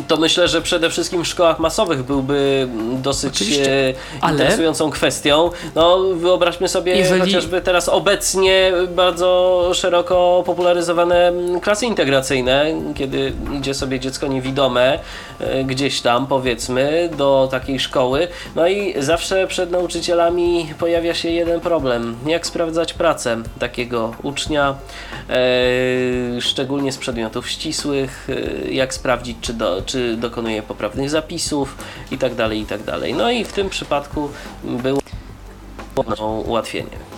to 0.08 0.16
myślę, 0.16 0.48
że 0.48 0.62
przede 0.62 0.90
wszystkim 0.90 1.24
w 1.24 1.26
szkołach 1.28 1.58
masowych 1.58 2.02
byłby 2.02 2.68
dosyć 3.02 3.34
Oczywiście, 3.34 3.88
e, 3.88 3.94
ale- 4.20 4.32
interesującą 4.32 4.90
kwestią. 4.90 5.50
No, 5.74 5.98
wyobraźmy 6.14 6.68
sobie 6.68 6.96
Jeżeli- 6.96 7.20
chociażby 7.20 7.60
teraz 7.60 7.88
obecnie 7.88 8.72
bardzo 8.88 9.70
szeroko 9.74 10.42
popularyzowane 10.46 11.32
klasy 11.62 11.86
integracyjne, 11.86 12.66
kiedy 12.94 13.32
idzie 13.58 13.74
sobie 13.74 14.00
dziecko 14.00 14.26
niewidome 14.26 14.98
gdzieś 15.64 16.00
tam, 16.00 16.26
powiedzmy, 16.26 17.10
do 17.16 17.48
takiej 17.50 17.80
szkoły. 17.80 18.28
No 18.56 18.68
i 18.68 18.94
zawsze 18.98 19.46
przed 19.46 19.70
nauczycielami 19.70 20.74
pojawia 20.78 21.14
się 21.14 21.30
jeden 21.30 21.60
problem. 21.60 22.16
Jak 22.26 22.46
sprawdzać 22.46 22.94
pracę 22.94 23.42
takiego 23.58 24.14
ucznia, 24.22 24.74
e, 25.30 26.40
szczególnie 26.40 26.92
z 26.92 26.98
przedmiotów 26.98 27.50
ścisłych, 27.50 28.28
e, 28.30 28.70
jak 28.70 28.94
sprawdzić, 28.94 29.36
czy, 29.40 29.52
do, 29.52 29.82
czy 29.86 30.16
dokonuje 30.16 30.62
poprawnych 30.62 31.10
zapisów 31.10 31.76
i 32.10 32.18
tak 32.18 32.34
dalej, 32.34 32.60
i 32.60 32.66
tak. 32.66 32.80
No 33.16 33.30
i 33.30 33.44
w 33.44 33.52
tym 33.52 33.68
przypadku 33.68 34.30
było 34.64 34.98
ułatwienie. 36.46 37.11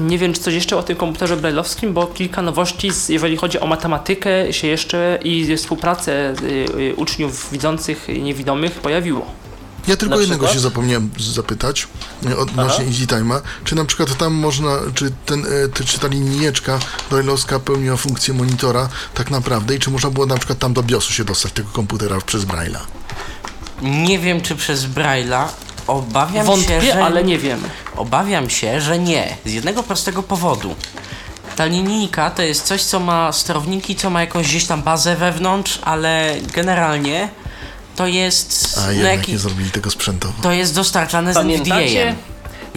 Nie 0.00 0.18
wiem, 0.18 0.32
czy 0.32 0.40
coś 0.40 0.54
jeszcze 0.54 0.76
o 0.76 0.82
tym 0.82 0.96
komputerze 0.96 1.36
brailleowskim, 1.36 1.92
bo 1.92 2.06
kilka 2.06 2.42
nowości, 2.42 2.92
z- 2.92 3.08
jeżeli 3.08 3.36
chodzi 3.36 3.60
o 3.60 3.66
matematykę, 3.66 4.52
się 4.52 4.66
jeszcze 4.66 5.18
i 5.24 5.56
współpracę 5.56 6.34
y, 6.42 6.46
y, 6.80 6.94
uczniów 6.96 7.48
widzących 7.52 8.08
i 8.08 8.22
niewidomych 8.22 8.72
pojawiło. 8.72 9.26
Ja 9.88 9.96
tylko 9.96 10.14
Na 10.14 10.20
jednego 10.20 10.38
przykład? 10.38 10.52
się 10.54 10.60
zapomniałem 10.60 11.10
zapytać 11.18 11.88
e, 12.30 12.36
odnośnie 12.36 12.84
Easy 12.84 13.06
Time'a. 13.06 13.40
Czy 13.64 13.74
na 13.74 13.84
przykład 13.84 14.16
tam 14.16 14.32
można, 14.34 14.78
czy, 14.94 15.10
ten, 15.26 15.46
czy 15.86 15.98
ta 16.00 16.08
linijeczka 16.08 16.78
brailleowska 17.10 17.60
pełniła 17.60 17.96
funkcję 17.96 18.34
monitora 18.34 18.88
tak 19.14 19.30
naprawdę 19.30 19.74
i 19.74 19.78
czy 19.78 19.90
można 19.90 20.10
było 20.10 20.26
na 20.26 20.36
przykład 20.36 20.58
tam 20.58 20.72
do 20.72 20.82
BIOSu 20.82 21.12
się 21.12 21.24
dostać 21.24 21.52
tego 21.52 21.68
komputera 21.72 22.20
przez 22.26 22.44
Braille'a? 22.44 22.78
Nie 23.82 24.18
wiem, 24.18 24.40
czy 24.40 24.56
przez 24.56 24.84
Braille'a. 24.86 25.48
Obawiam 25.86 26.46
Wątpię, 26.46 26.80
się, 26.80 26.92
że... 26.92 27.04
ale 27.04 27.24
nie 27.24 27.38
wiem. 27.38 27.62
Obawiam 27.96 28.50
się, 28.50 28.80
że 28.80 28.98
nie. 28.98 29.36
Z 29.44 29.52
jednego 29.52 29.82
prostego 29.82 30.22
powodu. 30.22 30.74
Ta 31.56 31.64
linijka 31.66 32.30
to 32.30 32.42
jest 32.42 32.66
coś, 32.66 32.82
co 32.82 33.00
ma 33.00 33.32
sterowniki, 33.32 33.96
co 33.96 34.10
ma 34.10 34.20
jakąś 34.20 34.48
gdzieś 34.48 34.66
tam 34.66 34.82
bazę 34.82 35.16
wewnątrz, 35.16 35.78
ale 35.82 36.34
generalnie 36.54 37.28
to 37.96 38.06
jest... 38.06 38.78
A 38.78 38.86
no 38.86 38.92
jednak 38.92 39.18
jaki- 39.18 39.32
nie 39.32 39.38
zrobili 39.38 39.70
tego 39.70 39.90
sprzętowo. 39.90 40.34
to 40.42 40.52
jest 40.52 40.74
dostarczane 40.74 41.32
z 41.32 41.36
Pamiętacie? 41.36 41.72
NVDA-em. 42.08 42.16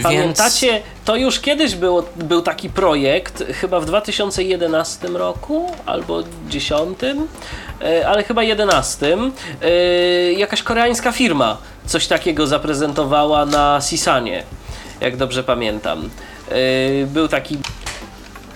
Pamiętacie, 0.02 0.82
to 1.04 1.16
już 1.16 1.40
kiedyś 1.40 1.74
było, 1.74 2.04
był 2.16 2.42
taki 2.42 2.70
projekt, 2.70 3.44
chyba 3.60 3.80
w 3.80 3.86
2011 3.86 5.08
roku 5.08 5.70
albo 5.86 6.22
10, 6.48 6.98
e, 7.82 8.08
ale 8.08 8.24
chyba 8.24 8.42
11. 8.42 9.06
e, 9.62 9.68
Jakaś 10.32 10.62
koreańska 10.62 11.12
firma 11.12 11.58
coś 11.88 12.06
takiego 12.06 12.46
zaprezentowała 12.46 13.46
na 13.46 13.80
Sisanie. 13.80 14.42
jak 15.00 15.16
dobrze 15.16 15.44
pamiętam. 15.44 16.10
Yy, 16.50 17.06
był 17.06 17.28
taki 17.28 17.58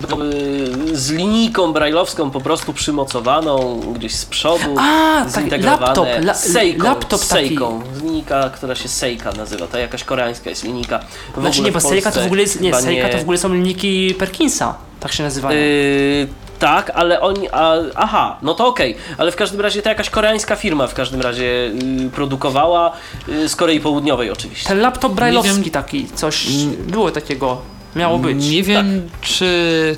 yy, 0.01 0.97
z 0.97 1.11
linijką 1.11 1.73
brajlowską 1.73 2.31
po 2.31 2.41
prostu 2.41 2.73
przymocowaną 2.73 3.79
gdzieś 3.93 4.15
z 4.15 4.25
przodu, 4.25 4.75
A, 4.79 5.21
tak, 5.33 5.41
zintegrowane. 5.41 5.85
laptop, 5.85 6.07
la- 6.07 6.33
Sejką, 6.33 6.83
laptop 6.83 7.21
z 7.21 7.27
taki. 7.27 7.57
Linijka, 8.01 8.49
która 8.49 8.75
się 8.75 8.89
Sejka 8.89 9.31
nazywa, 9.31 9.67
to 9.67 9.77
jakaś 9.77 10.03
koreańska 10.03 10.49
jest 10.49 10.63
linijka. 10.63 10.99
W 11.37 11.41
Znaczy 11.41 11.61
nie, 11.61 11.71
bo 11.71 11.79
Seika 11.79 12.11
to 12.11 12.21
w 12.21 12.25
ogóle 12.25 12.41
jest, 12.41 12.61
nie, 12.61 12.75
Seika 12.75 13.09
to 13.09 13.17
w 13.17 13.21
ogóle 13.21 13.37
są 13.37 13.53
linijki 13.53 14.15
Perkinsa, 14.19 14.75
tak 14.99 15.11
się 15.13 15.23
nazywają. 15.23 15.59
Yy, 15.59 16.27
tak, 16.63 16.91
ale 16.95 17.21
oni. 17.21 17.49
A, 17.51 17.75
aha, 17.95 18.37
no 18.41 18.53
to 18.53 18.67
okej, 18.67 18.95
ale 19.17 19.31
w 19.31 19.35
każdym 19.35 19.61
razie 19.61 19.81
to 19.81 19.89
jakaś 19.89 20.09
koreańska 20.09 20.55
firma 20.55 20.87
w 20.87 20.93
każdym 20.93 21.21
razie 21.21 21.43
yy, 21.43 22.09
produkowała 22.09 22.91
yy, 23.27 23.49
z 23.49 23.55
Korei 23.55 23.79
Południowej 23.79 24.31
oczywiście. 24.31 24.67
Ten 24.67 24.79
laptop 24.79 25.13
brajlowski 25.13 25.71
taki, 25.71 26.07
coś 26.07 26.47
było 26.87 27.11
takiego, 27.11 27.61
miało 27.95 28.19
być. 28.19 28.49
Nie 28.49 28.63
wiem, 28.63 29.09
czy 29.21 29.95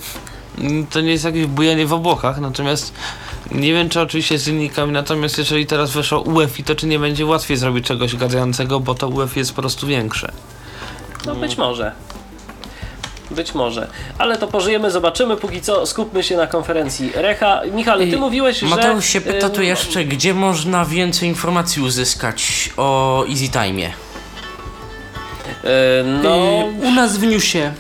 mm, 0.60 0.88
to 0.88 1.02
nie 1.02 1.12
jest 1.12 1.26
jakieś 1.26 1.46
bujanie 1.46 1.86
w 1.86 1.94
obłokach, 1.94 2.40
natomiast 2.40 2.94
nie 3.52 3.74
wiem, 3.74 3.90
czy 3.90 4.02
oczywiście 4.02 4.38
z 4.38 4.48
linijkami, 4.48 4.92
natomiast 4.92 5.38
jeżeli 5.38 5.66
teraz 5.66 5.92
weszło 5.92 6.22
UEFI, 6.22 6.64
to 6.64 6.76
czy 6.76 6.88
nie 6.88 7.00
będzie 7.00 7.26
łatwiej 7.26 7.58
zrobić 7.58 7.86
czegoś 7.86 8.16
gadającego, 8.16 8.80
bo 8.80 8.96
to 8.96 9.08
UEFI 9.08 9.40
jest 9.40 9.54
po 9.54 9.62
prostu 9.62 9.88
większe. 9.88 10.32
No 11.26 11.36
być 11.36 11.58
może. 11.58 11.92
Być 13.32 13.56
może. 13.56 13.88
Ale 14.18 14.38
to 14.38 14.48
pożyjemy, 14.48 14.92
zobaczymy. 14.92 15.38
Póki 15.38 15.62
co 15.62 15.86
skupmy 15.86 16.24
się 16.24 16.38
na 16.38 16.48
konferencji 16.48 17.12
Recha. 17.16 17.62
Michał, 17.74 18.00
ty 18.00 18.18
mówiłeś, 18.18 18.60
że... 18.60 18.66
Mateusz 18.66 19.06
się 19.06 19.22
pyta 19.22 19.50
tu 19.50 19.62
jeszcze, 19.62 20.06
gdzie 20.06 20.34
można 20.34 20.86
więcej 20.86 21.30
informacji 21.30 21.82
uzyskać 21.82 22.70
o 22.78 23.26
Easy 23.30 23.46
Time'ie. 23.46 23.90
Yy, 25.64 25.70
no... 26.24 26.36
Y, 26.84 26.88
U 26.88 26.92
nas 26.92 27.18
w 27.18 27.24
newsie 27.24 27.72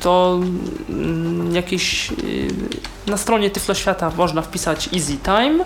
to 0.00 0.40
mm, 0.88 1.54
jakieś 1.54 2.10
y, 2.10 2.14
na 3.08 3.16
stronie 3.16 3.50
Tyflo 3.50 3.74
Świata 3.74 4.12
można 4.16 4.42
wpisać 4.42 4.88
Easy 4.94 5.16
Time, 5.16 5.64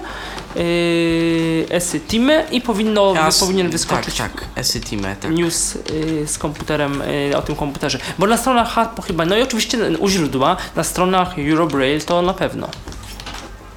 y, 0.57 1.67
Esy 1.71 2.01
Time 2.01 2.45
i 2.51 2.61
powinno, 2.61 3.15
As- 3.21 3.41
powinien 3.41 3.71
wyskoczyć 3.71 4.15
Tak, 4.17 4.33
tak, 4.33 4.45
Esy 4.57 4.81
Time, 4.81 5.17
tak. 5.17 5.31
news 5.31 5.77
y, 5.91 6.25
z 6.27 6.39
komputerem 6.39 7.03
y, 7.03 7.37
o 7.37 7.43
tym 7.43 7.57
komputerze. 7.57 7.99
Bo 8.19 8.27
na 8.27 8.37
stronach 8.37 8.69
Harpo 8.69 9.03
chyba, 9.03 9.25
no 9.25 9.37
i 9.37 9.43
oczywiście 9.43 9.79
u 9.99 10.09
źródła, 10.09 10.57
na 10.77 10.85
stronach 10.85 11.39
Eurobraille 11.39 12.01
to 12.01 12.23
na 12.23 12.35
pewno. 12.35 12.69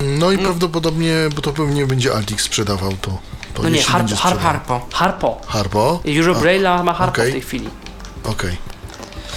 No 0.01 0.31
i 0.31 0.37
prawdopodobnie, 0.37 1.13
bo 1.35 1.41
to 1.41 1.51
pewnie 1.51 1.85
będzie 1.87 2.13
Altix 2.15 2.43
sprzedawał 2.43 2.91
to. 3.01 3.17
to 3.53 3.63
No 3.63 3.69
nie, 3.69 3.75
jeśli 3.75 3.93
Harp- 3.93 3.97
będzie 3.97 4.15
Harp- 4.15 4.19
sprzedawał. 4.19 4.51
Harpo. 4.51 4.81
Harpo. 4.91 5.41
Harpo? 5.47 5.99
Eurobraille 6.17 6.83
ma 6.83 6.93
Harpo 6.93 7.13
okej. 7.13 7.29
w 7.29 7.31
tej 7.31 7.41
chwili. 7.41 7.69
Okej. 8.23 8.57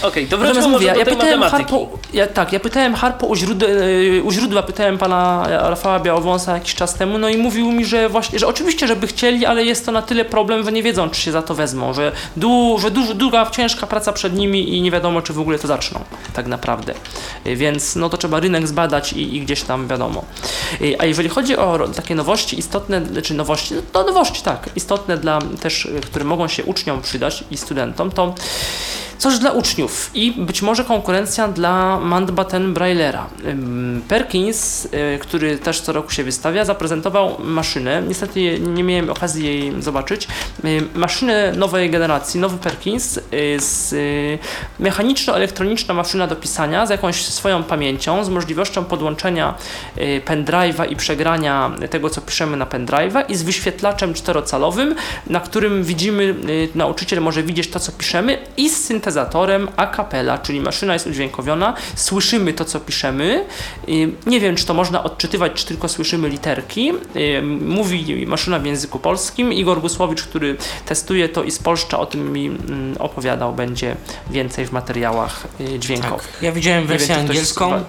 Okej, 0.02 0.26
to 0.26 0.36
Natomiast 0.36 0.68
mówię, 0.68 0.86
ja, 0.86 1.04
pytałem. 1.04 1.42
Harpo, 1.42 1.88
ja, 2.12 2.26
tak, 2.26 2.52
ja 2.52 2.60
pytałem 2.60 2.94
Harpo 2.94 3.26
u, 3.26 3.36
źródła, 3.36 3.68
u 4.22 4.32
źródła, 4.32 4.62
pytałem 4.62 4.98
pana 4.98 5.46
Rafała 5.48 6.00
Białowąsa 6.00 6.54
jakiś 6.54 6.74
czas 6.74 6.94
temu, 6.94 7.18
no 7.18 7.28
i 7.28 7.36
mówił 7.36 7.72
mi, 7.72 7.84
że 7.84 8.08
właśnie, 8.08 8.38
że 8.38 8.46
oczywiście, 8.46 8.86
żeby 8.86 9.06
chcieli, 9.06 9.46
ale 9.46 9.64
jest 9.64 9.86
to 9.86 9.92
na 9.92 10.02
tyle 10.02 10.24
problem, 10.24 10.64
że 10.64 10.72
nie 10.72 10.82
wiedzą, 10.82 11.10
czy 11.10 11.20
się 11.20 11.32
za 11.32 11.42
to 11.42 11.54
wezmą, 11.54 11.94
że, 11.94 12.12
du, 12.36 12.78
że 12.78 12.90
dużo, 12.90 13.14
długa, 13.14 13.50
ciężka 13.50 13.86
praca 13.86 14.12
przed 14.12 14.34
nimi 14.34 14.76
i 14.76 14.82
nie 14.82 14.90
wiadomo, 14.90 15.22
czy 15.22 15.32
w 15.32 15.40
ogóle 15.40 15.58
to 15.58 15.68
zaczną, 15.68 16.00
tak 16.32 16.46
naprawdę. 16.46 16.94
Y, 17.46 17.56
Więc 17.56 17.96
no 17.96 18.08
to 18.08 18.16
trzeba 18.16 18.40
rynek 18.40 18.68
zbadać 18.68 19.12
i, 19.12 19.36
i 19.36 19.40
gdzieś 19.40 19.62
tam 19.62 19.88
wiadomo. 19.88 20.24
Y, 20.80 20.96
A 20.98 21.04
jeżeli 21.04 21.28
chodzi 21.28 21.56
o 21.56 21.88
takie 21.96 22.14
nowości 22.14 22.58
istotne, 22.58 23.02
czy 23.22 23.34
nowości, 23.34 23.74
no 23.94 24.04
nowości 24.04 24.42
tak, 24.42 24.70
istotne 24.76 25.16
dla 25.16 25.38
też, 25.60 25.86
y, 25.86 26.00
które 26.00 26.24
mogą 26.24 26.48
się 26.48 26.64
uczniom 26.64 27.02
przydać 27.02 27.44
i 27.50 27.56
studentom, 27.56 28.10
to 28.10 28.34
Coś 29.18 29.38
dla 29.38 29.50
uczniów 29.50 30.10
i 30.14 30.32
być 30.32 30.62
może 30.62 30.84
konkurencja 30.84 31.48
dla 31.48 32.00
Mountbatten 32.00 32.74
Braillera. 32.74 33.26
Perkins, 34.08 34.84
y, 34.84 35.18
który 35.18 35.58
też 35.58 35.80
co 35.80 35.92
roku 35.92 36.10
się 36.10 36.24
wystawia, 36.24 36.64
zaprezentował 36.64 37.36
maszynę. 37.38 38.02
Niestety 38.08 38.60
nie 38.60 38.84
miałem 38.84 39.10
okazji 39.10 39.44
jej 39.44 39.82
zobaczyć. 39.82 40.28
Maszynę 40.94 41.52
nowej 41.52 41.90
generacji, 41.90 42.40
nowy 42.40 42.58
Perkins, 42.58 43.16
y, 43.16 43.22
z 43.60 43.92
y, 43.92 44.38
mechaniczno-elektroniczna 44.80 45.94
maszyna 45.94 46.26
do 46.26 46.36
pisania 46.36 46.86
z 46.86 46.90
jakąś 46.90 47.24
swoją 47.24 47.62
pamięcią, 47.62 48.24
z 48.24 48.28
możliwością 48.28 48.84
podłączenia 48.84 49.54
pendrive'a 50.26 50.90
i 50.90 50.96
przegrania 50.96 51.70
tego, 51.90 52.10
co 52.10 52.20
piszemy 52.20 52.56
na 52.56 52.66
pendrive'a 52.66 53.24
i 53.28 53.36
z 53.36 53.42
wyświetlaczem 53.42 54.14
czterocalowym, 54.14 54.94
na 55.26 55.40
którym 55.40 55.84
widzimy, 55.84 56.34
nauczyciel 56.74 57.20
może 57.20 57.42
widzieć 57.42 57.70
to, 57.70 57.80
co 57.80 57.92
piszemy 57.92 58.38
i 58.56 58.70
z 58.70 58.84
syntezatorem 58.84 59.07
a 59.76 59.86
cappella, 59.86 60.38
czyli 60.38 60.60
maszyna 60.60 60.92
jest 60.92 61.06
udźwiękowiona, 61.06 61.74
słyszymy 61.96 62.52
to, 62.52 62.64
co 62.64 62.80
piszemy. 62.80 63.44
Nie 64.26 64.40
wiem, 64.40 64.56
czy 64.56 64.66
to 64.66 64.74
można 64.74 65.04
odczytywać, 65.04 65.52
czy 65.52 65.66
tylko 65.66 65.88
słyszymy 65.88 66.28
literki. 66.28 66.92
Mówi 67.60 68.26
maszyna 68.26 68.58
w 68.58 68.66
języku 68.66 68.98
polskim. 68.98 69.52
Igor 69.52 69.80
Gusłowicz, 69.80 70.22
który 70.22 70.56
testuje 70.86 71.28
to 71.28 71.42
i 71.42 71.50
z 71.50 71.58
Polszcza 71.58 71.98
o 71.98 72.06
tym 72.06 72.32
mi 72.32 72.46
mm, 72.46 72.96
opowiadał, 72.98 73.52
będzie 73.52 73.96
więcej 74.30 74.66
w 74.66 74.72
materiałach 74.72 75.46
y, 75.60 75.78
dźwiękowych. 75.78 76.32
Tak. 76.32 76.42
Ja 76.42 76.52
widziałem 76.52 76.86
wersję 76.86 77.14
ktoś 77.14 77.18
angielską. 77.18 77.84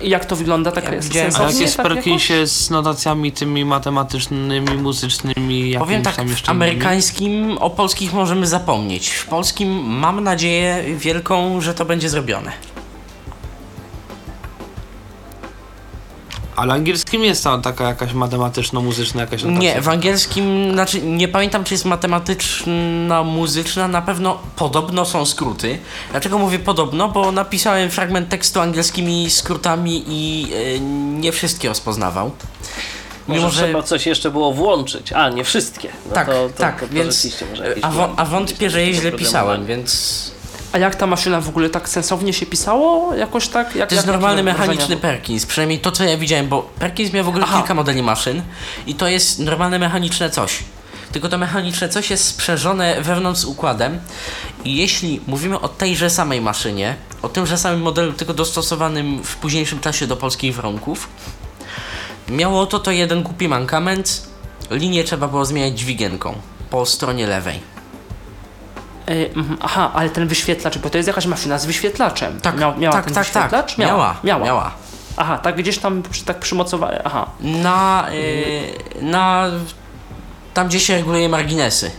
Jak 0.00 0.24
to 0.24 0.36
wygląda? 0.36 0.72
Tak 0.72 0.84
Ja 0.84 0.94
jest 0.94 1.08
widziałem- 1.08 1.28
A 1.28 1.32
sensownie? 1.32 1.52
jak 1.54 1.62
jest 1.62 1.74
w 1.74 1.78
jakoś? 1.78 1.94
Perkinsie 1.94 2.46
z 2.46 2.70
notacjami 2.70 3.32
tymi 3.32 3.64
matematycznymi, 3.64 4.76
muzycznymi, 4.76 5.74
Powiem 5.78 6.02
tak, 6.02 6.16
tam 6.16 6.28
w 6.28 6.48
amerykańskim 6.48 7.58
o 7.58 7.70
polskich 7.70 8.12
możemy 8.12 8.46
zapomnieć. 8.46 9.08
W 9.10 9.26
polskim 9.26 9.68
mam 9.86 10.24
nadzieję 10.24 10.84
wielką, 10.96 11.60
że 11.60 11.74
to 11.74 11.84
będzie 11.84 12.08
zrobione. 12.08 12.52
Ale 16.56 16.74
angielskim 16.74 17.24
jest 17.24 17.44
tam 17.44 17.62
taka 17.62 17.84
jakaś 17.88 18.12
matematyczno-muzyczna 18.12 19.20
jakaś 19.20 19.42
notacja. 19.42 19.74
Nie, 19.74 19.80
w 19.80 19.88
angielskim, 19.88 20.72
znaczy 20.72 21.02
nie 21.02 21.28
pamiętam 21.28 21.64
czy 21.64 21.74
jest 21.74 21.84
matematyczna, 21.84 23.22
muzyczna, 23.24 23.88
na 23.88 24.02
pewno 24.02 24.38
podobno 24.56 25.04
są 25.04 25.26
skróty. 25.26 25.78
Dlaczego 26.10 26.38
mówię 26.38 26.58
podobno? 26.58 27.08
Bo 27.08 27.32
napisałem 27.32 27.90
fragment 27.90 28.28
tekstu 28.28 28.60
angielskimi 28.60 29.30
skrótami 29.30 30.04
i 30.08 30.52
e, 30.76 30.80
nie 31.20 31.32
wszystkie 31.32 31.68
rozpoznawał. 31.68 32.30
Może 33.28 33.40
Mimo, 33.40 33.50
że 33.50 33.64
trzeba 33.64 33.82
coś 33.82 34.06
jeszcze 34.06 34.30
było 34.30 34.52
włączyć. 34.52 35.12
A, 35.12 35.28
nie 35.28 35.44
wszystkie. 35.44 35.88
No 36.08 36.14
Tak, 36.14 36.26
to, 36.26 36.32
to, 36.32 36.48
tak, 36.58 36.80
to, 36.80 36.86
to 36.86 36.92
więc- 36.94 37.42
może 37.44 37.78
a, 38.16 38.24
wątpię, 38.24 38.70
że 38.70 38.92
źle 38.92 39.12
pisałem, 39.12 39.66
więc 39.66 40.32
A 40.72 40.78
jak 40.78 40.94
ta 40.94 41.06
maszyna 41.06 41.40
w 41.40 41.48
ogóle 41.48 41.70
tak 41.70 41.88
sensownie 41.88 42.32
się 42.32 42.46
pisało? 42.46 43.14
Jakoś 43.14 43.48
tak? 43.48 43.76
Jak, 43.76 43.88
to 43.88 43.94
jest 43.94 44.06
jak 44.06 44.14
normalny 44.14 44.42
mechaniczny 44.42 44.96
Perkins, 44.96 45.46
przynajmniej 45.46 45.78
to 45.78 45.92
co 45.92 46.04
ja 46.04 46.16
widziałem, 46.16 46.48
bo 46.48 46.62
Perkins 46.62 47.12
miał 47.12 47.24
w 47.24 47.28
ogóle 47.28 47.44
Aha. 47.44 47.58
kilka 47.58 47.74
modeli 47.74 48.02
maszyn 48.02 48.42
i 48.86 48.94
to 48.94 49.08
jest 49.08 49.38
normalne 49.38 49.78
mechaniczne 49.78 50.30
coś. 50.30 50.58
Tylko 51.12 51.28
to 51.28 51.38
mechaniczne 51.38 51.88
coś 51.88 52.10
jest 52.10 52.24
sprzężone 52.24 53.00
wewnątrz 53.00 53.44
układem 53.44 53.98
i 54.64 54.76
jeśli 54.76 55.20
mówimy 55.26 55.60
o 55.60 55.68
tejże 55.68 56.10
samej 56.10 56.40
maszynie, 56.40 56.94
o 57.22 57.28
tymże 57.28 57.58
samym 57.58 57.82
modelu, 57.82 58.12
tylko 58.12 58.34
dostosowanym 58.34 59.22
w 59.24 59.36
późniejszym 59.36 59.80
czasie 59.80 60.06
do 60.06 60.16
polskich 60.16 60.54
warunków, 60.54 61.08
miało 62.28 62.66
to 62.66 62.78
to 62.78 62.90
jeden 62.90 63.22
głupi 63.22 63.48
mankament, 63.48 64.22
linię 64.70 65.04
trzeba 65.04 65.28
było 65.28 65.44
zmieniać 65.44 65.78
dźwigienką 65.78 66.34
po 66.70 66.86
stronie 66.86 67.26
lewej. 67.26 67.71
E, 69.08 69.12
mhm, 69.36 69.58
aha, 69.60 69.90
ale 69.94 70.10
ten 70.10 70.28
wyświetlacz, 70.28 70.78
bo 70.78 70.90
to 70.90 70.98
jest 70.98 71.06
jakaś 71.08 71.26
maszyna 71.26 71.58
z 71.58 71.66
wyświetlaczem. 71.66 72.40
Tak, 72.40 72.58
Miał, 72.58 72.78
miała 72.78 72.92
tak, 72.92 73.04
ten 73.04 73.14
tak, 73.14 73.24
wyświetlacz? 73.24 73.68
tak. 73.70 73.78
Miała, 73.78 74.16
miała. 74.24 74.44
miała. 74.46 74.70
Aha, 75.16 75.38
tak 75.38 75.56
gdzieś 75.56 75.78
tam 75.78 76.02
przy, 76.10 76.24
tak 76.24 76.38
przymocowała. 76.38 76.92
Aha. 77.04 77.26
Na, 77.40 78.06
y, 78.12 79.02
na 79.02 79.46
tam 80.54 80.68
gdzie 80.68 80.80
się 80.80 80.94
reguluje 80.96 81.28
marginesy. 81.28 81.90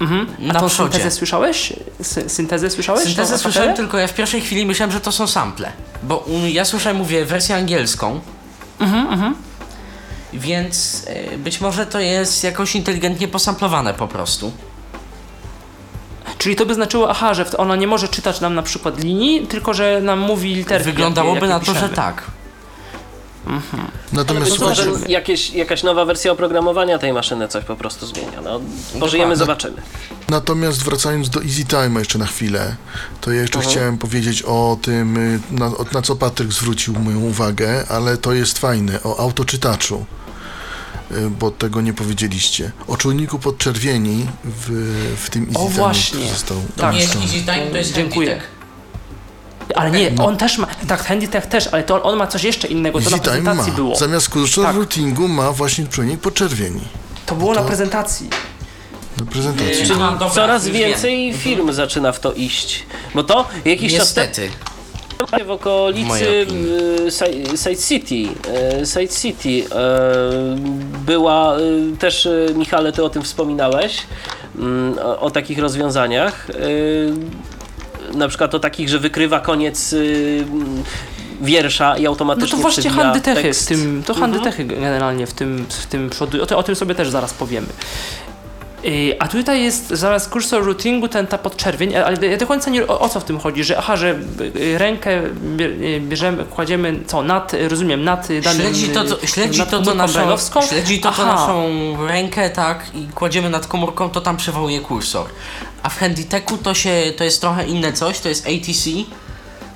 Mhm. 0.00 0.26
A 0.38 0.52
Na 0.52 0.60
tą 0.60 0.68
przodzie. 0.68 0.92
syntezę 0.92 1.10
słyszałeś? 1.16 1.72
Sy 2.02 2.28
syntezę 2.28 2.70
słyszałeś? 2.70 3.04
Syntezę 3.04 3.38
słyszałem, 3.38 3.76
tylko 3.76 3.98
ja 3.98 4.06
w 4.06 4.14
pierwszej 4.14 4.40
chwili 4.40 4.66
myślałem, 4.66 4.92
że 4.92 5.00
to 5.00 5.12
są 5.12 5.26
sample. 5.26 5.72
Bo 6.02 6.16
um, 6.16 6.48
ja 6.48 6.64
słyszałem, 6.64 6.96
mówię, 6.98 7.24
wersję 7.24 7.56
angielską. 7.56 8.20
Mhm, 8.80 9.34
Więc 10.32 11.06
y, 11.34 11.38
być 11.38 11.60
może 11.60 11.86
to 11.86 12.00
jest 12.00 12.44
jakoś 12.44 12.74
inteligentnie 12.76 13.28
posamplowane 13.28 13.94
po 13.94 14.08
prostu. 14.08 14.52
Czyli 16.38 16.56
to 16.56 16.66
by 16.66 16.74
znaczyło, 16.74 17.10
aha, 17.10 17.34
że 17.34 17.44
ona 17.56 17.76
nie 17.76 17.86
może 17.86 18.08
czytać 18.08 18.40
nam 18.40 18.54
na 18.54 18.62
przykład 18.62 19.00
linii, 19.04 19.46
tylko 19.46 19.74
że 19.74 20.00
nam 20.00 20.18
mówi 20.18 20.54
literki. 20.54 20.84
Wyglądałoby 20.84 21.34
jakie, 21.34 21.48
na 21.48 21.54
jakie 21.54 21.66
to, 21.66 21.74
że 21.74 21.88
tak. 21.88 22.22
Natomiast 24.12 24.50
Być 24.50 24.60
może 24.60 24.84
słuchajcie, 24.84 25.12
jakieś, 25.12 25.50
jakaś 25.50 25.82
nowa 25.82 26.04
wersja 26.04 26.32
oprogramowania 26.32 26.98
tej 26.98 27.12
maszyny 27.12 27.48
coś 27.48 27.64
po 27.64 27.76
prostu 27.76 28.06
zmienia. 28.06 28.40
No, 28.44 28.60
pożyjemy, 29.00 29.36
zobaczymy. 29.36 29.82
Natomiast 30.28 30.84
wracając 30.84 31.30
do 31.30 31.42
Easy 31.42 31.64
Time 31.64 31.98
jeszcze 31.98 32.18
na 32.18 32.26
chwilę, 32.26 32.76
to 33.20 33.32
ja 33.32 33.42
jeszcze 33.42 33.60
chciałem 33.60 33.98
powiedzieć 33.98 34.42
o 34.42 34.78
tym, 34.82 35.16
y, 35.16 35.40
na, 35.50 35.70
na 35.92 36.02
co 36.02 36.16
Patryk 36.16 36.52
zwrócił 36.52 36.94
moją 36.94 37.20
uwagę, 37.20 37.84
ale 37.88 38.16
to 38.16 38.32
jest 38.32 38.58
fajne, 38.58 39.02
o 39.02 39.18
autoczytaczu. 39.18 40.06
Y, 41.12 41.30
bo 41.30 41.50
tego 41.50 41.80
nie 41.80 41.92
powiedzieliście. 41.92 42.72
O 42.88 42.96
czujniku 42.96 43.38
podczerwieni 43.38 44.26
w, 44.44 44.70
w 45.24 45.30
tym 45.30 45.46
Easy 45.48 45.58
O, 45.58 45.68
właśnie. 45.68 46.28
został 46.28 46.56
Tak. 46.76 46.94
Nie 46.94 47.00
jest 47.00 47.16
umieszczony. 47.16 47.40
Easy 47.42 47.52
Time, 47.60 47.70
to 47.70 47.76
jest 47.76 47.92
Dziękuję. 47.94 48.40
Ale 49.74 49.90
nie, 49.90 50.12
on 50.24 50.36
też 50.36 50.58
ma, 50.58 50.66
tak, 50.88 51.04
Handytech 51.04 51.46
też, 51.46 51.68
ale 51.72 51.82
to 51.82 52.02
on 52.02 52.18
ma 52.18 52.26
coś 52.26 52.44
jeszcze 52.44 52.68
innego, 52.68 53.00
to 53.00 53.10
na 53.10 53.16
Easy 53.16 53.22
Time 53.30 53.36
ma. 53.42 53.42
prezentacji 53.42 53.72
było. 53.72 53.96
Zamiast 53.96 54.28
kursor 54.28 54.64
Tak. 54.64 54.76
routingu 54.76 55.28
ma 55.28 55.52
właśnie 55.52 55.86
czujnik 55.86 56.20
podczerwieni. 56.20 56.80
To 57.26 57.34
było 57.34 57.54
na 57.54 57.60
to- 57.60 57.66
prezentacji. 57.66 58.28
Na 59.20 59.26
prezentacji. 59.26 59.70
Yy, 59.70 59.86
Czyli 59.86 59.92
Aha, 60.02 60.12
dobra, 60.12 60.30
coraz 60.34 60.66
już 60.66 60.76
więcej 60.76 61.30
wiem. 61.32 61.40
firm 61.40 61.72
zaczyna 61.72 62.12
w 62.12 62.20
to 62.20 62.32
iść. 62.32 62.82
Bo 63.14 63.24
to 63.24 63.48
jakiś 63.64 63.96
czas 63.96 64.14
temu 64.14 64.26
Niestety. 64.28 64.50
W 65.46 65.50
okolicy 65.50 66.46
y, 67.06 67.56
Side 67.56 67.76
City, 67.76 68.14
y, 68.82 68.86
Side 68.86 69.08
City 69.08 69.48
y, 69.48 69.66
była 71.06 71.56
też, 71.98 72.28
Michale, 72.54 72.92
ty 72.92 73.04
o 73.04 73.08
tym 73.10 73.22
wspominałeś, 73.22 73.98
mm, 74.58 74.98
o, 75.20 75.30
takich 75.30 75.58
rozwiązaniach. 75.58 76.46
Na 78.14 78.28
przykład 78.28 78.54
o 78.54 78.58
takich, 78.58 78.88
że 78.88 78.98
wykrywa 78.98 79.40
koniec 79.40 79.94
wiersza 81.42 81.96
i 81.96 82.02
No 82.02 82.08
automatycznie 82.08 82.50
to 82.50 82.56
właśnie 82.62 82.80
przewija 82.82 83.02
handytechy 83.04 83.54
w 83.54 83.66
tym, 83.66 84.02
to 84.06 84.12
Mhm. 84.12 84.32
handytechy 84.32 84.64
generalnie 84.64 85.26
w 85.26 85.32
tym, 85.32 85.66
w 85.68 85.86
tym 85.86 86.10
przodu, 86.10 86.42
o, 86.42 86.46
ty- 86.46 86.56
o 86.56 86.62
tym 86.62 86.76
sobie 86.76 86.94
też 86.94 87.08
zaraz 87.10 87.34
powiemy. 87.34 87.66
Yy, 88.86 89.16
A 89.18 89.28
tutaj 89.28 89.62
jest 89.62 89.88
zamiast 89.88 90.30
kursor 90.30 90.64
routingu 90.64 91.08
ten 91.08 91.26
ta 91.26 91.38
podczerwień, 91.38 91.96
ale 91.96 92.26
ja 92.26 92.36
do 92.36 92.46
końca 92.46 92.70
nie 92.70 92.86
o, 92.86 93.00
o 93.00 93.08
co 93.08 93.20
w 93.20 93.24
tym 93.24 93.38
chodzi, 93.40 93.64
że 93.64 93.78
aha, 93.78 93.96
że 93.96 94.18
y, 94.56 94.78
rękę 94.78 95.22
y, 95.60 96.00
bierzemy, 96.00 96.44
kładziemy 96.44 97.00
co, 97.06 97.22
nad, 97.22 97.54
y, 97.54 97.68
rozumiem, 97.68 98.04
nad 98.04 98.30
y, 98.30 98.40
danym... 98.40 98.62
Śledzi 98.62 98.88
to, 98.88 99.04
co, 99.04 99.22
y, 99.22 99.26
śledzi 99.26 99.58
nad 99.58 99.70
to, 99.70 99.82
co 99.82 99.94
naszą, 99.94 100.36
śledzi 100.68 101.00
to, 101.00 101.12
co 101.12 101.26
naszą 101.26 101.66
rękę, 102.06 102.50
tak, 102.50 102.94
i 102.94 103.06
kładziemy 103.14 103.50
nad 103.50 103.66
komórką, 103.66 104.10
to 104.10 104.20
tam 104.20 104.36
przywołuje 104.36 104.80
kursor. 104.80 105.26
A 105.82 105.88
w 105.88 105.98
Handytechu 105.98 106.58
to 106.58 106.74
się, 106.74 107.12
to 107.16 107.24
jest 107.24 107.40
trochę 107.40 107.66
inne 107.66 107.92
coś, 107.92 108.20
to 108.20 108.28
jest 108.28 108.46
ATC, 108.46 108.90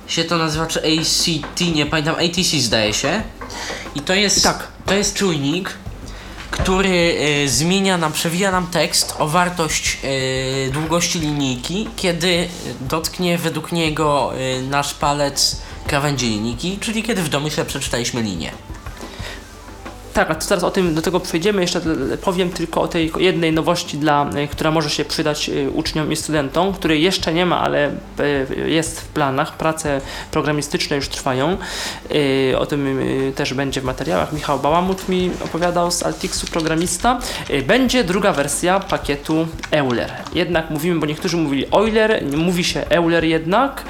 się 0.07 0.23
to 0.23 0.37
nazywa, 0.37 0.65
czy 0.65 0.79
ACT, 0.79 1.61
nie 1.75 1.85
pamiętam, 1.85 2.15
ATC 2.15 2.59
zdaje 2.59 2.93
się. 2.93 3.21
I 3.95 4.01
to 4.01 4.13
jest, 4.13 4.43
Tak. 4.43 4.67
to 4.85 4.93
jest 4.93 5.15
czujnik, 5.15 5.80
który 6.51 7.15
y, 7.43 7.49
zmienia 7.49 7.97
nam, 7.97 8.11
przewija 8.11 8.51
nam 8.51 8.67
tekst 8.67 9.15
o 9.19 9.27
wartość 9.27 9.97
y, 10.03 10.71
długości 10.71 11.19
linijki, 11.19 11.87
kiedy 11.95 12.47
dotknie 12.81 13.37
według 13.37 13.71
niego 13.71 14.33
y, 14.37 14.61
nasz 14.61 14.93
palec 14.93 15.61
krawędzi 15.87 16.29
linijki, 16.29 16.77
czyli 16.79 17.03
kiedy 17.03 17.23
w 17.23 17.29
domyśle 17.29 17.65
przeczytaliśmy 17.65 18.21
linię. 18.21 18.51
Tak, 20.13 20.31
a 20.31 20.35
to 20.35 20.45
zaraz 20.45 20.63
o 20.63 20.71
tym 20.71 20.95
do 20.95 21.01
tego 21.01 21.19
przejdziemy. 21.19 21.61
Jeszcze 21.61 21.81
powiem 22.21 22.49
tylko 22.49 22.81
o 22.81 22.87
tej 22.87 23.11
jednej 23.17 23.53
nowości, 23.53 23.97
dla, 23.97 24.29
e, 24.35 24.47
która 24.47 24.71
może 24.71 24.89
się 24.89 25.05
przydać 25.05 25.49
e, 25.49 25.69
uczniom 25.69 26.11
i 26.11 26.15
studentom, 26.15 26.73
której 26.73 27.03
jeszcze 27.03 27.33
nie 27.33 27.45
ma, 27.45 27.61
ale 27.61 27.87
e, 27.87 28.69
jest 28.69 29.01
w 29.01 29.07
planach. 29.07 29.57
Prace 29.57 30.01
programistyczne 30.31 30.95
już 30.95 31.07
trwają. 31.07 31.57
O 32.57 32.65
tym 32.65 32.99
też 33.35 33.53
będzie 33.53 33.81
w 33.81 33.83
materiałach. 33.83 34.33
Michał 34.33 34.59
Bałamut 34.59 35.09
mi 35.09 35.31
opowiadał 35.45 35.91
z 35.91 36.03
Altixu, 36.03 36.47
programista. 36.47 37.19
Będzie 37.67 38.03
druga 38.03 38.33
wersja 38.33 38.79
pakietu 38.79 39.47
Euler. 39.71 40.11
Jednak 40.33 40.69
mówimy, 40.69 40.99
bo 40.99 41.05
niektórzy 41.05 41.37
mówili 41.37 41.65
Euler, 41.71 42.23
mówi 42.37 42.63
się 42.63 42.85
Euler 42.89 43.23
jednak. 43.23 43.83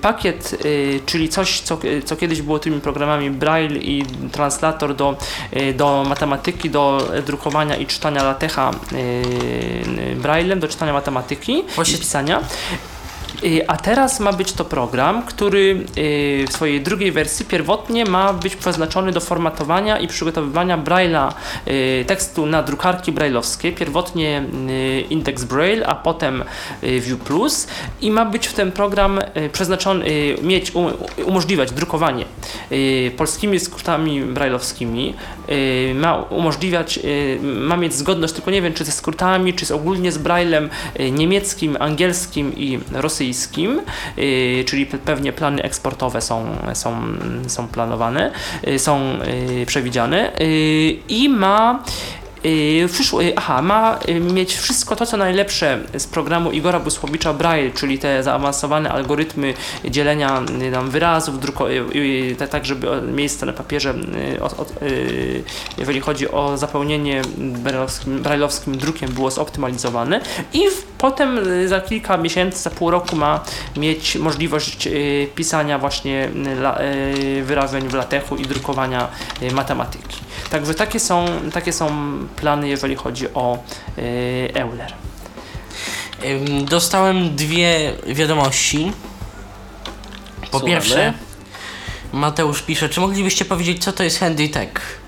Pakiet, 0.00 0.56
czyli 1.06 1.28
coś, 1.28 1.60
co, 1.60 1.78
co 2.04 2.16
kiedyś 2.16 2.42
było 2.42 2.58
tymi 2.58 2.80
programami 2.80 3.30
Braille 3.30 3.78
i 3.78 4.04
translator 4.32 4.96
do 4.96 5.16
do 5.74 6.04
matematyki, 6.08 6.70
do 6.70 7.08
drukowania 7.26 7.76
i 7.76 7.86
czytania 7.86 8.22
latecha 8.22 8.70
y, 8.92 10.16
braillem, 10.16 10.60
do 10.60 10.68
czytania 10.68 10.92
matematyki 10.92 11.64
Właśnie- 11.74 11.96
i 11.96 11.98
pisania. 11.98 12.40
A 13.66 13.76
teraz 13.76 14.20
ma 14.20 14.32
być 14.32 14.52
to 14.52 14.64
program, 14.64 15.22
który 15.22 15.84
y, 15.98 16.44
w 16.48 16.52
swojej 16.52 16.80
drugiej 16.80 17.12
wersji 17.12 17.46
pierwotnie 17.46 18.04
ma 18.04 18.32
być 18.32 18.56
przeznaczony 18.56 19.12
do 19.12 19.20
formatowania 19.20 19.98
i 19.98 20.08
przygotowywania 20.08 20.78
Braille'a, 20.78 21.32
y, 21.68 22.04
tekstu 22.06 22.46
na 22.46 22.62
drukarki 22.62 23.12
brailleowskie. 23.12 23.72
Pierwotnie 23.72 24.44
y, 24.70 25.04
Index 25.10 25.44
Braille, 25.44 25.86
a 25.86 25.94
potem 25.94 26.44
View 26.82 27.18
Plus 27.20 27.66
i 28.00 28.10
ma 28.10 28.24
być 28.24 28.46
w 28.46 28.52
ten 28.52 28.72
program 28.72 29.20
przeznaczony, 29.52 30.04
mieć, 30.42 30.74
um, 30.74 30.92
umożliwiać 31.26 31.72
drukowanie 31.72 32.24
polskimi 33.16 33.60
skrótami 33.60 34.20
brailleowskimi. 34.20 35.14
Y, 35.50 35.94
Ma 35.94 36.16
umożliwiać, 36.16 36.98
y, 36.98 37.38
ma 37.42 37.76
mieć 37.76 37.94
zgodność, 37.94 38.34
tylko 38.34 38.50
nie 38.50 38.62
wiem 38.62 38.72
czy 38.74 38.84
ze 38.84 38.92
skrótami, 38.92 39.54
czy 39.54 39.66
z 39.66 39.70
ogólnie 39.70 40.12
z 40.12 40.18
Braillem 40.18 40.70
y, 41.00 41.10
niemieckim, 41.10 41.76
angielskim 41.80 42.52
i 42.56 42.78
rosyjskim, 42.92 43.80
czyli 44.66 44.86
pe- 44.86 44.98
pewnie 44.98 45.32
plany 45.32 45.62
eksportowe 45.62 46.20
są, 46.20 46.46
są, 46.74 47.02
są 47.46 47.68
planowane, 47.68 48.32
są 48.78 49.18
przewidziane 49.66 50.32
i 51.08 51.28
ma 51.28 51.84
przyszło, 52.92 53.22
y, 53.22 53.32
aha, 53.36 53.62
ma 53.62 53.98
y, 54.08 54.20
mieć 54.20 54.54
wszystko 54.54 54.96
to, 54.96 55.06
co 55.06 55.16
najlepsze 55.16 55.78
z 55.98 56.06
programu 56.06 56.52
Igora 56.52 56.80
Busłowicza 56.80 57.32
Braille, 57.32 57.70
czyli 57.70 57.98
te 57.98 58.22
zaawansowane 58.22 58.92
algorytmy 58.92 59.54
dzielenia 59.84 60.42
y, 60.62 60.72
tam 60.72 60.90
wyrazów, 60.90 61.40
druko, 61.40 61.70
y, 61.70 61.84
y, 61.94 62.48
tak, 62.50 62.66
żeby 62.66 63.02
miejsce 63.02 63.46
na 63.46 63.52
papierze, 63.52 63.94
y, 64.36 64.42
o, 64.42 64.46
o, 64.46 64.66
y, 64.82 65.42
jeżeli 65.78 66.00
chodzi 66.00 66.30
o 66.30 66.56
zapełnienie 66.56 67.22
brailleowskim, 67.38 68.22
brailleowskim 68.22 68.78
drukiem, 68.78 69.12
było 69.12 69.30
zoptymalizowane 69.30 70.20
i 70.52 70.62
potem 70.98 71.38
y, 71.38 71.68
za 71.68 71.80
kilka 71.80 72.16
miesięcy, 72.16 72.62
za 72.62 72.70
pół 72.70 72.90
roku 72.90 73.16
ma 73.16 73.40
mieć 73.76 74.16
możliwość 74.16 74.86
y, 74.86 75.28
pisania 75.34 75.78
właśnie 75.78 76.28
y, 76.78 77.38
y, 77.38 77.42
wyrażeń 77.44 77.88
w 77.88 77.94
latechu 77.94 78.36
i 78.36 78.42
drukowania 78.42 79.08
y, 79.42 79.52
matematyki. 79.52 80.25
Także 80.50 80.74
takie 80.74 81.00
są, 81.00 81.26
takie 81.52 81.72
są 81.72 81.88
plany, 82.36 82.68
jeżeli 82.68 82.96
chodzi 82.96 83.34
o 83.34 83.58
y, 83.98 84.50
Euler. 84.54 84.92
Dostałem 86.64 87.36
dwie 87.36 87.92
wiadomości. 88.06 88.92
Po 90.40 90.46
Słuchamy. 90.50 90.72
pierwsze, 90.72 91.12
Mateusz 92.12 92.62
pisze, 92.62 92.88
czy 92.88 93.00
moglibyście 93.00 93.44
powiedzieć, 93.44 93.84
co 93.84 93.92
to 93.92 94.02
jest 94.02 94.20
Handy 94.20 94.48
Tech? 94.48 95.00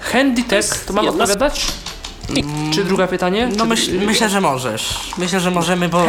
Handy 0.00 0.42
Tech, 0.42 0.84
to 0.86 0.92
mam 0.92 1.08
odpowiadać? 1.08 1.66
Czy 2.74 2.84
drugie 2.84 3.06
pytanie? 3.06 3.48
No 3.56 3.64
Czy- 3.64 3.68
myśl, 3.68 3.98
myślę, 4.06 4.28
że 4.28 4.40
możesz. 4.40 5.00
Myślę, 5.18 5.40
że 5.40 5.50
możemy, 5.50 5.88
bo, 5.88 6.04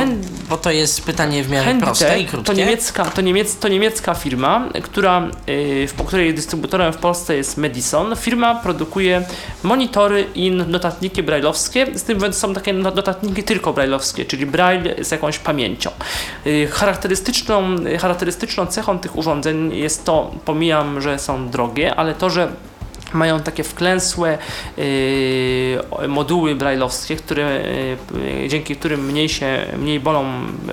bo 0.49 0.57
to 0.57 0.71
jest 0.71 1.01
pytanie 1.05 1.43
w 1.43 1.49
miarę 1.49 1.75
proste 1.79 2.05
i 2.05 2.09
Handitech 2.09 2.29
krótkie. 2.31 2.45
to 2.45 2.53
niemiecka, 2.53 3.05
to, 3.05 3.21
niemiec, 3.21 3.55
to 3.57 3.67
niemiecka 3.67 4.13
firma, 4.13 4.69
która, 4.83 5.27
y, 5.49 5.87
w, 5.87 5.93
po 5.93 6.03
której 6.03 6.33
dystrybutorem 6.33 6.93
w 6.93 6.97
Polsce 6.97 7.35
jest 7.35 7.57
Madison. 7.57 8.15
Firma 8.15 8.55
produkuje 8.55 9.25
monitory 9.63 10.25
i 10.35 10.51
notatniki 10.51 11.23
brailleowskie, 11.23 11.87
z 11.99 12.03
tym 12.03 12.19
że 12.19 12.33
są 12.33 12.53
takie 12.53 12.73
no- 12.73 12.91
notatniki 12.91 13.43
tylko 13.43 13.73
brailleowskie, 13.73 14.25
czyli 14.25 14.45
braille 14.45 14.95
z 15.03 15.11
jakąś 15.11 15.39
pamięcią. 15.39 15.89
Y, 16.47 16.67
Charakterystyczną, 16.71 17.75
charakterystyczną 17.99 18.65
cechą 18.65 18.99
tych 18.99 19.15
urządzeń 19.15 19.75
jest 19.75 20.05
to, 20.05 20.31
pomijam, 20.45 21.01
że 21.01 21.19
są 21.19 21.49
drogie, 21.49 21.95
ale 21.95 22.13
to, 22.13 22.29
że 22.29 22.47
mają 23.13 23.39
takie 23.39 23.63
wklęsłe 23.63 24.37
yy, 24.77 26.07
moduły 26.07 26.55
brailleowskie, 26.55 27.15
które, 27.15 27.63
yy, 28.13 28.47
dzięki 28.49 28.75
którym 28.75 29.05
mniej 29.05 29.29
się, 29.29 29.65
mniej 29.77 29.99
bolą 29.99 30.25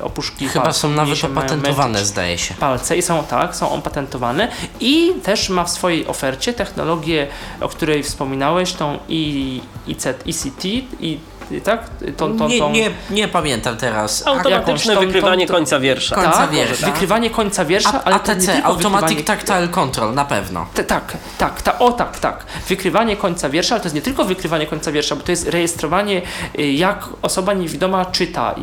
opuszki 0.03 0.49
Chyba 0.49 0.65
palców, 0.65 0.83
są 0.83 0.91
nawet 0.91 1.25
opatentowane, 1.25 2.05
zdaje 2.05 2.39
się. 2.39 2.55
palce 2.55 2.97
i 2.97 3.03
są 3.03 3.25
tak, 3.25 3.57
są 3.57 3.71
opatentowane 3.71 4.49
i 4.81 5.13
też 5.23 5.49
ma 5.49 5.65
w 5.65 5.71
swojej 5.71 6.07
ofercie 6.07 6.53
technologię, 6.53 7.27
o 7.61 7.69
której 7.69 8.03
wspominałeś, 8.03 8.73
tą 8.73 8.99
I, 9.09 9.61
IC, 9.87 10.07
ICT 10.27 10.65
i 11.01 11.19
tak? 11.65 11.81
Tą, 12.17 12.39
tą, 12.39 12.49
Nie, 12.49 12.59
tą, 12.59 12.71
nie, 12.73 12.91
nie 13.11 13.29
pamiętam 13.29 13.77
teraz. 13.77 14.27
Automatyczne 14.27 14.95
tą- 14.95 15.01
tą- 15.01 15.07
wykrywanie 15.07 15.47
tą- 15.47 15.55
końca 15.55 15.81
wiersza. 15.81 16.15
Końca 16.15 16.31
tak, 16.33 16.51
wiersza. 16.51 16.87
wykrywanie 16.87 17.31
końca 17.31 17.65
wiersza, 17.65 18.05
ale 18.05 18.21
to 18.21 18.27
nie 18.33 18.39
ATC, 18.39 18.53
tylko 18.53 18.69
Automatic 18.69 19.09
wykrywanie- 19.19 19.25
Tactile 19.25 19.69
Control, 19.69 20.15
na 20.15 20.25
pewno. 20.25 20.67
T- 20.75 20.85
tak, 20.85 21.17
tak, 21.39 21.63
ta, 21.63 21.79
o 21.79 21.93
tak, 21.93 22.19
tak. 22.19 22.47
Wykrywanie 22.69 23.17
końca 23.17 23.49
wiersza, 23.51 23.75
ale 23.75 23.81
to 23.81 23.87
jest 23.87 23.95
nie 23.95 24.03
tylko 24.03 24.25
wykrywanie 24.25 24.67
końca 24.67 24.93
wiersza, 24.93 25.17
bo 25.17 25.23
to 25.23 25.33
jest 25.33 25.49
rejestrowanie, 25.49 26.23
y, 26.59 26.63
jak 26.73 27.09
osoba 27.23 27.53
niewidoma 27.53 28.05
czyta, 28.05 28.55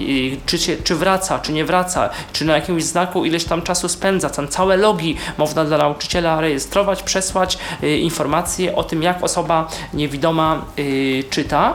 czy, 0.46 0.58
się, 0.60 0.76
czy 0.84 0.96
wraca, 0.96 1.40
czy 1.40 1.52
nie 1.54 1.66
wraca, 1.66 2.10
czy 2.34 2.46
na 2.46 2.54
jakimś 2.56 2.84
znaku 2.84 3.26
ileś 3.26 3.44
tam 3.46 3.62
czasu 3.62 3.90
spędza. 3.90 4.30
Tam 4.30 4.48
całe 4.48 4.78
logi 4.78 5.18
można 5.38 5.66
dla 5.66 5.78
nauczyciela 5.78 6.42
rejestrować, 6.42 7.04
przesłać 7.04 7.58
y, 7.84 7.98
informacje 7.98 8.76
o 8.76 8.84
tym, 8.84 9.04
jak 9.04 9.24
osoba 9.24 9.68
niewidoma 9.94 10.62
y, 10.80 11.24
czyta. 11.30 11.74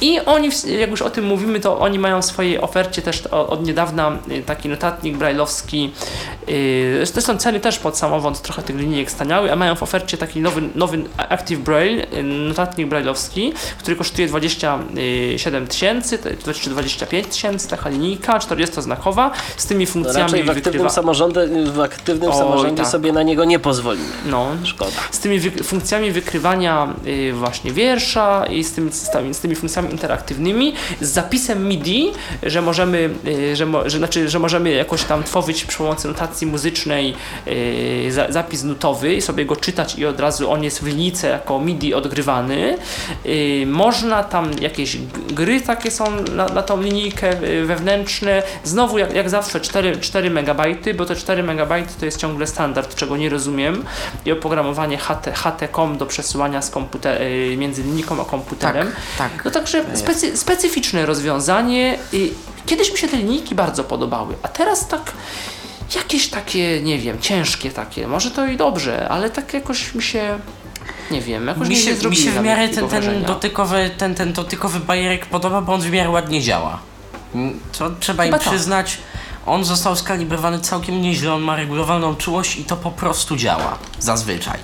I 0.00 0.20
oni, 0.20 0.45
w- 0.50 0.64
jak 0.68 0.90
już 0.90 1.02
o 1.02 1.10
tym 1.10 1.24
mówimy, 1.24 1.60
to 1.60 1.78
oni 1.78 1.98
mają 1.98 2.22
w 2.22 2.24
swojej 2.24 2.60
ofercie 2.60 3.02
też 3.02 3.22
o- 3.30 3.46
od 3.48 3.66
niedawna 3.66 4.18
y, 4.30 4.42
taki 4.42 4.68
notatnik 4.68 5.16
brajlowski. 5.16 5.92
y, 6.48 7.00
Zresztą 7.12 7.36
ceny 7.38 7.60
też 7.60 7.78
pod 7.78 7.98
samowąd 7.98 8.42
trochę 8.42 8.62
tych 8.62 8.76
linijek 8.76 9.10
staniały, 9.10 9.52
a 9.52 9.56
mają 9.56 9.74
w 9.76 9.82
ofercie 9.82 10.16
taki 10.16 10.40
nowy, 10.40 10.62
nowy 10.74 11.04
Active 11.16 11.58
Braille, 11.60 12.06
y, 12.12 12.22
notatnik 12.22 12.88
brajlowski, 12.88 13.52
który 13.78 13.96
kosztuje 13.96 14.28
27 14.28 15.66
tysięcy, 15.66 16.18
to- 16.44 16.54
czy 16.54 16.70
25 16.70 17.26
tysięcy, 17.26 17.68
taka 17.68 17.88
linijka 17.88 18.38
40-znakowa, 18.38 19.30
z 19.56 19.66
tymi 19.66 19.84
No 19.84 19.90
funkcjami 19.92 20.20
raczej 20.22 20.42
w 20.44 20.50
aktywnym, 20.50 20.72
wykrywa... 20.72 20.90
samorządzie, 20.90 21.40
w 21.72 21.80
aktywnym 21.80 22.30
Oj, 22.30 22.36
samorządzie 22.38 22.82
tak. 22.82 22.92
sobie 22.92 23.12
na 23.12 23.22
niego 23.22 23.44
nie 23.44 23.58
pozwolimy. 23.58 24.04
No, 24.26 24.46
Szkoda. 24.64 24.90
z 25.10 25.18
tymi 25.18 25.38
wy- 25.40 25.64
funkcjami 25.64 26.10
wykrywania 26.12 26.94
właśnie 27.32 27.72
wiersza 27.72 28.46
i 28.46 28.64
z 28.64 28.72
tymi, 28.72 28.92
z, 28.92 29.10
tymi, 29.10 29.34
z 29.34 29.38
tymi 29.40 29.54
funkcjami 29.56 29.90
interaktywnymi, 29.90 30.25
z 31.00 31.08
zapisem 31.08 31.68
MIDI, 31.68 32.12
że 32.42 32.62
możemy, 32.62 33.10
y, 33.26 33.56
że, 33.56 33.66
mo, 33.66 33.90
że, 33.90 33.98
znaczy, 33.98 34.28
że 34.28 34.38
możemy 34.38 34.70
jakoś 34.70 35.04
tam 35.04 35.24
tworzyć 35.24 35.64
przy 35.64 35.78
pomocy 35.78 36.08
notacji 36.08 36.46
muzycznej 36.46 37.14
y, 37.46 38.12
za, 38.12 38.32
zapis 38.32 38.62
nutowy 38.62 39.14
i 39.14 39.22
sobie 39.22 39.44
go 39.44 39.56
czytać 39.56 39.98
i 39.98 40.06
od 40.06 40.20
razu 40.20 40.50
on 40.50 40.64
jest 40.64 40.82
w 40.82 40.86
linijce 40.86 41.28
jako 41.28 41.60
MIDI 41.60 41.94
odgrywany. 41.94 42.78
Y, 43.26 43.64
można 43.66 44.24
tam 44.24 44.50
jakieś 44.60 44.96
gry 45.28 45.60
takie 45.60 45.90
są 45.90 46.04
na, 46.20 46.46
na 46.46 46.62
tą 46.62 46.82
linijkę 46.82 47.42
y, 47.42 47.66
wewnętrzne. 47.66 48.42
Znowu 48.64 48.98
jak, 48.98 49.14
jak 49.14 49.30
zawsze 49.30 49.60
4, 49.60 49.96
4 50.00 50.30
MB, 50.30 50.62
bo 50.96 51.04
te 51.06 51.16
4 51.16 51.42
MB 51.42 51.70
to 52.00 52.04
jest 52.04 52.18
ciągle 52.18 52.46
standard, 52.46 52.94
czego 52.94 53.16
nie 53.16 53.28
rozumiem. 53.28 53.84
I 54.24 54.32
oprogramowanie 54.32 54.98
HT, 54.98 55.28
HT.com 55.34 55.98
do 55.98 56.06
przesyłania 56.06 56.62
z 56.62 56.70
komputer, 56.70 57.22
y, 57.22 57.56
między 57.56 57.82
linijką 57.82 58.22
a 58.22 58.24
komputerem. 58.24 58.92
Tak. 59.18 59.44
No 59.44 59.50
także 59.50 59.84
specy, 60.16 60.36
specyficzne 60.36 61.06
rozwiązanie. 61.06 61.98
Kiedyś 62.66 62.92
mi 62.92 62.98
się 62.98 63.08
te 63.08 63.16
linijki 63.16 63.54
bardzo 63.54 63.84
podobały, 63.84 64.34
a 64.42 64.48
teraz 64.48 64.88
tak 64.88 65.12
jakieś 65.96 66.28
takie, 66.28 66.82
nie 66.82 66.98
wiem, 66.98 67.20
ciężkie 67.20 67.70
takie. 67.70 68.08
Może 68.08 68.30
to 68.30 68.46
i 68.46 68.56
dobrze, 68.56 69.08
ale 69.08 69.30
tak 69.30 69.54
jakoś 69.54 69.94
mi 69.94 70.02
się, 70.02 70.38
nie 71.10 71.20
wiem, 71.20 71.46
jakoś 71.46 71.68
Mi 71.68 71.76
się, 71.76 71.94
nie 71.94 72.08
mi 72.08 72.16
się 72.16 72.30
w 72.30 72.42
miarę 72.42 72.68
ten, 72.68 72.88
ten, 72.88 73.24
dotykowy, 73.24 73.90
ten, 73.98 74.14
ten 74.14 74.32
dotykowy 74.32 74.80
bajerek 74.80 75.26
podoba, 75.26 75.60
bo 75.60 75.74
on 75.74 75.80
w 75.80 75.90
miarę 75.90 76.10
ładnie 76.10 76.42
działa. 76.42 76.78
Mm, 77.34 77.60
To 77.78 77.90
trzeba 78.00 78.22
Chyba 78.22 78.36
im 78.36 78.44
tak. 78.44 78.52
przyznać. 78.52 78.98
On 79.46 79.64
został 79.64 79.96
skalibrowany 79.96 80.60
całkiem 80.60 81.02
nieźle, 81.02 81.34
on 81.34 81.42
ma 81.42 81.56
regulowalną 81.56 82.14
czułość 82.16 82.56
i 82.56 82.64
to 82.64 82.76
po 82.76 82.90
prostu 82.90 83.36
działa. 83.36 83.78
Zazwyczaj. 83.98 84.58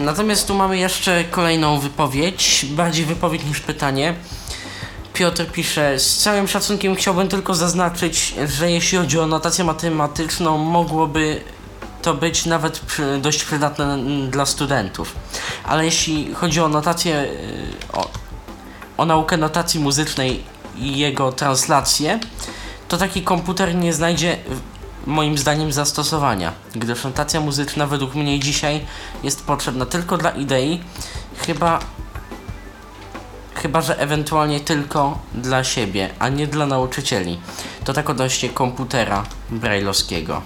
Natomiast 0.00 0.46
tu 0.46 0.54
mamy 0.54 0.78
jeszcze 0.78 1.24
kolejną 1.24 1.78
wypowiedź, 1.78 2.66
bardziej 2.70 3.04
wypowiedź 3.04 3.44
niż 3.44 3.60
pytanie. 3.60 4.14
Piotr 5.14 5.46
pisze, 5.46 5.98
z 5.98 6.18
całym 6.18 6.48
szacunkiem 6.48 6.94
chciałbym 6.94 7.28
tylko 7.28 7.54
zaznaczyć, 7.54 8.34
że 8.46 8.70
jeśli 8.70 8.98
chodzi 8.98 9.18
o 9.18 9.26
notację 9.26 9.64
matematyczną, 9.64 10.58
mogłoby 10.58 11.40
to 12.02 12.14
być 12.14 12.46
nawet 12.46 12.80
dość 13.20 13.44
przydatne 13.44 13.98
dla 14.30 14.46
studentów. 14.46 15.16
Ale 15.64 15.84
jeśli 15.84 16.34
chodzi 16.34 16.60
o 16.60 16.68
notację, 16.68 17.22
y, 17.22 17.92
o, 17.92 18.10
o 18.96 19.04
naukę 19.04 19.36
notacji 19.36 19.80
muzycznej 19.80 20.44
i 20.76 20.98
jego 20.98 21.32
translację, 21.32 22.20
to 22.88 22.96
taki 22.96 23.22
komputer 23.22 23.74
nie 23.74 23.92
znajdzie 23.92 24.36
moim 25.06 25.38
zdaniem 25.38 25.72
zastosowania, 25.72 26.52
gdyż 26.74 27.04
notacja 27.04 27.40
muzyczna 27.40 27.86
według 27.86 28.14
mnie 28.14 28.40
dzisiaj 28.40 28.80
jest 29.22 29.44
potrzebna 29.44 29.86
tylko 29.86 30.18
dla 30.18 30.30
idei, 30.30 30.80
chyba 31.46 31.78
chyba 33.54 33.80
że 33.80 33.98
ewentualnie 33.98 34.60
tylko 34.60 35.18
dla 35.34 35.64
siebie, 35.64 36.10
a 36.18 36.28
nie 36.28 36.46
dla 36.46 36.66
nauczycieli. 36.66 37.38
To 37.84 37.92
tak 37.92 38.10
odnośnie 38.10 38.48
komputera 38.48 39.24
brailleowskiego. 39.50 40.42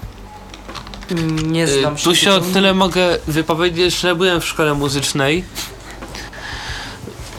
Nie 1.44 1.66
znam 1.66 1.94
Y, 1.94 1.98
się. 1.98 2.05
Tu 2.05 2.16
się 2.16 2.32
o 2.32 2.40
tyle 2.40 2.74
mogę 2.74 3.18
wypowiedzieć, 3.26 4.01
że 4.01 4.14
byłem 4.14 4.40
w 4.40 4.44
szkole 4.44 4.74
muzycznej. 4.74 5.44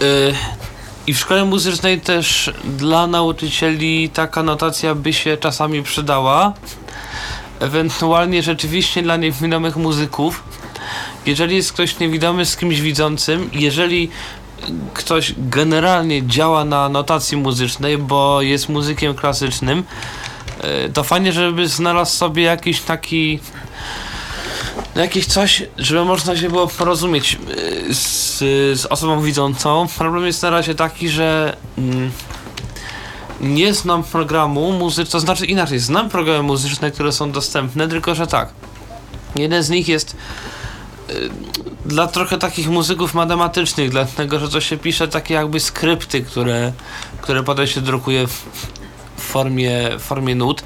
Y, 0.01 0.33
I 1.07 1.13
w 1.13 1.19
szkole 1.19 1.45
muzycznej 1.45 2.01
też 2.01 2.53
dla 2.63 3.07
nauczycieli 3.07 4.09
taka 4.09 4.43
notacja 4.43 4.95
by 4.95 5.13
się 5.13 5.37
czasami 5.37 5.83
przydała. 5.83 6.53
Ewentualnie 7.59 8.43
rzeczywiście 8.43 9.01
dla 9.01 9.17
niewidomych 9.17 9.75
muzyków. 9.75 10.43
Jeżeli 11.25 11.55
jest 11.55 11.73
ktoś 11.73 11.99
niewidomy 11.99 12.45
z 12.45 12.57
kimś 12.57 12.81
widzącym, 12.81 13.49
jeżeli 13.53 14.09
ktoś 14.93 15.33
generalnie 15.37 16.27
działa 16.27 16.65
na 16.65 16.89
notacji 16.89 17.37
muzycznej, 17.37 17.97
bo 17.97 18.41
jest 18.41 18.69
muzykiem 18.69 19.15
klasycznym, 19.15 19.83
y, 20.87 20.93
to 20.93 21.03
fajnie, 21.03 21.33
żeby 21.33 21.67
znalazł 21.67 22.17
sobie 22.17 22.43
jakiś 22.43 22.81
taki 22.81 23.39
jakieś 24.95 25.25
coś, 25.25 25.63
żeby 25.77 26.05
można 26.05 26.37
się 26.37 26.49
było 26.49 26.67
porozumieć 26.67 27.37
y, 27.89 27.93
z, 27.93 28.37
z 28.79 28.85
osobą 28.85 29.21
widzącą. 29.21 29.87
Problem 29.97 30.25
jest 30.25 30.43
na 30.43 30.49
razie 30.49 30.75
taki, 30.75 31.09
że 31.09 31.57
mm, 31.77 32.11
nie 33.41 33.73
znam 33.73 34.03
programu 34.03 34.71
muzycznego, 34.71 35.11
to 35.11 35.19
znaczy 35.19 35.45
inaczej, 35.45 35.79
znam 35.79 36.09
programy 36.09 36.43
muzyczne, 36.43 36.91
które 36.91 37.11
są 37.11 37.31
dostępne, 37.31 37.87
tylko 37.87 38.15
że 38.15 38.27
tak. 38.27 38.49
Jeden 39.35 39.63
z 39.63 39.69
nich 39.69 39.87
jest 39.87 40.15
y, 41.09 41.29
dla 41.85 42.07
trochę 42.07 42.37
takich 42.37 42.69
muzyków 42.69 43.13
matematycznych, 43.13 43.89
dlatego 43.89 44.39
że 44.39 44.49
to 44.49 44.61
się 44.61 44.77
pisze 44.77 45.07
takie 45.07 45.33
jakby 45.33 45.59
skrypty, 45.59 46.21
które, 46.21 46.73
które 47.21 47.43
potem 47.43 47.67
się 47.67 47.81
drukuje 47.81 48.27
w, 48.27 48.43
formie, 49.17 49.89
w 49.99 50.01
formie 50.01 50.35
nut. 50.35 50.63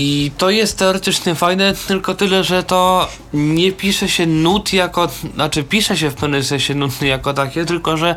I 0.00 0.30
to 0.38 0.50
jest 0.50 0.78
teoretycznie 0.78 1.34
fajne, 1.34 1.74
tylko 1.74 2.14
tyle, 2.14 2.44
że 2.44 2.62
to 2.62 3.08
nie 3.32 3.72
pisze 3.72 4.08
się 4.08 4.26
nut 4.26 4.72
jako, 4.72 5.08
znaczy 5.34 5.62
pisze 5.62 5.96
się 5.96 6.10
w 6.10 6.14
pewnym 6.14 6.44
sensie 6.44 6.74
nuty 6.74 7.06
jako 7.06 7.34
takie, 7.34 7.64
tylko 7.64 7.96
że 7.96 8.16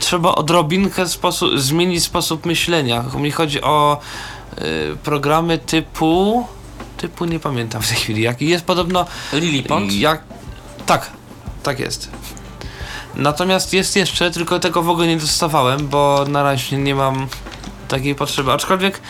trzeba 0.00 0.34
odrobinkę 0.34 1.08
sposób, 1.08 1.58
zmienić 1.58 2.04
sposób 2.04 2.46
myślenia. 2.46 3.04
Mi 3.16 3.30
chodzi 3.30 3.62
o 3.62 4.00
y, 4.58 4.96
programy 5.04 5.58
typu, 5.58 6.46
typu 6.96 7.24
nie 7.24 7.40
pamiętam 7.40 7.82
w 7.82 7.88
tej 7.88 7.96
chwili, 7.96 8.22
jaki 8.22 8.48
jest 8.48 8.64
podobno 8.64 9.06
Lillipond? 9.32 9.92
jak, 9.92 10.22
tak, 10.86 11.10
tak 11.62 11.80
jest. 11.80 12.10
Natomiast 13.14 13.72
jest 13.72 13.96
jeszcze, 13.96 14.30
tylko 14.30 14.58
tego 14.58 14.82
w 14.82 14.88
ogóle 14.88 15.06
nie 15.06 15.16
dostawałem, 15.16 15.88
bo 15.88 16.24
na 16.28 16.42
razie 16.42 16.78
nie 16.78 16.94
mam 16.94 17.26
takiej 17.88 18.14
potrzeby. 18.14 18.52
Aczkolwiek 18.52 19.00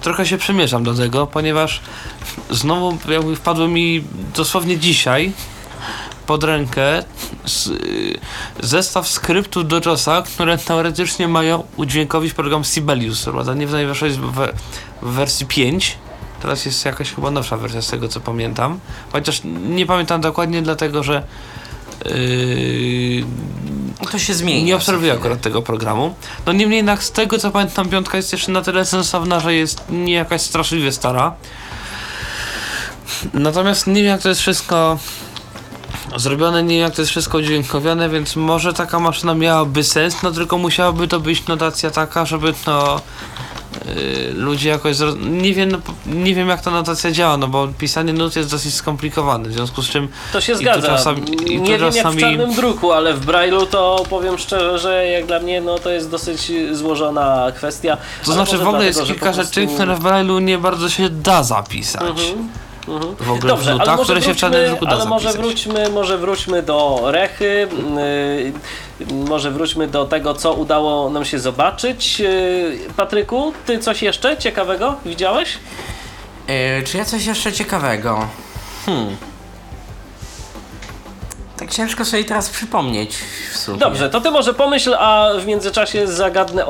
trochę 0.00 0.26
się 0.26 0.38
przymierzam 0.38 0.84
do 0.84 0.94
tego, 0.94 1.26
ponieważ 1.26 1.80
znowu 2.50 2.98
jakby 3.08 3.36
wpadło 3.36 3.68
mi 3.68 4.04
dosłownie 4.34 4.78
dzisiaj 4.78 5.32
pod 6.26 6.44
rękę 6.44 7.02
z, 7.44 7.66
y, 7.66 8.18
zestaw 8.60 9.08
skryptów 9.08 9.68
do 9.68 9.80
JOSa, 9.86 10.22
które 10.22 10.58
teoretycznie 10.58 11.28
mają 11.28 11.64
udźwiękowić 11.76 12.34
program 12.34 12.64
Sibelius, 12.64 13.24
prawda? 13.24 13.54
Nie 13.54 13.66
że 13.94 14.06
jest 14.06 14.18
w, 14.18 14.48
w 15.02 15.12
wersji 15.12 15.46
5. 15.46 15.98
Teraz 16.42 16.66
jest 16.66 16.84
jakaś 16.84 17.12
chyba 17.12 17.30
nowsza 17.30 17.56
wersja 17.56 17.82
z 17.82 17.88
tego 17.88 18.08
co 18.08 18.20
pamiętam. 18.20 18.80
Chociaż 19.12 19.40
nie 19.68 19.86
pamiętam 19.86 20.20
dokładnie, 20.20 20.62
dlatego 20.62 21.02
że 21.02 21.22
yy, 22.04 23.24
To 24.12 24.18
się 24.18 24.34
zmieni. 24.34 24.64
nie 24.64 24.76
obserwuję 24.76 25.12
akurat 25.12 25.40
tego 25.40 25.62
programu. 25.62 26.14
No 26.46 26.52
niemniej 26.52 26.76
jednak 26.76 27.02
z 27.02 27.10
tego 27.10 27.38
co 27.38 27.50
pamiętam, 27.50 27.88
piątka 27.88 28.16
jest 28.16 28.32
jeszcze 28.32 28.52
na 28.52 28.62
tyle 28.62 28.84
sensowna, 28.84 29.40
że 29.40 29.54
jest 29.54 29.82
nie 29.90 30.12
jakaś 30.12 30.40
straszliwie 30.40 30.92
stara. 30.92 31.34
Natomiast 33.34 33.86
nie 33.86 33.94
wiem 33.94 34.06
jak 34.06 34.22
to 34.22 34.28
jest 34.28 34.40
wszystko 34.40 34.98
zrobione, 36.16 36.62
nie 36.62 36.74
wiem 36.74 36.84
jak 36.84 36.94
to 36.94 37.02
jest 37.02 37.10
wszystko 37.10 37.38
udźwiękowione, 37.38 38.08
więc 38.08 38.36
może 38.36 38.72
taka 38.72 39.00
maszyna 39.00 39.34
miałaby 39.34 39.84
sens, 39.84 40.22
no 40.22 40.32
tylko 40.32 40.58
musiałaby 40.58 41.08
to 41.08 41.20
być 41.20 41.46
notacja 41.46 41.90
taka, 41.90 42.26
żeby 42.26 42.54
to 42.64 43.00
yy, 43.84 44.32
ludzie 44.34 44.68
jakoś 44.68 44.96
nie 45.20 45.54
wiem, 45.54 45.70
no, 45.70 45.78
nie 46.06 46.34
wiem 46.34 46.48
jak 46.48 46.62
ta 46.62 46.70
notacja 46.70 47.10
działa, 47.10 47.36
no 47.36 47.48
bo 47.48 47.68
pisanie 47.78 48.12
nut 48.12 48.36
jest 48.36 48.50
dosyć 48.50 48.74
skomplikowane, 48.74 49.48
w 49.48 49.52
związku 49.52 49.82
z 49.82 49.88
czym 49.88 50.08
To 50.32 50.40
się 50.40 50.56
zgadza. 50.56 50.86
czasami- 50.86 51.22
nie 51.60 51.78
wiem 51.78 51.94
jak 51.94 52.06
w 52.12 52.20
czarnym 52.20 52.54
druku, 52.54 52.92
ale 52.92 53.14
w 53.14 53.26
Braille'u 53.26 53.66
to 53.66 54.04
powiem 54.10 54.38
szczerze, 54.38 54.78
że 54.78 55.06
jak 55.06 55.26
dla 55.26 55.40
mnie 55.40 55.60
no, 55.60 55.78
to 55.78 55.90
jest 55.90 56.10
dosyć 56.10 56.52
złożona 56.72 57.52
kwestia. 57.56 57.96
To 58.24 58.32
znaczy 58.32 58.52
może 58.52 58.64
w 58.64 58.68
ogóle 58.68 58.84
jest 58.86 59.02
kilka 59.04 59.26
po 59.26 59.32
rzeczy, 59.32 59.60
prostu- 59.60 59.74
które 59.74 59.94
w 59.96 60.00
Braille'u 60.00 60.42
nie 60.42 60.58
bardzo 60.58 60.88
się 60.88 61.08
da 61.10 61.42
zapisać. 61.42 62.02
Mhm, 62.02 62.48
mhm. 62.88 63.16
W 63.16 63.30
ogóle 63.30 63.48
Dobrze, 63.48 63.70
w 63.74 63.78
nutach, 63.78 63.96
może 63.96 64.04
które 64.04 64.20
się 64.20 64.24
w 64.24 64.26
wróćmy, 64.26 64.40
czarnym 64.40 64.66
druku 64.70 64.84
da 64.86 64.90
ale 64.92 65.04
może 65.06 65.32
zapisać. 65.32 65.46
wróćmy, 65.46 65.90
może 65.90 66.18
wróćmy 66.18 66.62
do 66.62 67.00
Rechy, 67.04 67.68
yy, 68.44 68.52
może 69.28 69.50
wróćmy 69.50 69.88
do 69.88 70.04
tego, 70.04 70.34
co 70.34 70.52
udało 70.52 71.10
nam 71.10 71.24
się 71.24 71.38
zobaczyć. 71.38 72.20
Yy, 72.20 72.78
Patryku, 72.96 73.52
ty 73.66 73.78
coś 73.78 74.02
jeszcze 74.02 74.36
ciekawego 74.36 74.96
widziałeś? 75.04 75.58
E, 76.46 76.82
czy 76.82 76.98
ja 76.98 77.04
coś 77.04 77.26
jeszcze 77.26 77.52
ciekawego? 77.52 78.28
Hmm. 78.86 79.16
Tak 81.56 81.70
ciężko 81.70 82.04
sobie 82.04 82.24
teraz 82.24 82.50
przypomnieć 82.50 83.16
w 83.52 83.56
sumie. 83.56 83.78
Dobrze, 83.78 84.10
to 84.10 84.20
ty 84.20 84.30
może 84.30 84.54
pomyśl, 84.54 84.94
a 84.94 85.30
w 85.40 85.46
międzyczasie 85.46 86.06
zagadnę 86.06 86.66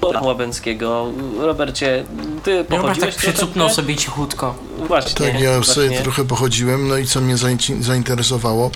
o 0.00 0.26
Łabęckiego. 0.26 1.12
Robercie, 1.38 2.04
ty 2.42 2.56
Robert 2.56 2.70
tak 2.70 2.80
pochodziłeś 2.80 3.14
przycupnął 3.14 3.66
trochę? 3.66 3.74
sobie 3.74 3.96
cichutko. 3.96 4.54
Właśnie. 4.88 5.26
Tak, 5.26 5.40
ja 5.40 5.54
właśnie. 5.54 5.74
sobie 5.74 6.02
trochę 6.02 6.24
pochodziłem, 6.24 6.88
no 6.88 6.96
i 6.96 7.06
co 7.06 7.20
mnie 7.20 7.36
zainteresowało? 7.80 8.70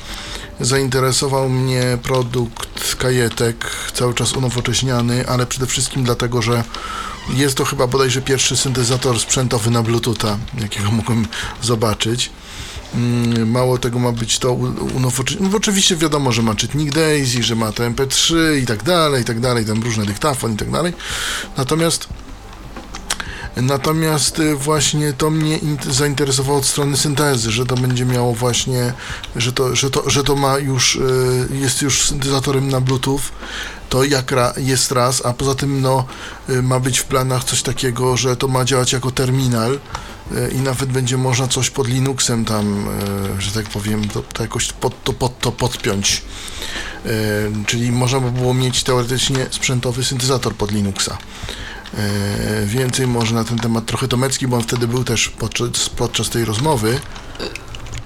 Zainteresował 0.61 1.49
mnie 1.49 1.99
produkt 2.03 2.95
kajetek, 2.95 3.71
cały 3.95 4.15
czas 4.15 4.33
unowocześniany, 4.33 5.29
ale 5.29 5.47
przede 5.47 5.67
wszystkim 5.67 6.05
dlatego, 6.05 6.43
że 6.43 6.65
jest 7.37 7.57
to 7.57 7.65
chyba 7.65 7.87
bodajże 7.87 8.23
pierwszy 8.23 8.57
syntezator 8.57 9.21
sprzętowy 9.21 9.71
na 9.71 9.83
Bluetootha, 9.83 10.39
jakiego 10.61 10.91
mogłem 10.91 11.27
zobaczyć. 11.63 12.31
Mm, 12.95 13.51
Mało 13.51 13.79
tego 13.79 13.99
ma 13.99 14.13
być 14.13 14.39
to 14.39 14.53
unowocześnione. 14.53 15.49
No, 15.51 15.57
oczywiście 15.57 15.97
wiadomo, 15.97 16.33
że 16.33 16.43
ma 16.43 16.55
czytnik 16.55 16.93
Daisy, 16.95 17.43
że 17.43 17.55
ma 17.57 17.73
to 17.73 17.83
MP3 17.83 18.35
i 18.63 18.67
tak 18.67 18.83
dalej, 18.83 19.23
i 19.23 19.25
tak 19.25 19.41
dalej, 19.41 19.65
tam 19.67 19.83
różne 19.83 20.07
dyktafon 20.07 20.53
i 20.53 20.57
tak 20.57 20.71
dalej. 20.71 20.93
Natomiast 21.57 22.09
Natomiast 23.57 24.39
y, 24.39 24.57
właśnie 24.57 25.13
to 25.13 25.31
mnie 25.31 25.59
int- 25.59 25.93
zainteresowało 25.93 26.59
od 26.59 26.67
strony 26.67 26.97
syntezy, 26.97 27.51
że 27.51 27.67
to 27.67 27.75
będzie 27.77 28.05
miało 28.05 28.35
właśnie, 28.35 28.93
że 29.37 29.53
to, 29.53 29.77
że 29.77 29.91
to, 29.91 30.11
że 30.11 30.25
to 30.25 30.37
ma 30.37 30.59
już, 30.59 30.97
y, 30.97 31.49
jest 31.51 31.83
już 31.83 32.03
syntezatorem 32.03 32.69
na 32.69 32.81
Bluetooth, 32.81 33.21
to 33.89 34.05
jak 34.05 34.31
ra, 34.33 34.53
jest 34.57 34.93
raz, 34.93 35.27
a 35.27 35.33
poza 35.33 35.55
tym 35.55 35.81
no, 35.81 36.05
y, 36.51 36.63
ma 36.63 36.81
być 36.81 36.99
w 36.99 37.05
planach 37.05 37.45
coś 37.45 37.63
takiego, 37.63 38.17
że 38.17 38.37
to 38.37 38.49
ma 38.49 38.65
działać 38.65 38.93
jako 38.93 39.11
terminal 39.11 39.79
i 40.53 40.57
nawet 40.61 40.93
będzie 40.93 41.17
można 41.17 41.49
coś 41.49 41.71
pod 41.71 41.89
Linuxem 41.89 42.45
tam, 42.45 42.89
y, 43.39 43.41
że 43.43 43.51
tak 43.51 43.65
powiem, 43.69 44.09
to, 44.09 44.23
to 44.23 44.43
jakoś 44.43 44.73
pod 44.73 45.05
to, 45.05 45.13
pod 45.13 45.39
to 45.39 45.53
podpiąć. 45.53 46.23
Y, 47.07 47.11
Czyli 47.67 47.93
można 47.93 48.21
by 48.21 48.31
było 48.31 48.55
mieć 48.55 48.83
teoretycznie 48.83 49.47
sprzętowy 49.51 50.05
syntezator 50.05 50.55
pod 50.55 50.73
Linuxa. 50.73 51.19
E, 51.95 52.67
Więcej 52.67 53.07
może 53.07 53.35
na 53.35 53.45
ten 53.45 53.59
temat 53.59 53.87
trochę 53.87 54.09
Tomecki, 54.09 54.47
bo 54.47 54.57
on 54.57 54.63
wtedy 54.63 54.89
był 54.89 55.05
też 55.05 55.29
podczas, 55.29 55.89
podczas 55.89 56.31
tej 56.31 56.45
rozmowy. 56.45 57.01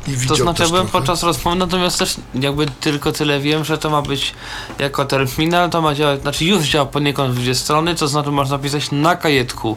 I 0.09 0.27
To 0.27 0.37
znaczy, 0.37 0.63
byłem 0.63 0.83
trochę. 0.87 0.93
podczas 0.93 1.23
rozmowy, 1.23 1.57
natomiast 1.57 1.99
też 1.99 2.17
jakby 2.35 2.67
tylko 2.67 3.13
tyle 3.13 3.41
wiem, 3.41 3.65
że 3.65 3.79
to 3.79 3.91
ma 3.91 4.03
być 4.03 4.35
jako 4.79 5.05
terminal, 5.05 5.71
to 5.71 5.83
ma 5.83 5.95
działać, 5.95 6.21
znaczy 6.23 6.45
już 6.45 6.67
działa 6.67 6.87
poniekąd 6.87 7.35
w 7.35 7.39
dwie 7.39 7.55
strony, 7.55 7.95
to 7.95 8.09
znaczy 8.09 8.31
można 8.31 8.59
pisać 8.59 8.91
na 8.93 9.17
kajetku, 9.17 9.77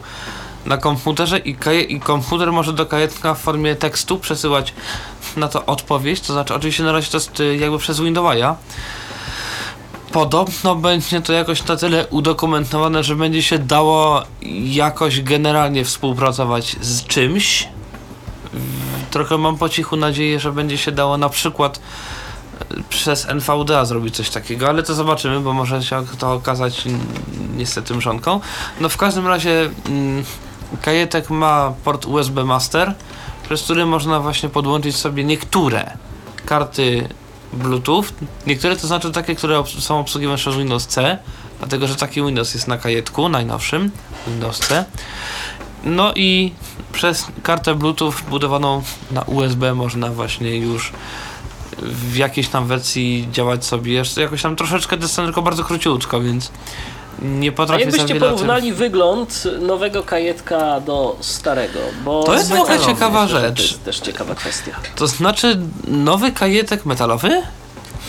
na 0.66 0.76
komputerze 0.76 1.38
i, 1.38 1.56
i 1.88 2.00
komputer 2.00 2.52
może 2.52 2.72
do 2.72 2.86
kajetka 2.86 3.34
w 3.34 3.38
formie 3.38 3.76
tekstu 3.76 4.18
przesyłać 4.18 4.74
na 5.36 5.48
to 5.48 5.66
odpowiedź, 5.66 6.20
to 6.20 6.32
znaczy 6.32 6.54
oczywiście 6.54 6.82
na 6.82 6.92
razie 6.92 7.10
to 7.10 7.16
jest 7.16 7.40
y, 7.40 7.56
jakby 7.56 7.78
przez 7.78 8.00
Windowsa. 8.00 8.56
Podobno 10.12 10.74
będzie 10.74 11.20
to 11.20 11.32
jakoś 11.32 11.66
na 11.66 11.76
tyle 11.76 12.06
udokumentowane, 12.06 13.04
że 13.04 13.16
będzie 13.16 13.42
się 13.42 13.58
dało 13.58 14.22
jakoś 14.64 15.22
generalnie 15.22 15.84
współpracować 15.84 16.76
z 16.80 17.04
czymś, 17.04 17.68
trochę 19.10 19.38
mam 19.38 19.58
po 19.58 19.68
cichu 19.68 19.96
nadzieję, 19.96 20.40
że 20.40 20.52
będzie 20.52 20.78
się 20.78 20.92
dało 20.92 21.18
na 21.18 21.28
przykład 21.28 21.80
e, 22.60 22.64
przez 22.88 23.28
NVDA 23.28 23.84
zrobić 23.84 24.16
coś 24.16 24.30
takiego, 24.30 24.68
ale 24.68 24.82
to 24.82 24.94
zobaczymy, 24.94 25.40
bo 25.40 25.52
może 25.52 25.82
się 25.82 26.04
to 26.18 26.32
okazać 26.32 26.84
niestety 27.56 27.94
mrzonką. 27.94 28.40
No 28.80 28.88
w 28.88 28.96
każdym 28.96 29.26
razie 29.26 29.70
mm, 29.86 30.24
kajetek 30.82 31.30
ma 31.30 31.72
port 31.84 32.06
USB 32.06 32.44
Master, 32.44 32.94
przez 33.44 33.62
który 33.62 33.86
można 33.86 34.20
właśnie 34.20 34.48
podłączyć 34.48 34.96
sobie 34.96 35.24
niektóre 35.24 35.96
karty 36.46 37.08
Bluetooth, 37.52 38.04
niektóre 38.46 38.76
to 38.76 38.86
znaczy 38.86 39.12
takie, 39.12 39.34
które 39.34 39.64
są 39.78 40.00
obsługiwane 40.00 40.38
przez 40.38 40.56
Windows 40.56 40.86
C, 40.86 41.18
dlatego 41.58 41.86
że 41.86 41.96
taki 41.96 42.22
Windows 42.22 42.54
jest 42.54 42.68
na 42.68 42.78
kajetku, 42.78 43.28
najnowszym 43.28 43.90
Windows 44.26 44.58
C. 44.58 44.84
No 45.84 46.12
i 46.14 46.52
przez 46.92 47.26
kartę 47.42 47.74
Bluetooth 47.74 48.12
budowaną 48.30 48.82
na 49.10 49.22
USB 49.22 49.74
można 49.74 50.08
właśnie 50.08 50.56
już 50.56 50.92
w 51.82 52.16
jakiejś 52.16 52.48
tam 52.48 52.66
wersji 52.66 53.28
działać 53.32 53.64
sobie 53.64 53.92
jeszcze 53.92 54.22
jakoś 54.22 54.42
tam 54.42 54.56
troszeczkę 54.56 54.96
dystansu, 54.96 55.26
tylko 55.26 55.42
bardzo 55.42 55.64
króciutko, 55.64 56.20
więc 56.20 56.50
nie 57.24 57.48
A 57.48 57.52
potrafię 57.52 57.90
za 57.90 57.96
jakbyście 57.96 58.20
porównali 58.20 58.72
wygląd 58.72 59.44
nowego 59.60 60.02
kajetka 60.02 60.80
do 60.80 61.16
starego? 61.20 61.78
Bo 62.04 62.22
To 62.24 62.34
jest 62.34 62.50
w 62.50 62.60
ogóle 62.60 62.80
ciekawa 62.80 63.26
rzecz. 63.26 63.56
To 63.56 63.62
jest 63.62 63.84
też 63.84 64.00
ciekawa 64.00 64.34
kwestia. 64.34 64.72
To 64.96 65.06
znaczy 65.06 65.58
nowy 65.88 66.32
kajetek 66.32 66.86
metalowy? 66.86 67.42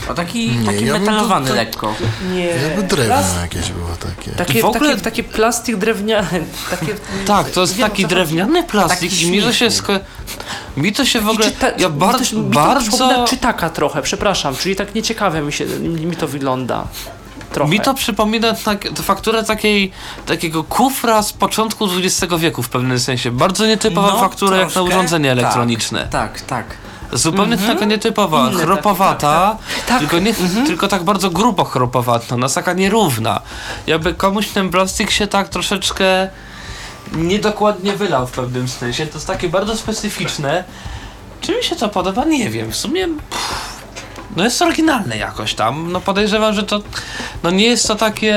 O 0.10 0.14
taki, 0.14 0.48
Nie, 0.52 0.66
taki 0.66 0.86
ja 0.86 1.00
metalowany 1.00 1.48
to- 1.50 1.56
lekko. 1.56 1.96
Nie. 2.34 2.46
Jakby 2.46 2.84
drewno 2.84 3.16
Plas- 3.16 3.42
jakieś 3.42 3.70
było 3.72 3.88
takie. 4.00 4.32
Takie, 4.32 4.62
W 4.62 4.66
ogóle- 4.66 4.90
takie, 4.90 5.02
takie 5.02 5.24
plastik 5.24 5.76
drewniany. 5.76 6.44
Takie, 6.72 6.96
Tak, 7.28 7.50
to 7.50 7.62
jest 7.62 7.76
Wiem, 7.76 7.90
taki 7.90 8.06
drewniany 8.06 8.64
plastik 8.64 9.12
Taki 9.12 9.24
i 9.28 9.32
mi 9.32 9.42
to 9.42 9.54
się 9.54 9.68
sko- 9.72 10.00
mi 10.78 10.94
to 10.94 11.06
się 11.06 11.22
w 11.22 11.30
ogóle 11.30 11.46
czyta- 11.46 11.72
ja 11.78 11.90
mi 11.90 11.96
bardzo 11.96 12.20
też- 12.20 12.34
mi 12.34 12.44
to 12.44 12.50
bardzo 12.50 12.90
przypomina 12.92 13.28
czytaka 13.28 13.70
trochę, 13.70 14.02
przepraszam, 14.02 14.56
czyli 14.56 14.76
tak 14.76 14.96
nieciekawe 14.96 15.42
mi 15.42 15.54
się 15.54 15.66
mi 15.82 16.16
to 16.16 16.28
wygląda. 16.28 16.88
Trochę. 17.54 17.72
Mi 17.72 17.80
to 17.80 17.94
przypomina 17.94 18.54
tak, 18.54 18.88
fakturę 19.02 19.44
takiej, 19.44 19.92
takiego 20.26 20.64
kufra 20.64 21.24
z 21.24 21.34
początku 21.34 21.86
XX 21.98 22.34
wieku 22.38 22.64
w 22.64 22.70
pewnym 22.70 23.00
sensie. 23.00 23.32
Bardzo 23.32 23.66
nietypowa 23.66 24.08
No, 24.14 24.20
faktura 24.20 24.58
jak 24.58 24.68
na 24.68 24.74
troszkę. 24.74 24.90
urządzenie 24.96 25.30
Tak, 25.30 25.38
elektroniczne. 25.40 26.08
Tak, 26.12 26.42
tak. 26.42 26.66
Zupełnie 27.14 27.54
Mhm. 27.54 27.74
taka 27.74 27.86
nietypowa, 27.86 28.50
Inne 28.50 28.64
chropowata, 28.64 29.58
takie, 29.58 29.88
tak. 29.88 30.00
tylko, 30.00 30.20
nie, 30.20 30.34
tylko 30.66 30.88
tak 30.88 31.04
bardzo 31.04 31.30
grubo 31.30 31.64
chropowata, 31.64 32.38
no 32.38 32.50
taka 32.50 32.74
nierówna. 32.74 33.42
Jakby 33.88 34.14
komuś 34.14 34.48
ten 34.48 34.70
plastik 34.70 35.12
się 35.12 35.28
tak 35.28 35.50
troszeczkę 35.50 36.28
niedokładnie 37.12 37.94
wylał 37.94 38.28
w 38.28 38.32
pewnym 38.32 38.68
sensie. 38.68 39.08
To 39.08 39.14
jest 39.14 39.28
takie 39.28 39.50
bardzo 39.50 39.78
specyficzne. 39.78 40.64
Czy 41.42 41.56
mi 41.58 41.64
się 41.64 41.76
to 41.76 41.90
podoba? 41.90 42.26
Nie 42.26 42.50
wiem. 42.50 42.72
W 42.72 42.76
sumie 42.76 43.08
pff, 43.08 43.73
no 44.36 44.44
jest 44.44 44.62
oryginalne 44.62 45.18
jakoś 45.18 45.54
tam. 45.54 45.92
No 45.92 46.02
podejrzewam, 46.02 46.54
że 46.54 46.64
to 46.64 46.82
no 47.44 47.52
nie 47.52 47.66
jest 47.66 47.88
to 47.88 47.96
takie 47.96 48.36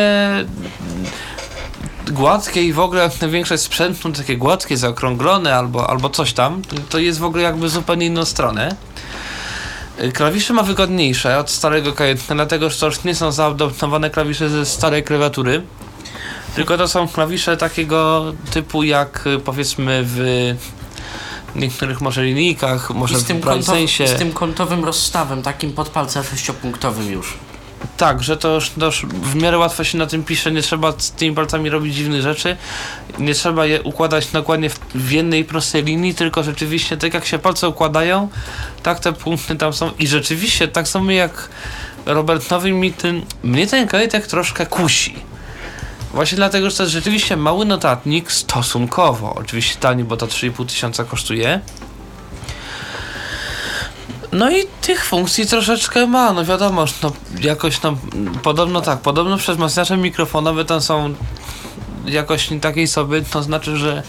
gładkie 2.11 2.63
i 2.63 2.73
w 2.73 2.81
ogóle 2.81 3.11
większość 3.29 3.63
sprzętu 3.63 4.13
takie 4.13 4.37
gładkie, 4.37 4.77
zaokrąglone 4.77 5.57
albo, 5.57 5.91
albo 5.91 6.11
coś 6.11 6.33
tam, 6.33 6.63
to 6.89 6.99
jest 6.99 7.19
w 7.19 7.25
ogóle 7.25 7.43
jakby 7.43 7.69
zupełnie 7.69 8.07
inną 8.07 8.25
stronę. 8.25 8.77
Klawisze 10.15 10.53
ma 10.53 10.63
wygodniejsze 10.63 11.39
od 11.39 11.51
starego 11.51 11.93
kajetka, 11.93 12.35
dlatego 12.35 12.71
że 12.71 12.81
to 12.81 12.87
już 12.87 13.05
nie 13.05 13.15
są 13.15 13.33
zaadoptowane 13.33 14.11
klawisze 14.11 14.49
ze 14.49 14.67
starej 14.67 15.05
klawiatury, 15.05 15.63
tylko 16.55 16.79
to 16.79 16.89
są 16.89 17.09
klawisze 17.09 17.57
takiego 17.57 18.25
typu 18.51 18.83
jak 18.83 19.25
powiedzmy 19.45 20.01
w 20.05 20.55
niektórych 21.57 22.01
może 22.01 22.25
linijkach, 22.25 22.91
może 22.91 23.15
I 23.15 23.19
z 23.19 23.25
tym, 23.25 23.43
sensie. 23.63 24.09
z 24.09 24.15
tym 24.15 24.33
kątowym 24.33 24.85
rozstawem, 24.85 25.43
takim 25.43 25.73
pod 25.73 25.89
palcem 25.89 26.25
sześciopunktowym 26.25 27.13
już. 27.13 27.35
Tak, 27.97 28.23
że 28.23 28.37
to 28.37 28.55
już, 28.55 28.71
to 28.71 28.87
już 28.87 29.07
w 29.07 29.35
miarę 29.35 29.59
łatwo 29.59 29.85
się 29.85 29.99
na 29.99 30.07
tym 30.07 30.25
pisze, 30.25 30.53
nie 30.53 30.63
trzeba 30.63 30.93
z 30.99 31.11
tymi 31.11 31.37
palcami 31.37 31.71
robić 31.71 31.95
dziwnych 31.95 32.23
rzeczy, 32.23 32.57
nie 33.19 33.35
trzeba 33.35 33.67
je 33.67 33.83
układać 33.83 34.27
dokładnie 34.27 34.71
w, 34.71 34.79
w 34.95 35.11
jednej 35.11 35.45
prostej 35.45 35.85
linii, 35.85 36.15
tylko 36.15 36.43
rzeczywiście 36.43 36.97
tak 36.97 37.15
jak 37.15 37.27
się 37.27 37.39
palce 37.39 37.69
układają, 37.69 38.29
tak 38.83 39.01
te 39.01 39.13
punkty 39.13 39.57
tam 39.57 39.73
są 39.73 39.91
i 39.99 40.07
rzeczywiście 40.07 40.69
tak 40.69 40.89
samo 40.89 41.11
jak 41.11 41.49
Robert 42.07 42.51
Nowy 42.51 42.73
mi 42.73 42.93
ten, 42.93 43.23
mnie 43.43 43.67
ten 43.67 43.89
kajetek 43.89 44.27
troszkę 44.27 44.67
kusi. 44.67 45.15
Właśnie 46.17 46.37
dlatego, 46.37 46.71
że 46.71 46.77
to 46.77 46.83
jest 46.83 46.93
rzeczywiście 46.93 47.37
mały 47.37 47.65
notatnik 47.65 48.33
stosunkowo, 48.33 49.35
oczywiście 49.35 49.81
tani, 49.81 50.05
bo 50.05 50.17
to 50.17 50.27
3,5 50.27 50.67
tysiąca 50.67 51.05
kosztuje. 51.05 51.61
No 54.33 54.51
i 54.51 54.65
tych 54.81 55.05
funkcji 55.05 55.47
troszeczkę 55.47 56.07
ma, 56.07 56.33
no 56.33 56.45
wiadomo, 56.45 56.85
no 57.03 57.13
jakoś 57.41 57.79
tam, 57.79 57.97
podobno 58.43 58.81
tak, 58.81 58.99
podobno 58.99 59.37
przez 59.37 59.57
wzmacniacze 59.57 59.97
mikrofonowe 59.97 60.65
tam 60.65 60.81
są 60.81 61.15
jakoś 62.07 62.49
takiej 62.61 62.87
sobie, 62.87 63.23
to 63.23 63.43
znaczy, 63.43 63.77
że 63.77 64.03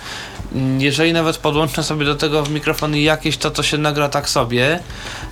jeżeli 0.77 1.13
nawet 1.13 1.37
podłączę 1.37 1.83
sobie 1.83 2.05
do 2.05 2.15
tego 2.15 2.43
mikrofony 2.43 2.99
jakieś, 2.99 3.37
to 3.37 3.51
to 3.51 3.63
się 3.63 3.77
nagra 3.77 4.09
tak 4.09 4.29
sobie. 4.29 4.79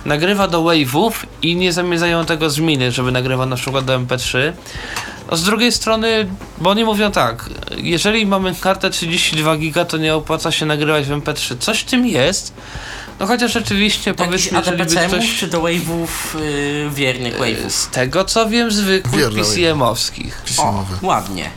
Nagrywa 0.04 0.48
do 0.48 0.62
wave'ów 0.62 1.12
i 1.42 1.56
nie 1.56 1.72
zamierzają 1.72 2.24
tego 2.24 2.50
zmienić, 2.50 2.94
żeby 2.94 3.12
nagrywa 3.12 3.46
na 3.46 3.56
przykład 3.56 3.84
do 3.84 3.98
MP3. 3.98 4.52
No 5.30 5.36
z 5.36 5.42
drugiej 5.44 5.72
strony, 5.72 6.28
bo 6.58 6.70
oni 6.70 6.84
mówią 6.84 7.12
tak, 7.12 7.50
jeżeli 7.76 8.26
mamy 8.26 8.54
kartę 8.60 8.90
32 8.90 9.56
giga, 9.56 9.84
to 9.84 9.96
nie 9.96 10.14
opłaca 10.14 10.52
się 10.52 10.66
nagrywać 10.66 11.06
w 11.06 11.10
MP3. 11.10 11.58
Coś 11.58 11.80
w 11.80 11.84
tym 11.84 12.06
jest. 12.06 12.52
No 13.20 13.26
chociaż 13.26 13.52
rzeczywiście 13.52 14.10
Jakiś 14.10 14.26
powiedzmy, 14.26 14.58
jeżeli 14.58 14.84
by 14.84 15.06
ktoś... 15.08 15.38
czy 15.38 15.46
do 15.46 15.60
wave'ów, 15.62 16.08
yy, 16.40 16.90
wiernych 16.90 17.38
wave'ów? 17.38 17.70
Z 17.70 17.88
tego 17.88 18.24
co 18.24 18.48
wiem, 18.48 18.70
zwykłych 18.70 19.28
PCM-owskich. 19.28 20.32
O, 20.42 20.46
Pismowe. 20.46 20.96
ładnie. 21.02 21.50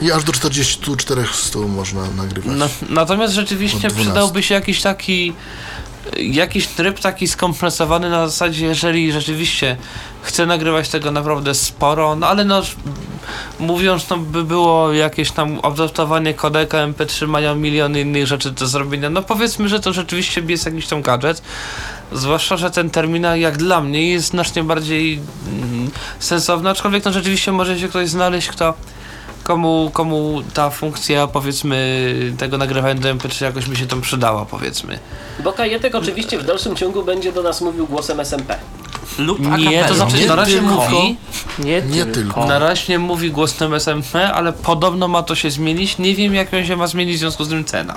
I 0.00 0.12
aż 0.12 0.24
do 0.24 0.32
44 0.32 1.24
stu 1.32 1.68
można 1.68 2.10
nagrywać. 2.10 2.56
No, 2.56 2.68
natomiast 2.88 3.34
rzeczywiście 3.34 3.88
Od 3.88 3.94
12. 3.94 4.02
przydałby 4.04 4.42
się 4.42 4.54
jakiś 4.54 4.82
taki 4.82 5.32
jakiś 6.18 6.66
tryb 6.66 7.00
taki 7.00 7.28
skompresowany 7.28 8.10
na 8.10 8.28
zasadzie, 8.28 8.66
jeżeli 8.66 9.12
rzeczywiście 9.12 9.76
chcę 10.22 10.46
nagrywać 10.46 10.88
tego 10.88 11.10
naprawdę 11.10 11.54
sporo, 11.54 12.16
no 12.16 12.26
ale 12.26 12.44
no 12.44 12.62
mówiąc, 13.58 14.10
no 14.10 14.16
by 14.16 14.44
było 14.44 14.92
jakieś 14.92 15.30
tam 15.30 15.60
adaptowanie 15.62 16.34
kodeka 16.34 16.78
MP3, 16.78 17.28
mają 17.28 17.54
miliony 17.54 18.00
innych 18.00 18.26
rzeczy 18.26 18.50
do 18.50 18.66
zrobienia, 18.66 19.10
no 19.10 19.22
powiedzmy, 19.22 19.68
że 19.68 19.80
to 19.80 19.92
rzeczywiście 19.92 20.42
jest 20.48 20.66
jakiś 20.66 20.86
tam 20.86 21.02
gadżet, 21.02 21.42
zwłaszcza, 22.12 22.56
że 22.56 22.70
ten 22.70 22.90
terminal 22.90 23.40
jak 23.40 23.56
dla 23.56 23.80
mnie 23.80 24.10
jest 24.10 24.26
znacznie 24.26 24.64
bardziej 24.64 25.20
mm, 25.46 25.90
sensowny, 26.18 26.70
aczkolwiek 26.70 27.04
no 27.04 27.12
rzeczywiście 27.12 27.52
może 27.52 27.78
się 27.78 27.88
ktoś 27.88 28.08
znaleźć, 28.08 28.48
kto 28.48 28.74
komu, 29.44 29.90
komu 29.92 30.42
ta 30.54 30.70
funkcja 30.70 31.26
powiedzmy 31.26 32.14
tego 32.38 32.58
nagrywania 32.58 32.94
do 33.00 33.08
MP3 33.14 33.44
jakoś 33.44 33.66
mi 33.66 33.76
się 33.76 33.86
tam 33.86 34.00
przydała 34.00 34.44
powiedzmy. 34.44 34.98
Bo 35.44 35.52
Kajetek 35.52 35.94
oczywiście 35.94 36.38
w 36.38 36.44
dalszym 36.44 36.76
ciągu 36.76 37.02
będzie 37.02 37.32
do 37.32 37.42
nas 37.42 37.60
mówił 37.60 37.86
głosem 37.86 38.20
SMP. 38.20 38.56
Lub 39.18 39.58
Nie, 39.58 39.84
to 39.84 39.94
znaczy 39.94 40.16
Nie 40.16 40.26
na 40.26 40.34
razie 40.36 40.58
tylko. 40.58 40.74
mówi, 40.74 41.16
Nie, 41.58 41.82
Nie 41.82 42.04
tylko. 42.04 42.14
tylko. 42.14 42.46
na 42.46 42.58
razie 42.58 42.98
mówi 42.98 43.30
głosem 43.30 43.74
SMP, 43.74 44.32
ale 44.32 44.52
podobno 44.52 45.08
ma 45.08 45.22
to 45.22 45.34
się 45.34 45.50
zmienić, 45.50 45.98
nie 45.98 46.14
wiem 46.14 46.34
jak 46.34 46.52
ją 46.52 46.64
się 46.64 46.76
ma 46.76 46.86
zmienić 46.86 47.16
w 47.16 47.18
związku 47.18 47.44
z 47.44 47.48
tym 47.48 47.64
cena. 47.64 47.94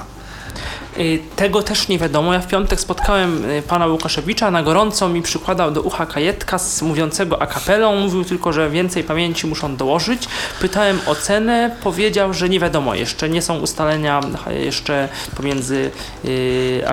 Y, 0.97 1.19
Tego 1.35 1.63
też 1.63 1.87
nie 1.87 1.99
wiadomo. 1.99 2.33
Ja 2.33 2.39
w 2.39 2.47
piątek 2.47 2.79
spotkałem 2.79 3.49
y, 3.49 3.61
pana 3.61 3.87
Łukaszewicza, 3.87 4.51
na 4.51 4.63
gorąco 4.63 5.09
mi 5.09 5.21
przykładał 5.21 5.71
do 5.71 5.81
ucha 5.81 6.05
kajetka 6.05 6.59
z 6.59 6.81
mówiącego 6.81 7.41
a 7.41 7.47
capellą. 7.47 7.95
Mówił 7.95 8.23
tylko, 8.23 8.53
że 8.53 8.69
więcej 8.69 9.03
pamięci 9.03 9.47
muszą 9.47 9.75
dołożyć. 9.75 10.27
Pytałem 10.59 10.99
o 11.05 11.15
cenę, 11.15 11.75
powiedział, 11.83 12.33
że 12.33 12.49
nie 12.49 12.59
wiadomo 12.59 12.95
jeszcze. 12.95 13.29
Nie 13.29 13.41
są 13.41 13.59
ustalenia 13.59 14.21
y, 14.47 14.53
jeszcze 14.53 15.09
pomiędzy 15.37 15.91
y, 16.25 16.83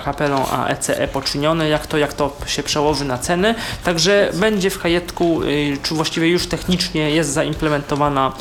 a 0.53 0.67
ECE 0.67 1.09
poczynione, 1.09 1.69
jak 1.69 1.87
to, 1.87 1.99
jak 1.99 2.13
to 2.13 2.37
się 2.47 2.63
przełoży 2.63 3.05
na 3.05 3.19
cenę. 3.19 3.55
Także 3.85 4.31
będzie 4.35 4.71
w 4.71 4.79
kajetku, 4.79 5.41
czy 5.83 5.95
właściwie 5.95 6.29
już 6.29 6.47
technicznie 6.47 7.11
jest 7.11 7.31
zaimplementowana 7.31 8.33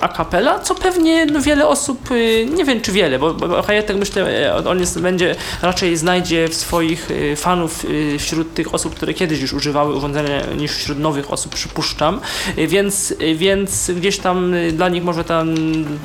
a 0.00 0.08
capella, 0.08 0.58
co 0.58 0.74
pewnie 0.74 1.26
wiele 1.26 1.68
osób, 1.68 2.08
nie 2.56 2.64
wiem 2.64 2.80
czy 2.80 2.92
wiele, 2.92 3.18
bo, 3.18 3.34
kajetek 3.62 3.96
myślę, 3.96 4.48
y, 4.60 4.68
on 4.68 4.80
jest, 4.80 4.98
będzie 5.04 5.34
raczej 5.62 5.96
znajdzie 5.96 6.48
w 6.48 6.54
swoich 6.54 7.10
y, 7.10 7.36
fanów 7.36 7.84
y, 7.84 8.18
wśród 8.18 8.54
tych 8.54 8.74
osób, 8.74 8.94
które 8.94 9.14
kiedyś 9.14 9.40
już 9.40 9.52
używały 9.52 9.94
urządzenia, 9.94 10.46
niż 10.56 10.72
wśród 10.72 10.98
nowych 10.98 11.32
osób, 11.32 11.54
przypuszczam. 11.54 12.20
Y, 12.58 12.66
Więc, 12.66 13.14
więc 13.34 13.90
gdzieś 13.96 14.18
tam 14.18 14.54
dla 14.72 14.88
nich 14.88 15.04
może 15.04 15.24
tam 15.24 15.54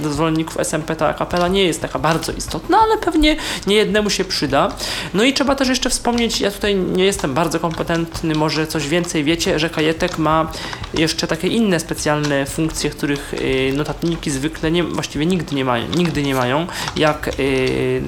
dla 0.01 0.11
zwolenników 0.11 0.59
SMP 0.59 0.95
ta 0.95 1.13
kapela 1.13 1.47
nie 1.47 1.63
jest 1.63 1.81
taka 1.81 1.99
bardzo 1.99 2.31
istotna, 2.31 2.77
ale 2.77 2.97
pewnie 2.97 3.35
nie 3.67 3.75
jednemu 3.75 4.09
się 4.09 4.25
przyda. 4.25 4.71
No 5.13 5.23
i 5.23 5.33
trzeba 5.33 5.55
też 5.55 5.67
jeszcze 5.69 5.89
wspomnieć, 5.89 6.41
ja 6.41 6.51
tutaj 6.51 6.75
nie 6.75 7.05
jestem 7.05 7.33
bardzo 7.33 7.59
kompetentny, 7.59 8.35
może 8.35 8.67
coś 8.67 8.87
więcej 8.87 9.23
wiecie, 9.23 9.59
że 9.59 9.69
kajetek 9.69 10.17
ma 10.17 10.51
jeszcze 10.93 11.27
takie 11.27 11.47
inne 11.47 11.79
specjalne 11.79 12.45
funkcje, 12.45 12.89
których 12.89 13.33
notatniki 13.73 14.31
zwykle 14.31 14.71
nie, 14.71 14.83
właściwie 14.83 15.25
nigdy 15.25 15.55
nie 15.55 15.65
mają, 15.65 15.87
nigdy 15.95 16.23
nie 16.23 16.35
mają, 16.35 16.67
jak 16.95 17.27
y, 17.39 18.01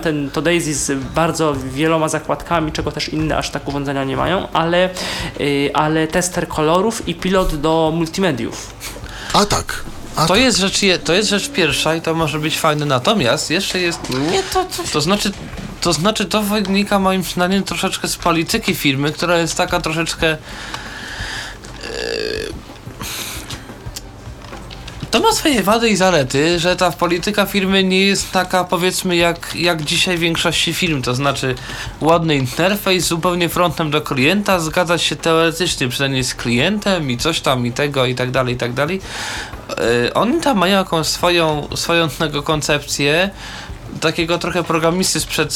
ten 0.00 0.30
to 0.30 0.42
Daisy 0.42 0.74
z 0.74 0.98
bardzo 1.14 1.54
wieloma 1.54 2.08
zakładkami, 2.08 2.72
czego 2.72 2.92
też 2.92 3.08
inne 3.08 3.36
aż 3.38 3.50
tak 3.50 3.68
urządzenia 3.68 4.04
nie 4.04 4.16
mają, 4.16 4.48
ale, 4.52 4.90
y, 5.40 5.70
ale 5.74 6.06
tester 6.08 6.48
kolorów 6.48 7.08
i 7.08 7.14
pilot 7.14 7.56
do 7.60 7.92
multimediów. 7.96 8.74
A 9.32 9.44
tak. 9.44 9.84
A 10.16 10.26
To 10.26 10.36
jest 10.36 10.58
rzecz, 10.58 10.82
je- 10.82 10.98
to 10.98 11.12
jest 11.14 11.28
rzecz 11.28 11.48
pierwsza 11.50 11.94
i 11.94 12.00
to 12.00 12.14
może 12.14 12.38
być 12.38 12.58
fajne, 12.58 12.86
natomiast 12.86 13.50
jeszcze 13.50 13.78
jest 13.80 14.00
Nie, 14.10 14.42
to 14.42 14.64
coś... 14.70 14.90
To 14.90 15.00
znaczy, 15.00 15.32
to 15.80 15.92
znaczy 15.92 16.24
to 16.24 16.42
wynika 16.42 16.98
moim 16.98 17.22
zdaniem 17.24 17.62
troszeczkę 17.62 18.08
z 18.08 18.16
polityki 18.16 18.74
firmy, 18.74 19.12
która 19.12 19.38
jest 19.38 19.56
taka 19.56 19.80
troszeczkę. 19.80 20.36
To 25.14 25.20
ma 25.20 25.32
swoje 25.32 25.62
wady 25.62 25.88
i 25.88 25.96
zalety, 25.96 26.58
że 26.58 26.76
ta 26.76 26.90
polityka 26.90 27.46
firmy 27.46 27.84
nie 27.84 28.00
jest 28.00 28.32
taka 28.32 28.64
powiedzmy 28.64 29.16
jak, 29.16 29.54
jak 29.54 29.82
dzisiaj 29.82 30.16
w 30.16 30.20
większości 30.20 30.74
firm, 30.74 31.02
to 31.02 31.14
znaczy 31.14 31.54
ładny 32.00 32.36
interfejs 32.36 33.06
zupełnie 33.06 33.48
frontem 33.48 33.90
do 33.90 34.00
klienta, 34.00 34.60
zgadzać 34.60 35.02
się 35.02 35.16
teoretycznie 35.16 35.88
przynajmniej 35.88 36.24
z 36.24 36.34
klientem 36.34 37.10
i 37.10 37.18
coś 37.18 37.40
tam 37.40 37.66
i 37.66 37.72
tego 37.72 38.06
i 38.06 38.14
tak 38.14 38.30
dalej 38.30 38.54
i 38.54 38.56
tak 38.56 38.72
dalej. 38.72 39.00
E, 40.06 40.14
Oni 40.14 40.40
tam 40.40 40.58
mają 40.58 40.78
jakąś 40.78 41.06
swoją, 41.06 41.68
swoją 41.74 42.08
koncepcję, 42.44 43.30
takiego 44.00 44.38
trochę 44.38 44.64
programisty 44.64 45.20
sprzed, 45.20 45.52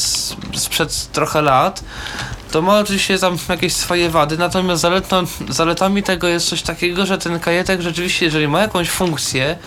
sprzed 0.55 1.11
trochę 1.11 1.41
lat, 1.41 1.83
to 2.51 2.61
ma 2.61 2.79
oczywiście 2.79 3.19
tam 3.19 3.37
jakieś 3.49 3.73
swoje 3.73 4.09
wady, 4.09 4.37
natomiast 4.37 4.81
zaletą, 4.81 5.23
zaletami 5.49 6.03
tego 6.03 6.27
jest 6.27 6.49
coś 6.49 6.61
takiego, 6.61 7.05
że 7.05 7.17
ten 7.17 7.39
kajetek 7.39 7.81
rzeczywiście, 7.81 8.25
jeżeli 8.25 8.47
ma 8.47 8.61
jakąś 8.61 8.89
funkcję, 8.89 9.57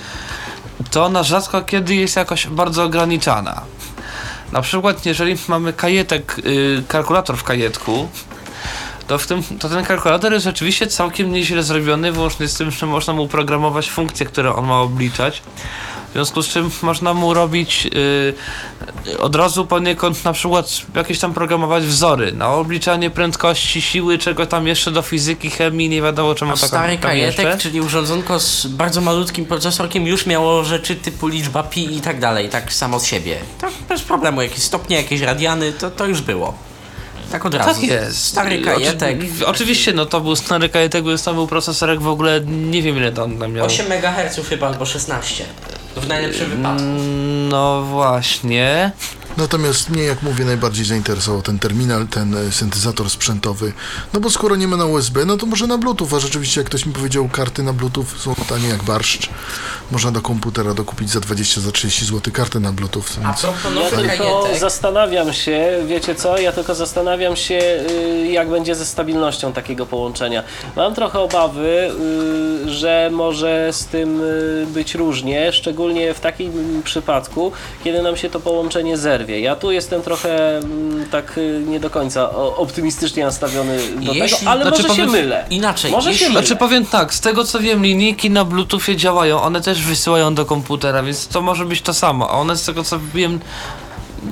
to 0.91 1.05
ona 1.05 1.23
rzadko 1.23 1.63
kiedy 1.63 1.95
jest 1.95 2.17
jakoś 2.17 2.47
bardzo 2.47 2.85
ograniczana. 2.85 3.63
Na 4.53 4.63
przykład, 4.63 5.07
jeżeli 5.07 5.37
mamy 5.49 5.73
kajetek, 5.73 6.39
y, 6.47 6.83
kalkulator 6.89 7.37
w 7.37 7.45
kajetku, 7.45 8.09
to, 9.07 9.19
w 9.19 9.27
tym, 9.27 9.43
to 9.59 9.69
ten 9.69 9.85
kalkulator 9.85 10.33
jest 10.33 10.45
rzeczywiście 10.45 10.87
całkiem 10.87 11.33
nieźle 11.33 11.63
zrobiony, 11.63 12.13
włącznie 12.13 12.49
z 12.49 12.55
tym, 12.55 12.71
że 12.71 12.87
można 12.87 13.13
mu 13.13 13.29
programować 13.29 13.91
funkcje, 13.91 14.27
które 14.27 14.55
on 14.55 14.67
ma 14.67 14.81
obliczać. 14.81 15.43
W 16.13 16.15
związku 16.15 16.43
z 16.43 16.49
czym 16.49 16.71
można 16.83 17.15
mu 17.15 17.35
robić 17.35 17.89
y, 19.07 19.19
od 19.19 19.37
razu 19.37 19.67
poniekąd 19.67 20.25
na 20.25 20.33
przykład 20.33 20.67
jakieś 20.95 21.19
tam 21.19 21.35
programować 21.35 21.85
wzory 21.85 22.33
na 22.33 22.49
obliczanie 22.49 23.11
prędkości, 23.11 23.83
siły, 23.83 24.19
czego 24.19 24.47
tam 24.47 24.67
jeszcze 24.67 24.91
do 24.91 25.03
fizyki, 25.03 25.51
chemii, 25.51 25.89
nie 25.89 26.03
wiadomo 26.03 26.35
czemu 26.35 26.53
A 26.53 26.57
tak 26.57 26.69
stary 26.69 26.99
kajetek, 26.99 27.59
czyli 27.59 27.81
urządzonko 27.81 28.41
z 28.41 28.67
bardzo 28.67 29.01
malutkim 29.01 29.45
procesorkiem 29.47 30.07
już 30.07 30.27
miało 30.27 30.65
rzeczy 30.65 30.97
typu 30.97 31.27
liczba 31.27 31.63
pi 31.63 31.97
i 31.97 32.01
tak 32.01 32.21
dalej, 32.21 32.49
tak 32.49 32.73
samo 32.73 33.01
z 33.01 33.05
siebie. 33.05 33.37
To 33.61 33.69
bez 33.89 34.03
problemu, 34.03 34.43
jakieś 34.43 34.63
stopnie, 34.63 34.97
jakieś 34.97 35.21
radiany, 35.21 35.73
to, 35.73 35.91
to 35.91 36.07
już 36.07 36.21
było. 36.21 36.55
Tak 37.33 37.47
od 37.47 37.55
razu. 37.55 37.81
Tak 37.81 37.91
jest. 37.91 38.25
Stary 38.25 38.63
kajetek. 38.63 39.19
Oczy, 39.19 39.47
oczywiście, 39.47 39.93
no 39.93 40.07
to 40.07 40.21
był 40.21 40.37
stary 40.37 40.69
kajetek, 40.69 41.05
bo 41.05 41.19
to 41.19 41.35
był 41.35 41.47
procesorek 41.47 42.01
w 42.01 42.09
ogóle, 42.09 42.41
nie 42.47 42.83
wiem 42.83 42.97
ile 42.97 43.13
to 43.13 43.25
on 43.25 43.39
tam 43.39 43.53
miał. 43.53 43.67
8 43.67 43.87
MHz 43.93 44.49
chyba 44.49 44.67
albo 44.67 44.87
16. 44.87 45.45
W 45.97 46.09
najlepszym 46.09 46.51
wypadku. 46.51 46.83
Mm, 46.83 47.49
No 47.49 47.83
właśnie. 47.83 48.93
Natomiast 49.37 49.91
mnie, 49.91 50.03
jak 50.03 50.23
mówię, 50.23 50.45
najbardziej 50.45 50.85
zainteresował 50.85 51.43
ten 51.43 51.59
terminal, 51.59 52.07
ten 52.07 52.35
e, 52.37 52.53
syntezator 52.53 53.11
sprzętowy. 53.11 53.73
No 54.13 54.21
bo 54.21 54.31
skoro 54.31 54.57
nie 54.57 54.69
ma 54.69 54.77
na 54.77 54.85
USB, 54.87 55.25
no 55.25 55.37
to 55.37 55.47
może 55.47 55.67
na 55.67 55.79
Bluetooth, 55.79 56.09
a 56.17 56.19
rzeczywiście, 56.21 56.61
jak 56.61 56.67
ktoś 56.69 56.87
mi 56.87 56.93
powiedział, 56.93 57.29
karty 57.29 57.63
na 57.63 57.73
Bluetooth 57.73 58.07
są 58.19 58.35
tanie 58.35 58.69
jak 58.69 58.83
barszcz. 58.83 59.31
Można 59.93 60.11
do 60.11 60.21
komputera 60.23 60.75
dokupić 60.75 61.11
za 61.11 61.21
20, 61.21 61.61
za 61.61 61.73
30 61.73 62.05
zł 62.07 62.33
kartę 62.33 62.61
na 62.61 62.73
Bluetooth, 62.73 63.03
A 63.25 63.27
więc 63.27 63.41
propos 63.41 63.65
Ja 63.65 63.71
nowy 63.71 64.09
tylko 64.09 64.47
zastanawiam 64.59 65.33
się, 65.33 65.69
wiecie 65.87 66.15
co, 66.15 66.39
ja 66.39 66.53
tylko 66.53 66.75
zastanawiam 66.75 67.37
się, 67.37 67.55
y, 67.91 68.29
jak 68.33 68.51
będzie 68.51 68.75
ze 68.75 68.87
stabilnością 68.87 69.53
takiego 69.53 69.87
połączenia. 69.87 70.43
Mam 70.77 70.95
trochę 70.95 71.21
obawy, 71.21 71.91
y, 72.67 72.71
że 72.71 73.11
może 73.13 73.69
z 73.73 73.85
tym 73.87 74.21
y, 74.21 74.67
być 74.67 74.95
różnie, 74.95 75.53
szczególnie 75.53 76.15
w 76.15 76.21
takim 76.21 76.83
przypadku, 76.85 77.53
kiedy 77.85 78.03
nam 78.03 78.17
się 78.17 78.31
to 78.31 78.41
połączenie 78.41 78.97
zerwie. 78.97 79.41
Ja 79.41 79.57
tu 79.57 79.71
jestem 79.73 80.03
trochę 80.03 80.59
mm, 80.59 81.07
tak 81.11 81.41
nie 81.67 81.81
do 81.81 81.91
końca 81.91 82.31
optymistycznie 82.37 83.25
nastawiony 83.25 83.77
do 83.97 84.13
Jeśli- 84.13 84.39
tego, 84.39 84.51
ale 84.51 84.63
znaczy 84.63 84.83
może 84.83 84.95
się 84.95 85.03
powiem- 85.07 85.11
mylę. 85.11 85.45
Inaczej, 85.51 85.91
Może 85.91 86.11
jeśli- 86.11 86.27
się 86.27 86.33
mylę. 86.33 86.41
Znaczy 86.47 86.57
powiem 86.57 86.87
tak, 86.87 87.15
z 87.15 87.21
tego 87.21 87.45
co 87.45 87.61
wiem, 87.61 87.83
linijki 87.85 88.31
na 88.31 88.45
Bluetoothie 88.45 88.97
działają, 88.97 89.43
one 89.43 89.61
też 89.61 89.82
wysyłają 89.85 90.35
do 90.35 90.45
komputera, 90.47 91.03
więc 91.03 91.29
to 91.29 91.43
może 91.43 91.65
być 91.65 91.83
to 91.83 91.95
samo, 91.95 92.31
a 92.31 92.33
one 92.33 92.57
z 92.57 92.65
tego 92.65 92.85
co 92.85 93.01
wiem 93.15 93.41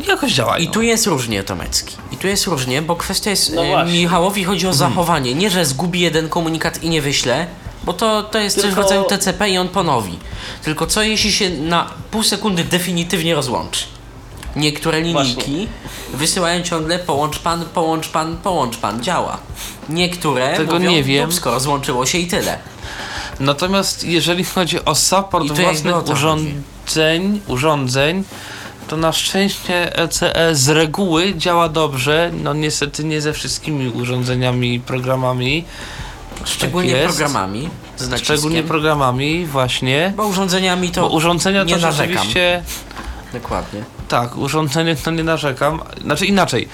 jakoś 0.08 0.32
działają. 0.32 0.64
I 0.64 0.68
tu 0.68 0.82
jest 0.82 1.06
różnie, 1.06 1.42
Tomecki. 1.42 1.96
I 2.12 2.16
tu 2.16 2.26
jest 2.26 2.46
różnie, 2.46 2.82
bo 2.82 2.96
kwestia 2.96 3.30
jest. 3.30 3.52
No 3.54 3.64
e, 3.64 3.68
właśnie. 3.70 3.98
Michałowi 3.98 4.44
chodzi 4.44 4.66
o 4.66 4.72
zachowanie. 4.72 5.34
Nie, 5.34 5.50
że 5.50 5.64
zgubi 5.64 6.00
jeden 6.00 6.28
komunikat 6.28 6.82
i 6.82 6.88
nie 6.90 7.02
wyśle, 7.02 7.46
bo 7.84 7.92
to, 7.92 8.22
to 8.22 8.38
jest 8.38 8.56
coś 8.56 8.64
w 8.64 8.66
Tylko- 8.68 8.82
rodzaju 8.82 9.04
TCP 9.04 9.50
i 9.50 9.58
on 9.58 9.68
ponowi. 9.68 10.18
Tylko 10.64 10.86
co 10.86 11.02
jeśli 11.02 11.32
się 11.32 11.50
na 11.50 11.90
pół 12.10 12.22
sekundy 12.22 12.64
definitywnie 12.64 13.34
rozłączy? 13.34 13.84
Niektóre 14.56 15.00
linijki 15.00 15.34
Właśnie. 15.34 15.66
wysyłają 16.14 16.62
ciągle 16.62 16.98
połącz 16.98 17.38
pan, 17.38 17.64
połącz 17.74 18.08
pan, 18.08 18.36
połącz 18.36 18.76
pan. 18.76 19.02
Działa. 19.02 19.38
Niektóre 19.88 20.56
Tego 20.56 20.72
mówią, 20.72 20.90
nie 20.90 21.02
wiem. 21.04 21.26
dupsko, 21.26 21.50
rozłączyło 21.50 22.06
się 22.06 22.18
i 22.18 22.26
tyle. 22.26 22.58
Natomiast 23.40 24.04
jeżeli 24.04 24.44
chodzi 24.44 24.84
o 24.84 24.94
support 24.94 25.46
własnych 25.52 26.08
urządzeń, 26.08 27.40
urządzeń, 27.46 28.24
to 28.88 28.96
na 28.96 29.12
szczęście 29.12 29.96
ECE 29.98 30.54
z 30.54 30.68
reguły 30.68 31.34
działa 31.34 31.68
dobrze, 31.68 32.30
no 32.42 32.54
niestety 32.54 33.04
nie 33.04 33.20
ze 33.20 33.32
wszystkimi 33.32 33.88
urządzeniami 33.88 34.74
i 34.74 34.80
programami, 34.80 35.64
Szczególnie 36.44 36.90
jest. 36.90 37.04
programami. 37.18 37.68
Szczególnie 38.22 38.62
programami 38.62 39.46
właśnie, 39.46 40.12
Bo 40.16 40.26
urządzeniami 40.26 40.90
to. 40.90 41.00
bo 41.00 41.08
urządzenia 41.08 41.64
nie 41.64 41.74
to 41.74 41.80
narzekam. 41.80 42.12
rzeczywiście... 42.12 42.62
Dokładnie. 43.32 43.84
Tak, 44.08 44.36
urządzenie 44.36 44.96
to 44.96 45.10
nie 45.10 45.24
narzekam. 45.24 45.80
Znaczy 46.02 46.26
inaczej. 46.26 46.68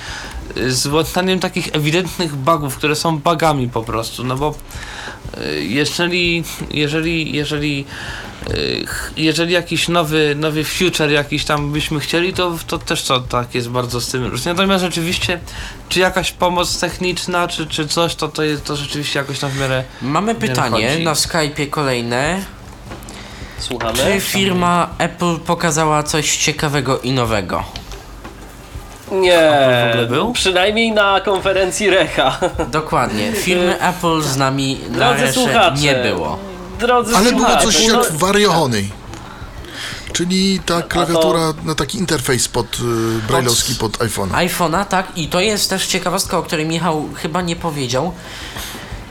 Z 0.69 0.87
łączeniem 0.87 1.41
takich 1.41 1.69
ewidentnych 1.73 2.35
bugów, 2.37 2.77
które 2.77 2.97
są 2.97 3.19
bugami 3.19 3.69
po 3.69 3.83
prostu, 3.83 4.25
no 4.25 4.37
bo 4.37 4.55
y, 5.39 5.65
jeżeli, 5.65 6.45
jeżeli, 6.71 7.35
jeżeli 7.37 7.85
ch- 8.87 9.13
jeżeli 9.17 9.53
jakiś 9.53 9.89
nowy, 9.89 10.35
nowy 10.39 10.65
future 10.65 11.11
jakiś 11.11 11.45
tam 11.45 11.73
byśmy 11.73 12.01
chcieli, 12.01 12.33
to, 12.33 12.55
to 12.67 12.79
też 12.79 13.03
to 13.03 13.21
tak 13.21 13.55
jest 13.55 13.69
bardzo 13.69 14.01
z 14.01 14.09
tym 14.09 14.25
różnie. 14.25 14.53
Natomiast 14.53 14.85
rzeczywiście, 14.85 15.41
czy 15.89 16.01
jakaś 16.01 16.33
pomoc 16.33 16.81
techniczna, 16.81 17.49
czy, 17.49 17.67
czy 17.67 17.89
coś, 17.89 18.15
to, 18.15 18.29
to 18.29 18.43
jest 18.43 18.65
to 18.65 18.77
rzeczywiście 18.77 19.19
jakoś 19.19 19.39
tam 19.39 19.51
w 19.51 19.61
miarę 19.61 19.85
Mamy 20.03 20.35
pytanie 20.35 20.89
chodzi. 20.91 21.05
na 21.05 21.13
Skype'ie 21.13 21.71
kolejne. 21.71 22.43
Słuchamy. 23.59 23.99
Czy 23.99 24.21
firma 24.21 24.91
Apple 24.99 25.39
pokazała 25.39 26.03
coś 26.03 26.37
ciekawego 26.37 26.99
i 27.01 27.13
nowego? 27.13 27.65
Nie, 29.13 29.39
Apple 29.51 29.87
w 29.87 29.91
ogóle 29.91 30.07
był? 30.07 30.33
przynajmniej 30.33 30.93
na 30.93 31.21
konferencji 31.21 31.91
Recha. 31.91 32.39
Dokładnie. 32.69 33.33
Firmy 33.33 33.81
Apple 33.81 34.23
z 34.23 34.37
nami 34.37 34.81
na 34.91 34.97
Drodzy 34.99 35.21
resze 35.21 35.33
słuchacze, 35.35 35.81
nie 35.83 35.95
było. 35.95 36.39
Drodzy 36.79 37.17
Ale 37.17 37.31
było 37.33 37.41
słuchacze, 37.45 37.65
coś 37.67 37.89
no- 37.89 38.03
jak 38.03 38.13
Variohony. 38.13 38.85
Czyli 40.13 40.61
ta 40.67 40.83
klawiatura, 40.83 41.41
no 41.65 41.75
taki 41.75 41.99
interfejs 41.99 42.49
pod 42.49 42.67
y, 42.67 42.79
brailleowski 43.29 43.75
pod 43.75 44.03
iPhone. 44.03 44.31
iPhone'a, 44.31 44.85
tak, 44.85 45.07
i 45.17 45.29
to 45.29 45.41
jest 45.41 45.71
też 45.71 45.87
ciekawostka, 45.87 46.39
o 46.39 46.43
której 46.43 46.67
Michał 46.67 47.09
chyba 47.15 47.43
nie 47.43 47.57
powiedział. 47.57 48.13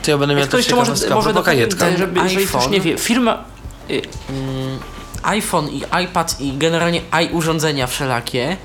To 0.02 0.10
ja 0.10 0.18
będę 0.18 0.34
miał 0.34 0.44
to 0.44 0.50
też 0.50 0.58
jeszcze 0.58 0.74
może, 0.76 0.86
ciekawostkę, 0.86 1.14
może 1.14 1.32
dopowiem, 1.32 1.56
kajetka. 1.68 1.96
żeby, 1.98 2.20
jeżeli 2.20 2.46
ktoś 2.46 2.56
iPhone. 2.56 2.72
nie 2.72 2.80
wie, 2.80 2.98
firma... 2.98 3.44
y, 3.90 4.02
Mm, 4.30 4.78
iPhone 5.22 5.68
i 5.68 5.82
iPad 6.04 6.40
i 6.40 6.52
generalnie 6.58 7.00
i-urządzenia 7.22 7.86
wszelakie 7.86 8.56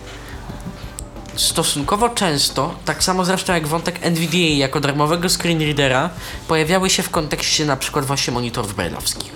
stosunkowo 1.36 2.10
często, 2.10 2.74
tak 2.86 3.04
samo 3.04 3.26
zresztą 3.26 3.54
jak 3.54 3.68
wątek 3.68 4.06
NVDA 4.06 4.38
jako 4.38 4.80
darmowego 4.80 5.30
screenreadera, 5.30 6.10
pojawiały 6.48 6.90
się 6.90 7.04
w 7.04 7.10
kontekście 7.10 7.66
na 7.66 7.78
przykład 7.78 8.06
właśnie 8.06 8.34
monitorów 8.34 8.76
brailleowskich. 8.76 9.32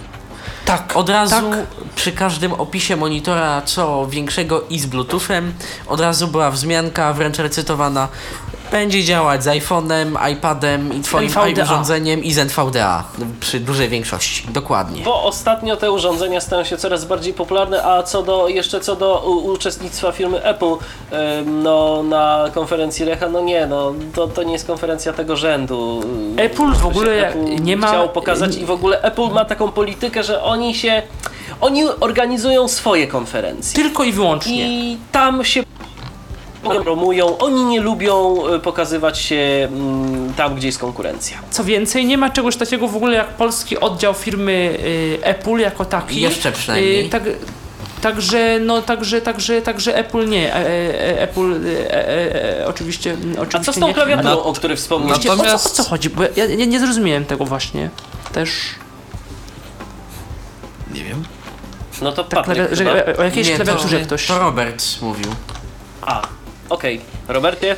Tak, 0.65 0.95
Od 0.95 1.09
razu 1.09 1.35
tak. 1.35 1.59
przy 1.95 2.11
każdym 2.11 2.53
opisie 2.53 2.95
monitora 2.95 3.61
co 3.61 4.07
większego 4.07 4.61
i 4.69 4.79
z 4.79 4.85
Bluetoothem 4.85 5.53
od 5.87 5.99
razu 5.99 6.27
była 6.27 6.51
wzmianka 6.51 7.13
wręcz 7.13 7.37
recytowana 7.37 8.07
będzie 8.71 9.03
działać 9.03 9.43
z 9.43 9.47
iPhone'em, 9.47 10.31
iPadem 10.31 10.93
i 10.93 11.01
twoim 11.01 11.29
NVDA. 11.29 11.63
urządzeniem 11.63 12.23
i 12.23 12.33
z 12.33 12.37
NVDA 12.37 13.03
przy 13.39 13.59
dużej 13.59 13.89
większości. 13.89 14.47
Dokładnie. 14.49 15.03
Bo 15.03 15.23
ostatnio 15.23 15.75
te 15.75 15.91
urządzenia 15.91 16.41
stają 16.41 16.63
się 16.63 16.77
coraz 16.77 17.05
bardziej 17.05 17.33
popularne, 17.33 17.83
a 17.83 18.03
co 18.03 18.23
do 18.23 18.47
jeszcze 18.47 18.79
co 18.79 18.95
do 18.95 19.19
uczestnictwa 19.43 20.11
firmy 20.11 20.43
Apple 20.43 20.75
no, 21.45 22.03
na 22.03 22.45
konferencji 22.53 23.05
Recha, 23.05 23.29
no 23.29 23.41
nie, 23.41 23.67
no 23.67 23.93
to, 24.15 24.27
to 24.27 24.43
nie 24.43 24.53
jest 24.53 24.67
konferencja 24.67 25.13
tego 25.13 25.35
rzędu. 25.35 26.01
Apple 26.37 26.73
w 26.73 26.85
ogóle 26.85 27.27
Apple 27.27 27.63
nie 27.63 27.77
ma- 27.77 27.87
chciał 27.87 28.09
pokazać 28.09 28.55
i 28.55 28.65
w 28.65 28.71
ogóle 28.71 29.01
Apple 29.01 29.29
ma 29.33 29.45
taką 29.45 29.71
politykę, 29.71 30.23
że 30.23 30.43
oni 30.43 30.75
się 30.75 31.01
oni 31.61 31.83
organizują 31.99 32.67
swoje 32.67 33.07
konferencje. 33.07 33.83
Tylko 33.83 34.03
i 34.03 34.11
wyłącznie. 34.11 34.67
I 34.67 34.97
tam 35.11 35.45
się 35.45 35.63
promują, 36.69 37.37
oni 37.37 37.65
nie 37.65 37.81
lubią 37.81 38.43
y, 38.55 38.59
pokazywać 38.59 39.19
się 39.19 39.67
mm, 39.71 40.33
tam, 40.33 40.55
gdzie 40.55 40.67
jest 40.67 40.79
konkurencja. 40.79 41.37
Co 41.49 41.63
więcej, 41.63 42.05
nie 42.05 42.17
ma 42.17 42.29
czegoś 42.29 42.55
takiego 42.55 42.87
w 42.87 42.95
ogóle 42.95 43.15
jak 43.15 43.27
polski 43.27 43.79
oddział 43.79 44.13
firmy 44.13 44.77
y, 44.83 45.19
Apple 45.23 45.57
jako 45.57 45.85
taki. 45.85 46.21
Jeszcze 46.21 46.51
przynajmniej. 46.51 47.05
Y, 47.05 47.09
tak, 47.09 47.23
Także, 48.01 48.59
no, 48.59 48.81
także, 48.81 49.21
także, 49.21 49.61
także 49.61 49.95
Apple 49.97 50.29
nie. 50.29 50.55
E, 50.55 50.57
e, 50.57 51.21
Apple 51.21 51.53
e, 51.65 51.93
e, 51.93 52.59
e, 52.61 52.67
oczywiście, 52.67 53.11
mm, 53.11 53.35
A 53.37 53.41
oczywiście 53.41 53.71
co 53.73 53.73
z 53.73 53.79
tą 53.79 53.93
klawiaturą, 53.93 54.29
No- 54.29 54.43
o 54.43 54.53
której 54.53 54.77
wspomniałeś? 54.77 55.25
Właśnie, 55.25 55.31
o, 55.31 55.35
co, 55.35 55.41
o 55.41 55.45
Natomiast- 55.45 55.75
co 55.75 55.83
chodzi? 55.83 56.09
Bo 56.09 56.23
ja, 56.23 56.45
ja 56.45 56.65
nie 56.65 56.79
zrozumiałem 56.79 57.25
tego 57.25 57.45
właśnie. 57.45 57.89
Też. 58.33 58.49
Nie 60.93 61.03
wiem. 61.03 61.23
No 62.01 62.11
to 62.11 62.23
Tak, 62.23 62.45
Patryk 62.45 62.67
że, 62.71 63.15
o 63.17 63.23
jakiejś 63.23 63.47
Nie, 63.47 63.55
klawiaturze 63.55 63.99
to, 63.99 64.05
ktoś. 64.05 64.27
to 64.27 64.39
Robert 64.39 64.83
mówił. 65.01 65.31
A, 66.01 66.21
okej. 66.75 66.99
Robercie? 67.27 67.77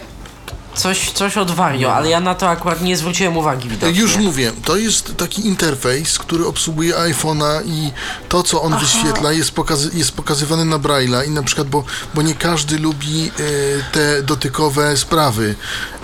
Coś, 0.77 1.11
coś 1.11 1.37
od 1.37 1.51
Vario, 1.51 1.93
ale 1.93 2.09
ja 2.09 2.19
na 2.19 2.35
to 2.35 2.49
akurat 2.49 2.81
nie 2.81 2.97
zwróciłem 2.97 3.37
uwagi 3.37 3.69
widocznie. 3.69 4.01
Już 4.01 4.17
mówię, 4.17 4.51
to 4.65 4.77
jest 4.77 5.17
taki 5.17 5.47
interfejs, 5.47 6.19
który 6.19 6.45
obsługuje 6.45 6.93
iPhone'a 6.95 7.61
i 7.65 7.91
to, 8.29 8.43
co 8.43 8.61
on 8.61 8.79
wyświetla, 8.79 9.31
jest, 9.31 9.51
pokazy 9.51 9.89
jest 9.93 10.11
pokazywane 10.11 10.65
na 10.65 10.79
Braille'a 10.79 11.27
i 11.27 11.29
na 11.29 11.43
przykład, 11.43 11.67
bo, 11.67 11.83
bo 12.13 12.21
nie 12.21 12.35
każdy 12.35 12.79
lubi 12.79 13.31
y, 13.39 13.83
te 13.91 14.23
dotykowe 14.23 14.97
sprawy, 14.97 15.55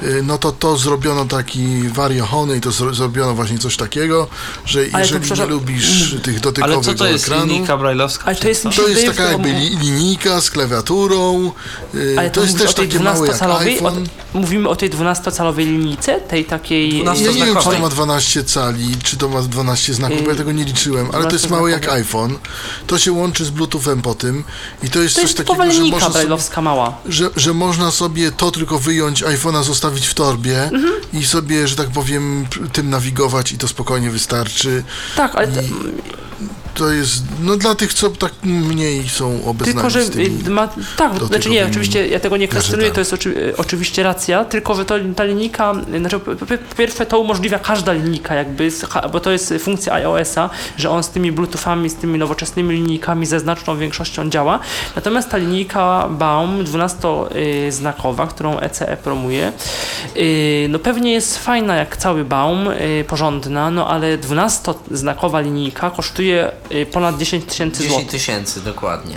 y, 0.04 0.24
no 0.24 0.38
to 0.38 0.52
to 0.52 0.78
zrobiono 0.78 1.26
taki 1.26 1.90
Variohony 1.90 2.58
i 2.58 2.62
to 2.62 2.72
zro 2.72 2.94
zrobiono 2.94 3.34
właśnie 3.34 3.58
coś 3.58 3.78
takiego, 3.78 4.28
że 4.66 4.88
jeżeli 4.88 5.32
nie 5.40 5.46
lubisz 5.46 6.16
tych 6.24 6.34
Ale 6.34 6.42
dotykowych 6.42 6.86
co 6.86 6.94
to 6.94 7.08
jest 7.08 7.26
ekranu, 7.26 7.46
linijka 7.46 7.78
brajlowska? 7.78 8.26
Ale 8.26 8.36
to 8.36 8.48
jest, 8.48 8.64
to 8.76 8.88
jest 8.88 9.06
taka 9.06 9.24
jakby 9.24 9.50
li 9.50 9.78
linijka 9.78 10.42
z 10.42 10.52
klawiaturą, 10.52 11.52
y, 11.96 12.16
Ale 12.20 12.32
to 12.32 12.42
jest 12.42 12.58
też 12.58 12.74
takie 12.74 13.00
małe 13.00 13.28
jak 13.28 13.36
12-calowej, 13.36 13.68
iPhone. 13.68 14.08
o, 14.34 14.38
mówimy 14.40 14.63
o 14.70 14.76
tej 14.76 14.90
12-calowej 14.90 15.66
linijce, 15.66 16.22
tej 16.22 16.46
takiej... 16.46 17.02
12 17.02 17.26
Ja 17.26 17.32
nie 17.32 17.46
wiem, 17.46 17.56
czy 17.58 17.64
to 17.70 17.80
ma 17.80 17.90
12 17.90 18.44
cali, 18.44 18.96
czy 19.04 19.18
to 19.18 19.30
ma 19.30 19.42
12 19.42 19.94
znaków, 19.94 20.24
bo 20.24 20.30
ja 20.30 20.36
tego 20.36 20.52
nie 20.52 20.64
liczyłem, 20.64 21.08
ale 21.14 21.26
to 21.26 21.32
jest 21.34 21.50
małe 21.50 21.72
jak 21.72 21.82
12 21.82 22.08
iPhone. 22.08 22.38
To 22.88 22.98
się 22.98 23.12
łączy 23.12 23.46
z 23.46 23.50
Bluetoothem 23.50 24.02
po 24.02 24.16
tym 24.16 24.44
i 24.84 24.90
to 24.90 25.00
jest 25.02 25.16
To 25.16 25.22
coś 25.22 25.30
jest 25.30 25.38
takiego, 25.38 25.72
że 25.72 25.82
można, 25.84 26.12
sobie, 26.12 26.62
mała. 26.62 26.98
że, 27.06 27.30
że 27.36 27.54
można 27.54 27.92
sobie 27.92 28.32
to 28.32 28.52
tylko 28.52 28.80
wyjąć, 28.80 29.24
iPhone'a 29.24 29.64
zostawić 29.64 30.08
w 30.08 30.14
torbie 30.14 30.64
Mhm. 30.64 30.94
i 31.14 31.26
sobie, 31.26 31.68
że 31.68 31.76
tak 31.76 31.88
powiem, 31.88 32.46
tym 32.74 32.90
nawigować 32.90 33.52
i 33.52 33.58
to 33.58 33.68
spokojnie 33.68 34.12
wystarczy. 34.12 34.84
Tak, 35.16 35.36
ale 35.36 35.48
I 35.48 35.70
To 36.74 36.92
jest, 36.92 37.24
no 37.42 37.58
dla 37.58 37.76
tych, 37.76 37.94
co 37.94 38.10
tak 38.10 38.32
mniej 38.44 39.10
są 39.10 39.46
obeznani 39.46 39.74
Tylko, 39.74 39.90
że 39.90 40.00
y, 40.48 40.50
ma, 40.50 40.70
tak, 40.98 41.24
znaczy 41.24 41.50
nie, 41.50 41.66
oczywiście 41.66 42.08
ja 42.08 42.20
tego 42.20 42.38
nie 42.38 42.48
kwestionuję, 42.48 42.92
to 42.92 43.00
jest 43.00 43.14
oczy, 43.14 43.54
oczywiście 43.58 44.04
racja, 44.04 44.46
tylko 44.46 44.76
że 44.76 44.86
to, 44.86 44.96
ta 45.16 45.24
linijka, 45.24 45.74
y, 45.96 46.00
znaczy 46.00 46.20
po, 46.20 46.76
pierwsze 46.78 47.06
to 47.06 47.20
umożliwia 47.20 47.60
każda 47.60 47.94
linijka 47.94 48.36
jakby, 48.36 48.72
bo 49.12 49.20
to 49.20 49.32
jest 49.32 49.54
funkcja 49.60 49.94
iOS-a, 49.94 50.50
że 50.78 50.90
on 50.90 51.04
z 51.04 51.10
tymi 51.10 51.32
bluetoothami, 51.32 51.90
z 51.90 51.96
tymi 51.96 52.20
nowoczesnymi 52.20 52.76
linijkami 52.76 53.26
ze 53.26 53.40
znaczną 53.40 53.78
większością 53.78 54.30
działa, 54.30 54.60
natomiast 54.96 55.30
ta 55.30 55.38
linijka 55.38 56.08
Baum 56.10 56.64
12-znakowa, 56.64 58.28
którą 58.28 58.60
ECE 58.60 58.98
promuje, 59.04 59.52
y, 60.18 60.68
no 60.70 60.80
pewnie 60.80 61.14
jest 61.14 61.38
fajna 61.38 61.76
jak 61.76 61.98
cały 61.98 62.26
Baum, 62.26 62.70
porządna, 63.08 63.72
no 63.72 63.88
ale 63.88 64.18
12-znakowa 64.18 65.44
linijka 65.44 65.90
kosztuje 65.90 66.52
ponad 66.92 67.18
10 67.18 67.46
tysięcy 67.46 67.78
10 67.78 67.92
złotych. 67.94 68.12
tysięcy, 68.12 68.62
dokładnie. 68.62 69.16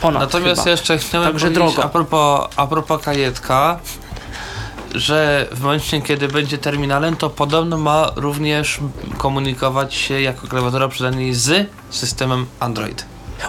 Ponad 0.00 0.22
Natomiast 0.22 0.60
chyba. 0.60 0.70
jeszcze 0.70 0.98
chciałem 0.98 1.28
Także 1.28 1.46
powiedzieć 1.46 1.74
drogo. 1.74 1.84
a 1.84 1.88
propos, 1.88 2.48
a 2.56 2.66
propos 2.66 3.02
kajetka, 3.02 3.78
że 4.94 5.46
w 5.52 5.60
momencie, 5.60 6.02
kiedy 6.02 6.28
będzie 6.28 6.58
terminalem, 6.58 7.16
to 7.16 7.30
podobno 7.30 7.78
ma 7.78 8.10
również 8.16 8.78
komunikować 9.18 9.94
się 9.94 10.20
jako 10.20 10.46
klawiatura 10.46 10.88
przynajmniej 10.88 11.34
z 11.34 11.68
systemem 11.90 12.46
Android. 12.60 13.04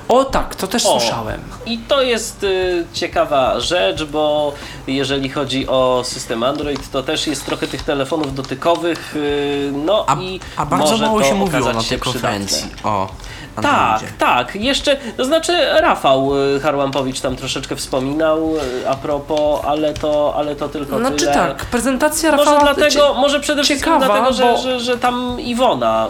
O 0.09 0.25
tak, 0.25 0.55
to 0.55 0.67
też 0.67 0.85
O. 0.85 0.99
słyszałem. 0.99 1.41
I 1.65 1.77
to 1.77 2.01
jest 2.01 2.43
y, 2.43 2.85
ciekawa 2.93 3.59
rzecz, 3.59 4.03
bo 4.03 4.53
jeżeli 4.87 5.29
chodzi 5.29 5.67
o 5.67 6.01
system 6.05 6.43
Android, 6.43 6.91
to 6.91 7.03
też 7.03 7.27
jest 7.27 7.45
trochę 7.45 7.67
tych 7.67 7.83
telefonów 7.83 8.35
dotykowych, 8.35 9.15
y, 9.15 9.71
no 9.85 10.03
A, 10.07 10.15
i 10.15 10.39
a 10.57 10.65
bardzo 10.65 10.91
może 10.91 11.05
mało 11.05 11.19
to 11.21 11.25
się 11.27 11.33
mówiło 11.35 11.73
na 11.73 11.83
tej 11.83 11.99
konferencji 11.99 12.69
o 12.83 13.07
Tak, 13.55 13.65
Androidzie. 13.65 14.13
tak. 14.19 14.55
Jeszcze, 14.55 14.97
to 15.17 15.25
znaczy 15.25 15.53
Rafał 15.81 16.31
y, 16.55 16.59
Harłampowicz 16.59 17.19
tam 17.19 17.35
troszeczkę 17.35 17.75
wspominał 17.75 18.55
y, 18.83 18.89
a 18.89 18.95
propos, 18.95 19.61
ale 19.65 19.93
to, 19.93 20.33
ale 20.37 20.55
to 20.55 20.69
tylko 20.69 20.97
Znaczy 20.99 21.17
tyle. 21.17 21.33
tak, 21.33 21.65
prezentacja 21.65 22.31
Może 22.31 22.51
Rafała... 22.51 22.73
dlatego, 22.73 23.13
może 23.13 23.39
przede 23.39 23.63
wszystkim 23.63 23.93
ciekawa, 23.93 24.05
dlatego, 24.05 24.33
że, 24.33 24.43
bo- 24.43 24.57
że, 24.61 24.79
że 24.79 24.97
tam 24.97 25.37
Iwona 25.41 26.07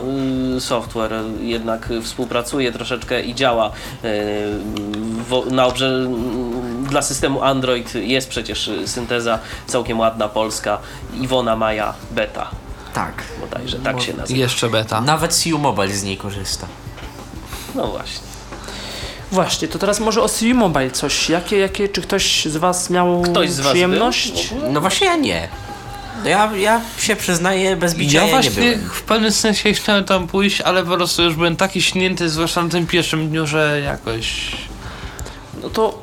y, 0.57 0.61
Software 0.61 1.13
jednak 1.41 1.89
współpracuje 2.03 2.71
troszeczkę 2.71 3.21
i 3.21 3.35
działa 3.35 3.66
wo- 5.30 5.45
na 5.45 5.65
obrze 5.65 6.07
dla 6.89 7.02
systemu 7.02 7.41
Android 7.44 7.95
jest 7.95 8.30
przecież 8.30 8.69
synteza 8.85 9.39
całkiem 9.68 9.99
ładna 9.99 10.27
polska 10.30 10.80
Iwona 11.22 11.56
Maja 11.56 11.94
Beta 12.11 12.48
Tak. 12.94 13.23
bodajże, 13.41 13.80
tak 13.80 14.02
się 14.02 14.11
I 14.11 14.15
nazywa. 14.15 14.39
jeszcze 14.39 14.69
beta. 14.69 15.02
Nawet 15.02 15.34
CU 15.34 15.57
Mobile 15.57 15.94
z 15.94 16.03
niej 16.03 16.18
korzysta. 16.18 16.68
No 17.76 17.88
właśnie. 17.88 18.27
Właśnie, 19.31 19.68
to 19.68 19.80
teraz 19.80 19.99
może 19.99 20.22
o 20.23 20.30
CU 20.30 20.53
Mobile 20.56 20.91
coś. 20.91 21.30
Jakie, 21.30 21.57
jakie, 21.57 21.89
czy 21.89 22.02
ktoś 22.02 22.45
z 22.45 22.57
Was 22.57 22.89
miał 22.89 23.22
Ktoś 23.22 23.49
z 23.49 23.60
was 23.60 23.68
przyjemność? 23.68 24.53
był? 24.53 24.72
No 24.72 24.81
właśnie 24.81 25.07
ja 25.07 25.15
nie. 25.15 25.48
Ja, 26.26 26.52
ja 26.56 26.81
się 26.99 27.15
przyznaję 27.15 27.76
bez 27.76 27.95
bicia, 27.95 28.18
Ja 28.19 28.26
ja, 28.26 28.31
właśnie 28.31 28.61
nie 28.65 28.72
byłem. 28.72 28.89
w 28.89 29.02
pewnym 29.02 29.31
sensie 29.31 29.73
chciałem 29.73 30.03
tam 30.03 30.27
pójść, 30.27 30.61
ale 30.61 30.84
po 30.84 30.95
prostu 30.95 31.23
już 31.23 31.35
byłem 31.35 31.56
taki 31.56 31.81
śnięty, 31.81 32.30
zwłaszcza 32.30 32.64
na 32.64 32.69
tym 32.69 32.88
pierwszym 32.88 33.30
dniu, 33.30 33.48
że 33.48 33.81
jakoś... 33.85 34.52
No 35.64 35.69
to 35.69 36.02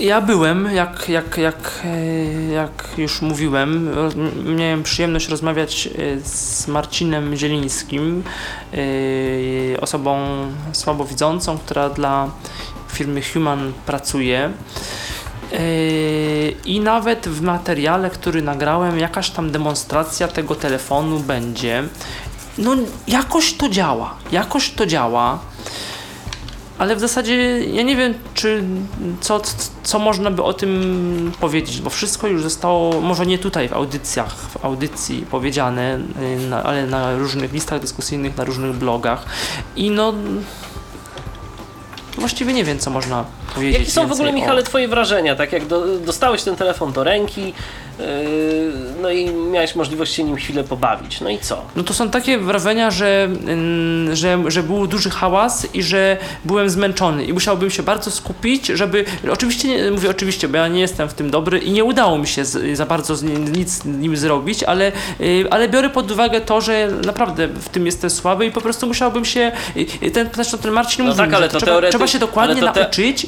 Ja 0.00 0.20
byłem, 0.20 0.68
jak, 0.74 1.08
jak, 1.08 1.36
jak, 1.38 1.80
e, 1.84 2.52
jak 2.52 2.84
już 2.98 3.22
mówiłem, 3.22 3.90
miałem 4.56 4.82
przyjemność 4.82 5.28
rozmawiać 5.28 5.86
e, 5.86 5.90
z 6.24 6.68
Marcinem 6.68 7.36
Zielińskim, 7.36 8.22
e, 9.74 9.80
osobą 9.80 10.18
słabowidzącą, 10.72 11.58
która 11.58 11.88
dla 11.90 12.30
firmy 12.92 13.22
Human 13.32 13.72
pracuje. 13.86 14.50
E, 15.54 16.50
I 16.64 16.80
nawet 16.80 17.28
w 17.28 17.42
materiale, 17.42 18.10
który 18.10 18.42
nagrałem, 18.42 18.98
jakaś 18.98 19.30
tam 19.30 19.50
demonstracja 19.50 20.28
tego 20.28 20.54
telefonu 20.54 21.20
będzie. 21.20 21.84
No, 22.58 22.76
jakoś 23.08 23.54
to 23.54 23.68
działa, 23.68 24.14
jakoś 24.32 24.70
to 24.70 24.86
działa. 24.86 25.38
Ale 26.78 26.96
w 26.96 27.00
zasadzie 27.00 27.64
ja 27.64 27.82
nie 27.82 27.96
wiem, 27.96 28.14
czy 28.34 28.64
co, 29.20 29.40
co 29.82 29.98
można 29.98 30.30
by 30.30 30.42
o 30.42 30.52
tym 30.52 31.32
powiedzieć, 31.40 31.80
bo 31.80 31.90
wszystko 31.90 32.26
już 32.26 32.42
zostało, 32.42 33.00
może 33.00 33.26
nie 33.26 33.38
tutaj 33.38 33.68
w 33.68 33.72
audycjach, 33.72 34.34
w 34.36 34.64
audycji 34.64 35.26
powiedziane, 35.30 35.98
y, 36.36 36.48
na, 36.48 36.62
ale 36.62 36.86
na 36.86 37.16
różnych 37.16 37.52
listach 37.52 37.80
dyskusyjnych, 37.80 38.36
na 38.36 38.44
różnych 38.44 38.72
blogach. 38.76 39.24
I 39.76 39.90
no 39.90 40.14
właściwie 42.18 42.52
nie 42.52 42.64
wiem, 42.64 42.78
co 42.78 42.90
można 42.90 43.24
powiedzieć. 43.54 43.78
Jakie 43.80 43.90
są 43.90 44.00
w 44.06 44.12
ogóle, 44.12 44.16
więcej 44.28 44.42
o- 44.42 44.44
Michale, 44.44 44.62
twoje 44.62 44.88
wrażenia? 44.88 45.36
Tak 45.36 45.52
jak 45.52 45.66
do, 45.66 45.84
dostałeś 45.98 46.42
ten 46.42 46.56
telefon 46.56 46.92
do 46.92 47.04
ręki, 47.04 47.42
yy, 47.98 48.04
no 49.02 49.10
i 49.10 49.30
miałeś 49.30 49.74
możliwość 49.74 50.14
się 50.14 50.24
nim 50.24 50.36
chwilę 50.36 50.64
pobawić. 50.64 51.20
No 51.20 51.30
i 51.30 51.38
co? 51.38 51.62
No 51.76 51.82
to 51.82 51.94
są 51.94 52.10
takie 52.10 52.38
wrażenia, 52.38 52.90
że, 52.90 53.24
mm, 53.24 54.16
że, 54.16 54.38
że 54.48 54.62
był 54.62 54.86
duży 54.86 55.10
hałas 55.10 55.66
i 55.74 55.82
że 55.82 56.16
byłem 56.44 56.70
zmęczony 56.70 57.24
i 57.24 57.32
musiałbym 57.32 57.70
się 57.70 57.82
bardzo 57.82 58.10
skupić, 58.10 58.66
żeby. 58.66 59.04
Oczywiście, 59.32 59.68
nie, 59.68 59.90
mówię 59.90 60.10
oczywiście, 60.10 60.48
bo 60.48 60.56
ja 60.56 60.68
nie 60.68 60.80
jestem 60.80 61.08
w 61.08 61.14
tym 61.14 61.30
dobry 61.30 61.58
i 61.58 61.70
nie 61.72 61.84
udało 61.84 62.18
mi 62.18 62.26
się 62.26 62.44
z, 62.44 62.76
za 62.76 62.86
bardzo 62.86 63.16
z, 63.16 63.22
ni- 63.22 63.32
nic 63.58 63.70
z 63.70 63.84
nim 63.84 64.16
zrobić, 64.16 64.62
ale, 64.62 64.92
y, 65.20 65.44
ale 65.50 65.68
biorę 65.68 65.90
pod 65.90 66.10
uwagę 66.10 66.40
to, 66.40 66.60
że 66.60 66.88
naprawdę 67.06 67.48
w 67.48 67.68
tym 67.68 67.86
jestem 67.86 68.10
słaby 68.10 68.46
i 68.46 68.50
po 68.50 68.60
prostu 68.60 68.86
musiałbym 68.86 69.24
się. 69.24 69.52
Ten, 70.12 70.28
zresztą 70.34 70.58
ten 70.58 70.70
Marcin 70.72 71.04
No 71.04 71.10
mówił, 71.10 71.24
tak, 71.24 71.34
ale 71.34 71.46
że 71.46 71.52
to 71.52 71.58
trzeba, 71.60 71.72
teorety- 71.72 71.88
trzeba 71.90 72.06
się 72.06 72.18
dokładnie 72.18 72.56
ale 72.62 72.66
to 72.68 72.74
te- 72.74 72.80
nauczyć. 72.80 73.26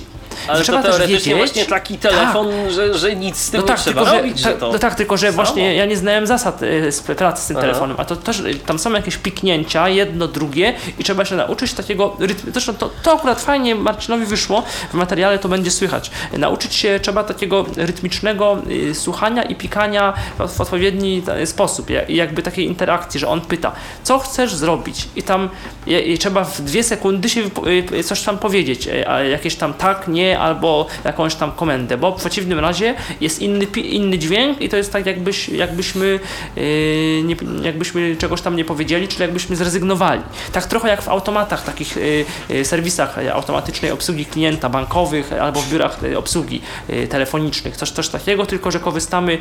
Ale 0.48 0.62
trzeba 0.62 0.82
to 0.82 0.88
teoretycznie 0.88 1.16
wiedzieć- 1.18 1.36
właśnie 1.36 1.64
taki 1.66 1.98
telefon, 1.98 2.46
że, 2.70 2.98
że 2.98 3.16
nic 3.16 3.36
z 3.36 3.50
tym 3.50 3.60
No 3.60 3.64
nie 3.66 3.68
tak, 3.68 3.80
trzeba 3.80 4.00
tylko, 4.04 4.16
robić, 4.18 4.38
że 4.38 4.44
tak, 4.48 4.58
to... 4.58 4.72
no 4.72 4.78
tak, 4.78 4.94
tylko 4.94 5.16
że 5.16 5.26
samo. 5.26 5.36
właśnie 5.36 5.74
ja 5.76 5.86
nie 5.86 5.96
znałem 5.96 6.26
zasad 6.26 6.62
y, 6.62 7.14
pracy 7.16 7.42
z 7.42 7.46
tym 7.46 7.56
Aha. 7.56 7.66
telefonem, 7.66 7.96
a 8.00 8.04
to 8.04 8.16
też 8.16 8.40
y, 8.40 8.54
tam 8.54 8.78
są 8.78 8.92
jakieś 8.92 9.16
piknięcia, 9.16 9.88
jedno, 9.88 10.28
drugie 10.28 10.74
i 10.98 11.04
trzeba 11.04 11.24
się 11.24 11.36
nauczyć 11.36 11.72
takiego 11.74 12.16
rytmu. 12.18 12.52
Zresztą 12.52 12.74
to, 12.74 12.90
to 13.02 13.12
akurat 13.12 13.40
fajnie 13.42 13.74
Marcinowi 13.74 14.26
wyszło, 14.26 14.62
w 14.90 14.94
materiale 14.94 15.38
to 15.38 15.48
będzie 15.48 15.70
słychać. 15.70 16.10
Nauczyć 16.38 16.74
się 16.74 17.00
trzeba 17.02 17.24
takiego 17.24 17.66
rytmicznego 17.76 18.58
y, 18.70 18.94
słuchania 18.94 19.42
i 19.42 19.54
pikania 19.54 20.12
w, 20.38 20.48
w 20.56 20.60
odpowiedni 20.60 21.22
sposób, 21.44 21.90
ja- 21.90 22.02
i 22.02 22.16
jakby 22.16 22.42
takiej 22.42 22.66
interakcji, 22.66 23.20
że 23.20 23.28
on 23.28 23.40
pyta, 23.40 23.72
co 24.02 24.18
chcesz 24.18 24.54
zrobić 24.54 25.08
i 25.16 25.22
tam 25.22 25.48
i, 25.86 25.92
i 26.12 26.18
trzeba 26.18 26.44
w 26.44 26.60
dwie 26.60 26.82
sekundy 26.82 27.28
się 27.28 27.42
wypo- 27.42 27.92
y, 27.94 28.04
coś 28.04 28.22
tam 28.22 28.38
powiedzieć, 28.38 28.86
y, 28.86 29.08
a 29.08 29.20
jakieś 29.20 29.56
tam 29.56 29.74
tak, 29.74 30.08
nie, 30.08 30.25
albo 30.34 30.86
jakąś 31.04 31.34
tam 31.34 31.52
komendę, 31.52 31.96
bo 31.96 32.12
w 32.12 32.16
przeciwnym 32.20 32.58
razie 32.58 32.94
jest 33.20 33.42
inny, 33.42 33.64
inny 33.76 34.18
dźwięk 34.18 34.60
i 34.60 34.68
to 34.68 34.76
jest 34.76 34.92
tak 34.92 35.06
jakbyś, 35.06 35.48
jakbyśmy, 35.48 36.20
yy, 36.56 37.22
nie, 37.24 37.36
jakbyśmy 37.62 38.16
czegoś 38.16 38.40
tam 38.40 38.56
nie 38.56 38.64
powiedzieli, 38.64 39.08
czyli 39.08 39.22
jakbyśmy 39.22 39.56
zrezygnowali. 39.56 40.22
Tak 40.52 40.66
trochę 40.66 40.88
jak 40.88 41.02
w 41.02 41.08
automatach, 41.08 41.64
takich 41.64 41.96
yy, 41.96 42.24
yy, 42.48 42.64
serwisach 42.64 43.16
yy, 43.16 43.32
automatycznej 43.32 43.90
obsługi 43.90 44.26
klienta 44.26 44.68
bankowych 44.68 45.32
albo 45.32 45.60
w 45.60 45.70
biurach 45.70 46.02
yy, 46.02 46.18
obsługi 46.18 46.60
yy, 46.88 47.06
telefonicznych. 47.08 47.76
Coś, 47.76 47.90
coś 47.90 48.08
takiego, 48.08 48.46
tylko 48.46 48.70
że 48.70 48.80
korzystamy 48.80 49.38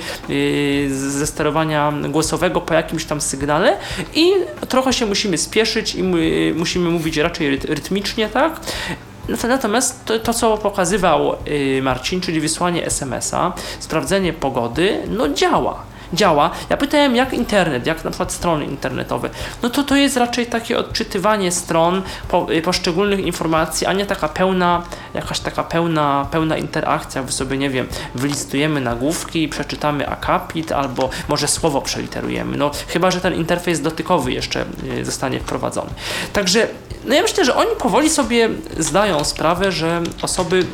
ze 0.88 1.28
sterowania 1.28 1.94
głosowego 2.10 2.62
po 2.62 2.74
jakimś 2.74 3.06
tam 3.06 3.22
sygnale 3.22 3.78
i 4.14 4.32
trochę 4.70 4.94
się 4.94 5.06
musimy 5.06 5.38
spieszyć 5.38 5.96
i 5.96 6.04
mu- 6.04 6.18
musimy 6.56 6.90
mówić 6.90 7.18
raczej 7.18 7.50
ryt, 7.50 7.66
rytmicznie, 7.66 8.30
tak? 8.30 8.60
Natomiast 9.48 10.06
to, 10.06 10.20
to 10.20 10.34
co 10.34 10.58
pokazywał 10.58 11.36
y, 11.48 11.82
Marcin, 11.82 12.22
czyli 12.22 12.42
wysłanie 12.42 12.86
SMS-a, 12.86 13.54
sprawdzenie 13.80 14.34
pogody, 14.34 15.02
no 15.08 15.30
działa. 15.30 15.95
Działa. 16.16 16.52
Ja 16.70 16.78
pytałem, 16.78 17.16
jak 17.16 17.34
internet, 17.34 17.88
jak 17.88 18.04
na 18.04 18.12
przykład 18.12 18.32
strony 18.32 18.66
internetowe. 18.66 19.30
No 19.64 19.70
to 19.70 19.84
to 19.84 19.96
jest 19.96 20.18
raczej 20.18 20.46
takie 20.46 20.78
odczytywanie 20.78 21.52
stron 21.52 22.02
po, 22.28 22.48
y, 22.52 22.62
poszczególnych 22.62 23.20
informacji, 23.20 23.88
a 23.88 23.94
nie 23.94 24.06
taka 24.06 24.28
pełna, 24.28 24.84
jakaś 25.14 25.40
taka 25.40 25.64
pełna, 25.64 26.28
pełna 26.32 26.58
interakcja. 26.58 27.24
Wy 27.24 27.32
sobie, 27.32 27.58
nie 27.58 27.70
wiem, 27.70 27.88
wylistujemy 28.16 28.82
nagłówki, 28.82 29.48
przeczytamy 29.48 30.10
akapit, 30.10 30.72
albo 30.72 31.10
może 31.28 31.48
słowo 31.48 31.82
przeliterujemy. 31.82 32.58
No 32.58 32.72
chyba, 32.88 33.12
że 33.12 33.22
ten 33.22 33.34
interfejs 33.34 33.82
dotykowy 33.82 34.34
jeszcze 34.34 34.66
y, 35.00 35.06
zostanie 35.06 35.40
wprowadzony. 35.40 35.90
Także 36.34 36.68
no 37.06 37.16
ja 37.16 37.22
myślę, 37.22 37.46
że 37.46 37.56
oni 37.56 37.76
powoli 37.80 38.10
sobie 38.10 38.50
zdają 38.78 39.24
sprawę, 39.24 39.72
że 39.72 40.02
osoby 40.22 40.66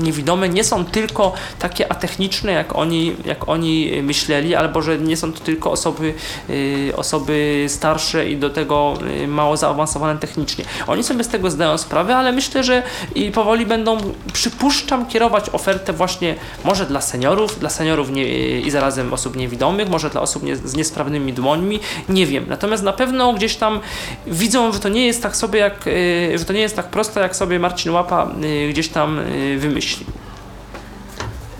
niewidome 0.00 0.48
nie 0.48 0.64
są 0.64 0.84
tylko 0.84 1.32
takie 1.58 1.92
atechniczne, 1.92 2.52
jak 2.52 2.76
oni, 2.76 3.16
jak 3.24 3.48
oni 3.48 4.02
myśleli, 4.02 4.54
albo 4.54 4.82
że 4.82 4.98
nie 4.98 5.16
są 5.16 5.32
to 5.32 5.40
tylko 5.40 5.70
osoby, 5.70 6.14
y, 6.50 6.92
osoby 6.96 7.64
starsze 7.68 8.30
i 8.30 8.36
do 8.36 8.50
tego 8.50 8.94
y, 9.22 9.28
mało 9.28 9.56
zaawansowane 9.56 10.18
technicznie. 10.18 10.64
Oni 10.86 11.02
sobie 11.04 11.24
z 11.24 11.28
tego 11.28 11.50
zdają 11.50 11.78
sprawę, 11.78 12.16
ale 12.16 12.32
myślę, 12.32 12.64
że 12.64 12.82
i 13.14 13.30
powoli 13.30 13.66
będą, 13.66 13.98
przypuszczam, 14.32 15.06
kierować 15.06 15.50
ofertę 15.50 15.92
właśnie 15.92 16.34
może 16.64 16.86
dla 16.86 17.00
seniorów, 17.00 17.58
dla 17.60 17.70
seniorów 17.70 18.10
nie, 18.10 18.24
i 18.60 18.70
zarazem 18.70 19.12
osób 19.12 19.36
niewidomych, 19.36 19.88
może 19.88 20.10
dla 20.10 20.20
osób 20.20 20.42
nie, 20.42 20.56
z 20.56 20.74
niesprawnymi 20.74 21.32
dłońmi, 21.32 21.80
nie 22.08 22.26
wiem. 22.26 22.44
Natomiast 22.48 22.82
na 22.82 22.92
pewno 22.92 23.32
gdzieś 23.32 23.56
tam 23.56 23.80
widzą, 24.26 24.72
że 24.72 24.80
to 24.80 24.88
nie 24.88 25.06
jest 25.06 25.22
tak 25.22 25.36
sobie 25.36 25.60
jak, 25.60 25.86
y, 25.86 26.38
że 26.38 26.44
to 26.44 26.52
nie 26.52 26.60
jest 26.60 26.76
tak 26.76 26.88
proste, 26.88 27.20
jak 27.20 27.36
sobie 27.36 27.58
Marcin 27.58 27.92
Łapa 27.92 28.30
gdzieś 28.70 28.88
tam 28.88 29.18
y, 29.18 29.58
wymyślił. 29.94 30.10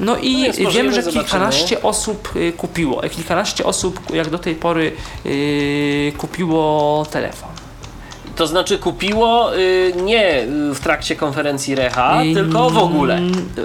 No 0.01 0.17
i 0.17 0.51
No 0.65 0.71
wiem, 0.71 0.93
że 0.93 1.03
zobaczymy. 1.03 1.25
kilkanaście 1.25 1.83
osób 1.83 2.33
y, 2.37 2.53
kupiło, 2.53 3.01
kilkanaście 3.03 3.65
osób 3.65 4.01
jak 4.15 4.31
do 4.31 4.39
tej 4.39 4.55
pory 4.55 4.93
y, 5.27 6.13
kupiło 6.19 7.07
telefon. 7.11 7.49
To 8.37 8.47
znaczy 8.47 8.79
kupiło 8.79 9.57
y, 9.57 9.93
nie 10.03 10.45
w 10.75 10.81
trakcie 10.83 11.17
konferencji 11.17 11.75
Recha, 11.75 12.23
Y, 12.25 12.35
tylko 12.35 12.71
w 12.71 12.79
ogóle. 12.79 13.21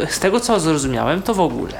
Z 0.09 0.19
tego 0.19 0.39
co 0.39 0.59
zrozumiałem, 0.59 1.21
to 1.21 1.33
w 1.33 1.39
ogóle. 1.39 1.73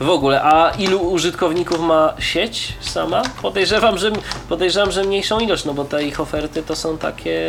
W 0.00 0.08
ogóle. 0.10 0.42
A 0.42 0.70
ilu 0.70 0.98
użytkowników 1.10 1.80
ma 1.80 2.14
sieć 2.18 2.72
sama? 2.80 3.22
Podejrzewam, 3.42 3.98
że, 3.98 4.10
podejrzewam, 4.48 4.92
że 4.92 5.04
mniejszą 5.04 5.38
ilość, 5.40 5.64
no 5.64 5.74
bo 5.74 5.84
te 5.84 6.04
ich 6.04 6.20
oferty 6.20 6.62
to 6.62 6.76
są 6.76 6.98
takie, 6.98 7.40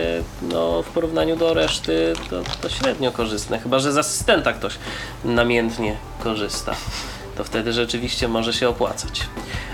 no 0.41 0.81
w 0.83 0.85
porównaniu 0.85 1.35
do 1.37 1.53
reszty, 1.53 2.13
to, 2.29 2.35
to 2.61 2.69
średnio 2.69 3.11
korzystne. 3.11 3.59
Chyba, 3.59 3.79
że 3.79 3.91
z 3.91 3.97
asystenta 3.97 4.53
ktoś 4.53 4.73
namiętnie 5.25 5.95
korzysta. 6.23 6.75
To 7.37 7.43
wtedy 7.43 7.73
rzeczywiście 7.73 8.27
może 8.27 8.53
się 8.53 8.69
opłacać. 8.69 9.21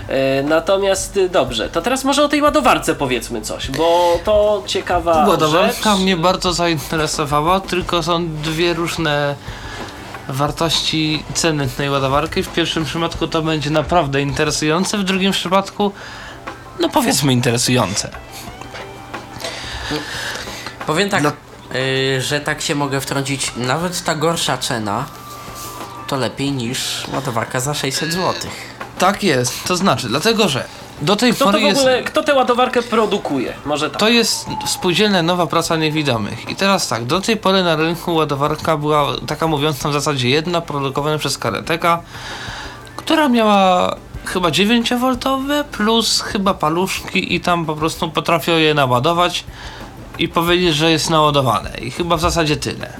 E, 0.08 0.42
Natomiast 0.42 1.16
y, 1.16 1.28
dobrze, 1.28 1.68
to 1.70 1.82
teraz 1.82 2.04
może 2.04 2.24
o 2.24 2.28
tej 2.28 2.42
ładowarce 2.42 2.94
powiedzmy 2.94 3.40
coś, 3.42 3.70
bo 3.70 4.18
to 4.24 4.62
ciekawa 4.66 5.26
Ładowarka 5.28 5.90
rzecz. 5.92 6.00
mnie 6.02 6.16
bardzo 6.16 6.52
zainteresowała, 6.52 7.60
tylko 7.60 8.02
są 8.02 8.28
dwie 8.28 8.74
różne 8.74 9.34
wartości 10.28 11.24
ceny 11.34 11.68
tej 11.68 11.90
ładowarki. 11.90 12.42
W 12.42 12.48
pierwszym 12.48 12.84
przypadku 12.84 13.28
to 13.28 13.42
będzie 13.42 13.70
naprawdę 13.70 14.22
interesujące, 14.22 14.98
w 14.98 15.04
drugim 15.04 15.32
przypadku 15.32 15.92
no 16.80 16.88
powiedzmy 16.88 17.32
interesujące. 17.32 18.10
Powiem 20.86 21.10
tak, 21.10 21.20
Dla- 21.22 21.32
y, 21.74 22.22
że 22.22 22.40
tak 22.40 22.60
się 22.60 22.74
mogę 22.74 23.00
wtrącić, 23.00 23.52
nawet 23.56 24.04
ta 24.04 24.14
gorsza 24.14 24.58
cena 24.58 25.04
to 26.06 26.16
lepiej 26.16 26.52
niż 26.52 27.08
ładowarka 27.12 27.60
za 27.60 27.74
600 27.74 28.12
zł. 28.12 28.34
Tak 28.98 29.22
jest, 29.22 29.64
to 29.64 29.76
znaczy, 29.76 30.08
dlatego 30.08 30.48
że 30.48 30.64
do 31.02 31.16
tej 31.16 31.32
Kto 31.32 31.44
to 31.44 31.50
pory 31.50 31.64
w 31.64 31.66
jest... 31.66 31.80
ogóle, 31.80 32.02
kto 32.02 32.22
tę 32.22 32.34
ładowarkę 32.34 32.82
produkuje? 32.82 33.54
Może 33.64 33.90
tak. 33.90 34.00
To 34.00 34.08
jest 34.08 34.46
spółdzielna 34.66 35.22
nowa 35.22 35.46
praca 35.46 35.76
niewidomych. 35.76 36.50
I 36.50 36.56
teraz 36.56 36.88
tak, 36.88 37.04
do 37.04 37.20
tej 37.20 37.36
pory 37.36 37.62
na 37.62 37.76
rynku 37.76 38.14
ładowarka 38.14 38.76
była 38.76 39.06
taka 39.26 39.46
mówiąc 39.46 39.76
w 39.76 39.92
zasadzie 39.92 40.28
jedna, 40.28 40.60
produkowana 40.60 41.18
przez 41.18 41.38
Kareteka, 41.38 42.02
która 42.96 43.28
miała 43.28 43.96
chyba 44.24 44.48
9V 44.48 45.64
plus 45.64 46.20
chyba 46.20 46.54
paluszki 46.54 47.34
i 47.34 47.40
tam 47.40 47.66
po 47.66 47.74
prostu 47.74 48.10
potrafią 48.10 48.52
je 48.52 48.74
naładować 48.74 49.44
i 50.18 50.28
powiedzieć, 50.28 50.74
że 50.74 50.90
jest 50.90 51.10
naładowane. 51.10 51.70
I 51.78 51.90
chyba 51.90 52.16
w 52.16 52.20
zasadzie 52.20 52.56
tyle. 52.56 52.92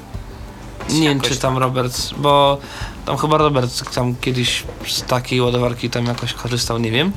Nie 0.90 1.08
wiem, 1.08 1.20
czy 1.20 1.36
tam 1.36 1.58
Robert, 1.58 2.14
bo 2.16 2.58
tam 3.06 3.16
chyba 3.16 3.38
Robert 3.38 3.94
tam 3.94 4.14
kiedyś 4.20 4.64
z 4.86 5.02
takiej 5.02 5.40
ładowarki 5.40 5.90
tam 5.90 6.06
jakoś 6.06 6.32
korzystał, 6.32 6.78
nie 6.78 6.90
wiem. 6.90 7.12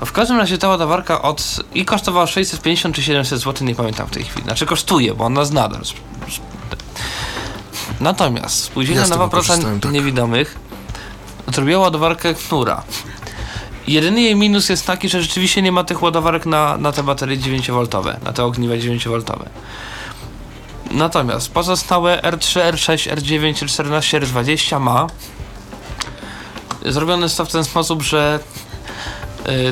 No 0.00 0.06
w 0.06 0.12
każdym 0.12 0.36
razie 0.36 0.58
ta 0.58 0.68
ładowarka 0.68 1.22
od 1.22 1.60
i 1.74 1.84
kosztowała 1.84 2.26
650 2.26 2.96
czy 2.96 3.02
700 3.02 3.40
zł, 3.40 3.66
nie 3.66 3.74
pamiętam 3.74 4.06
w 4.06 4.10
tej 4.10 4.24
chwili. 4.24 4.44
Znaczy 4.44 4.66
kosztuje, 4.66 5.14
bo 5.14 5.24
ona 5.24 5.40
jest 5.40 5.52
nadal. 5.52 5.82
Natomiast 8.00 8.62
spółdzielnia 8.64 9.02
Ja 9.02 9.08
Nowa 9.08 9.28
Praca 9.28 9.58
tak. 9.58 9.92
Niewidomych 9.92 10.58
zrobiła 11.54 11.80
ładowarkę 11.80 12.34
Knura. 12.34 12.82
Jedyny 13.86 14.20
jej 14.20 14.36
minus 14.36 14.68
jest 14.68 14.86
taki, 14.86 15.08
że 15.08 15.22
rzeczywiście 15.22 15.62
nie 15.62 15.72
ma 15.72 15.84
tych 15.84 16.02
ładowarek 16.02 16.46
na, 16.46 16.76
na 16.76 16.92
te 16.92 17.02
baterie 17.02 17.38
9V, 17.38 18.24
na 18.24 18.32
te 18.32 18.44
ogniwa 18.44 18.74
9V. 18.74 19.48
Natomiast 20.90 21.50
pozostałe 21.50 22.20
R3, 22.22 22.72
R6, 22.72 23.14
R9, 23.16 23.52
R14, 23.52 24.20
R20 24.20 24.80
ma. 24.80 25.06
Zrobione 26.86 27.22
jest 27.22 27.36
to 27.36 27.44
w 27.44 27.52
ten 27.52 27.64
sposób, 27.64 28.02
że 28.02 28.40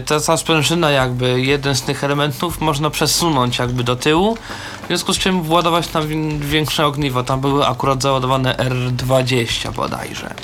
ta, 0.06 0.20
ta 0.20 0.36
sprężyna 0.36 0.90
jakby 0.90 1.40
jeden 1.40 1.74
z 1.74 1.82
tych 1.82 2.04
elementów 2.04 2.60
można 2.60 2.90
przesunąć 2.90 3.58
jakby 3.58 3.84
do 3.84 3.96
tyłu 3.96 4.36
w 4.84 4.86
związku 4.86 5.14
z 5.14 5.18
czym 5.18 5.42
władować 5.42 5.88
tam 5.88 6.06
wi- 6.08 6.38
większe 6.38 6.86
ogniwo. 6.86 7.22
Tam 7.22 7.40
były 7.40 7.66
akurat 7.66 8.02
załadowane 8.02 8.54
R20 8.54 9.72
bodajże. 9.72 10.34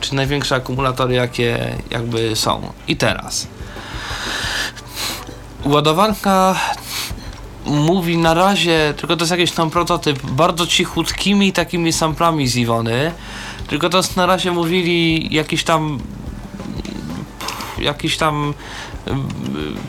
Czy 0.00 0.14
największe 0.14 0.54
akumulatory 0.54 1.14
jakie 1.14 1.76
jakby 1.90 2.36
są. 2.36 2.72
I 2.88 2.96
teraz. 2.96 3.46
Ładowarka 5.64 6.54
mówi 7.66 8.18
na 8.18 8.34
razie, 8.34 8.94
tylko 8.96 9.16
to 9.16 9.22
jest 9.22 9.30
jakiś 9.30 9.52
tam 9.52 9.70
prototyp, 9.70 10.26
bardzo 10.26 10.66
cichutkimi 10.66 11.52
takimi 11.52 11.92
samplami 11.92 12.48
z 12.48 12.56
Iwony. 12.56 13.12
Tylko 13.68 13.88
to 13.90 14.00
na 14.16 14.26
razie 14.26 14.50
mówili 14.52 15.28
jakiś 15.34 15.64
tam 15.64 15.98
jakiś 17.80 18.16
tam 18.16 18.54
mm, 19.06 19.28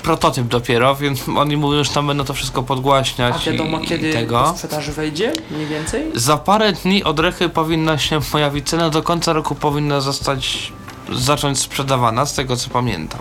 prototyp 0.04 0.48
dopiero, 0.48 0.96
więc 0.96 1.30
oni 1.38 1.58
mówią, 1.58 1.84
że 1.84 1.92
tam 1.92 2.08
będą 2.08 2.24
to 2.24 2.34
wszystko 2.34 2.64
podgłaśniać 2.64 3.36
A 3.48 3.52
wiadomo 3.52 3.80
i, 3.80 3.88
kiedy 3.88 4.10
i 4.10 4.14
do 4.14 4.20
tego. 4.20 4.54
sprzedaży 4.56 4.92
wejdzie? 4.92 5.34
Mniej 5.52 5.66
więcej? 5.68 6.12
Za 6.16 6.38
parę 6.38 6.74
dni 6.74 7.04
od 7.04 7.20
Rechy 7.20 7.50
powinna 7.50 7.98
się 7.98 8.22
pojawić 8.22 8.70
cena, 8.70 8.90
do 8.90 9.04
końca 9.04 9.34
roku 9.34 9.56
powinna 9.56 10.02
zostać 10.02 10.74
zacząć 11.12 11.60
sprzedawana, 11.60 12.26
z 12.26 12.34
tego 12.34 12.56
co 12.56 12.70
pamiętam. 12.70 13.20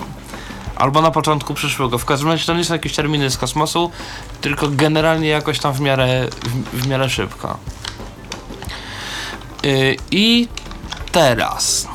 Albo 0.77 1.03
na 1.03 1.11
początku 1.11 1.55
przyszłego. 1.55 1.99
W 1.99 2.05
każdym 2.05 2.29
razie 2.29 2.47
to 2.47 2.55
nie 2.55 2.65
są 2.65 2.75
jakieś 2.75 2.95
terminy 2.95 3.31
z 3.31 3.37
kosmosu, 3.37 3.91
tylko 4.41 4.69
generalnie 4.69 5.29
jakoś 5.29 5.59
tam 5.59 5.73
w 5.73 5.81
miarę, 5.81 6.29
w, 6.73 6.83
w 6.83 6.87
miarę 6.87 7.09
szybko. 7.11 7.59
Yy, 9.63 9.97
I 10.11 10.49
teraz. 11.13 11.89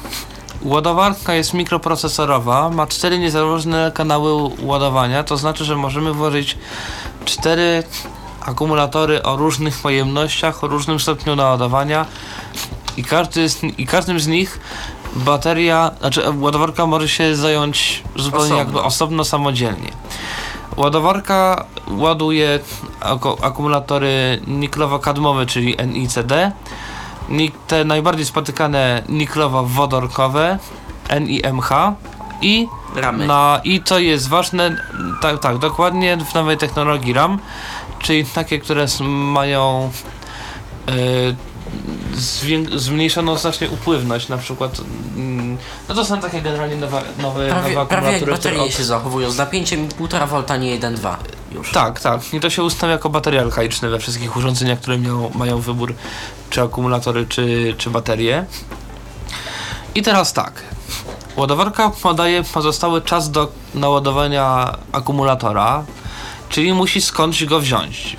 Ładowarka 0.64 1.34
jest 1.34 1.54
mikroprocesorowa, 1.54 2.70
ma 2.70 2.88
cztery 2.88 3.20
niezależne 3.20 3.92
kanały 3.96 4.50
ładowania, 4.62 5.24
to 5.24 5.38
znaczy, 5.38 5.66
że 5.66 5.76
możemy 5.76 6.14
włożyć 6.14 6.58
cztery 7.26 7.84
akumulatory 8.42 9.24
o 9.24 9.36
różnych 9.36 9.78
pojemnościach, 9.82 10.64
o 10.64 10.68
różnym 10.68 11.00
stopniu 11.00 11.36
naładowania 11.36 12.06
i, 12.98 13.04
każdy 13.04 13.50
z, 13.50 13.64
i 13.78 13.86
każdym 13.88 14.20
z 14.20 14.28
nich 14.28 14.60
bateria, 15.16 15.92
znaczy 16.00 16.22
ładowarka 16.40 16.86
może 16.86 17.10
się 17.10 17.36
zająć 17.36 18.04
zupełnie 18.16 18.46
Osobno. 18.46 18.58
jakby 18.58 18.82
osobno, 18.82 19.24
samodzielnie. 19.24 19.92
Ładowarka 20.78 21.66
ładuje 21.92 22.60
aku- 23.02 23.38
akumulatory 23.46 24.42
niklowo-kadmowe, 24.48 25.46
czyli 25.46 25.76
NICD, 25.88 26.52
te 27.68 27.86
najbardziej 27.86 28.26
spotykane 28.26 29.04
niklowo-wodorkowe, 29.10 30.58
NIMH 31.22 31.70
i 32.42 32.68
Ramy. 32.96 33.28
na, 33.28 33.62
I 33.64 33.84
co 33.84 34.00
jest 34.00 34.30
ważne, 34.30 34.78
tak, 35.22 35.40
tak, 35.40 35.58
dokładnie 35.58 36.18
w 36.18 36.34
nowej 36.34 36.58
technologii 36.58 37.14
RAM, 37.14 37.40
czyli 38.00 38.26
takie, 38.26 38.60
które 38.60 38.86
mają 39.02 39.92
y, 40.90 41.36
zmniejszoną 42.76 43.38
znacznie 43.38 43.70
upływność, 43.70 44.30
na 44.30 44.38
przykład, 44.38 44.82
mm, 45.16 45.58
no 45.90 45.96
to 45.96 46.06
są 46.06 46.22
takie 46.22 46.42
generalnie 46.42 46.76
nowe, 46.76 47.02
nowe, 47.22 47.50
Prawie, 47.50 47.76
nowe 47.76 47.88
prawie 47.88 48.08
akumulatory, 48.08 48.16
które 48.16 48.32
baterie 48.32 48.62
od, 48.62 48.72
się 48.72 48.84
zachowują 48.84 49.32
z 49.32 49.38
napięciem 49.38 49.90
1,5 49.90 50.44
V, 50.48 50.60
nie 50.60 50.80
1,2 50.80 51.16
już. 51.52 51.72
tak, 51.72 52.00
tak. 52.00 52.34
I 52.34 52.40
to 52.40 52.50
się 52.50 52.64
ustawia 52.64 52.94
jako 52.94 53.10
baterie 53.10 53.42
alkaiczne 53.42 53.90
we 53.90 54.00
wszystkich 54.00 54.38
urządzeniach, 54.38 54.80
które 54.80 54.98
miał, 54.98 55.32
mają 55.36 55.60
wybór 55.60 55.94
czy 56.50 56.62
akumulatory, 56.62 57.26
czy, 57.28 57.76
czy 57.78 57.90
baterie. 57.90 58.46
I 59.96 60.02
teraz 60.02 60.34
tak. 60.34 60.62
Ładowarka 61.36 61.90
podaje 61.90 62.44
pozostały 62.44 63.02
czas 63.02 63.32
do 63.32 63.52
naładowania 63.76 64.76
akumulatora, 64.92 65.84
czyli 66.50 66.74
musi 66.74 67.02
skądś 67.02 67.46
go 67.46 67.60
wziąć. 67.60 68.18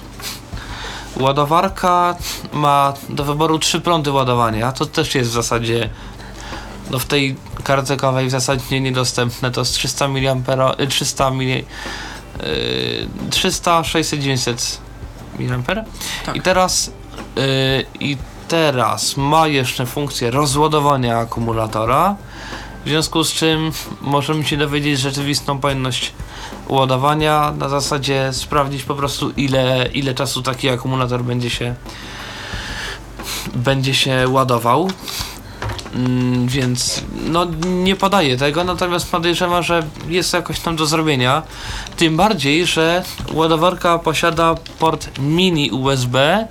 Ładowarka 1.16 2.16
ma 2.52 2.92
do 3.08 3.24
wyboru 3.24 3.58
trzy 3.58 3.80
prądy 3.80 4.10
ładowania. 4.10 4.72
To 4.72 4.86
też 4.86 5.14
jest 5.14 5.30
w 5.30 5.32
zasadzie 5.32 5.90
no 6.90 6.98
w 6.98 7.04
tej 7.04 7.36
kartce 7.64 7.96
kawej 7.96 8.26
w 8.28 8.30
zasadzie 8.30 8.80
niedostępne. 8.80 9.50
To 9.50 9.60
jest 9.60 9.74
300 9.74 10.08
mAh, 10.08 10.80
y, 10.80 10.86
300 10.86 11.30
mili, 11.30 11.64
y, 12.42 13.30
300, 13.30 13.84
600, 13.84 14.20
900 14.20 14.78
mAh. 15.38 15.84
Tak. 16.26 16.36
I 16.36 16.40
teraz 16.40 16.90
y, 17.38 17.84
i 18.00 18.16
teraz 18.48 19.16
ma 19.16 19.46
jeszcze 19.46 19.86
funkcję 19.86 20.30
rozładowania 20.30 21.18
akumulatora. 21.18 22.16
W 22.84 22.88
związku 22.88 23.24
z 23.24 23.32
czym 23.32 23.70
możemy 24.00 24.44
się 24.44 24.56
dowiedzieć 24.56 25.00
rzeczywistą 25.00 25.58
pojemność 25.58 26.12
ładowania. 26.68 27.52
Na 27.58 27.68
zasadzie 27.68 28.32
sprawdzić 28.32 28.82
po 28.82 28.94
prostu 28.94 29.30
ile, 29.30 29.88
ile 29.94 30.14
czasu 30.14 30.42
taki 30.42 30.68
akumulator 30.68 31.22
będzie 31.22 31.50
się 31.50 31.74
będzie 33.54 33.94
się 33.94 34.28
ładował. 34.28 34.90
Mm, 35.94 36.46
więc 36.48 37.04
no 37.26 37.46
nie 37.64 37.96
podaję 37.96 38.36
tego, 38.36 38.64
natomiast 38.64 39.10
podejrzewam, 39.10 39.62
że 39.62 39.82
jest 40.08 40.32
jakoś 40.32 40.60
tam 40.60 40.76
do 40.76 40.86
zrobienia. 40.86 41.42
Tym 41.96 42.16
bardziej, 42.16 42.66
że 42.66 43.04
ładowarka 43.32 43.98
posiada 43.98 44.54
port 44.78 45.18
mini 45.18 45.70
USB, 45.70 46.46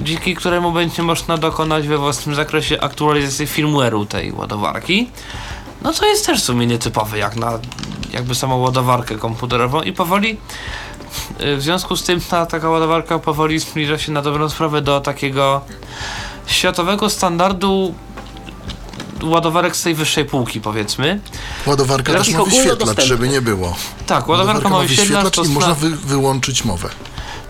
dzięki 0.00 0.34
któremu 0.34 0.72
będzie 0.72 1.02
można 1.02 1.38
dokonać 1.38 1.88
we 1.88 1.98
własnym 1.98 2.34
zakresie 2.34 2.80
aktualizacji 2.80 3.46
firmware'u 3.46 4.06
tej 4.06 4.32
ładowarki. 4.32 5.10
No 5.82 5.92
co 5.92 6.06
jest 6.06 6.26
też 6.26 6.40
w 6.40 6.44
sumie 6.44 6.66
nietypowe 6.66 7.18
jak 7.18 7.36
na 7.36 7.58
jakby 8.12 8.34
samą 8.34 8.56
ładowarkę 8.56 9.14
komputerową 9.16 9.82
i 9.82 9.92
powoli 9.92 10.36
y, 11.40 11.56
w 11.56 11.62
związku 11.62 11.96
z 11.96 12.02
tym 12.02 12.20
ta 12.20 12.46
taka 12.46 12.68
ładowarka 12.70 13.18
powoli 13.18 13.58
zbliża 13.58 13.98
się 13.98 14.12
na 14.12 14.22
dobrą 14.22 14.48
sprawę 14.48 14.82
do 14.82 15.00
takiego 15.00 15.60
światowego 16.46 17.10
standardu 17.10 17.94
ładowarek 19.22 19.76
z 19.76 19.82
tej 19.82 19.94
wyższej 19.94 20.24
półki 20.24 20.60
powiedzmy. 20.60 21.20
Ładowarka 21.66 22.12
Takich 22.12 22.36
też 22.36 22.38
ma 22.38 22.44
wyświetlacz, 22.44 23.04
żeby 23.04 23.28
nie 23.28 23.40
było. 23.40 23.76
Tak, 24.06 24.28
ładowarka 24.28 24.68
ma 24.68 24.78
wyświetlacz, 24.78 25.34
to 25.34 25.44
i 25.44 25.48
można 25.48 25.74
wy, 25.74 25.90
wyłączyć 25.90 26.64
mowę. 26.64 26.88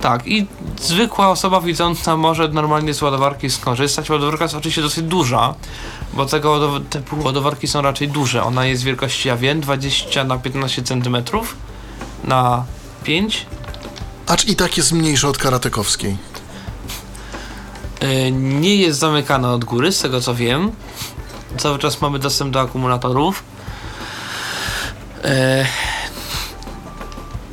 Tak, 0.02 0.26
i 0.26 0.46
zwykła 0.80 1.28
osoba 1.28 1.60
widząca 1.60 2.16
może 2.16 2.48
normalnie 2.48 2.94
z 2.94 3.02
ładowarki 3.02 3.50
skorzystać. 3.50 4.10
Ładowarka 4.10 4.44
jest 4.44 4.54
oczywiście 4.54 4.82
dosyć 4.82 5.04
duża, 5.04 5.54
bo 6.12 6.26
tego 6.26 6.80
te 6.90 7.02
ładowarki 7.24 7.68
są 7.68 7.82
raczej 7.82 8.08
duże. 8.08 8.42
Ona 8.44 8.66
jest 8.66 8.82
wielkości, 8.82 9.28
ja 9.28 9.36
wiem, 9.36 9.60
20 9.60 10.24
na 10.24 10.38
15 10.38 10.82
cm 10.82 11.16
na 12.24 12.64
5. 13.04 13.46
Acz 14.26 14.44
i 14.44 14.56
tak 14.56 14.76
jest 14.76 14.92
mniejsza 14.92 15.28
od 15.28 15.38
karatekowskiej. 15.38 16.16
Yy, 18.00 18.32
nie 18.32 18.76
jest 18.76 18.98
zamykana 18.98 19.52
od 19.52 19.64
góry, 19.64 19.92
z 19.92 20.00
tego 20.00 20.20
co 20.20 20.34
wiem. 20.34 20.72
Cały 21.56 21.78
czas 21.78 22.00
mamy 22.00 22.18
dostęp 22.18 22.52
do 22.52 22.60
akumulatorów. 22.60 23.42
Yy, 25.24 25.30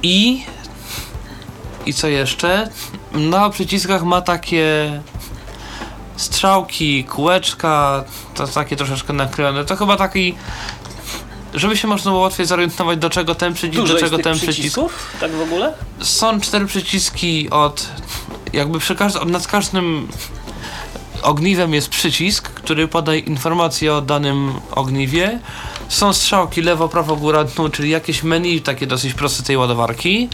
I 0.04 0.46
i 1.90 1.94
co 1.94 2.08
jeszcze? 2.08 2.70
Na 3.12 3.50
przyciskach 3.50 4.04
ma 4.04 4.22
takie 4.22 4.92
strzałki, 6.16 7.04
kółeczka, 7.04 8.04
to 8.36 8.48
takie 8.48 8.76
troszeczkę 8.76 9.14
naklejone. 9.14 9.66
To 9.66 9.76
chyba 9.76 9.98
taki, 9.98 10.36
żeby 11.54 11.78
się 11.78 11.88
można 11.88 12.12
było 12.12 12.24
łatwiej 12.24 12.46
zorientować, 12.46 13.00
do 13.00 13.10
czego 13.10 13.36
ten 13.36 13.54
przycisk, 13.54 13.82
Dużo 13.82 13.94
do 13.94 14.00
czego 14.00 14.18
ten 14.18 14.38
przycisk. 14.38 14.80
tak 15.20 15.32
w 15.32 15.42
ogóle? 15.42 15.74
Są 16.02 16.42
cztery 16.42 16.66
przyciski 16.66 17.50
od. 17.50 17.88
Jakby 18.54 18.80
przy 18.80 18.96
każdym. 18.96 19.32
Nad 19.32 19.48
każdym 19.48 20.08
ogniwem 21.24 21.74
jest 21.74 21.90
przycisk, 21.90 22.50
który 22.50 22.88
podaje 22.88 23.20
informacje 23.20 23.94
o 23.94 24.02
danym 24.02 24.54
ogniwie. 24.72 25.40
Są 25.90 26.14
strzałki 26.14 26.62
lewo, 26.62 26.90
prawo, 26.90 27.16
góra, 27.16 27.44
dół, 27.44 27.70
czyli 27.70 27.90
jakieś 27.90 28.24
menu 28.24 28.62
takie 28.62 28.88
dosyć 28.88 29.14
proste 29.14 29.44
tej 29.44 29.58
ładowarki. 29.58 30.30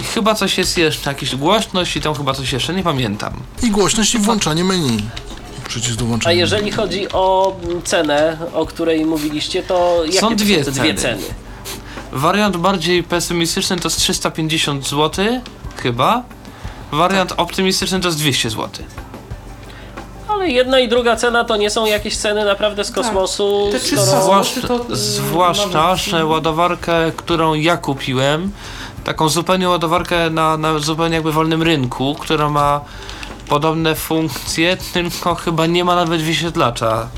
I 0.00 0.04
chyba 0.04 0.34
coś 0.34 0.58
jest 0.58 0.78
jeszcze, 0.78 1.10
jakieś 1.10 1.36
głośność 1.36 1.96
i 1.96 2.00
tam 2.00 2.14
chyba 2.14 2.34
coś 2.34 2.52
jeszcze, 2.52 2.74
nie 2.74 2.82
pamiętam. 2.82 3.32
I 3.62 3.70
głośność 3.70 4.14
i 4.14 4.18
włączanie 4.18 4.64
menu. 4.64 4.98
Przycisk 5.68 5.96
do 5.96 6.04
włączenia. 6.04 6.30
A 6.30 6.32
jeżeli 6.38 6.70
chodzi 6.72 7.12
o 7.12 7.56
mm, 7.64 7.82
cenę, 7.82 8.38
o 8.54 8.66
której 8.66 9.04
mówiliście, 9.06 9.62
to 9.62 10.02
jakie 10.04 10.18
Są 10.20 10.28
to 10.28 10.34
dwie 10.34 10.64
te 10.64 10.72
dwie 10.72 10.94
ceny. 10.94 11.22
ceny? 11.22 11.34
Wariant 12.12 12.56
bardziej 12.56 13.02
pesymistyczny 13.02 13.76
to 13.76 13.88
jest 13.88 13.98
350 13.98 14.88
zł, 14.88 15.24
chyba. 15.82 16.22
Wariant 16.92 17.32
optymistyczny 17.36 18.00
to 18.00 18.08
jest 18.08 18.18
200 18.18 18.50
zł. 18.50 18.68
Ale 20.28 20.48
jedna 20.50 20.80
i 20.80 20.88
druga 20.88 21.16
cena 21.16 21.44
to 21.44 21.56
nie 21.56 21.70
są 21.70 21.86
jakieś 21.86 22.16
ceny 22.16 22.44
naprawdę 22.44 22.84
z 22.84 22.90
kosmosu. 22.90 23.68
Te 23.72 23.78
skoro- 23.78 24.02
300 24.02 24.22
Zwłaszcza, 24.22 24.68
to, 24.68 24.86
y, 24.92 24.96
zwłaszcza 24.96 25.66
nawet- 25.68 25.98
że 26.00 26.26
ładowarkę, 26.26 27.12
którą 27.16 27.54
ja 27.54 27.76
kupiłem, 27.76 28.52
taką 29.04 29.28
zupełnie 29.28 29.68
ładowarkę 29.68 30.30
na, 30.30 30.56
na 30.56 30.78
zupełnie 30.78 31.14
jakby 31.14 31.32
wolnym 31.32 31.62
rynku, 31.62 32.16
która 32.20 32.48
ma 32.48 32.80
podobne 33.48 33.94
funkcje, 33.94 34.76
tylko 34.92 35.34
chyba 35.34 35.66
nie 35.66 35.84
ma 35.84 35.94
nawet 35.94 36.22
wyświetlacza. 36.22 37.08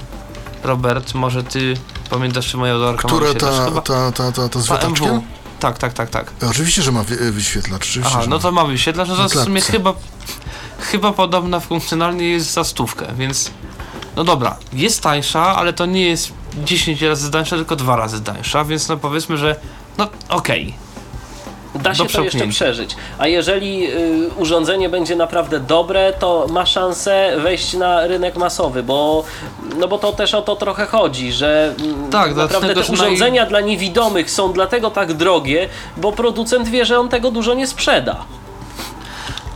Robert, 0.63 1.15
może 1.15 1.45
ty 1.45 1.75
pamiętasz, 2.11 2.47
czy 2.47 2.57
moja 2.57 2.73
ładowarka 2.73 3.09
ma 3.09 3.15
Która 3.15 3.21
wyświetlacz? 3.27 3.57
ta, 3.57 3.65
Chyba 3.65 3.81
ta, 3.81 4.13
ta, 4.13 4.33
ta, 4.33 4.49
ta 4.49 4.61
z 4.61 4.67
ta 4.67 4.75
wiatraczkiem? 4.75 5.09
MW. 5.15 5.23
Tak, 5.61 5.79
tak, 5.79 5.93
tak, 5.93 6.11
tak. 6.11 6.33
Oczywiście, 6.51 6.83
że 6.83 6.93
ma 6.93 7.03
wy, 7.03 7.33
wyświetlacz. 7.33 7.83
Oczywiście, 7.83 8.15
Aha, 8.17 8.25
no 8.29 8.37
ma. 8.37 8.43
to 8.43 8.53
ma 8.53 8.65
wyświetlacz, 8.65 9.09
no 9.09 9.17
to 9.17 9.29
w 9.29 9.33
sumie 9.45 9.61
chyba, 9.61 9.93
chyba 10.79 11.13
podobna 11.13 11.61
funkcjonalnie 11.61 12.29
jest 12.29 12.53
za 12.53 12.65
stówkę, 12.65 13.07
więc 13.19 13.51
no 14.17 14.25
dobra, 14.25 14.57
jest 14.73 15.01
tańsza, 15.03 15.57
ale 15.57 15.73
to 15.73 15.87
nie 15.87 16.07
jest 16.07 16.33
10 16.65 17.03
razy 17.03 17.31
tańsza, 17.31 17.57
tylko 17.57 17.77
dwa 17.77 17.97
razy 17.97 18.21
tańsza, 18.21 18.65
więc 18.65 18.89
no 18.89 18.97
powiedzmy, 18.97 19.39
że 19.39 19.57
no 19.99 20.09
okej. 20.29 20.75
Da 21.83 21.95
się 21.95 22.07
to 22.07 22.23
jeszcze 22.23 22.47
przeżyć. 22.49 22.97
A 23.19 23.27
jeżeli 23.27 23.87
y, 23.93 24.31
urządzenie 24.37 24.89
będzie 24.89 25.17
naprawdę 25.17 25.61
dobre, 25.61 26.13
to 26.19 26.47
ma 26.51 26.67
szansę 26.67 27.33
wejść 27.43 27.75
na 27.75 28.07
rynek 28.07 28.37
masowy, 28.37 28.83
bo, 28.83 29.25
no 29.77 29.89
bo 29.89 29.99
to 29.99 30.13
też 30.13 30.35
o 30.35 30.43
to 30.43 30.57
trochę 30.57 30.87
chodzi, 30.87 31.33
że 31.33 31.75
mm, 31.81 32.11
Tak, 32.11 32.35
naprawdę 32.37 32.75
te 32.75 32.83
że 32.83 32.93
naj- 32.93 32.95
urządzenia 32.95 33.47
dla 33.47 33.61
niewidomych 33.61 34.31
są 34.31 34.53
dlatego 34.53 34.91
tak 34.91 35.13
drogie, 35.13 35.69
bo 35.97 36.13
producent 36.13 36.69
wie, 36.69 36.85
że 36.85 36.99
on 36.99 37.09
tego 37.09 37.31
dużo 37.31 37.55
nie 37.55 37.67
sprzeda. 37.67 38.25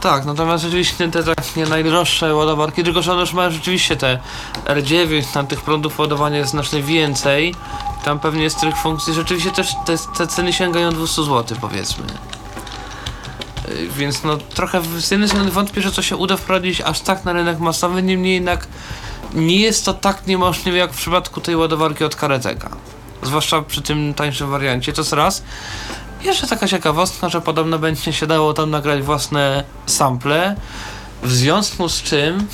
Tak, 0.00 0.24
natomiast 0.24 0.64
rzeczywiście 0.64 1.10
te 1.10 1.22
takie 1.22 1.66
najdroższe 1.66 2.34
ładowarki, 2.34 2.84
tylko 2.84 3.02
że 3.02 3.12
one 3.12 3.20
już 3.20 3.32
mają 3.32 3.50
rzeczywiście 3.50 3.96
te 3.96 4.18
R9, 4.64 5.32
tam 5.34 5.46
tych 5.46 5.60
prądów 5.60 5.98
ładowania 5.98 6.38
jest 6.38 6.50
znacznie 6.50 6.82
więcej. 6.82 7.54
Tam 8.04 8.18
pewnie 8.18 8.42
jest 8.42 8.60
tych 8.60 8.76
funkcji, 8.76 9.14
rzeczywiście 9.14 9.50
też 9.50 9.74
te, 9.86 9.96
te 10.18 10.26
ceny 10.26 10.52
sięgają 10.52 10.90
200 10.90 11.22
zł 11.22 11.58
powiedzmy. 11.60 12.04
Yy, 13.68 13.88
Więc 13.88 14.24
no 14.24 14.36
trochę 14.36 14.82
z 14.98 15.10
jednej 15.10 15.28
strony 15.28 15.50
wątpię, 15.50 15.82
że 15.82 15.92
to 15.92 16.02
się 16.02 16.16
uda 16.16 16.36
wprowadzić 16.36 16.80
aż 16.80 17.00
tak 17.00 17.24
na 17.24 17.32
rynek 17.32 17.58
masowy, 17.58 18.02
niemniej 18.02 18.34
jednak 18.34 18.66
nie 19.34 19.60
jest 19.60 19.84
to 19.84 19.94
tak 19.94 20.26
niemożliwe 20.26 20.78
jak 20.78 20.92
w 20.92 20.96
przypadku 20.96 21.40
tej 21.40 21.56
ładowarki 21.56 22.04
od 22.04 22.16
Kareteka. 22.16 22.70
Zwłaszcza 23.22 23.62
przy 23.62 23.82
tym 23.82 24.14
tańszym 24.14 24.50
wariancie, 24.50 24.92
to 24.92 25.00
jest 25.00 25.12
raz. 25.12 25.42
Jeszcze 26.22 26.46
taka 26.46 26.68
ciekawostka, 26.68 27.28
że 27.28 27.40
podobno 27.40 27.78
będzie 27.78 28.12
się 28.12 28.26
dało 28.26 28.54
tam 28.54 28.70
nagrać 28.70 29.02
własne 29.02 29.64
sample, 29.86 30.56
w 31.22 31.32
związku 31.32 31.88
z 31.88 32.02
czym 32.02 32.46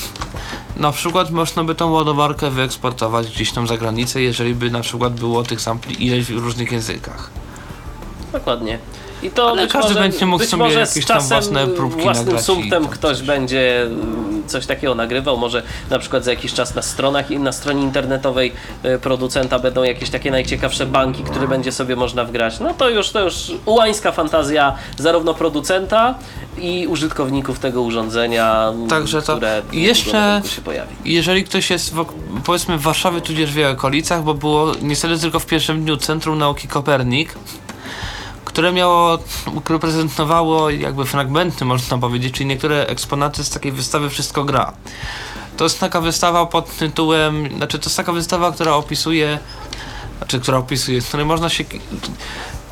na 0.76 0.92
przykład 0.92 1.30
można 1.30 1.64
by 1.64 1.74
tą 1.74 1.90
ładowarkę 1.90 2.50
wyeksportować 2.50 3.30
gdzieś 3.30 3.52
tam 3.52 3.66
za 3.66 3.76
granicę, 3.76 4.22
jeżeli 4.22 4.54
by 4.54 4.70
na 4.70 4.80
przykład 4.80 5.20
było 5.20 5.42
tych 5.42 5.60
sampli 5.60 6.06
ileś 6.06 6.26
w 6.26 6.38
różnych 6.38 6.72
językach. 6.72 7.30
Dokładnie. 8.32 8.78
I 9.24 9.30
to 9.30 9.48
Ale 9.48 9.62
być 9.62 9.72
każdy 9.72 9.88
może, 9.88 10.00
będzie 10.00 10.26
mógł 10.26 10.38
być 10.38 10.48
sobie 10.50 10.62
może 10.64 10.86
z 10.86 10.88
jakieś 10.96 11.06
tam 11.06 11.16
czasem 11.16 11.28
własne 11.28 11.66
próbki 11.66 12.02
własnym 12.02 12.38
sumptem 12.38 12.82
tam 12.82 12.92
ktoś 12.92 13.16
coś. 13.18 13.26
będzie 13.26 13.82
mm, 13.82 14.42
coś 14.46 14.66
takiego 14.66 14.94
nagrywał. 14.94 15.36
Może 15.36 15.62
na 15.90 15.98
przykład 15.98 16.24
za 16.24 16.30
jakiś 16.30 16.52
czas 16.54 16.74
na 16.74 16.82
stronach 16.82 17.30
i 17.30 17.38
na 17.38 17.52
stronie 17.52 17.82
internetowej 17.82 18.52
y, 18.84 18.98
producenta 18.98 19.58
będą 19.58 19.82
jakieś 19.82 20.10
takie 20.10 20.30
najciekawsze 20.30 20.86
banki, 20.86 21.22
które 21.22 21.48
będzie 21.48 21.72
sobie 21.72 21.96
można 21.96 22.24
wgrać. 22.24 22.60
No 22.60 22.74
to 22.74 22.90
już 22.90 23.10
to 23.10 23.20
już 23.20 23.34
ułańska 23.66 24.12
fantazja 24.12 24.74
zarówno 24.98 25.34
producenta 25.34 26.14
i 26.58 26.86
użytkowników 26.86 27.58
tego 27.58 27.82
urządzenia, 27.82 28.68
m, 28.74 28.88
Także 28.88 29.22
to 29.22 29.32
które 29.32 29.62
jeszcze- 29.72 30.42
się 30.56 30.62
pojawi. 30.62 30.94
Jeżeli 31.04 31.44
ktoś 31.44 31.70
jest 31.70 31.94
w, 31.94 32.04
powiedzmy 32.44 32.78
w 32.78 32.82
Warszawie 32.82 33.20
tudzież 33.20 33.52
w 33.52 33.56
jej 33.56 33.66
okolicach, 33.66 34.22
bo 34.22 34.34
było 34.34 34.72
niestety 34.82 35.18
tylko 35.18 35.38
w 35.40 35.46
pierwszym 35.46 35.84
dniu 35.84 35.96
Centrum 35.96 36.38
Nauki 36.38 36.68
Kopernik, 36.68 37.34
które 38.54 38.72
miało, 38.72 39.18
które 39.64 39.78
prezentowało 39.78 40.70
jakby 40.70 41.04
fragmenty, 41.04 41.64
można 41.64 41.98
powiedzieć, 41.98 42.34
czyli 42.34 42.46
niektóre 42.46 42.86
eksponaty 42.86 43.44
z 43.44 43.50
takiej 43.50 43.72
wystawy 43.72 44.10
Wszystko 44.10 44.44
gra. 44.44 44.72
To 45.56 45.64
jest 45.64 45.80
taka 45.80 46.00
wystawa 46.00 46.46
pod 46.46 46.76
tytułem, 46.76 47.48
znaczy 47.56 47.78
to 47.78 47.84
jest 47.84 47.96
taka 47.96 48.12
wystawa, 48.12 48.52
która 48.52 48.74
opisuje, 48.74 49.38
znaczy 50.18 50.40
która 50.40 50.58
opisuje, 50.58 51.00
z 51.00 51.08
której 51.08 51.26
można 51.26 51.48
się 51.48 51.64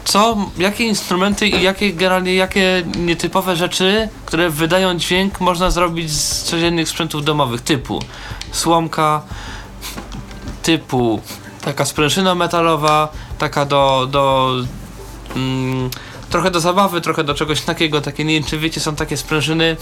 co, 0.05 0.37
jakie 0.59 0.85
instrumenty 0.85 1.49
i 1.49 1.63
jakie 1.63 1.93
generalnie, 1.93 2.35
jakie 2.35 2.83
nietypowe 2.99 3.57
rzeczy, 3.57 4.09
które 4.27 4.51
wydają 4.51 4.95
dźwięk, 4.95 5.41
można 5.41 5.71
zrobić 5.71 6.13
z 6.13 6.43
codziennych 6.43 6.89
sprzętów 6.89 7.25
domowych, 7.25 7.61
typu 7.61 8.03
słomka, 8.53 9.23
typu 10.63 11.21
taka 11.65 11.85
sprężyna 11.85 12.35
metalowa, 12.35 13.09
taka 13.39 13.65
do, 13.65 14.09
do 14.11 14.55
mm, 15.37 15.91
trochę 16.31 16.51
do 16.51 16.61
zabawy, 16.61 17.01
trochę 17.01 17.25
do 17.25 17.35
czegoś 17.35 17.61
takiego, 17.61 18.01
takie 18.01 18.25
nie 18.25 18.35
wiem 18.35 18.45
czy 18.45 18.59
wiecie, 18.59 18.81
są 18.81 18.97
takie 18.97 19.17
sprężyny, 19.17 19.77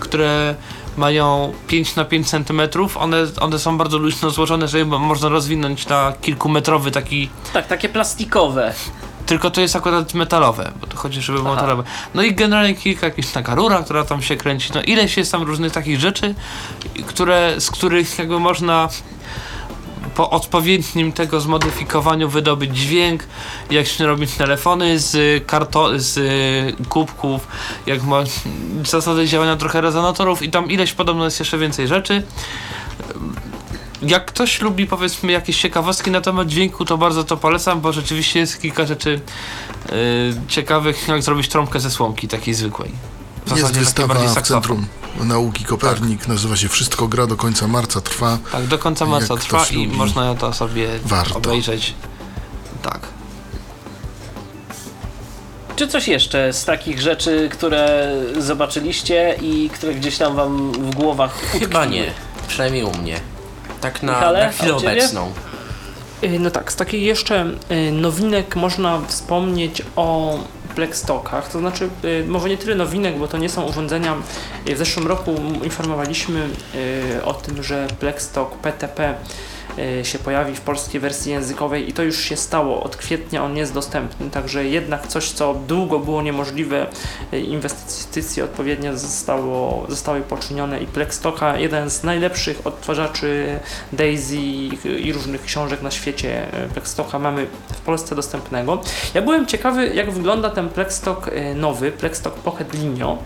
które 0.00 0.54
mają 0.96 1.52
5 1.66 1.96
na 1.96 2.04
5 2.04 2.28
cm, 2.30 2.60
one, 2.94 3.16
one 3.40 3.58
są 3.58 3.78
bardzo 3.78 3.98
luźno 3.98 4.30
złożone, 4.30 4.68
że 4.68 4.78
je 4.78 4.84
można 4.84 5.28
rozwinąć 5.28 5.86
na 5.88 6.12
kilkumetrowy 6.20 6.90
taki 6.90 7.30
Tak, 7.52 7.66
takie 7.66 7.88
plastikowe. 7.88 8.74
tylko 9.26 9.50
to 9.50 9.60
jest 9.60 9.76
akurat 9.76 10.14
metalowe, 10.14 10.72
bo 10.80 10.86
to 10.86 10.96
chodzi, 10.96 11.22
żeby 11.22 11.38
było 11.42 11.54
metalowe. 11.54 11.82
No 12.14 12.22
i 12.22 12.34
generalnie 12.34 12.74
kilka, 12.74 13.06
jakaś 13.06 13.26
taka 13.26 13.54
rura, 13.54 13.82
która 13.82 14.04
tam 14.04 14.22
się 14.22 14.36
kręci. 14.36 14.70
No 14.74 14.82
ileś 14.82 15.16
jest 15.16 15.32
tam 15.32 15.42
różnych 15.42 15.72
takich 15.72 16.00
rzeczy, 16.00 16.34
które, 17.06 17.60
z 17.60 17.70
których 17.70 18.18
jakby 18.18 18.40
można 18.40 18.88
po 20.14 20.30
odpowiednim 20.30 21.12
tego 21.12 21.40
zmodyfikowaniu 21.40 22.28
wydobyć 22.28 22.76
dźwięk, 22.76 23.24
jak 23.70 23.86
się 23.86 24.06
robi 24.06 24.26
telefony 24.26 24.98
z 24.98 25.46
karto 25.46 25.90
z 25.96 26.18
kubków, 26.88 27.48
jak 27.86 28.02
ma 28.02 28.24
zasady 28.84 29.26
działania 29.26 29.56
trochę 29.56 29.80
rezonatorów 29.80 30.42
i 30.42 30.50
tam 30.50 30.70
ileś 30.70 30.92
podobno 30.92 31.24
jest 31.24 31.38
jeszcze 31.38 31.58
więcej 31.58 31.88
rzeczy. 31.88 32.22
Jak 34.02 34.26
ktoś 34.26 34.60
lubi 34.60 34.86
powiedzmy 34.86 35.32
jakieś 35.32 35.60
ciekawostki 35.60 36.10
na 36.10 36.20
temat 36.20 36.48
dźwięku, 36.48 36.84
to 36.84 36.98
bardzo 36.98 37.24
to 37.24 37.36
polecam, 37.36 37.80
bo 37.80 37.92
rzeczywiście 37.92 38.40
jest 38.40 38.62
kilka 38.62 38.86
rzeczy 38.86 39.20
yy, 39.90 39.94
ciekawych, 40.48 41.08
jak 41.08 41.22
zrobić 41.22 41.48
trąbkę 41.48 41.80
ze 41.80 41.90
słomki, 41.90 42.28
takiej 42.28 42.54
zwykłej. 42.54 43.17
W 43.48 43.56
Jest 43.58 43.72
wystawa 43.78 44.14
w. 44.14 44.42
Centrum 44.42 44.86
Nauki 45.20 45.64
Kopernik, 45.64 46.28
nazywa 46.28 46.56
się 46.56 46.68
Wszystko 46.68 47.08
gra, 47.08 47.26
do 47.26 47.36
końca 47.36 47.66
marca 47.68 48.00
trwa. 48.00 48.38
Tak, 48.52 48.66
do 48.66 48.78
końca 48.78 49.06
marca 49.06 49.34
Jak 49.34 49.42
trwa 49.42 49.66
i 49.66 49.86
można 49.88 50.34
to 50.34 50.52
sobie 50.52 50.88
warto. 51.04 51.36
obejrzeć. 51.38 51.94
Tak. 52.82 53.00
Czy 55.76 55.88
coś 55.88 56.08
jeszcze 56.08 56.52
z 56.52 56.64
takich 56.64 57.00
rzeczy, 57.00 57.48
które 57.52 58.12
zobaczyliście 58.38 59.36
i 59.42 59.70
które 59.74 59.94
gdzieś 59.94 60.18
tam 60.18 60.36
wam 60.36 60.72
w 60.72 60.94
głowach 60.94 61.34
Chyba 61.52 61.80
utkwiły? 61.82 61.86
nie. 61.86 62.12
Przynajmniej 62.48 62.84
u 62.84 62.94
mnie. 62.96 63.20
Tak 63.80 64.02
na, 64.02 64.12
Michale, 64.12 64.46
na 64.46 64.52
chwilę 64.52 64.74
obecną. 64.76 65.32
Y, 66.24 66.38
No 66.38 66.50
tak, 66.50 66.72
z 66.72 66.76
takich 66.76 67.02
jeszcze 67.02 67.46
y, 67.70 67.92
nowinek 67.92 68.56
można 68.56 69.00
wspomnieć 69.08 69.82
o 69.96 70.38
Plexstockach, 70.78 71.48
to 71.52 71.58
znaczy 71.58 71.88
y, 72.04 72.24
może 72.28 72.48
nie 72.48 72.58
tyle 72.58 72.74
nowinek, 72.74 73.18
bo 73.18 73.28
to 73.28 73.38
nie 73.38 73.48
są 73.48 73.62
urządzenia. 73.62 74.16
Y, 74.68 74.74
W 74.74 74.78
zeszłym 74.78 75.06
roku 75.06 75.34
mówiliśmy 75.88 76.48
y, 77.18 77.24
o 77.24 77.34
tym, 77.34 77.62
że 77.62 77.88
Plexstock 78.00 78.54
PTP 78.54 79.14
się 80.02 80.18
pojawi 80.18 80.54
w 80.54 80.60
polskiej 80.60 81.00
wersji 81.00 81.32
językowej 81.32 81.90
i 81.90 81.92
to 81.92 82.02
już 82.02 82.20
się 82.20 82.36
stało. 82.36 82.82
Od 82.82 82.96
kwietnia 82.96 83.44
on 83.44 83.56
jest 83.56 83.74
dostępny, 83.74 84.30
także 84.30 84.64
jednak 84.64 85.06
coś, 85.06 85.30
co 85.30 85.54
długo 85.54 85.98
było 85.98 86.22
niemożliwe, 86.22 86.86
y, 87.32 87.40
inwestycje 87.40 88.44
odpowiednio 88.44 88.98
zostało, 88.98 89.86
zostały 89.88 90.20
poczynione 90.20 90.80
i 90.80 90.86
Plexstocka, 90.86 91.58
jeden 91.58 91.90
z 91.90 92.02
najlepszych 92.02 92.66
odtwarzaczy 92.66 93.58
Daisy 93.92 94.36
i 94.98 95.12
różnych 95.12 95.42
książek 95.42 95.82
na 95.82 95.90
świecie 95.90 96.52
e, 96.52 96.68
Plexstocka 96.68 97.18
mamy 97.18 97.46
w 97.72 97.80
Polsce 97.80 98.14
dostępnego. 98.14 98.82
Ja 99.14 99.22
byłem 99.22 99.46
ciekawy, 99.46 99.94
jak 99.94 100.10
wygląda 100.10 100.50
ten 100.50 100.68
Plexstock 100.68 101.28
e, 101.28 101.54
nowy, 101.54 101.92
Plexstock 101.92 102.36
Pocket 102.36 102.74
Linio. 102.74 103.18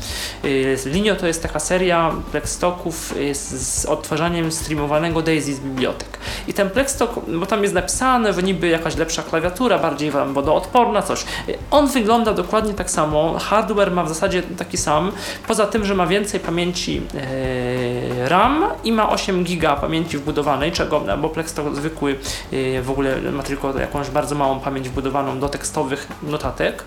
E, 0.44 0.88
Linio 0.90 1.16
to 1.16 1.26
jest 1.26 1.42
taka 1.42 1.60
seria 1.60 2.12
Plexstocków 2.30 3.14
e, 3.30 3.34
z, 3.34 3.48
z 3.66 3.86
odtwarzaniem 3.86 4.52
streamowanego 4.52 5.22
Daisy 5.22 5.54
z 5.54 5.60
bibliotek. 5.60 6.18
I 6.48 6.54
ten 6.54 6.70
Plexstock, 6.70 7.12
bo 7.28 7.46
tam 7.46 7.62
jest 7.62 7.74
napisane, 7.74 8.32
że 8.32 8.42
niby 8.42 8.68
jakaś 8.68 8.96
lepsza 8.96 9.22
klawiatura, 9.22 9.78
bardziej 9.78 10.10
wam 10.10 10.34
wodoodporna, 10.34 11.02
coś. 11.02 11.22
E, 11.22 11.24
On 11.70 11.88
wygląda 11.88 12.34
dokładnie 12.34 12.74
tak 12.74 12.90
samo, 12.90 13.38
hardware 13.38 13.90
ma 13.90 14.04
w 14.04 14.08
zasadzie 14.08 14.42
taki 14.42 14.76
sam, 14.76 15.12
poza 15.48 15.66
tym, 15.66 15.84
że 15.84 15.94
ma 15.94 16.06
więcej 16.06 16.40
pamięci 16.40 17.02
e, 17.14 18.28
RAM 18.28 18.64
i 18.84 18.92
ma 18.92 19.10
8 19.10 19.44
GB 19.44 19.76
pamięci 19.80 20.18
wbudowanej, 20.18 20.72
czego, 20.72 21.02
bo 21.18 21.28
Plexstock 21.28 21.74
zwykły 21.74 22.16
y, 22.52 22.82
w 22.82 22.90
ogóle 22.90 23.20
ma 23.32 23.42
tylko 23.42 23.78
jakąś 23.78 24.10
bardzo 24.10 24.34
małą 24.34 24.60
pamięć 24.60 24.88
wbudowaną 24.88 25.40
do 25.40 25.48
tekstowych 25.48 26.08
notatek. 26.22 26.84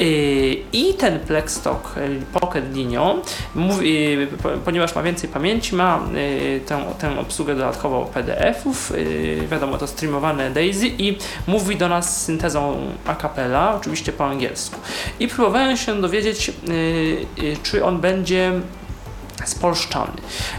Y, 0.00 0.56
I 0.72 0.94
ten 0.94 1.20
Plexstock 1.20 1.96
y, 1.96 2.40
Pocket 2.40 2.74
Linio, 2.74 3.16
ponieważ 4.64 4.94
ma 4.94 5.02
więcej 5.02 5.28
pamięci, 5.30 5.74
ma 5.74 6.00
tę, 6.66 6.84
tę 6.98 7.20
obsługę 7.20 7.54
dodatkową 7.54 8.04
PDF-ów, 8.04 8.83
y, 8.90 9.48
wiadomo 9.50 9.78
to 9.78 9.86
streamowane 9.86 10.50
Daisy 10.50 10.86
i 10.86 11.18
mówi 11.46 11.76
do 11.76 11.88
nas 11.88 12.24
syntezą 12.24 12.76
a 13.06 13.14
cappella, 13.14 13.74
oczywiście 13.74 14.12
po 14.12 14.24
angielsku. 14.24 14.80
I 15.20 15.28
próbowałem 15.28 15.76
się 15.76 16.00
dowiedzieć, 16.00 16.48
y, 16.48 16.72
y, 17.42 17.56
czy 17.62 17.84
on 17.84 18.00
będzie 18.00 18.52
spolszczany. 19.44 20.12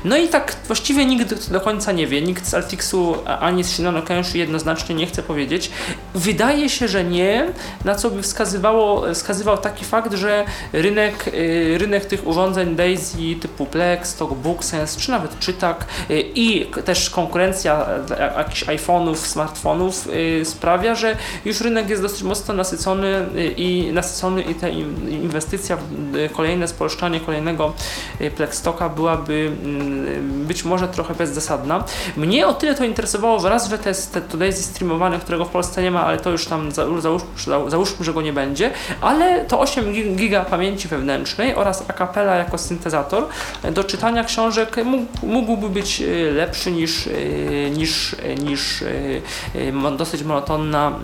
No 0.05 0.17
i 0.17 0.27
tak 0.27 0.55
właściwie 0.67 1.05
nikt 1.05 1.51
do 1.51 1.61
końca 1.61 1.91
nie 1.91 2.07
wie, 2.07 2.21
nikt 2.21 2.47
z 2.47 2.53
Altixu 2.53 3.15
a- 3.25 3.39
ani 3.39 3.63
z 3.63 3.69
Shinano 3.69 4.01
Kenshi 4.01 4.39
jednoznacznie 4.39 4.95
nie 4.95 5.05
chce 5.05 5.23
powiedzieć. 5.23 5.71
Wydaje 6.15 6.69
się, 6.69 6.87
że 6.87 7.03
nie, 7.03 7.47
na 7.85 7.95
co 7.95 8.09
by 8.09 8.21
wskazywało, 8.21 9.13
wskazywał 9.13 9.57
taki 9.57 9.85
fakt, 9.85 10.13
że 10.13 10.45
rynek, 10.73 11.27
y, 11.27 11.77
rynek 11.77 12.05
tych 12.05 12.27
urządzeń 12.27 12.75
Daisy 12.75 13.17
typu 13.41 13.65
Plex, 13.65 14.09
Stock 14.09 14.33
BookSense, 14.33 14.99
czy 14.99 15.11
nawet 15.11 15.39
Czytak 15.39 15.85
y, 16.09 16.21
i 16.35 16.65
też 16.65 17.09
konkurencja 17.09 17.85
dla 18.07 18.17
jakichś 18.17 18.63
iPhone'ów, 18.63 19.15
smartfonów 19.15 20.07
y, 20.07 20.45
sprawia, 20.45 20.95
że 20.95 21.17
już 21.45 21.61
rynek 21.61 21.89
jest 21.89 22.01
dosyć 22.01 22.23
mocno 22.23 22.53
nasycony 22.53 23.25
i 23.57 23.89
nasycony 23.93 24.41
i 24.41 24.55
ta 24.55 24.67
in- 24.69 25.09
inwestycja 25.09 25.77
w 25.77 26.29
kolejne 26.33 26.67
spolszczanie 26.67 27.19
kolejnego 27.19 27.73
y, 28.21 28.31
Plexstocka 28.65 28.89
byłaby 28.95 29.51
mm, 29.63 30.45
być 30.45 30.63
może 30.65 30.87
trochę 30.87 31.15
bezzasadna. 31.15 31.83
Mnie 32.17 32.47
o 32.47 32.53
tyle 32.53 32.75
to 32.75 32.83
interesowało, 32.83 33.39
że 33.39 33.49
raz, 33.49 33.69
że 33.69 33.77
to 33.77 33.89
jest 33.89 34.13
te- 34.13 34.21
to 34.21 34.37
Daisy 34.37 34.63
streamowane, 34.63 35.19
którego 35.19 35.45
w 35.45 35.49
Polsce 35.49 35.81
nie 35.83 35.91
ma, 35.91 36.05
ale 36.05 36.17
to 36.17 36.31
już 36.31 36.45
tam 36.45 36.71
za- 36.71 37.01
załóżmy, 37.01 37.27
za- 37.45 37.69
załóżmy 37.69 38.05
że 38.05 38.13
go 38.13 38.21
nie 38.21 38.33
będzie, 38.33 38.71
ale 39.01 39.45
to 39.45 39.59
8 39.59 39.85
gi- 39.93 40.15
giga 40.15 40.45
pamięci 40.45 40.87
wewnętrznej 40.87 41.55
oraz 41.55 41.85
a 41.87 41.93
cappella 41.93 42.35
jako 42.35 42.57
syntezator 42.57 43.27
do 43.73 43.83
czytania 43.83 44.23
książek 44.23 44.75
mógł, 44.85 45.05
mógłby 45.25 45.69
być 45.69 46.01
e, 46.01 46.31
lepszy 46.31 46.71
niż, 46.71 47.07
e, 47.07 47.11
niż, 47.69 48.13
e, 48.13 48.35
niż 48.35 48.83
dosyć 49.97 50.23
monotonna 50.23 50.99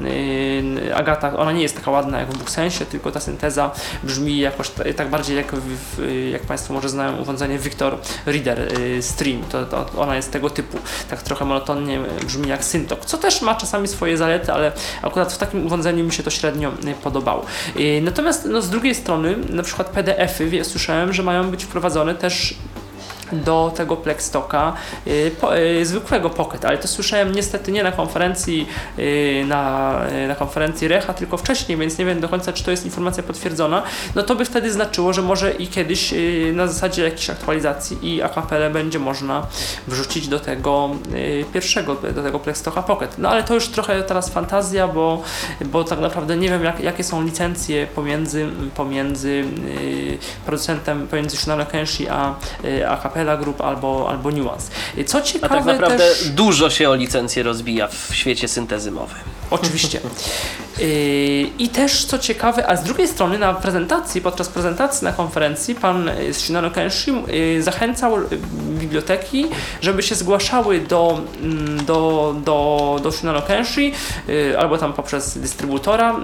Agata. 0.95 1.37
Ona 1.37 1.51
nie 1.51 1.61
jest 1.61 1.75
taka 1.75 1.91
ładna 1.91 2.19
jak 2.19 2.29
w 2.31 2.37
Booksensie, 2.37 2.85
tylko 2.85 3.11
ta 3.11 3.19
synteza 3.19 3.71
brzmi 4.03 4.37
jakoś 4.39 4.69
ta- 4.69 4.83
tak 4.95 5.09
bardziej 5.09 5.37
jak, 5.37 5.51
w, 5.55 6.27
jak 6.31 6.41
Państwo 6.41 6.73
może 6.73 6.89
znają 6.89 7.17
urządzenie 7.17 7.50
Victor 7.57 7.97
Reader 8.25 8.79
y, 8.79 9.01
Stream. 9.01 9.43
To, 9.43 9.65
to 9.65 9.85
ona 9.97 10.15
jest 10.15 10.31
tego 10.31 10.49
typu. 10.49 10.77
Tak 11.09 11.21
trochę 11.21 11.45
monotonnie 11.45 11.99
brzmi 12.25 12.49
jak 12.49 12.63
Syntok, 12.63 13.05
co 13.05 13.17
też 13.17 13.41
ma 13.41 13.55
czasami 13.55 13.87
swoje 13.87 14.17
zalety, 14.17 14.53
ale 14.53 14.71
akurat 15.01 15.33
w 15.33 15.37
takim 15.37 15.65
urządzeniu 15.65 16.03
mi 16.03 16.11
się 16.11 16.23
to 16.23 16.29
średnio 16.29 16.69
y, 16.69 16.93
podobało. 17.03 17.45
Y, 17.75 18.01
Natomiast 18.03 18.45
no, 18.45 18.61
z 18.61 18.69
drugiej 18.69 18.95
strony, 18.95 19.35
na 19.49 19.63
przykład 19.63 19.89
PDF-y, 19.89 20.65
słyszałem, 20.65 21.13
że 21.13 21.23
mają 21.23 21.51
być 21.51 21.63
wprowadzone 21.63 22.15
też 22.15 22.55
do 23.33 23.71
tego 23.75 23.97
Plexstocka 23.97 24.73
y, 25.07 25.31
y, 25.81 25.85
zwykłego 25.85 26.29
Pocket, 26.29 26.65
ale 26.65 26.77
to 26.77 26.87
słyszałem 26.87 27.31
niestety 27.31 27.71
nie 27.71 27.83
na 27.83 27.91
konferencji 27.91 28.67
y, 28.99 29.43
na, 29.47 29.99
na 30.27 30.35
konferencji 30.35 30.87
Recha, 30.87 31.13
tylko 31.13 31.37
wcześniej, 31.37 31.77
więc 31.77 31.97
nie 31.97 32.05
wiem 32.05 32.19
do 32.19 32.29
końca, 32.29 32.53
czy 32.53 32.63
to 32.63 32.71
jest 32.71 32.85
informacja 32.85 33.23
potwierdzona, 33.23 33.83
no 34.15 34.23
to 34.23 34.35
by 34.35 34.45
wtedy 34.45 34.71
znaczyło, 34.71 35.13
że 35.13 35.21
może 35.21 35.51
i 35.51 35.67
kiedyś 35.67 36.13
na 36.53 36.67
zasadzie 36.67 37.03
jakiejś 37.03 37.29
aktualizacji 37.29 38.15
i 38.15 38.21
akapelę 38.21 38.69
będzie 38.69 38.99
można 38.99 39.47
wrzucić 39.87 40.27
do 40.27 40.39
tego 40.39 40.89
pierwszego, 41.53 41.95
do 41.95 42.23
tego 42.23 42.39
Plexstocka 42.39 42.83
Pocket. 42.83 43.15
No 43.17 43.29
ale 43.29 43.43
to 43.43 43.53
już 43.53 43.67
trochę 43.67 44.03
teraz 44.03 44.29
fantazja, 44.29 44.87
bo, 44.87 45.23
bo 45.65 45.83
tak 45.83 45.99
naprawdę 45.99 46.37
nie 46.37 46.49
wiem, 46.49 46.63
jak, 46.63 46.79
jakie 46.79 47.03
są 47.03 47.23
licencje 47.23 47.87
pomiędzy, 47.87 48.47
pomiędzy 48.75 49.43
producentem, 50.45 51.07
pomiędzy 51.07 51.37
Shinano 51.37 51.65
Kenshi 51.65 52.07
a, 52.09 52.35
y, 52.65 52.89
a 52.89 52.97
Capella 53.21 53.37
Group 53.37 53.61
albo, 53.61 54.09
albo 54.09 54.31
Nuance. 54.31 54.71
Y, 54.97 55.03
Co 55.03 55.17
A 55.17 55.21
ciekawe 55.21 55.55
tak 55.55 55.65
naprawdę 55.65 55.97
też... 55.97 56.29
dużo 56.29 56.69
się 56.69 56.89
o 56.89 56.95
licencję 56.95 57.43
rozbija 57.43 57.87
w 57.87 58.09
świecie 58.13 58.47
syntezy 58.47 58.91
mowy. 58.91 59.15
Oczywiście. 59.51 59.99
Yy, 60.79 60.87
I 61.59 61.69
też 61.69 62.05
co 62.05 62.19
ciekawe, 62.19 62.69
a 62.69 62.75
z 62.75 62.83
drugiej 62.83 63.07
strony 63.07 63.37
na 63.37 63.53
prezentacji, 63.53 64.21
podczas 64.21 64.49
prezentacji 64.49 65.05
na 65.05 65.13
konferencji 65.13 65.75
pan 65.75 66.09
y, 66.09 66.33
z 66.33 66.41
Shinano 66.41 66.71
Kenshi 66.71 67.11
yy, 67.27 67.63
zachęcał 67.63 68.17
y, 68.17 68.23
biblioteki, 68.79 69.45
żeby 69.81 70.03
się 70.03 70.15
zgłaszały 70.15 70.79
do, 70.79 71.21
mm, 71.41 71.85
do, 71.85 72.35
do, 72.45 72.99
do 73.03 73.11
Shinano 73.11 73.41
Kenshi 73.41 73.93
albo 74.57 74.77
tam 74.77 74.93
poprzez 74.93 75.37
dystrybutora, 75.37 76.15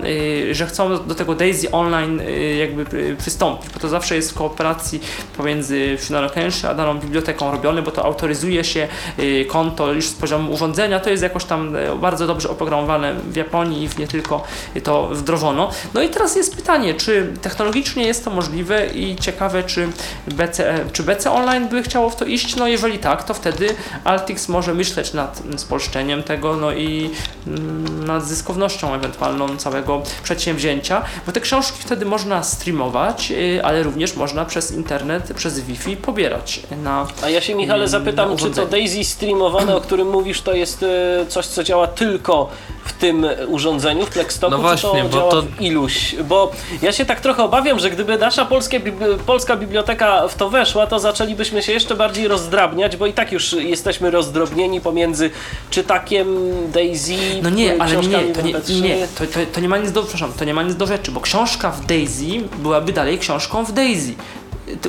że 0.51 0.65
chcą 0.65 1.05
do 1.07 1.15
tego 1.15 1.35
Daisy 1.35 1.71
Online 1.71 2.21
jakby 2.59 2.97
y, 2.97 3.15
przystąpić, 3.15 3.69
bo 3.69 3.79
to 3.79 3.89
zawsze 3.89 4.15
jest 4.15 4.31
w 4.31 4.33
kooperacji 4.33 5.01
pomiędzy 5.37 5.97
Shinano 5.99 6.29
Kenshi 6.29 6.67
a 6.67 6.73
daną 6.73 6.86
biblioteką 6.95 7.51
robione, 7.51 7.81
bo 7.81 7.91
to 7.91 8.05
autoryzuje 8.05 8.64
się 8.64 8.88
yy, 9.18 9.45
konto 9.45 9.93
już 9.93 10.07
z 10.07 10.14
poziomu 10.14 10.53
urządzenia, 10.53 10.99
to 10.99 11.09
jest 11.09 11.23
jakoś 11.23 11.45
tam 11.45 11.76
e, 11.76 11.95
bardzo 11.95 12.27
dobrze 12.27 12.49
oprogramowane 12.49 13.14
w 13.14 13.35
Japonii 13.35 13.84
i 13.84 13.99
nie 13.99 14.07
tylko 14.07 14.43
to 14.84 15.07
wdrożono. 15.07 15.72
No 15.93 16.01
i 16.01 16.09
teraz 16.09 16.35
jest 16.35 16.55
pytanie, 16.55 16.93
czy 16.93 17.34
technologicznie 17.41 18.07
jest 18.07 18.26
to 18.26 18.31
możliwe 18.31 18.88
i 18.88 19.15
ciekawe, 19.15 19.64
czy 19.64 19.88
BC, 20.27 20.85
czy 20.93 21.03
BC 21.03 21.31
Online 21.31 21.68
by 21.68 21.84
chciało 21.84 22.09
w 22.09 22.15
to 22.15 22.26
iść? 22.26 22.55
No 22.55 22.68
jeżeli 22.68 22.99
tak, 22.99 23.23
to 23.23 23.34
wtedy 23.34 23.76
Altix 24.03 24.49
może 24.49 24.73
myśleć 24.73 25.14
nad 25.14 25.43
spolszczeniem 25.57 26.23
tego, 26.23 26.55
no 26.55 26.72
i 26.72 27.09
mm, 27.47 28.05
nad 28.05 28.26
zyskownością 28.26 28.93
ewentualną 28.93 29.57
całego 29.57 30.01
przedsięwzięcia, 30.23 31.01
bo 31.26 31.31
te 31.31 31.41
książki 31.41 31.77
wtedy 31.80 32.05
można 32.05 32.43
streamować, 32.43 33.31
y, 33.31 33.64
ale 33.64 33.84
również 33.84 34.15
można 34.15 34.45
przez 34.45 34.72
internet, 34.72 35.34
przez 35.35 35.59
Wi-Fi 35.59 35.97
pobierać 35.97 36.61
na 36.83 37.07
A 37.23 37.29
ja 37.29 37.41
się 37.41 37.55
Michale 37.55 37.77
Mm, 37.79 37.87
zapytam, 37.89 38.31
na 38.31 38.37
czy 38.37 38.51
to. 38.51 38.65
Daisy 38.65 39.03
streamowane, 39.03 39.75
o 39.75 39.81
którym 39.81 40.09
mówisz, 40.09 40.41
to 40.41 40.53
jest 40.53 40.83
e, 40.83 41.25
coś, 41.27 41.45
co 41.45 41.63
działa 41.63 41.87
tylko 41.87 42.49
w 42.85 42.93
tym 42.93 43.25
urządzeniu, 43.47 44.05
w 44.05 44.09
Plexstocku, 44.09 44.51
No 44.57 44.61
właśnie, 44.61 44.89
czy 44.89 44.97
to 44.97 45.03
bo 45.09 45.17
działa 45.17 45.31
to- 45.31 45.41
w 45.41 45.61
iluś? 45.61 46.15
Bo 46.15 46.51
ja 46.81 46.91
się 46.91 47.05
tak 47.05 47.21
trochę 47.21 47.43
obawiam, 47.43 47.79
że 47.79 47.89
gdyby 47.89 48.17
nasza 48.17 48.45
polskie, 48.45 48.81
polska 49.25 49.55
biblioteka 49.57 50.27
w 50.27 50.35
to 50.35 50.49
weszła, 50.49 50.87
to 50.87 50.99
zaczęlibyśmy 50.99 51.63
się 51.63 51.71
jeszcze 51.71 51.95
bardziej 51.95 52.27
rozdrabniać, 52.27 52.97
bo 52.97 53.05
i 53.05 53.13
tak 53.13 53.31
już 53.31 53.53
jesteśmy 53.53 54.11
rozdrobnieni 54.11 54.81
pomiędzy 54.81 55.29
czytakiem 55.69 56.27
Daisy, 56.71 57.13
No 57.43 57.49
nie, 57.49 57.75
ale 57.81 57.95
nie, 57.97 58.33
to 58.33 58.41
nie, 58.41 58.53
w 58.53 58.61
MP3. 58.63 58.81
nie 58.81 59.07
to, 59.19 59.25
to, 59.25 59.39
to 59.53 59.61
nie 59.61 59.69
ma 59.69 59.77
nic 59.77 59.91
do, 59.91 60.01
przepraszam, 60.03 60.33
to 60.39 60.45
nie 60.45 60.53
ma 60.53 60.63
nic 60.63 60.75
do 60.75 60.87
rzeczy, 60.87 61.11
bo 61.11 61.21
książka 61.21 61.71
w 61.71 61.85
Daisy 61.85 62.23
byłaby 62.57 62.93
dalej 62.93 63.19
książką 63.19 63.63
w 63.65 63.71
Daisy. 63.71 64.13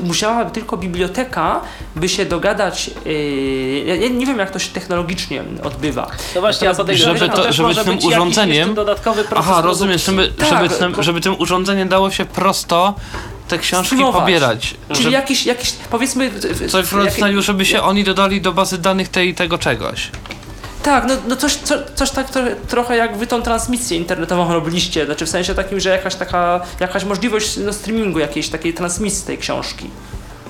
Musiałaby 0.03 0.51
tylko 0.51 0.77
biblioteka 0.77 1.61
by 1.97 2.09
się 2.09 2.27
dogadać. 2.27 2.91
Yy, 3.05 3.85
ja, 3.87 3.95
ja 3.95 4.09
nie 4.09 4.27
wiem, 4.27 4.39
jak 4.39 4.51
to 4.51 4.59
się 4.59 4.69
technologicznie 4.73 5.43
odbywa. 5.65 6.11
No 6.35 6.41
właśnie, 6.41 6.65
ja 6.65 6.71
Natomiast 6.73 6.79
podejrzewam, 6.79 7.17
żeby 7.19 7.37
że 7.37 7.43
to, 7.43 7.53
żeby 7.53 7.75
tym 7.85 7.99
urządzeniem- 7.99 8.75
dodatkowy 8.75 9.25
proces 9.25 9.47
Aha, 9.51 9.61
rozumiem, 9.63 9.99
żeby, 9.99 10.17
produkcji. 10.29 10.47
żeby, 10.57 10.69
Tak, 10.69 10.79
tym, 10.79 11.03
żeby 11.03 11.21
tym 11.21 11.35
urządzeniem 11.39 11.89
dało 11.89 12.11
się 12.11 12.25
prosto 12.25 12.95
te 13.49 13.59
książki 13.59 13.87
Streamować. 13.87 14.21
pobierać. 14.23 14.75
Czyli 14.93 15.03
Że, 15.05 15.11
jakiś, 15.11 15.47
jakiś, 15.47 15.73
powiedzmy. 15.91 16.31
coś 16.71 16.87
w 16.87 16.93
rodzaju, 16.93 17.43
żeby 17.43 17.65
się 17.67 17.83
oni 17.83 18.05
dodali 18.05 18.41
do 18.41 18.53
bazy 18.53 18.79
danych 18.79 19.09
tej 19.09 19.35
tego 19.35 19.59
czegoś. 19.59 20.11
Tak, 20.83 21.05
no, 21.09 21.15
no 21.29 21.37
coś, 21.37 21.57
co, 21.57 21.75
coś 21.95 22.11
tak 22.11 22.31
trochę, 22.31 22.57
trochę 22.57 22.97
jak 22.97 23.17
wy 23.17 23.27
tą 23.27 23.43
transmisję 23.43 23.99
internetową 23.99 24.55
robiliście, 24.55 25.07
znaczy 25.07 25.27
w 25.27 25.29
sensie 25.29 25.55
takim, 25.55 25.81
że 25.81 25.91
jakaś 25.91 26.15
taka, 26.15 26.61
jakaś 26.81 27.05
możliwość 27.05 27.57
no, 27.57 27.73
streamingu 27.73 28.19
jakiejś 28.19 28.49
takiej 28.49 28.75
transmisji 28.75 29.27
tej 29.27 29.39
książki. 29.39 29.91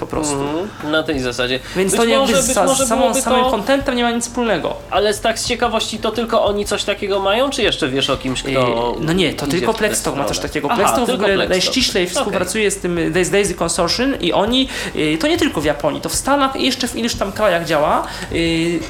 Po 0.01 0.07
prostu. 0.07 0.35
Mhm, 0.35 0.69
na 0.93 1.03
tej 1.03 1.21
zasadzie. 1.21 1.61
Więc 1.77 1.91
Być 1.93 2.01
to 2.01 2.07
jakby 2.07 2.21
może- 2.27 2.43
z, 2.43 2.47
być 2.47 2.57
sa- 2.57 2.65
może 2.67 2.85
z 2.87 2.89
samą, 2.89 3.01
byłoby 3.03 3.21
samym 3.23 3.45
to- 3.45 3.51
kontentem 3.51 3.97
nie 3.97 4.03
ma 4.03 4.11
nic 4.11 4.25
wspólnego. 4.25 4.75
Ale 4.91 5.15
z 5.15 5.21
tak 5.21 5.39
z 5.39 5.47
ciekawości, 5.47 5.99
to 5.99 6.11
tylko 6.11 6.45
oni 6.45 6.65
coś 6.65 6.85
takiego 6.85 7.21
mają, 7.21 7.51
czy 7.51 7.63
jeszcze 7.63 7.89
wiesz 7.89 8.11
o 8.11 8.17
kimś, 8.17 8.43
kto. 8.43 8.51
Yy, 8.51 9.05
No 9.07 9.13
nie, 9.13 9.35
to 9.35 9.47
tylko 9.47 9.75
Plexstock 9.75 10.17
ma 10.17 10.25
coś 10.25 10.39
takiego. 10.39 10.69
Aha, 10.71 10.77
Plexstock 10.77 11.07
w 11.11 11.15
ogóle 11.15 11.35
Plexstock. 11.35 11.51
najściślej 11.51 12.07
współpracuje 12.09 12.71
z 12.71 12.77
tym 12.79 13.13
Daisy, 13.13 13.31
Daisy 13.33 13.55
Consortium 13.55 14.21
i 14.21 14.33
oni, 14.33 14.69
yy, 14.95 15.19
to 15.19 15.27
nie 15.29 15.39
tylko 15.39 15.61
w 15.61 15.65
Japonii, 15.65 16.01
to 16.01 16.09
w 16.09 16.15
Stanach 16.15 16.57
i 16.57 16.65
jeszcze 16.67 16.89
w 16.89 16.97
iluś 16.97 17.15
tam 17.15 17.33
krajach 17.33 17.65
działa. 17.67 18.07
Yy, 18.33 18.81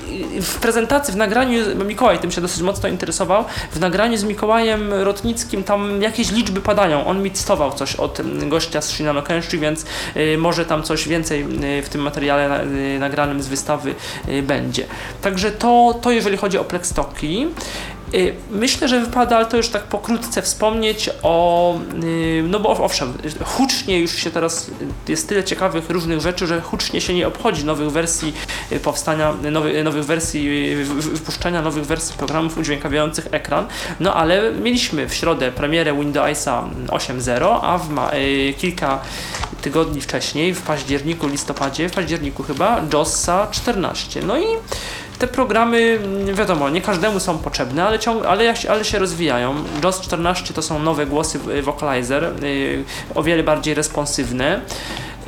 W 0.43 0.59
prezentacji, 0.61 1.15
w 1.15 1.17
nagraniu, 1.17 1.59
Mikołaj 1.87 2.19
tym 2.19 2.31
się 2.31 2.41
dosyć 2.41 2.63
mocno 2.63 2.89
interesował, 2.89 3.45
w 3.73 3.81
nagraniu 3.81 4.17
z 4.19 4.25
Mikołajem 4.25 4.93
Rotnickim 4.95 5.65
tam 5.65 6.03
jakieś 6.03 6.31
liczby 6.33 6.61
padają. 6.61 7.07
On 7.07 7.23
mi 7.23 7.31
cytował 7.31 7.73
coś 7.73 7.95
od 7.97 8.21
mm, 8.21 8.49
gościa 8.49 8.83
z 8.83 8.91
Shinano 8.91 9.23
Kenshi, 9.23 9.59
więc 9.59 9.85
yy, 10.15 10.39
może 10.39 10.65
tam 10.65 10.83
coś 10.83 10.98
więcej 11.05 11.41
yy, 11.41 11.83
w 11.83 11.89
tym 11.89 12.01
materiale 12.01 12.67
yy, 12.67 12.99
nagranym 12.99 13.43
z 13.43 13.49
wystawy 13.49 13.95
yy, 14.29 14.43
będzie. 14.43 14.87
Także 15.23 15.53
to, 15.53 15.99
to 16.03 16.11
jeżeli 16.11 16.37
chodzi 16.37 16.59
o 16.59 16.65
Plexstocki. 16.65 17.47
Y, 18.15 18.35
Myślę, 18.51 18.89
że 18.89 19.01
wypada, 19.01 19.45
to 19.45 19.57
już 19.57 19.69
tak 19.69 19.83
pokrótce 19.83 20.43
wspomnieć 20.43 21.11
o, 21.23 21.75
y, 22.05 22.45
no 22.49 22.61
bo 22.61 22.69
owszem, 22.69 23.13
hucznie 23.45 23.99
już 24.01 24.17
się 24.17 24.31
teraz, 24.31 24.71
jest 25.09 25.29
tyle 25.29 25.45
ciekawych 25.45 25.91
różnych 25.91 26.21
rzeczy, 26.21 26.47
że 26.47 26.61
hucznie 26.61 27.01
się 27.01 27.15
nie 27.15 27.27
obchodzi 27.27 27.65
nowych 27.65 27.91
wersji 27.91 28.33
y, 28.73 28.81
powstania, 28.81 29.35
nowy, 29.51 29.85
nowych 29.85 30.05
wersji, 30.05 30.75
wypuszczania 30.85 31.63
nowych 31.63 31.87
wersji 31.87 32.15
programów 32.19 32.59
udźwiękawiających 32.59 33.29
ekran, 33.31 33.67
no 34.01 34.15
ale 34.15 34.53
mieliśmy 34.53 35.09
w 35.09 35.15
środę 35.15 35.53
premierę 35.53 35.95
Windowsa 35.95 36.65
8.0, 36.87 37.59
a 37.63 37.79
w 37.79 37.91
ma, 37.91 38.11
kilka 38.59 39.01
tygodni 39.63 40.01
wcześniej, 40.01 40.55
w 40.55 40.63
październiku, 40.63 41.29
listopadzie, 41.29 41.89
w 41.89 41.93
październiku 41.93 42.43
chyba, 42.43 42.81
JOSa 42.93 43.49
14. 43.51 44.21
No 44.23 44.39
i 44.39 44.47
te 45.19 45.29
programy, 45.29 45.99
mm, 46.05 46.35
wiadomo, 46.35 46.71
nie 46.71 46.81
każdemu 46.81 47.21
są 47.21 47.39
potrzebne, 47.39 47.85
ale, 47.85 47.99
ciąg, 47.99 48.25
ale, 48.27 48.55
ale 48.69 48.85
się 48.85 48.99
rozwijają. 48.99 49.55
JOS 49.85 50.01
14 50.01 50.55
to 50.55 50.63
są 50.63 50.79
nowe 50.79 51.07
głosy 51.07 51.39
y, 51.59 51.63
Vocalizer, 51.63 52.25
y, 52.45 52.85
o 53.15 53.23
wiele 53.23 53.43
bardziej 53.43 53.75
responsywne. 53.75 54.61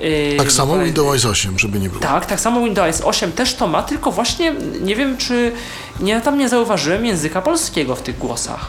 Y, 0.00 0.34
Tak 0.38 0.52
samo 0.52 0.78
Windows 0.78 1.24
8, 1.24 1.58
żeby 1.58 1.80
nie 1.80 1.88
było. 1.88 2.00
tak, 2.00 2.26
tak 2.26 2.40
samo 2.40 2.64
Windows 2.64 3.00
8 3.00 3.32
też 3.32 3.54
to 3.54 3.66
ma, 3.66 3.82
tylko 3.82 4.10
właśnie 4.12 4.54
nie 4.80 4.96
wiem, 4.96 5.16
czy 5.16 5.52
nie, 6.00 6.20
tam 6.20 6.38
nie 6.38 6.48
zauważyłem 6.48 7.06
języka 7.06 7.42
polskiego 7.42 7.96
w 7.96 8.02
tych 8.02 8.18
głosach. 8.18 8.66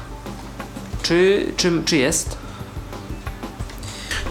Czy, 1.03 1.45
czy, 1.57 1.71
czy 1.85 1.97
jest? 1.97 2.37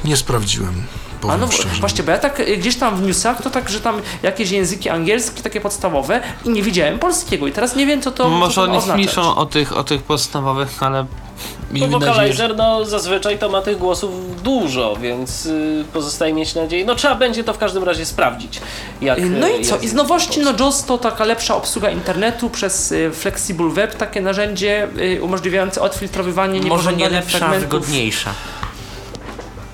Nie 0.04 0.16
sprawdziłem, 0.16 0.82
A 1.20 1.22
powiem 1.22 1.40
no 1.40 1.50
szczerze. 1.52 1.80
właśnie, 1.80 2.04
bo 2.04 2.10
ja 2.12 2.18
tak 2.18 2.40
y, 2.40 2.56
gdzieś 2.56 2.76
tam 2.76 2.96
w 2.96 3.02
newsach 3.02 3.42
to 3.42 3.50
tak, 3.50 3.68
że 3.68 3.80
tam 3.80 4.00
jakieś 4.22 4.50
języki 4.50 4.88
angielskie, 4.88 5.42
takie 5.42 5.60
podstawowe 5.60 6.20
i 6.44 6.50
nie 6.50 6.62
widziałem 6.62 6.98
polskiego 6.98 7.46
i 7.46 7.52
teraz 7.52 7.76
nie 7.76 7.86
wiem 7.86 8.02
co 8.02 8.10
to 8.10 8.28
Może 8.28 8.54
co 8.54 8.66
to 8.66 8.72
ma 8.72 8.94
oni 8.94 9.04
piszą 9.06 9.36
o 9.36 9.46
tych, 9.46 9.76
o 9.76 9.84
tych 9.84 10.02
podstawowych, 10.02 10.82
ale 10.82 11.02
Bo 11.04 11.74
miejmy 11.74 11.92
że... 11.92 11.98
Vocalizer, 12.06 12.56
no 12.56 12.84
zazwyczaj 12.84 13.38
to 13.38 13.48
ma 13.48 13.62
tych 13.62 13.78
głosów 13.78 14.42
dużo, 14.42 14.96
więc 14.96 15.46
y, 15.46 15.84
pozostaje 15.92 16.32
mieć 16.32 16.54
nadzieję. 16.54 16.84
No 16.84 16.94
trzeba 16.94 17.14
będzie 17.14 17.44
to 17.44 17.54
w 17.54 17.58
każdym 17.58 17.84
razie 17.84 18.06
sprawdzić. 18.06 18.60
Jak, 19.00 19.18
Y, 19.18 19.22
No 19.30 19.48
y, 19.48 19.52
i 19.58 19.64
co? 19.64 19.76
I 19.78 19.88
z 19.88 19.92
nowości, 19.94 20.40
no. 20.40 20.52
JOS 20.60 20.84
to 20.84 20.98
taka 20.98 21.24
lepsza 21.24 21.56
obsługa 21.56 21.90
internetu 21.90 22.50
przez 22.50 22.92
y, 22.92 23.10
Flexible 23.14 23.68
Web, 23.70 23.94
takie 23.96 24.20
narzędzie 24.20 24.88
y, 25.16 25.22
umożliwiające 25.22 25.80
odfiltrowywanie 25.82 26.60
Może 26.62 26.92
nie 26.92 27.08
lepsza, 27.08 27.36
a 27.36 27.38
fragmentów. 27.38 27.70
wygodniejsza 27.70 28.30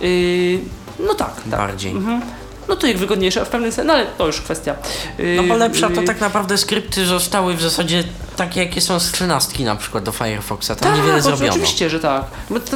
Y, 0.02 0.58
no 0.98 1.14
tak, 1.14 1.34
tak. 1.34 1.46
bardziej. 1.46 1.92
Mhm. 1.92 2.20
No 2.68 2.76
to 2.76 2.86
jak 2.86 2.98
wygodniejsze 2.98 3.44
w 3.44 3.48
pewnym 3.48 3.72
sensie, 3.72 3.86
no 3.86 3.92
ale 3.92 4.06
to 4.06 4.26
już 4.26 4.40
kwestia. 4.40 4.74
y, 5.20 5.34
No 5.36 5.42
bo 5.42 5.56
lepsza 5.56 5.90
to 5.90 6.00
y, 6.02 6.04
tak 6.04 6.20
naprawdę 6.20 6.58
skrypty 6.58 7.06
zostały 7.06 7.54
w 7.54 7.62
zasadzie 7.62 8.04
takie, 8.36 8.60
jakie 8.64 8.80
są 8.80 9.00
z 9.00 9.12
13 9.12 9.64
na 9.64 9.76
przykład 9.76 10.04
do 10.04 10.12
Firefoxa. 10.12 10.66
Tam 10.68 10.76
Tak, 10.76 10.96
niewiele 10.96 11.22
zrobiono. 11.22 11.50
oczywiście, 11.52 11.90
że 11.90 12.00
tak. 12.00 12.24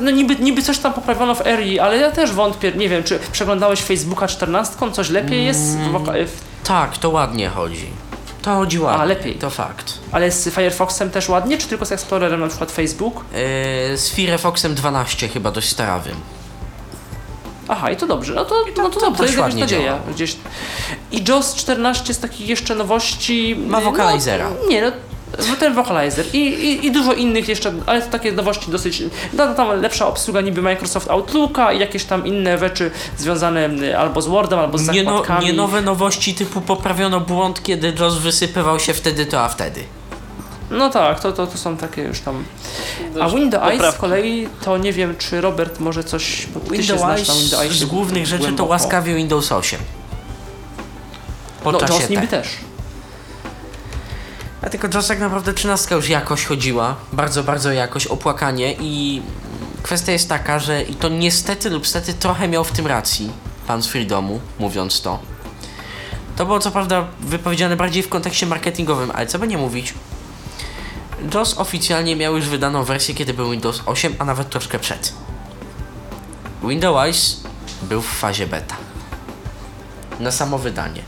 No, 0.02 0.10
niby, 0.10 0.36
niby 0.36 0.62
coś 0.62 0.78
tam 0.78 0.92
poprawiono 0.92 1.34
w 1.34 1.42
RI, 1.46 1.78
ale 1.80 1.96
ja 1.96 2.10
też 2.10 2.32
wątpię, 2.32 2.72
nie 2.72 2.88
wiem, 2.88 3.04
czy 3.04 3.18
przeglądałeś 3.32 3.80
Facebooka 3.80 4.28
14, 4.28 4.76
coś 4.92 5.10
lepiej 5.10 5.44
jest, 5.44 5.60
w, 5.78 6.38
Tak, 6.64 6.98
to 6.98 7.10
ładnie 7.10 7.48
chodzi. 7.48 7.86
To 8.42 8.54
chodzi 8.54 8.78
ładnie. 8.78 9.00
A, 9.02 9.04
lepiej. 9.04 9.34
To 9.34 9.50
fakt. 9.50 9.94
ale 10.12 10.30
z 10.30 10.48
Firefoxem 10.54 11.10
też 11.10 11.28
ładnie, 11.28 11.58
czy 11.58 11.66
tylko 11.66 11.86
z 11.86 11.92
Explorerem, 11.92 12.40
na 12.40 12.48
przykład 12.48 12.72
Facebook? 12.72 13.24
Yy, 13.32 13.98
z 13.98 14.10
Firefoxem 14.10 14.74
12 14.74 15.28
chyba 15.28 15.50
dość 15.50 15.68
starawym. 15.68 16.16
Aha, 17.70 17.90
i 17.90 17.96
to 17.96 18.06
dobrze. 18.06 18.34
No 18.34 18.44
to, 18.44 18.54
no 18.76 18.88
to, 18.90 19.00
to 19.00 19.00
dobrze, 19.00 19.24
jest 19.24 19.36
jakaś 19.36 19.54
nadzieja. 19.54 19.82
działa. 19.82 19.98
Gdzieś. 20.14 20.36
I 21.12 21.24
JOS 21.28 21.54
14 21.54 22.14
z 22.14 22.18
takich 22.18 22.48
jeszcze 22.48 22.74
nowości. 22.74 23.56
Ma 23.66 23.80
Vocalizera. 23.80 24.50
No, 24.62 24.68
nie, 24.68 24.82
no. 24.82 24.92
no 25.38 25.56
Ten 25.60 25.74
Vocalizer 25.74 26.26
I, 26.32 26.38
i, 26.38 26.86
i 26.86 26.92
dużo 26.92 27.12
innych 27.12 27.48
jeszcze, 27.48 27.72
ale 27.86 28.02
to 28.02 28.10
takie 28.10 28.32
nowości 28.32 28.70
dosyć. 28.70 29.02
No, 29.32 29.54
tam 29.54 29.80
lepsza 29.80 30.06
obsługa 30.06 30.40
niby 30.40 30.62
Microsoft 30.62 31.10
Outlooka 31.10 31.72
i 31.72 31.78
jakieś 31.80 32.04
tam 32.04 32.26
inne 32.26 32.58
rzeczy 32.58 32.90
związane 33.18 33.68
albo 33.98 34.22
z 34.22 34.26
Wordem, 34.26 34.58
albo 34.58 34.78
z 34.78 34.88
Nie, 34.88 35.02
no, 35.02 35.10
zakładkami. 35.10 35.46
nie 35.46 35.52
nowe 35.52 35.82
nowości 35.82 36.34
typu 36.34 36.60
poprawiono 36.60 37.20
błąd, 37.20 37.62
kiedy 37.62 37.92
JOS 38.00 38.18
wysypywał 38.18 38.78
się 38.80 38.94
wtedy 38.94 39.26
to, 39.26 39.40
a 39.40 39.48
wtedy. 39.48 39.80
No 40.70 40.90
tak, 40.90 41.20
to, 41.20 41.32
to, 41.32 41.46
to 41.46 41.58
są 41.58 41.76
takie 41.76 42.02
już 42.02 42.20
tam. 42.20 42.44
A 43.14 43.18
Dość 43.18 43.34
Windows 43.36 43.94
z 43.94 43.98
kolei 43.98 44.48
to 44.64 44.78
nie 44.78 44.92
wiem, 44.92 45.16
czy 45.16 45.40
Robert 45.40 45.80
może 45.80 46.04
coś. 46.04 46.46
bo 46.46 46.60
Windows 46.60 47.00
Windowsie 47.40 47.74
z 47.74 47.84
głównych 47.84 48.26
rzeczy 48.26 48.38
to 48.42 48.46
głęboko. 48.46 48.70
łaskawie 48.70 49.14
Windows 49.14 49.52
8. 49.52 49.80
Po 51.64 51.72
No, 51.72 51.78
czasie 51.80 51.94
JOS 51.94 52.10
niby 52.10 52.22
te. 52.22 52.28
też. 52.42 52.48
A 54.62 54.70
tylko 54.70 54.88
JOS 54.94 55.06
tak 55.08 55.20
naprawdę 55.20 55.52
13 55.54 55.94
już 55.94 56.08
jakoś 56.08 56.44
chodziła, 56.44 56.96
bardzo, 57.12 57.42
bardzo 57.44 57.72
jakoś, 57.72 58.06
opłakanie 58.06 58.74
i 58.80 59.22
kwestia 59.82 60.12
jest 60.12 60.28
taka, 60.28 60.58
że 60.58 60.82
i 60.82 60.94
to 60.94 61.08
niestety 61.08 61.70
lub 61.70 61.86
stety 61.86 62.14
trochę 62.14 62.48
miał 62.48 62.64
w 62.64 62.72
tym 62.72 62.86
racji 62.86 63.30
pan 63.66 63.82
z 63.82 63.86
Freedomu, 63.86 64.40
mówiąc 64.58 65.00
to. 65.02 65.18
To 66.36 66.46
było 66.46 66.58
co 66.60 66.70
prawda 66.70 67.06
wypowiedziane 67.20 67.76
bardziej 67.76 68.02
w 68.02 68.08
kontekście 68.08 68.46
marketingowym, 68.46 69.10
ale 69.14 69.26
co 69.26 69.38
by 69.38 69.48
nie 69.48 69.58
mówić, 69.58 69.94
JOS 71.34 71.58
oficjalnie 71.58 72.16
miał 72.16 72.36
już 72.36 72.48
wydaną 72.48 72.84
wersję, 72.84 73.14
kiedy 73.14 73.34
był 73.34 73.50
Windows 73.50 73.82
8, 73.86 74.14
a 74.18 74.24
nawet 74.24 74.50
troszkę 74.50 74.78
przed. 74.78 75.12
Windows 76.62 77.40
był 77.82 78.02
w 78.02 78.06
fazie 78.06 78.46
beta. 78.46 78.76
Na 80.20 80.30
samo 80.30 80.58
wydanie. 80.58 81.02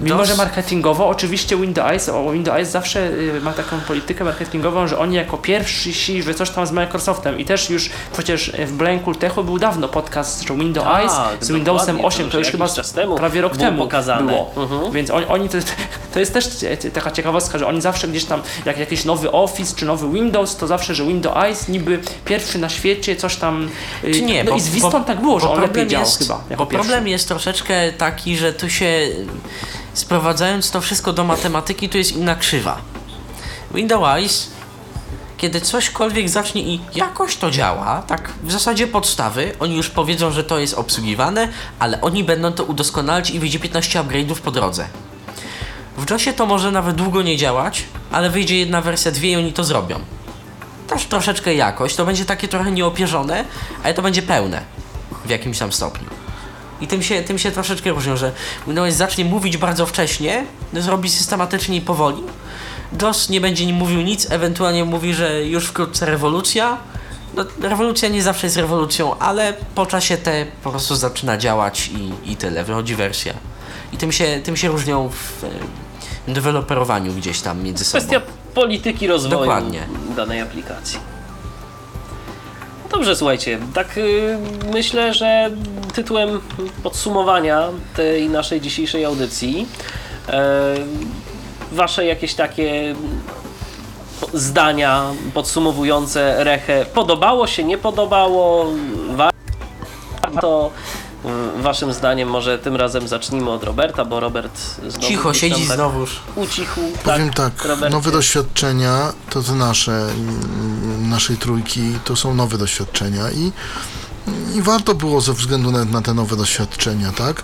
Mimo, 0.00 0.24
że 0.24 0.34
marketingowo, 0.36 1.08
oczywiście 1.08 1.56
Windows, 1.56 2.10
Windows 2.32 2.68
zawsze 2.68 3.00
y, 3.08 3.40
ma 3.42 3.52
taką 3.52 3.80
politykę 3.80 4.24
marketingową, 4.24 4.86
że 4.86 4.98
oni 4.98 5.16
jako 5.16 5.36
pierwsi, 5.38 6.22
że 6.22 6.34
coś 6.34 6.50
tam 6.50 6.66
z 6.66 6.72
Microsoftem 6.72 7.38
i 7.38 7.44
też 7.44 7.70
już 7.70 7.90
przecież 8.12 8.52
w 8.66 8.72
Blanku 8.72 9.14
Techu 9.14 9.44
był 9.44 9.58
dawno 9.58 9.88
podcast, 9.88 10.42
że 10.42 10.54
Windows 10.54 10.86
Tak, 10.86 11.44
z 11.44 11.48
Windowsem 11.50 11.96
dokładnie, 11.96 12.16
8, 12.20 12.30
to 12.30 12.38
już 12.38 12.48
chyba 12.48 12.68
czas 12.68 12.92
temu 12.92 13.16
prawie 13.16 13.40
rok 13.40 13.56
temu 13.56 13.78
pokazane. 13.82 14.26
było. 14.32 14.52
Mhm. 14.56 14.92
Więc 14.92 15.10
oni, 15.10 15.26
oni 15.26 15.48
to, 15.48 15.58
to 16.14 16.20
jest 16.20 16.32
też 16.32 16.46
cie- 16.48 16.76
taka 16.90 17.10
ciekawostka, 17.10 17.58
że 17.58 17.66
oni 17.66 17.80
zawsze 17.80 18.08
gdzieś 18.08 18.24
tam, 18.24 18.42
jak 18.64 18.78
jakiś 18.78 19.04
nowy 19.04 19.32
Office 19.32 19.76
czy 19.76 19.86
nowy 19.86 20.12
Windows, 20.12 20.56
to 20.56 20.66
zawsze, 20.66 20.94
że 20.94 21.04
Windows 21.04 21.68
niby 21.68 21.98
pierwszy 22.24 22.58
na 22.58 22.68
świecie, 22.68 23.16
coś 23.16 23.36
tam... 23.36 23.68
y, 24.04 24.10
Czy 24.12 24.22
nie, 24.22 24.44
no 24.44 24.50
bo- 24.50 24.56
i 24.56 24.60
z 24.60 24.68
Vistą 24.68 25.04
tak 25.04 25.20
było, 25.20 25.40
że 25.40 25.50
on 25.50 25.60
lepiej 25.60 25.86
działał 25.86 26.06
jest- 26.06 26.18
chyba, 26.18 26.40
jako 26.50 26.64
Bo 26.64 26.70
pierwszy. 26.70 26.88
problem 26.88 27.08
jest 27.08 27.28
troszeczkę 27.28 27.92
taki, 27.92 28.36
że 28.36 28.52
tu 28.52 28.70
się 28.70 29.08
sprowadzając 29.98 30.70
to 30.70 30.80
wszystko 30.80 31.12
do 31.12 31.24
matematyki, 31.24 31.88
tu 31.88 31.98
jest 31.98 32.12
inna 32.12 32.36
krzywa. 32.36 32.80
Windows, 33.74 34.50
kiedy 35.36 35.60
cośkolwiek 35.60 36.28
zacznie 36.28 36.62
i 36.62 36.80
jakoś 36.94 37.36
to 37.36 37.50
działa, 37.50 38.02
tak 38.06 38.32
w 38.42 38.52
zasadzie 38.52 38.86
podstawy, 38.86 39.52
oni 39.60 39.76
już 39.76 39.90
powiedzą, 39.90 40.30
że 40.30 40.44
to 40.44 40.58
jest 40.58 40.74
obsługiwane, 40.74 41.48
ale 41.78 42.00
oni 42.00 42.24
będą 42.24 42.52
to 42.52 42.64
udoskonalać 42.64 43.30
i 43.30 43.38
wyjdzie 43.38 43.58
15 43.58 44.00
upgrade'ów 44.00 44.34
po 44.34 44.50
drodze. 44.50 44.88
W 45.98 46.10
JOSie 46.10 46.32
to 46.32 46.46
może 46.46 46.70
nawet 46.70 46.96
długo 46.96 47.22
nie 47.22 47.36
działać, 47.36 47.84
ale 48.12 48.30
wyjdzie 48.30 48.58
jedna 48.58 48.80
wersja, 48.80 49.10
dwie 49.10 49.30
i 49.30 49.36
oni 49.36 49.52
to 49.52 49.64
zrobią. 49.64 50.00
Też 50.88 51.04
troszeczkę 51.04 51.54
jakoś, 51.54 51.94
to 51.94 52.06
będzie 52.06 52.24
takie 52.24 52.48
trochę 52.48 52.72
nieopierzone, 52.72 53.44
ale 53.84 53.94
to 53.94 54.02
będzie 54.02 54.22
pełne 54.22 54.62
w 55.24 55.30
jakimś 55.30 55.58
tam 55.58 55.72
stopniu. 55.72 56.15
I 56.80 56.86
tym 56.86 57.02
się, 57.02 57.22
tym 57.22 57.38
się 57.38 57.50
troszeczkę 57.50 57.90
różnią, 57.90 58.16
że 58.16 58.32
Windows 58.66 58.94
zacznie 58.94 59.24
mówić 59.24 59.56
bardzo 59.56 59.86
wcześnie, 59.86 60.44
zrobi 60.72 61.10
systematycznie 61.10 61.76
i 61.76 61.80
powoli. 61.80 62.22
JOS 63.02 63.28
nie 63.28 63.40
będzie 63.40 63.66
nim 63.66 63.76
mówił 63.76 64.00
nic, 64.00 64.30
ewentualnie 64.30 64.84
mówi, 64.84 65.14
że 65.14 65.44
już 65.44 65.66
wkrótce 65.66 66.06
rewolucja. 66.06 66.78
No, 67.34 67.44
rewolucja 67.60 68.08
nie 68.08 68.22
zawsze 68.22 68.46
jest 68.46 68.56
rewolucją, 68.56 69.18
ale 69.18 69.54
po 69.74 69.86
czasie 69.86 70.16
te 70.16 70.46
po 70.62 70.70
prostu 70.70 70.96
zaczyna 70.96 71.36
działać 71.36 71.88
i, 71.88 72.32
i 72.32 72.36
tyle, 72.36 72.64
wychodzi 72.64 72.94
wersja. 72.94 73.34
I 73.92 73.96
tym 73.96 74.12
się, 74.12 74.40
tym 74.44 74.56
się 74.56 74.68
różnią 74.68 75.08
w 75.08 75.44
e, 76.28 76.32
deweloperowaniu 76.32 77.12
gdzieś 77.12 77.40
tam 77.40 77.62
między 77.62 77.84
sobą. 77.84 78.04
Kwestia 78.04 78.20
polityki 78.54 79.06
rozwoju 79.06 79.40
Dokładnie. 79.40 79.86
danej 80.16 80.40
aplikacji. 80.40 80.98
Dobrze, 82.90 83.16
słuchajcie, 83.16 83.58
tak 83.74 83.98
y, 83.98 84.38
myślę, 84.72 85.14
że 85.14 85.50
tytułem 85.94 86.40
podsumowania 86.82 87.68
tej 87.96 88.28
naszej 88.28 88.60
dzisiejszej 88.60 89.04
audycji 89.04 89.66
e, 90.28 90.74
wasze 91.72 92.06
jakieś 92.06 92.34
takie 92.34 92.94
zdania 94.32 95.02
podsumowujące 95.34 96.44
Rechę. 96.44 96.86
Podobało 96.94 97.46
się, 97.46 97.64
nie 97.64 97.78
podobało, 97.78 98.66
warto 99.10 100.70
Waszym 101.56 101.92
zdaniem 101.92 102.28
może 102.28 102.58
tym 102.58 102.76
razem 102.76 103.08
zacznijmy 103.08 103.50
od 103.50 103.64
Roberta, 103.64 104.04
bo 104.04 104.20
Robert 104.20 104.60
znowu 104.88 105.06
Cicho 105.06 105.34
siedzi 105.34 105.66
tak 105.66 105.76
znowuż. 105.76 106.20
ucichł. 106.36 106.80
Powiem 107.04 107.30
tak, 107.30 107.64
Robercie? 107.64 107.96
nowe 107.96 108.10
doświadczenia 108.10 109.12
to 109.30 109.42
te 109.42 109.52
nasze, 109.52 109.92
mm, 109.92 111.10
naszej 111.10 111.36
trójki, 111.36 111.98
to 112.04 112.16
są 112.16 112.34
nowe 112.34 112.58
doświadczenia 112.58 113.30
i 113.30 113.52
i 114.54 114.62
warto 114.62 114.94
było 114.94 115.20
ze 115.20 115.32
względu 115.32 115.70
na, 115.70 115.84
na 115.84 116.02
te 116.02 116.14
nowe 116.14 116.36
doświadczenia, 116.36 117.12
tak? 117.12 117.42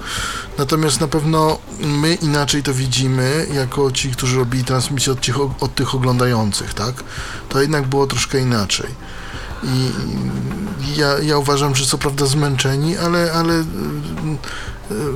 Natomiast 0.58 1.00
na 1.00 1.08
pewno 1.08 1.58
my 1.80 2.14
inaczej 2.14 2.62
to 2.62 2.74
widzimy, 2.74 3.46
jako 3.54 3.92
ci, 3.92 4.10
którzy 4.10 4.36
robili 4.36 4.64
transmisję 4.64 5.12
od 5.12 5.20
tych, 5.20 5.40
od 5.60 5.74
tych 5.74 5.94
oglądających, 5.94 6.74
tak? 6.74 6.94
To 7.48 7.60
jednak 7.60 7.86
było 7.86 8.06
troszkę 8.06 8.40
inaczej. 8.40 8.90
I 9.64 9.92
i 10.82 10.96
ja, 10.96 11.18
ja 11.22 11.38
uważam, 11.38 11.74
że 11.74 11.86
co 11.86 11.98
prawda 11.98 12.26
zmęczeni, 12.26 12.96
ale, 12.96 13.32
ale 13.32 13.54
y, 13.54 13.64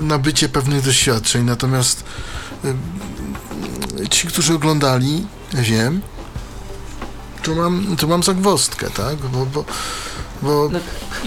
nabycie 0.02 0.48
pewnych 0.48 0.84
doświadczeń. 0.84 1.44
Natomiast 1.44 2.04
y, 2.64 4.08
ci, 4.08 4.28
którzy 4.28 4.54
oglądali, 4.54 5.26
wiem, 5.52 6.00
tu 7.42 7.54
mam, 7.54 7.96
tu 7.96 8.08
mam 8.08 8.22
zagwozdkę, 8.22 8.90
tak? 8.90 9.16
Bo, 9.16 9.46
bo, 9.46 9.64
bo 10.42 10.68
No, 10.72 10.78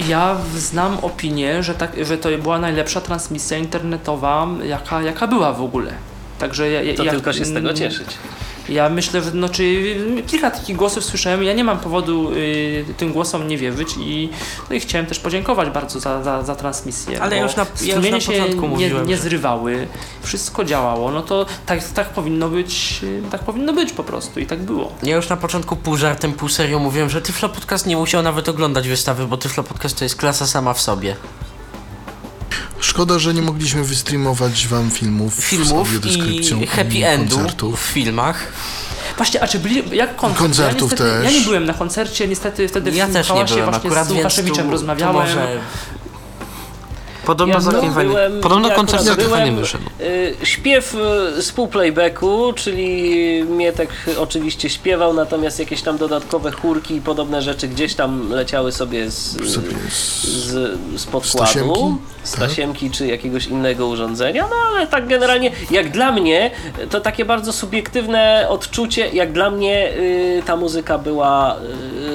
ja 0.08 0.38
znam 0.58 0.98
opinię, 0.98 1.64
że, 1.64 1.74
tak, 1.74 2.06
że 2.06 2.18
to 2.18 2.30
była 2.42 2.60
najlepsza 2.60 3.02
transmisja 3.02 3.58
internetowa, 3.58 4.48
jaka, 4.64 5.02
jaka 5.02 5.28
była 5.28 5.54
w 5.54 5.62
ogóle. 5.62 5.94
Także 6.40 6.72
ja, 6.72 6.82
ja, 6.82 6.98
To 6.98 7.04
ja, 7.04 7.12
tylko 7.12 7.34
się 7.34 7.46
z 7.46 7.54
tego 7.54 7.70
mm, 7.70 7.76
cieszyć. 7.76 8.08
Ja 8.70 8.90
myślę, 8.90 9.22
że 9.24 9.32
no, 9.34 9.50
czy 9.50 9.96
kilka 10.28 10.52
takich 10.52 10.76
głosów 10.76 11.04
słyszałem. 11.04 11.44
Ja 11.44 11.54
nie 11.54 11.64
mam 11.64 11.80
powodu 11.80 12.32
y, 12.34 12.86
tym 12.98 13.14
głosom 13.14 13.48
nie 13.48 13.58
wierzyć 13.58 13.90
i, 14.00 14.30
no 14.70 14.76
i 14.76 14.80
chciałem 14.80 15.06
też 15.08 15.20
podziękować 15.20 15.70
bardzo 15.70 16.00
za, 16.00 16.24
za, 16.24 16.44
za 16.44 16.56
transmisję. 16.56 17.22
Ale 17.22 17.36
ja 17.36 17.44
już 17.44 17.56
na- 17.56 17.66
ja 17.84 17.96
już 17.96 18.10
na 18.12 18.20
się 18.20 18.32
początku 18.32 18.62
nie, 18.62 18.68
mówiłem, 18.68 19.08
nie 19.08 19.16
że- 19.18 19.24
zrywały, 19.24 19.88
wszystko 20.22 20.64
działało. 20.64 21.12
No 21.12 21.22
to 21.22 21.46
tak, 21.66 21.84
tak 21.84 22.10
powinno 22.10 22.50
być, 22.50 23.02
tak 23.32 23.44
powinno 23.44 23.74
być 23.74 23.94
po 23.94 24.04
prostu 24.04 24.40
i 24.40 24.46
tak 24.46 24.60
było. 24.60 24.92
Ja 25.04 25.16
już 25.16 25.30
na 25.30 25.38
początku 25.38 25.76
pół 25.76 25.98
żartem, 25.98 26.34
pół 26.34 26.50
serio 26.50 26.80
mówiłem, 26.80 27.10
że 27.10 27.22
Tyflo 27.22 27.50
Podcast 27.50 27.86
nie 27.86 27.98
musiał 27.98 28.24
nawet 28.24 28.50
oglądać 28.50 28.88
wystawy, 28.88 29.28
bo 29.28 29.38
Tyflo 29.38 29.64
Podcast 29.64 29.98
to 30.00 30.06
jest 30.06 30.16
klasa 30.16 30.48
sama 30.48 30.74
w 30.74 30.82
sobie. 30.82 31.16
Szkoda, 32.80 33.20
że 33.20 33.34
nie 33.34 33.42
mogliśmy 33.42 33.84
wystreamować 33.84 34.68
wam 34.68 34.92
filmów, 34.92 35.34
z 35.36 35.40
Filmów 35.44 35.72
audiodeskrypcją 35.88 36.60
i 36.62 36.68
happy 36.68 37.08
endu 37.08 37.36
w 37.36 37.40
koncertów. 37.40 37.80
filmach. 37.80 38.54
Właśnie, 39.18 39.44
a 39.44 39.48
czy 39.48 39.60
byli, 39.60 39.84
jak 39.98 40.16
koncert? 40.16 40.40
Koncertów 40.40 40.92
ja, 40.92 40.98
niestety, 40.98 41.24
też. 41.24 41.34
ja 41.34 41.40
nie 41.40 41.46
byłem 41.46 41.66
na 41.66 41.74
koncercie, 41.74 42.28
niestety 42.28 42.68
wtedy 42.68 42.92
Ja 42.92 43.08
w 43.08 43.14
też 43.14 43.30
nie 43.30 43.46
byłem 43.46 43.66
właśnie 43.66 43.90
akurat, 43.90 44.08
z 44.08 44.12
Łukaszewiczem 44.12 44.70
rozmawiałem. 44.72 45.16
może 45.16 45.60
Podobno 47.30 47.54
Ja 47.56 47.62
całkiem 47.62 47.94
byłem- 47.94 48.42
Podobno 48.42 48.68
ja 48.70 48.76
koncert 48.76 49.04
całkiem 49.04 49.56
wyszedł. 49.56 49.84
y, 50.02 50.36
Śpiew 50.44 50.96
y, 51.38 51.42
z 51.42 51.52
pół 51.52 51.68
playbacku, 51.68 52.54
czyli 52.56 53.44
Mietek 53.44 53.90
oczywiście 54.20 54.70
śpiewał, 54.70 55.14
natomiast 55.14 55.60
jakieś 55.60 55.82
tam 55.82 55.98
dodatkowe 55.98 56.52
chórki 56.52 56.96
i 56.96 57.02
podobne 57.02 57.42
rzeczy 57.42 57.68
gdzieś 57.68 57.94
tam 57.96 58.30
leciały 58.32 58.72
sobie 58.72 59.12
z, 59.12 59.32
Sobie 59.54 59.70
z- 59.90 60.24
z, 60.24 60.80
z 61.02 61.06
podkładu, 61.06 61.46
Stasiemki? 61.48 61.96
z 62.24 62.32
Tak. 62.32 62.40
tasiemki 62.42 62.92
czy 62.92 63.08
jakiegoś 63.08 63.46
innego 63.46 63.88
urządzenia, 63.88 64.48
no 64.50 64.56
ale 64.72 64.88
tak 64.88 65.08
generalnie, 65.08 65.52
jak 65.72 65.92
dla 65.92 66.12
mnie, 66.12 66.52
to 66.90 67.00
takie 67.02 67.26
bardzo 67.26 67.54
subiektywne 67.54 68.46
odczucie, 68.50 69.10
jak 69.14 69.32
dla 69.32 69.50
mnie 69.52 69.92
y, 69.94 70.44
ta 70.46 70.56
muzyka 70.56 70.98
była 70.98 71.56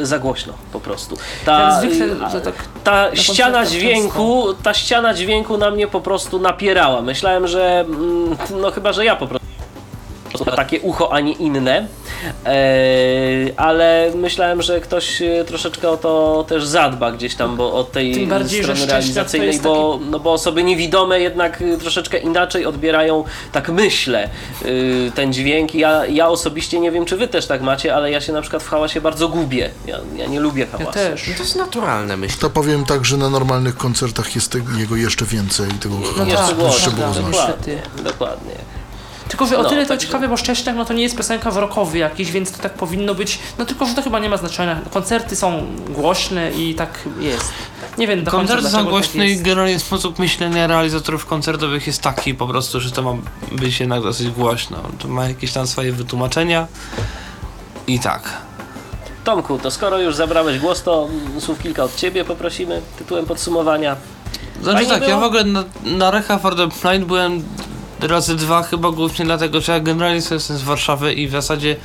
y, 0.01 0.07
za 0.07 0.19
głośno 0.19 0.53
po 0.73 0.81
prostu. 0.81 1.16
Ta, 1.45 1.81
zwykle, 1.81 2.07
y, 2.39 2.41
tak 2.41 2.55
ta 2.85 3.16
ściana 3.16 3.66
dźwięku, 3.66 4.45
ta 4.62 4.74
ściana 4.74 5.03
dźwięku 5.12 5.59
na 5.59 5.70
mnie 5.70 5.86
po 5.86 6.01
prostu 6.01 6.39
napierała. 6.39 7.02
Myślałem, 7.02 7.47
że 7.47 7.81
mm, 7.81 8.36
no 8.60 8.70
chyba, 8.70 8.93
że 8.93 9.05
ja 9.05 9.16
po 9.16 9.26
prostu 9.26 9.44
takie 10.57 10.81
ucho, 10.81 11.12
a 11.12 11.21
nie 11.21 11.33
inne. 11.33 11.87
Eee, 12.45 13.53
ale 13.57 14.11
myślałem, 14.15 14.62
że 14.62 14.81
ktoś 14.81 15.23
e, 15.23 15.45
troszeczkę 15.45 15.91
o 15.91 15.97
to 15.97 16.45
też 16.49 16.66
zadba 16.66 17.12
gdzieś 17.12 17.35
tam, 17.35 17.57
bo 17.57 17.73
od 17.73 17.93
tej 17.93 18.15
Tym 18.15 18.29
bardziej, 18.29 18.65
że 18.65 18.77
strony 18.77 18.81
to 18.81 18.93
realizacyjnej, 18.93 19.49
jest 19.49 19.62
bo, 19.62 19.99
no 20.11 20.21
bo 20.21 20.33
osoby 20.33 20.65
niewidome 20.65 21.21
jednak 21.21 21.62
e, 21.62 21.77
troszeczkę 21.77 22.19
inaczej 22.19 22.66
odbierają, 22.66 23.25
tak 23.53 23.69
myślę, 23.69 24.23
e, 24.25 24.29
ten 25.15 25.33
dźwięk. 25.33 25.75
Ja, 25.75 26.07
ja 26.07 26.29
osobiście 26.29 26.81
nie 26.81 26.91
wiem, 26.91 27.05
czy 27.05 27.16
wy 27.16 27.29
też 27.29 27.47
tak 27.47 27.62
macie, 27.62 27.95
ale 27.95 28.11
ja 28.11 28.21
się 28.21 28.33
na 28.33 28.41
przykład 28.41 28.62
w 28.62 28.69
hałasie 28.69 29.01
bardzo 29.01 29.29
gubię. 29.29 29.71
Ja, 29.87 29.99
ja 30.16 30.27
nie 30.27 30.41
lubię 30.41 30.66
Ja 30.73 30.79
hałasu. 30.79 30.93
też. 30.93 31.29
No 31.29 31.35
to 31.35 31.43
jest 31.43 31.57
naturalne, 31.57 32.16
myślę. 32.16 32.37
To 32.41 32.51
powiem 32.51 32.85
tak, 32.85 33.05
że 33.05 33.16
na 33.16 33.31
normalnych 33.31 33.77
koncertach 33.77 34.35
jest 34.35 34.53
tego, 34.53 34.73
jego 34.79 34.97
jeszcze 34.97 35.25
więcej, 35.25 35.69
tego 35.83 35.95
No 36.19 36.25
Jeszcze 36.25 36.47
tak, 36.47 36.55
głośno, 36.57 36.87
tak, 36.87 36.95
było 36.95 37.15
tak, 37.15 37.25
niestety. 37.33 37.79
Dokładnie. 38.03 38.74
Tylko, 39.29 39.47
że 39.47 39.59
o 39.59 39.63
No, 39.63 39.69
tyle 39.69 39.83
to 39.83 39.89
także- 39.89 40.07
ciekawe, 40.07 40.29
bo 40.29 40.37
Szczecinek 40.37 40.77
no 40.77 40.85
to 40.85 40.95
nie 40.95 41.03
jest 41.03 41.17
piosenka 41.17 41.51
rockowy 41.51 41.99
jakiś, 41.99 42.33
więc 42.33 42.53
to 42.53 42.59
tak 42.63 42.75
powinno 42.75 43.15
być. 43.15 43.39
No 43.59 43.65
tylko, 43.65 43.87
że 43.87 43.95
to 43.95 44.03
chyba 44.03 44.19
nie 44.19 44.29
ma 44.29 44.37
znaczenia. 44.37 44.81
Koncerty 44.93 45.37
są 45.37 45.67
głośne 45.89 46.53
i 46.53 46.75
tak 46.75 46.99
jest. 47.21 47.53
Nie 47.99 48.07
wiem 48.07 48.25
do 48.25 48.31
końca 48.31 48.41
Koncerty 48.55 48.65
są 48.65 48.71
dlaczego 48.71 48.91
głośne 48.91 49.25
tak 49.25 49.29
i 49.35 49.43
generalnie 49.43 49.79
sposób 49.79 50.19
myślenia 50.19 50.67
realizatorów 50.67 51.27
koncertowych 51.27 51.87
jest 51.87 52.03
taki 52.03 52.35
po 52.35 52.47
prostu, 52.47 52.81
że 52.81 52.91
to 52.91 53.03
ma 53.03 53.13
być 53.53 53.81
jednak 53.81 54.03
dosyć 54.03 54.29
głośno. 54.31 54.77
To 54.99 55.09
ma 55.09 55.29
jakieś 55.29 55.53
tam 55.53 55.67
swoje 55.67 55.93
wytłumaczenia 55.93 56.67
i 57.87 58.01
tak. 58.01 58.23
Tomku, 59.25 59.59
to 59.59 59.71
skoro 59.71 59.99
już 59.99 60.15
zabrałeś 60.15 60.59
głos, 60.59 60.83
to 60.83 61.09
słów 61.41 61.63
kilka 61.63 61.85
od 61.85 61.97
ciebie 61.97 62.25
poprosimy 62.25 62.83
tytułem 62.99 63.27
podsumowania. 63.27 63.97
Znaczy 64.63 64.77
Fajnie 64.79 64.93
tak, 64.93 65.03
ja 65.03 65.09
było? 65.09 65.21
w 65.21 65.25
ogóle 65.25 65.45
na, 65.45 65.65
na 65.85 66.11
Recha 66.11 66.39
for 66.39 66.57
the 66.57 66.69
Blind 66.83 67.05
byłem 67.07 67.43
razy 68.06 68.36
dwa 68.36 68.62
chyba 68.62 68.90
głównie 68.90 69.24
dlatego, 69.24 69.60
że 69.60 69.72
ja 69.72 69.81
generalnie 69.81 70.16
jestem 70.16 70.59
z 70.59 70.62
Warszawy 70.62 71.12
i 71.12 71.28
w 71.28 71.31
zasadzie 71.31 71.76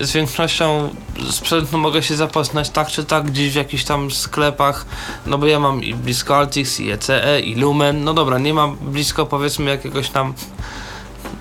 z 0.00 0.12
większością 0.12 0.88
sprzętu 1.30 1.78
mogę 1.78 2.02
się 2.02 2.16
zapoznać 2.16 2.70
tak 2.70 2.88
czy 2.88 3.04
tak 3.04 3.24
gdzieś 3.30 3.52
w 3.52 3.54
jakichś 3.54 3.84
tam 3.84 4.10
sklepach, 4.10 4.86
no 5.26 5.38
bo 5.38 5.46
ja 5.46 5.60
mam 5.60 5.84
i 5.84 5.94
blisko 5.94 6.36
Altix, 6.36 6.80
i 6.80 6.90
ECE, 6.90 7.40
i 7.40 7.54
Lumen, 7.54 8.04
no 8.04 8.14
dobra, 8.14 8.38
nie 8.38 8.54
mam 8.54 8.76
blisko 8.76 9.26
powiedzmy 9.26 9.70
jakiegoś 9.70 10.10
tam 10.10 10.34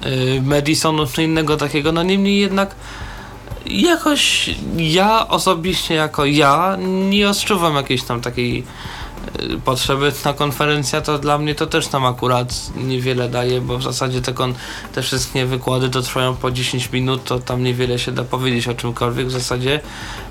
y, 0.06 0.42
Madisonu 0.42 1.08
czy 1.08 1.24
innego 1.24 1.58
takiego, 1.58 1.92
no 1.92 2.04
niemniej 2.04 2.40
jednak 2.40 2.76
jakoś 3.66 4.50
ja 4.78 5.28
osobiście 5.28 5.96
jako 5.96 6.26
ja 6.26 6.78
nie 7.10 7.30
odczuwam 7.30 7.76
jakiejś 7.76 8.04
tam 8.04 8.22
takiej 8.22 8.64
y, 9.42 9.60
potrzeby 9.66 10.12
na 10.26 10.34
konferencja, 10.34 11.02
to 11.02 11.20
dla 11.20 11.38
mnie 11.38 11.56
to 11.56 11.68
też 11.68 11.88
tam 11.88 12.06
akurat 12.06 12.54
niewiele 12.76 13.30
daje, 13.30 13.62
bo 13.62 13.78
w 13.78 13.84
zasadzie 13.84 14.22
te, 14.22 14.34
kon, 14.34 14.54
te 14.94 15.02
wszystkie 15.02 15.46
wykłady 15.46 15.90
to 15.90 16.02
trwają 16.02 16.36
po 16.36 16.52
10 16.52 16.92
minut, 16.92 17.24
to 17.24 17.40
tam 17.40 17.64
niewiele 17.64 18.00
się 18.00 18.12
da 18.12 18.24
powiedzieć 18.24 18.68
o 18.68 18.74
czymkolwiek 18.74 19.28
w 19.28 19.32
zasadzie. 19.32 19.80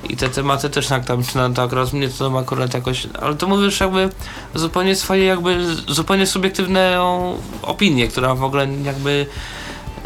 I 0.08 0.16
te 0.16 0.28
tematy 0.28 0.70
też 0.70 0.86
tak 0.86 1.04
tam, 1.04 1.22
no, 1.34 1.50
to 1.50 1.62
akurat 1.62 1.92
mnie 1.92 2.08
to 2.08 2.24
tam 2.24 2.36
akurat 2.36 2.74
jakoś, 2.74 3.06
ale 3.22 3.34
to 3.34 3.46
mówisz 3.46 3.80
jakby 3.80 4.08
zupełnie 4.54 4.96
swoje 4.96 5.24
jakby, 5.24 5.76
zupełnie 5.88 6.26
subiektywną 6.26 6.78
opinię, 7.62 8.08
która 8.08 8.34
w 8.34 8.42
ogóle 8.42 8.68
jakby 8.84 9.26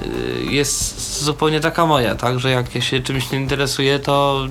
y, 0.03 0.45
jest 0.51 1.23
zupełnie 1.25 1.61
taka 1.61 1.87
moja, 1.87 2.15
tak, 2.15 2.41
że 2.41 2.51
jak 2.51 2.75
ja 2.75 2.81
się 2.81 3.01
czymś 3.01 3.31
nie 3.31 3.39
interesuję, 3.39 3.99
to 3.99 4.47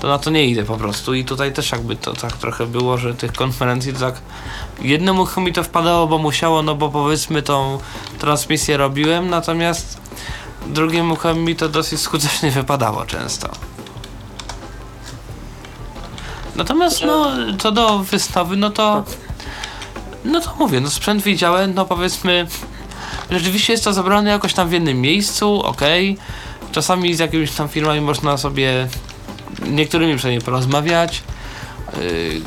to 0.00 0.08
na 0.08 0.18
to 0.18 0.30
nie 0.30 0.46
idę 0.46 0.64
po 0.64 0.76
prostu 0.76 1.14
i 1.14 1.24
tutaj 1.24 1.52
też 1.52 1.72
jakby 1.72 1.96
to 1.96 2.12
tak 2.12 2.32
trochę 2.32 2.66
było, 2.66 2.98
że 2.98 3.14
tych 3.14 3.32
konferencji 3.32 3.92
tak 3.92 4.14
jednemu 4.82 5.26
mi 5.36 5.52
to 5.52 5.62
wpadało, 5.62 6.06
bo 6.06 6.18
musiało, 6.18 6.62
no 6.62 6.74
bo 6.74 6.88
powiedzmy 6.88 7.42
tą 7.42 7.78
transmisję 8.18 8.76
robiłem, 8.76 9.30
natomiast 9.30 10.00
drugim 10.66 11.12
uchem 11.12 11.44
mi 11.44 11.56
to 11.56 11.68
dosyć 11.68 12.00
skutecznie 12.00 12.50
wypadało 12.50 13.04
często. 13.06 13.48
Natomiast 16.56 17.04
no, 17.06 17.32
co 17.58 17.72
do 17.72 17.98
wystawy, 17.98 18.56
no 18.56 18.70
to 18.70 19.04
no 20.24 20.40
to 20.40 20.54
mówię, 20.58 20.80
no 20.80 20.90
sprzęt 20.90 21.22
widziałem, 21.22 21.74
no 21.74 21.84
powiedzmy 21.84 22.46
rzeczywiście 23.30 23.72
jest 23.72 23.84
to 23.84 23.92
zabrane 23.92 24.30
jakoś 24.30 24.54
tam 24.54 24.68
w 24.68 24.72
jednym 24.72 25.00
miejscu, 25.00 25.62
okej. 25.62 26.18
Czasami 26.72 27.14
z 27.14 27.18
jakimiś 27.18 27.50
tam 27.50 27.68
firmami 27.68 28.00
można 28.00 28.36
sobie 28.36 28.88
niektórymi 29.66 30.16
przynajmniej 30.16 30.44
porozmawiać, 30.44 31.22
yy, 31.96 32.40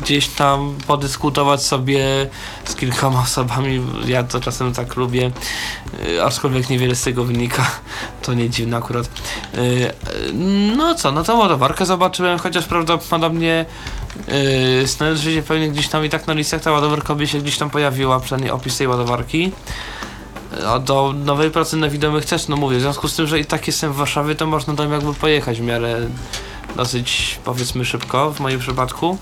gdzieś 0.00 0.28
tam 0.28 0.76
podyskutować 0.86 1.62
sobie 1.62 2.30
z 2.64 2.74
kilkoma 2.74 3.22
osobami, 3.26 3.82
ja 4.06 4.22
to 4.22 4.40
czasem 4.40 4.72
tak 4.72 4.96
lubię, 4.96 5.30
yy, 6.06 6.24
aczkolwiek 6.24 6.70
niewiele 6.70 6.94
z 6.94 7.02
tego 7.02 7.24
wynika, 7.24 7.70
to 8.22 8.34
nie 8.34 8.50
dziwne 8.50 8.76
akurat. 8.76 9.08
Yy, 9.54 9.92
no 10.76 10.94
co, 10.94 11.12
no 11.12 11.22
to 11.22 11.36
ładowarkę 11.36 11.86
zobaczyłem, 11.86 12.38
chociaż 12.38 12.64
prawdopodobnie 12.64 13.66
yy, 14.80 14.86
znając 14.86 15.20
życie 15.20 15.42
pewnie 15.42 15.70
gdzieś 15.70 15.88
tam 15.88 16.04
i 16.04 16.10
tak 16.10 16.26
na 16.26 16.32
listach 16.32 16.62
ta 16.62 16.72
ładowarka 16.72 17.14
by 17.14 17.26
się 17.26 17.38
gdzieś 17.38 17.58
tam 17.58 17.70
pojawiła, 17.70 18.20
przynajmniej 18.20 18.50
opis 18.50 18.78
tej 18.78 18.88
ładowarki. 18.88 19.52
A 20.68 20.78
do 20.78 21.12
nowej 21.24 21.50
pracy 21.50 21.76
na 21.76 21.88
widomych 21.88 22.24
też, 22.24 22.48
no 22.48 22.56
mówię, 22.56 22.78
w 22.78 22.80
związku 22.80 23.08
z 23.08 23.16
tym, 23.16 23.26
że 23.26 23.40
i 23.40 23.44
tak 23.44 23.66
jestem 23.66 23.92
w 23.92 23.96
Warszawie, 23.96 24.34
to 24.34 24.46
można 24.46 24.74
tam 24.74 24.92
jakby 24.92 25.14
pojechać 25.14 25.60
w 25.60 25.64
miarę 25.64 26.00
dosyć, 26.76 27.38
powiedzmy, 27.44 27.84
szybko 27.84 28.32
w 28.32 28.40
moim 28.40 28.58
przypadku. 28.58 29.18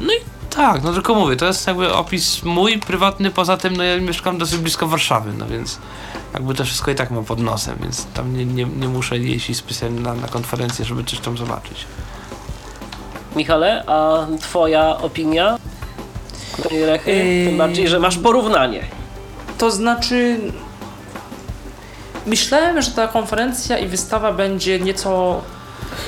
No 0.00 0.12
i 0.12 0.16
tak, 0.50 0.82
no 0.82 0.92
tylko 0.92 1.14
mówię, 1.14 1.36
to 1.36 1.46
jest 1.46 1.66
jakby 1.66 1.94
opis 1.94 2.42
mój, 2.42 2.78
prywatny, 2.78 3.30
poza 3.30 3.56
tym, 3.56 3.76
no 3.76 3.82
ja 3.82 4.00
mieszkam 4.00 4.38
dosyć 4.38 4.58
blisko 4.58 4.86
Warszawy, 4.86 5.32
no 5.38 5.46
więc 5.46 5.78
jakby 6.34 6.54
to 6.54 6.64
wszystko 6.64 6.90
i 6.90 6.94
tak 6.94 7.10
mam 7.10 7.24
pod 7.24 7.38
nosem, 7.40 7.78
więc 7.82 8.06
tam 8.14 8.36
nie, 8.36 8.44
nie, 8.44 8.64
nie 8.64 8.88
muszę 8.88 9.18
jeździć 9.18 9.56
specjalnie 9.56 10.00
na, 10.00 10.14
na 10.14 10.28
konferencję, 10.28 10.84
żeby 10.84 11.04
coś 11.04 11.18
tam 11.18 11.36
zobaczyć. 11.36 11.86
Michale, 13.36 13.84
a 13.86 14.26
twoja 14.40 14.98
opinia? 14.98 15.58
Tej 16.68 16.86
Rechy? 16.86 17.12
Tym 17.44 17.52
Yy. 17.52 17.58
bardziej, 17.58 17.88
że 17.88 18.00
masz 18.00 18.18
porównanie. 18.18 18.84
To 19.58 19.70
znaczy. 19.70 20.38
Myślałem, 22.26 22.82
że 22.82 22.90
ta 22.90 23.08
konferencja 23.08 23.78
i 23.78 23.88
wystawa 23.88 24.32
będzie 24.32 24.80
nieco 24.80 25.42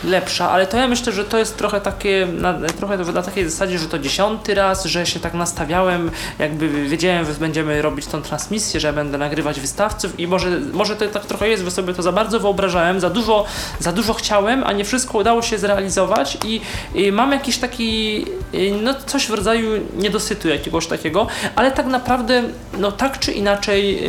lepsza, 0.04 0.50
ale 0.50 0.66
to 0.66 0.76
ja 0.76 0.88
myślę, 0.88 1.12
że 1.12 1.24
to 1.24 1.38
jest 1.38 1.56
trochę 1.56 1.80
takie, 1.80 2.26
na, 2.32 2.54
trochę 2.78 2.96
na 2.98 3.22
takiej 3.22 3.50
zasadzie, 3.50 3.78
że 3.78 3.88
to 3.88 3.98
dziesiąty 3.98 4.54
raz, 4.54 4.84
że 4.84 5.06
się 5.06 5.20
tak 5.20 5.34
nastawiałem, 5.34 6.10
jakby 6.38 6.88
wiedziałem, 6.88 7.26
że 7.26 7.32
będziemy 7.32 7.82
robić 7.82 8.06
tą 8.06 8.22
transmisję, 8.22 8.80
że 8.80 8.92
będę 8.92 9.18
nagrywać 9.18 9.60
wystawców 9.60 10.20
i 10.20 10.26
może, 10.26 10.60
może 10.72 10.96
to 10.96 11.06
tak 11.06 11.26
trochę 11.26 11.48
jest, 11.48 11.64
że 11.64 11.70
sobie 11.70 11.94
to 11.94 12.02
za 12.02 12.12
bardzo 12.12 12.40
wyobrażałem, 12.40 13.00
za 13.00 13.10
dużo, 13.10 13.44
za 13.80 13.92
dużo 13.92 14.14
chciałem, 14.14 14.64
a 14.64 14.72
nie 14.72 14.84
wszystko 14.84 15.18
udało 15.18 15.42
się 15.42 15.58
zrealizować 15.58 16.38
i, 16.44 16.60
i 16.94 17.12
mam 17.12 17.32
jakiś 17.32 17.58
taki, 17.58 18.24
y, 18.54 18.72
no 18.82 18.94
coś 18.94 19.26
w 19.26 19.30
rodzaju 19.30 19.70
niedosytu 19.96 20.48
jakiegoś 20.48 20.86
takiego, 20.86 21.26
ale 21.56 21.72
tak 21.72 21.86
naprawdę, 21.86 22.42
no 22.78 22.92
tak 22.92 23.18
czy 23.18 23.32
inaczej, 23.32 24.02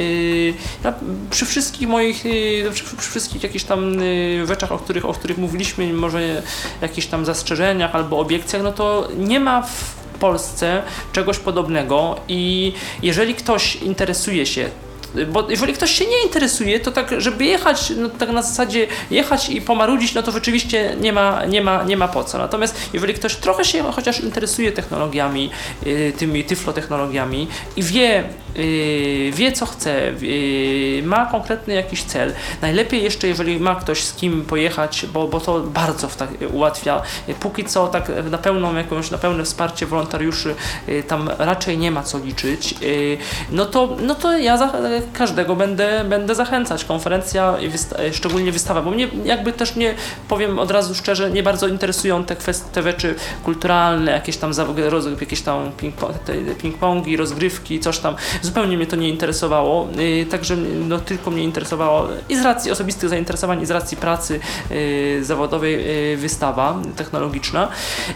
yy, 0.47 0.53
ja 0.83 0.93
przy 1.29 1.45
wszystkich 1.45 1.87
moich, 1.87 2.25
yy, 2.25 2.71
przy, 2.71 2.83
przy 2.97 3.09
wszystkich 3.09 3.43
jakichś 3.43 3.63
tam 3.63 4.01
yy, 4.01 4.47
rzeczach, 4.47 4.71
o 4.71 4.77
których, 4.77 5.05
o 5.05 5.13
których 5.13 5.37
mówiliśmy, 5.37 5.66
może 5.93 6.43
jakichś 6.81 7.07
tam 7.07 7.25
zastrzeżeniach 7.25 7.95
albo 7.95 8.19
obiekcjach, 8.19 8.63
no 8.63 8.71
to 8.71 9.07
nie 9.17 9.39
ma 9.39 9.61
w 9.61 9.95
Polsce 10.19 10.83
czegoś 11.13 11.39
podobnego 11.39 12.15
i 12.27 12.73
jeżeli 13.03 13.35
ktoś 13.35 13.75
interesuje 13.75 14.45
się 14.45 14.69
bo 15.27 15.49
jeżeli 15.49 15.73
ktoś 15.73 15.91
się 15.91 16.05
nie 16.05 16.23
interesuje, 16.23 16.79
to 16.79 16.91
tak, 16.91 17.21
żeby 17.21 17.45
jechać, 17.45 17.93
no 17.97 18.09
tak 18.09 18.29
na 18.29 18.41
zasadzie 18.41 18.87
jechać 19.11 19.49
i 19.49 19.61
pomarudzić, 19.61 20.13
no 20.13 20.23
to 20.23 20.31
rzeczywiście 20.31 20.95
nie 21.01 21.13
ma, 21.13 21.45
nie 21.45 21.61
ma, 21.61 21.83
nie 21.83 21.97
ma 21.97 22.07
po 22.07 22.23
co. 22.23 22.37
Natomiast 22.37 22.89
jeżeli 22.93 23.13
ktoś 23.13 23.35
trochę 23.35 23.65
się 23.65 23.83
chociaż 23.91 24.19
interesuje 24.19 24.71
technologiami, 24.71 25.49
y, 25.87 26.13
tymi 26.17 26.43
tyflotechnologiami 26.43 27.47
i 27.75 27.83
wie, 27.83 28.23
y, 28.57 29.31
wie 29.35 29.51
co 29.51 29.65
chce, 29.65 30.07
y, 30.23 31.01
ma 31.05 31.25
konkretny 31.25 31.73
jakiś 31.73 32.03
cel, 32.03 32.33
najlepiej 32.61 33.03
jeszcze 33.03 33.27
jeżeli 33.27 33.59
ma 33.59 33.75
ktoś 33.75 34.03
z 34.03 34.13
kim 34.13 34.45
pojechać, 34.45 35.05
bo, 35.13 35.27
bo 35.27 35.39
to 35.39 35.59
bardzo 35.59 36.07
tak, 36.07 36.29
ułatwia. 36.53 37.01
Póki 37.39 37.65
co 37.65 37.87
tak 37.87 38.11
na 38.31 38.37
pełną 38.37 38.75
jakąś, 38.75 39.11
na 39.11 39.17
pełne 39.17 39.43
wsparcie 39.43 39.85
wolontariuszy 39.85 40.55
tam 41.07 41.29
raczej 41.37 41.77
nie 41.77 41.91
ma 41.91 42.03
co 42.03 42.19
liczyć, 42.19 42.75
no 43.51 43.65
to, 43.65 43.97
no 44.01 44.15
to 44.15 44.37
ja 44.37 44.57
za, 44.57 44.71
każdego 45.13 45.55
będę, 45.55 46.03
będę 46.09 46.35
zachęcać. 46.35 46.85
Konferencja, 46.85 47.59
i 47.59 47.69
wysta- 47.69 48.13
szczególnie 48.13 48.51
wystawa, 48.51 48.81
bo 48.81 48.91
mnie 48.91 49.07
jakby 49.25 49.53
też 49.53 49.75
nie, 49.75 49.95
powiem 50.27 50.59
od 50.59 50.71
razu 50.71 50.95
szczerze, 50.95 51.31
nie 51.31 51.43
bardzo 51.43 51.67
interesują 51.67 52.23
te 52.23 52.35
kwestie, 52.35 52.65
te 52.71 52.83
rzeczy 52.83 53.15
kulturalne, 53.43 54.11
jakieś 54.11 54.37
tam, 54.37 54.51
jakieś 55.19 55.41
tam 55.41 55.71
ping-pongi, 56.61 57.17
rozgrywki, 57.17 57.79
coś 57.79 57.99
tam. 57.99 58.15
Zupełnie 58.41 58.77
mnie 58.77 58.85
to 58.85 58.95
nie 58.95 59.09
interesowało, 59.09 59.87
yy, 59.97 60.25
także 60.25 60.55
no, 60.87 60.99
tylko 60.99 61.31
mnie 61.31 61.43
interesowało 61.43 62.07
i 62.29 62.37
z 62.37 62.41
racji 62.41 62.71
osobistych 62.71 63.09
zainteresowań, 63.09 63.61
i 63.61 63.65
z 63.65 63.71
racji 63.71 63.97
pracy 63.97 64.39
yy, 64.69 65.23
zawodowej 65.23 65.85
yy, 66.11 66.17
wystawa 66.17 66.79
technologiczna. 66.95 67.67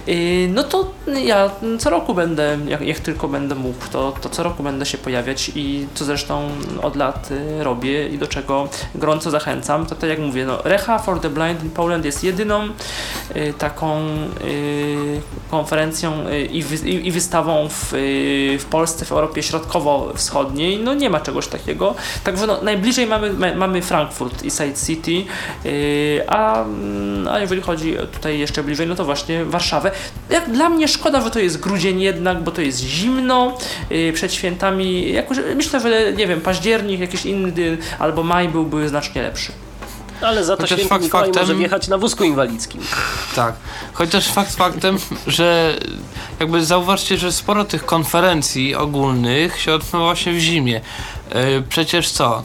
Yy, 0.07 0.15
no 0.49 0.63
to 0.63 0.91
ja 1.23 1.49
co 1.79 1.89
roku 1.89 2.13
będę, 2.13 2.57
jak, 2.67 2.81
jak 2.81 2.99
tylko 2.99 3.27
będę 3.27 3.55
mógł, 3.55 3.87
to, 3.91 4.13
to 4.21 4.29
co 4.29 4.43
roku 4.43 4.63
będę 4.63 4.85
się 4.85 4.97
pojawiać 4.97 5.51
i 5.55 5.87
co 5.93 6.05
zresztą 6.05 6.49
od 6.81 6.95
lat 6.95 7.29
y, 7.31 7.63
robię 7.63 8.07
i 8.07 8.17
do 8.17 8.27
czego 8.27 8.69
gorąco 8.95 9.31
zachęcam. 9.31 9.85
To 9.85 9.95
tak 9.95 10.09
jak 10.09 10.19
mówię, 10.19 10.45
no, 10.45 10.59
Recha 10.63 10.99
for 10.99 11.19
the 11.19 11.29
Blind 11.29 11.63
in 11.63 11.69
Poland 11.69 12.05
jest 12.05 12.23
jedyną 12.23 12.69
y, 13.35 13.53
taką 13.57 14.01
y, 14.45 15.21
konferencją 15.51 16.13
i, 16.51 16.63
wy, 16.63 16.89
i, 16.89 17.07
i 17.07 17.11
wystawą 17.11 17.69
w, 17.69 17.93
w 18.59 18.65
Polsce, 18.69 19.05
w 19.05 19.11
Europie 19.11 19.43
Środkowo-Wschodniej. 19.43 20.79
No 20.83 20.93
nie 20.93 21.09
ma 21.09 21.19
czegoś 21.19 21.47
takiego. 21.47 21.95
Także 22.23 22.47
no, 22.47 22.61
najbliżej 22.61 23.07
mamy, 23.07 23.33
ma, 23.33 23.55
mamy 23.55 23.81
Frankfurt 23.81 24.43
i 24.43 24.51
Side 24.51 24.73
City, 24.85 25.25
a, 26.27 26.63
mm, 26.63 27.27
a 27.27 27.39
jeżeli 27.39 27.61
chodzi 27.61 27.95
tutaj 28.13 28.39
jeszcze 28.39 28.63
bliżej, 28.63 28.87
no 28.87 28.95
to 28.95 29.05
właśnie 29.05 29.45
Warszawę. 29.45 29.91
Jak 30.29 30.51
dla 30.51 30.69
mnie 30.69 30.87
szkoda, 30.87 31.21
że 31.21 31.31
to 31.31 31.39
jest 31.39 31.59
grudzień 31.59 32.01
jednak, 32.01 32.43
bo 32.43 32.51
to 32.51 32.61
jest 32.61 32.79
zimno 32.79 33.57
przed 34.13 34.33
świętami. 34.33 35.11
Jakoś, 35.11 35.37
myślę, 35.55 35.79
że 35.79 36.13
nie 36.13 36.27
wiem, 36.27 36.41
październik, 36.41 36.60
jakiś 36.99 37.25
inny 37.25 37.77
albo 37.99 38.23
maj 38.23 38.49
byłby 38.49 38.89
znacznie 38.89 39.21
lepszy. 39.21 39.51
Ale 40.21 40.43
za 40.43 40.55
to 40.57 40.63
Chociaż 40.63 40.77
święty 40.79 40.89
fakt 40.89 41.03
Mikołaj 41.03 41.27
faktem- 41.27 41.41
może 41.41 41.55
wjechać 41.55 41.87
na 41.87 41.97
wózku 41.97 42.23
inwalidzkim. 42.23 42.81
Tak. 43.35 43.55
Chociaż 43.93 44.27
fakt 44.27 44.55
faktem, 44.55 44.97
że 45.27 45.75
jakby 46.39 46.65
zauważcie, 46.65 47.17
że 47.17 47.31
sporo 47.31 47.65
tych 47.65 47.85
konferencji 47.85 48.75
ogólnych 48.75 49.61
się 49.61 49.73
odbywa 49.73 49.99
właśnie 49.99 50.33
w 50.33 50.39
zimie. 50.39 50.81
Yy, 51.35 51.63
przecież 51.69 52.09
co? 52.09 52.43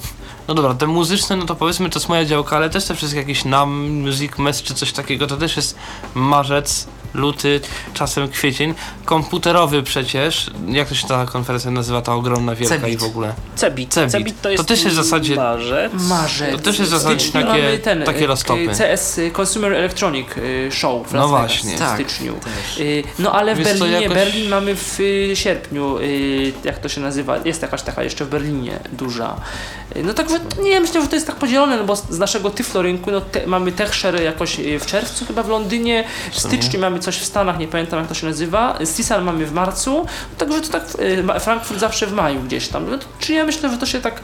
No 0.48 0.54
dobra, 0.54 0.74
te 0.74 0.86
muzyczne, 0.86 1.36
no 1.36 1.46
to 1.46 1.54
powiedzmy 1.54 1.90
to 1.90 1.98
jest 1.98 2.08
moja 2.08 2.24
działka, 2.24 2.56
ale 2.56 2.70
też 2.70 2.84
te 2.84 2.94
wszystkie 2.94 3.18
jakieś 3.20 3.44
nam, 3.44 3.90
music 3.90 4.38
mess 4.38 4.62
czy 4.62 4.74
coś 4.74 4.92
takiego, 4.92 5.26
to 5.26 5.36
też 5.36 5.56
jest 5.56 5.76
marzec, 6.14 6.86
luty, 7.14 7.60
czasem 7.94 8.28
kwiecień. 8.28 8.74
Komputerowy 9.04 9.82
przecież, 9.82 10.50
jak 10.68 10.88
to 10.88 10.94
się 10.94 11.08
ta 11.08 11.26
konferencja 11.26 11.70
nazywa, 11.70 12.02
ta 12.02 12.14
ogromna, 12.14 12.54
wielka 12.54 12.74
Cebit. 12.76 12.94
i 12.94 12.96
w 12.96 13.04
ogóle. 13.04 13.34
Cebit. 13.56 13.92
Cebit. 13.94 14.12
Cebit 14.12 14.40
to 14.40 14.50
jest 14.50 14.62
To 14.62 14.68
też 14.68 14.82
jest 14.84 14.96
w 14.96 15.02
zasadzie- 15.04 15.36
marzec. 15.36 15.92
Marzec. 16.08 16.52
To 16.52 16.58
też 16.58 16.78
jest 16.78 16.90
w 16.90 16.94
zasadzie 16.94 17.32
takie- 17.32 17.46
mamy 17.46 17.78
ten, 17.78 18.02
takie 18.04 18.24
y, 18.24 18.26
roztopy. 18.26 18.60
y, 18.70 18.74
CS 18.78 19.18
y, 19.18 19.30
Consumer 19.40 19.72
Electronic 19.72 20.26
Show 20.70 21.08
w 21.08 21.12
No 21.12 21.18
Las 21.20 21.30
Vegas 21.30 21.46
właśnie. 21.62 21.76
w 21.76 21.78
Tak, 21.78 21.94
styczniu. 21.94 22.34
Y, 22.78 23.02
No 23.18 23.32
ale 23.32 23.54
w 23.54 23.58
co, 23.58 23.64
Berlinie, 23.64 23.90
jakoś- 24.00 24.14
Berlin 24.16 24.48
mamy 24.50 24.74
w 24.76 24.98
sierpniu, 25.34 25.96
jak 26.64 26.78
to 26.78 26.88
się 26.88 27.00
nazywa, 27.00 27.36
jest 27.44 27.62
jakaś 27.62 27.82
taka 27.82 28.02
jeszcze 28.02 28.24
w 28.24 28.28
Berlinie 28.28 28.78
duża. 28.92 29.36
No 30.04 30.14
tak, 30.14 30.26
nie, 30.62 30.80
myślę, 30.80 31.02
że 31.02 31.08
to 31.08 31.14
jest 31.14 31.26
tak 31.26 31.36
podzielone, 31.36 31.76
no 31.76 31.84
bo 31.84 31.96
z 31.96 32.18
naszego 32.18 32.50
Tyflo 32.50 32.82
rynku 32.82 33.10
no, 33.10 33.20
te, 33.20 33.46
mamy 33.46 33.72
Techshare 33.72 34.22
jakoś 34.22 34.60
y, 34.60 34.78
w 34.80 34.86
czerwcu 34.86 35.24
chyba 35.26 35.42
w 35.42 35.48
Londynie, 35.48 36.04
w 36.32 36.40
styczniu 36.40 36.80
mamy 36.80 36.98
coś 37.06 37.16
w 37.18 37.24
Stanach, 37.24 37.58
nie 37.58 37.68
pamiętam 37.68 37.98
jak 37.98 38.08
to 38.08 38.14
się 38.14 38.26
nazywa, 38.26 38.78
CISAL 38.96 39.24
mamy 39.24 39.46
w 39.46 39.52
marcu, 39.52 40.06
także 40.38 40.60
to 40.60 40.68
tak 40.68 40.82
y, 41.36 41.40
Frankfurt 41.40 41.80
zawsze 41.80 42.06
w 42.06 42.12
maju 42.12 42.40
gdzieś 42.40 42.68
tam. 42.68 42.90
No, 42.90 42.98
to- 42.98 43.06
Czy 43.18 43.32
ja 43.32 43.44
myślę, 43.44 43.70
że 43.70 43.78
to 43.78 43.86
się 43.86 44.00
tak, 44.00 44.20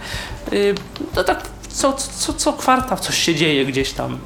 y, 0.52 0.74
no 1.16 1.24
tak 1.24 1.42
co, 1.68 1.92
co, 1.92 2.32
co 2.32 2.52
kwartał 2.52 2.98
coś 2.98 3.18
się 3.18 3.34
dzieje 3.34 3.64
gdzieś 3.66 3.92
tam. 3.92 4.18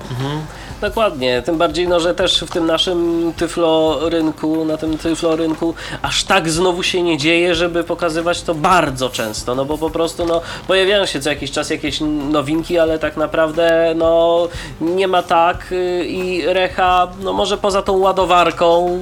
Dokładnie, 0.80 1.42
tym 1.42 1.58
bardziej, 1.58 1.88
no, 1.88 2.00
że 2.00 2.14
też 2.14 2.40
w 2.40 2.50
tym 2.50 2.66
naszym 2.66 3.32
tyflo 3.36 4.00
rynku, 4.08 4.64
na 4.64 4.76
tym 4.76 4.98
tyflo 4.98 5.36
rynku 5.36 5.74
aż 6.02 6.24
tak 6.24 6.50
znowu 6.50 6.82
się 6.82 7.02
nie 7.02 7.18
dzieje, 7.18 7.54
żeby 7.54 7.84
pokazywać 7.84 8.42
to 8.42 8.54
bardzo 8.54 9.10
często, 9.10 9.54
no 9.54 9.64
bo 9.64 9.78
po 9.78 9.90
prostu 9.90 10.26
no, 10.26 10.40
pojawiają 10.66 11.06
się 11.06 11.20
co 11.20 11.30
jakiś 11.30 11.50
czas 11.50 11.70
jakieś 11.70 12.00
nowinki, 12.30 12.78
ale 12.78 12.98
tak 12.98 13.16
naprawdę 13.16 13.94
no, 13.96 14.48
nie 14.80 15.08
ma 15.08 15.22
tak 15.22 15.72
y, 15.72 16.04
i 16.06 16.46
Recha, 16.46 17.08
no 17.20 17.32
może 17.32 17.58
poza 17.58 17.82
tą 17.82 17.98
ładowarką 17.98 18.98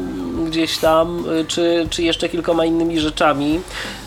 gdzieś 0.46 0.78
tam, 0.78 1.24
y, 1.30 1.44
czy, 1.44 1.86
czy 1.90 2.02
jeszcze 2.02 2.28
kilkoma 2.28 2.64
innymi 2.64 3.00
rzeczami, 3.00 3.60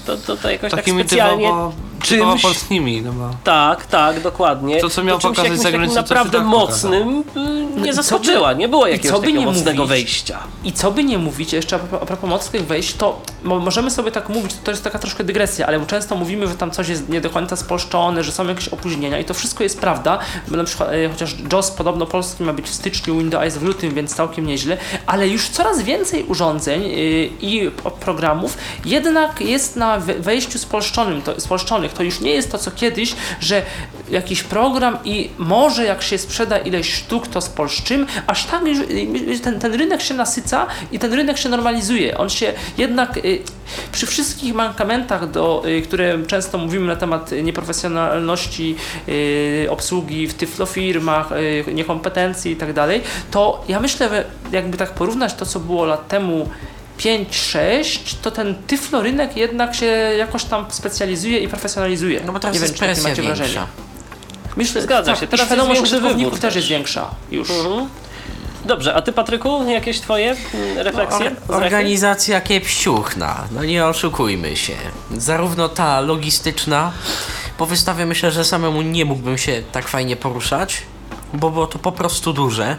to, 0.05 0.17
to, 0.17 0.37
to 0.37 0.51
jakoś 0.51 0.71
Takimi 0.71 0.97
tak 0.97 1.07
specjalnie 1.07 1.45
typowo 1.47 1.86
czymś- 2.03 2.41
polskimi, 2.41 3.01
no 3.01 3.11
bo... 3.13 3.29
tak, 3.43 3.85
tak, 3.85 4.21
dokładnie. 4.21 4.81
To, 4.81 4.89
co 4.89 5.03
miał 5.03 5.19
czymś 5.19 5.37
pokazać 5.37 5.59
za 5.59 5.71
granicą, 5.71 5.93
to 5.93 6.01
naprawdę 6.01 6.37
tak 6.37 6.47
mocnym 6.47 7.19
y, 7.19 7.23
No 7.75 7.81
nie 7.85 7.91
i 7.91 7.93
co 7.93 7.93
zaskoczyła. 8.03 8.49
by- 8.53 8.55
Nie 8.59 8.67
było 8.67 8.87
i 8.87 8.91
jakiegoś 8.91 9.11
co 9.19 9.25
by 9.25 9.33
nie 9.33 9.45
mocnego 9.45 9.83
mówić? 9.83 9.89
wejścia. 9.89 10.39
I 10.63 10.71
co 10.73 10.91
by 10.91 11.03
nie 11.03 11.17
mówić, 11.17 11.53
jeszcze 11.53 11.75
a 11.75 11.79
propos, 11.79 11.99
a 12.03 12.05
propos 12.05 12.29
mocnych 12.29 12.65
wejść, 12.67 12.93
to 12.93 13.21
mo- 13.43 13.59
możemy 13.59 13.91
sobie 13.91 14.11
tak 14.11 14.29
mówić, 14.29 14.51
to 14.63 14.71
jest 14.71 14.83
taka 14.83 14.99
troszkę 14.99 15.23
dygresja, 15.23 15.67
ale 15.67 15.85
często 15.85 16.15
mówimy, 16.15 16.47
że 16.47 16.55
tam 16.55 16.71
coś 16.71 16.87
jest 16.89 17.09
nie 17.09 17.21
do 17.21 17.29
końca 17.29 17.55
spolszczone, 17.55 18.23
że 18.23 18.31
są 18.31 18.47
jakieś 18.47 18.67
opóźnienia 18.67 19.19
i 19.19 19.25
to 19.25 19.33
wszystko 19.33 19.63
jest 19.63 19.79
prawda, 19.79 20.19
bo 20.47 20.57
na 20.57 20.63
przykład 20.63 20.89
e, 20.91 21.09
chociaż 21.09 21.35
JOS 21.53 21.71
podobno 21.71 22.05
polski 22.05 22.43
ma 22.43 22.53
być 22.53 22.65
w 22.65 22.73
styczniu, 22.73 23.17
Windows 23.19 23.53
w 23.53 23.63
lutym, 23.63 23.93
więc 23.93 24.15
całkiem 24.15 24.45
nieźle, 24.47 24.77
ale 25.07 25.27
już 25.27 25.49
coraz 25.49 25.81
więcej 25.81 26.23
urządzeń 26.23 26.83
e, 26.83 26.87
i 27.25 27.71
programów 27.99 28.57
jednak 28.85 29.41
jest 29.41 29.75
na 29.75 29.99
we- 29.99 30.13
wejściu 30.13 30.59
spolszczonym, 30.59 31.21
to, 31.21 31.41
spolszczonych. 31.41 31.86
To 31.93 32.03
już 32.03 32.19
nie 32.19 32.31
jest 32.31 32.51
to, 32.51 32.57
co 32.57 32.71
kiedyś, 32.71 33.15
że 33.39 33.61
jakiś 34.09 34.43
program 34.43 34.97
i 35.03 35.29
może 35.37 35.85
jak 35.85 36.01
się 36.01 36.17
sprzeda 36.17 36.57
ileś 36.57 36.93
sztuk, 36.93 37.27
to 37.27 37.41
spolszczymy, 37.41 38.05
aż 38.27 38.45
tak 38.45 38.63
ten, 39.43 39.59
ten 39.59 39.73
rynek 39.73 40.01
się 40.01 40.13
nasyca 40.13 40.67
i 40.91 40.99
ten 40.99 41.13
rynek 41.13 41.37
się 41.37 41.49
normalizuje. 41.49 42.17
On 42.17 42.29
się 42.29 42.53
jednak 42.77 43.17
y, 43.17 43.39
przy 43.91 44.05
wszystkich 44.05 44.53
mankamentach, 44.53 45.31
do, 45.31 45.63
y, 45.67 45.81
które 45.81 46.25
często 46.27 46.57
mówimy 46.57 46.87
na 46.87 46.95
temat 46.95 47.31
nieprofesjonalności 47.43 48.75
y, 49.09 49.67
obsługi 49.69 50.27
w 50.27 50.33
tyflofirmach, 50.33 51.29
niekompetencji 51.73 52.51
i 52.51 52.55
tak 52.55 52.73
dalej, 52.73 53.01
to 53.31 53.63
ja 53.67 53.79
myślę, 53.79 54.25
jakby 54.51 54.77
tak 54.77 54.93
porównać 54.93 55.33
to, 55.33 55.45
co 55.45 55.59
było 55.59 55.85
lat 55.85 56.07
temu 56.07 56.49
5-6, 56.99 58.15
to 58.21 58.31
ten 58.31 58.55
tyflo 58.67 59.01
rynek 59.01 59.37
jednak 59.37 59.75
się 59.75 59.85
jakoś 60.17 60.43
tam 60.43 60.65
specjalizuje 60.69 61.39
i 61.39 61.47
profesjonalizuje. 61.47 62.21
No 62.25 62.33
bo 62.33 62.39
teraz 62.39 62.53
Nie 62.53 62.59
wiem, 62.59 62.63
jest 62.63 62.73
czy 62.73 62.79
takie 62.79 62.93
presja 62.93 63.09
macie 63.09 63.21
większa. 63.21 63.43
wrażenie. 63.43 63.67
Myślę, 64.57 64.81
Zgadza 64.81 65.11
tak, 65.11 65.19
się. 65.21 65.27
Teraz 65.27 65.45
świadomość 65.45 65.81
użytkowników 65.81 66.33
też 66.33 66.41
też. 66.41 66.55
jest 66.55 66.67
większa 66.67 67.09
już. 67.31 67.49
Mhm. 67.49 67.89
Dobrze, 68.65 68.93
a 68.95 69.01
ty 69.01 69.13
Patryku, 69.13 69.69
jakieś 69.69 69.99
twoje 70.01 70.35
refleksje? 70.75 71.27
Or- 71.27 71.33
z 71.47 71.49
Rechy? 71.49 71.53
organizacja 71.65 72.41
kiepściuchna, 72.41 73.43
no 73.51 73.63
nie 73.63 73.85
oszukujmy 73.85 74.55
się. 74.55 74.73
Zarówno 75.17 75.69
ta 75.69 76.01
logistyczna, 76.01 76.91
po 77.57 77.65
wystawie 77.65 78.05
myślę, 78.05 78.31
że 78.31 78.45
samemu 78.45 78.81
nie 78.81 79.05
mógłbym 79.05 79.37
się 79.37 79.63
tak 79.71 79.87
fajnie 79.87 80.15
poruszać, 80.15 80.81
bo 81.33 81.49
było 81.49 81.67
to 81.67 81.79
po 81.79 81.91
prostu 81.91 82.33
duże. 82.33 82.75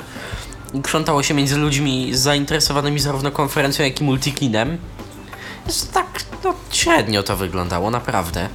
Krzątało 0.83 1.23
się 1.23 1.35
między 1.35 1.57
ludźmi 1.57 2.11
zainteresowanymi 2.13 3.01
zarówno 3.01 3.31
konferencją, 3.31 3.85
jak 3.85 4.01
i 4.01 4.05
multikinem. 4.05 4.79
Jest 5.67 5.93
tak, 5.93 6.07
no 6.45 6.55
średnio 6.71 7.23
to 7.23 7.37
wyglądało, 7.37 7.91
naprawdę. 7.91 8.49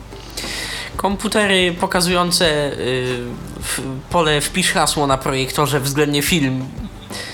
Komputery 0.98 1.76
pokazujące 1.80 2.74
y, 2.74 3.20
pole 4.10 4.42
wpisz 4.42 4.72
hasło 4.72 5.08
na 5.08 5.18
projektorze 5.18 5.80
względnie 5.80 6.22
film 6.22 6.66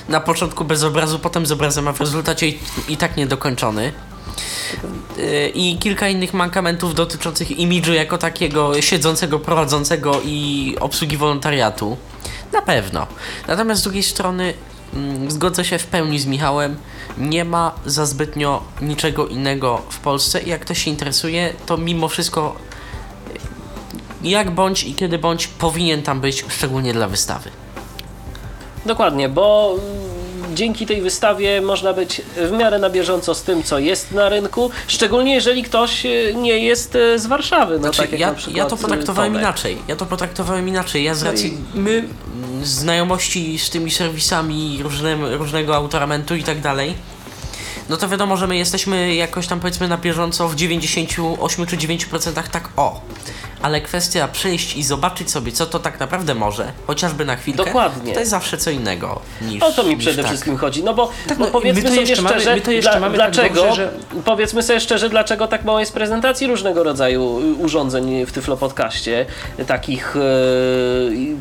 na 0.09 0.19
początku 0.19 0.65
bez 0.65 0.83
obrazu, 0.83 1.19
potem 1.19 1.45
z 1.45 1.51
obrazem, 1.51 1.87
a 1.87 1.93
w 1.93 1.99
rezultacie 1.99 2.47
i, 2.47 2.59
i 2.87 2.97
tak 2.97 3.17
niedokończony. 3.17 3.93
Y, 5.17 5.51
I 5.53 5.77
kilka 5.77 6.07
innych 6.07 6.33
mankamentów 6.33 6.95
dotyczących 6.95 7.51
imidżu 7.51 7.93
jako 7.93 8.17
takiego 8.17 8.81
siedzącego, 8.81 9.39
prowadzącego 9.39 10.21
i 10.25 10.75
obsługi 10.79 11.17
wolontariatu. 11.17 11.97
Na 12.53 12.61
pewno. 12.61 13.07
Natomiast 13.47 13.81
z 13.81 13.83
drugiej 13.83 14.03
strony 14.03 14.53
zgodzę 15.27 15.65
się 15.65 15.79
w 15.79 15.85
pełni 15.85 16.19
z 16.19 16.25
Michałem. 16.25 16.77
Nie 17.17 17.45
ma 17.45 17.71
za 17.85 18.05
zbytnio 18.05 18.63
niczego 18.81 19.27
innego 19.27 19.81
w 19.89 19.99
Polsce 19.99 20.41
i 20.41 20.49
jak 20.49 20.61
ktoś 20.61 20.83
się 20.83 20.91
interesuje, 20.91 21.53
to 21.65 21.77
mimo 21.77 22.07
wszystko 22.07 22.55
y, 24.25 24.27
jak 24.27 24.51
bądź 24.51 24.83
i 24.83 24.95
kiedy 24.95 25.17
bądź 25.17 25.47
powinien 25.47 26.01
tam 26.01 26.21
być, 26.21 26.45
szczególnie 26.49 26.93
dla 26.93 27.07
wystawy. 27.07 27.49
Dokładnie, 28.85 29.29
bo 29.29 29.75
mm, 29.75 30.55
dzięki 30.55 30.85
tej 30.85 31.01
wystawie 31.01 31.61
można 31.61 31.93
być 31.93 32.21
w 32.49 32.51
miarę 32.51 32.79
na 32.79 32.89
bieżąco 32.89 33.35
z 33.35 33.43
tym, 33.43 33.63
co 33.63 33.79
jest 33.79 34.11
na 34.11 34.29
rynku, 34.29 34.71
szczególnie 34.87 35.33
jeżeli 35.33 35.63
ktoś 35.63 36.05
e, 36.05 36.09
nie 36.35 36.59
jest 36.59 36.95
e, 36.95 37.19
z 37.19 37.25
Warszawy. 37.25 37.73
No, 37.73 37.79
Znaczy, 37.79 38.01
tak 38.01 38.19
ja, 38.19 38.35
ja 38.53 38.65
to 38.65 38.77
potraktowałem 38.77 39.31
Tomek. 39.33 39.47
inaczej. 39.47 39.77
Ja 39.87 39.95
to 39.95 40.05
potraktowałem 40.05 40.67
inaczej. 40.67 41.03
Ja 41.03 41.15
z 41.15 41.23
racji 41.23 41.57
My 41.73 41.91
mm, 41.91 42.09
znajomości 42.63 43.59
z 43.59 43.69
tymi 43.69 43.91
serwisami 43.91 44.79
różnym, 44.83 45.25
różnego 45.25 45.75
autoramentu 45.75 46.35
i 46.35 46.43
tak 46.43 46.61
dalej, 46.61 46.95
no 47.89 47.97
to 47.97 48.09
wiadomo, 48.09 48.37
że 48.37 48.47
my 48.47 48.57
jesteśmy 48.57 49.15
jakoś 49.15 49.47
tam 49.47 49.59
powiedzmy 49.59 49.87
na 49.87 49.97
bieżąco 49.97 50.49
w 50.49 50.55
98 50.55 51.65
czy 51.65 51.77
9% 51.77 52.43
tak 52.51 52.69
o. 52.75 53.01
Ale 53.61 53.81
kwestia 53.81 54.27
przyjść 54.27 54.75
i 54.77 54.83
zobaczyć 54.83 55.31
sobie, 55.31 55.51
co 55.51 55.65
to 55.65 55.79
tak 55.79 55.99
naprawdę 55.99 56.35
może, 56.35 56.71
chociażby 56.87 57.25
na 57.25 57.35
chwilkę, 57.35 57.65
Dokładnie. 57.65 58.13
to 58.13 58.19
jest 58.19 58.31
zawsze 58.31 58.57
co 58.57 58.71
innego 58.71 59.19
niż 59.41 59.63
O 59.63 59.71
to 59.71 59.83
mi 59.83 59.97
przede 59.97 60.17
tak. 60.21 60.25
wszystkim 60.31 60.57
chodzi. 60.57 60.83
No 60.83 60.93
bo, 60.93 61.09
Tak, 61.27 61.37
no 61.37 61.45
powiedzmy 61.47 61.81
sobie 61.89 62.15
mamy- 62.21 62.29
szczerze, 62.29 62.55
my 62.55 62.61
to 62.61 62.71
jeszcze 62.71 62.91
dla, 62.91 62.99
mamy 62.99 63.17
tak 63.17 63.31
dlaczego, 63.31 63.61
dobrze, 63.61 63.75
że- 64.15 64.21
powiedzmy 64.25 64.63
sobie 64.63 64.79
szczerze, 64.79 65.09
dlaczego 65.09 65.47
tak 65.47 65.65
mało 65.65 65.79
jest 65.79 65.93
prezentacji 65.93 66.47
różnego 66.47 66.83
rodzaju 66.83 67.39
y, 67.39 67.63
urządzeń 67.63 68.25
w 68.25 68.31
Tyflo 68.31 68.57
Podcaście, 68.57 69.25
takich, 69.67 70.15
e, 70.15 70.19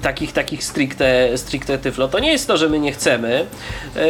takich, 0.03 0.33
takich 0.33 0.65
stricte, 0.65 1.39
stricte 1.39 1.79
Tyflo. 1.79 2.09
To 2.09 2.19
nie 2.19 2.33
jest 2.33 2.47
to, 2.47 2.57
że 2.57 2.69
my 2.69 2.79
nie 2.81 2.93
chcemy, 2.93 3.47
e, 3.97 4.01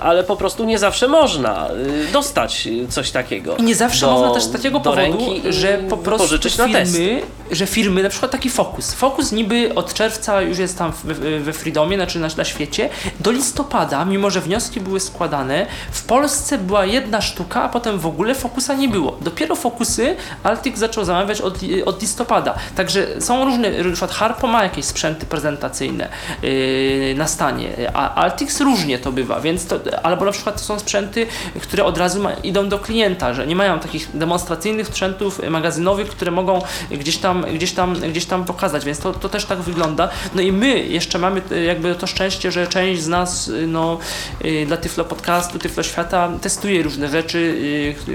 ale 0.00 0.24
po 0.24 0.36
prostu 0.36 0.64
nie 0.64 0.78
zawsze 0.78 1.08
można 1.08 1.68
dostać 2.12 2.68
coś 2.88 3.10
takiego. 3.10 3.56
I 3.56 3.62
nie 3.62 3.74
zawsze 3.74 4.06
do- 4.06 4.12
można 4.12 4.30
też 4.34 4.42
z 4.42 4.50
takiego 4.52 4.80
powodu, 4.80 5.18
że 5.50 5.78
po 5.78 5.96
prostu 5.96 6.24
pożyczyć 6.28 6.56
na 6.56 6.68
test. 6.68 6.93
Firmy, 6.96 7.22
że 7.50 7.66
firmy, 7.66 8.02
na 8.02 8.08
przykład 8.08 8.32
taki 8.32 8.50
Focus. 8.50 8.94
Focus 8.94 9.32
niby 9.32 9.74
od 9.74 9.94
czerwca 9.94 10.42
już 10.42 10.58
jest 10.58 10.78
tam 10.78 10.92
we, 11.04 11.40
we 11.40 11.52
Freedomie, 11.52 11.96
znaczy 11.96 12.18
na, 12.18 12.28
na 12.36 12.44
świecie, 12.44 12.88
do 13.20 13.30
listopada, 13.30 14.04
mimo 14.04 14.30
że 14.30 14.40
wnioski 14.40 14.80
były 14.80 15.00
składane, 15.00 15.66
w 15.92 16.02
Polsce 16.04 16.58
była 16.58 16.84
jedna 16.84 17.20
sztuka, 17.20 17.62
a 17.62 17.68
potem 17.68 17.98
w 17.98 18.06
ogóle 18.06 18.34
Focusa 18.34 18.74
nie 18.74 18.88
było. 18.88 19.16
Dopiero 19.20 19.56
Focusy 19.56 20.16
Altic 20.42 20.78
zaczął 20.78 21.04
zamawiać 21.04 21.40
od, 21.40 21.58
od 21.86 22.02
listopada. 22.02 22.54
Także 22.76 23.20
są 23.20 23.44
różne, 23.44 23.70
na 23.70 23.90
przykład 23.90 24.10
Harpo 24.10 24.46
ma 24.46 24.62
jakieś 24.62 24.84
sprzęty 24.84 25.26
prezentacyjne 25.26 26.08
yy, 26.42 27.14
na 27.16 27.26
stanie, 27.26 27.90
a 27.94 28.14
Altix 28.14 28.60
różnie 28.60 28.98
to 28.98 29.12
bywa, 29.12 29.40
więc 29.40 29.66
to, 29.66 29.80
albo 30.02 30.24
na 30.24 30.32
przykład 30.32 30.56
to 30.56 30.62
są 30.62 30.78
sprzęty, 30.78 31.26
które 31.62 31.84
od 31.84 31.98
razu 31.98 32.22
ma, 32.22 32.32
idą 32.32 32.68
do 32.68 32.78
klienta, 32.78 33.34
że 33.34 33.46
nie 33.46 33.56
mają 33.56 33.78
takich 33.78 34.08
demonstracyjnych 34.14 34.86
sprzętów 34.86 35.40
magazynowych, 35.50 36.08
które 36.08 36.30
mogą 36.30 36.62
gdzieś 36.90 37.18
tam, 37.18 37.44
gdzieś 37.54 37.72
tam, 37.72 37.94
gdzieś 37.94 38.26
tam 38.26 38.44
pokazać, 38.44 38.84
więc 38.84 38.98
to, 38.98 39.12
to 39.12 39.28
też 39.28 39.44
tak 39.44 39.58
wygląda. 39.58 40.08
No 40.34 40.42
i 40.42 40.52
my 40.52 40.78
jeszcze 40.80 41.18
mamy 41.18 41.42
y, 41.52 41.64
jakby 41.64 41.94
to 41.94 42.06
szczęście, 42.06 42.52
że 42.52 42.66
część 42.66 43.02
z 43.02 43.08
nas 43.08 43.48
y, 43.48 43.66
no, 43.66 43.98
y, 44.44 44.66
dla 44.66 44.76
Tyflo 44.76 45.04
Podcastu, 45.04 45.58
Tyflo 45.58 45.82
Świata 45.82 46.28
testuje 46.40 46.82
różne 46.82 47.08
rzeczy, 47.08 47.54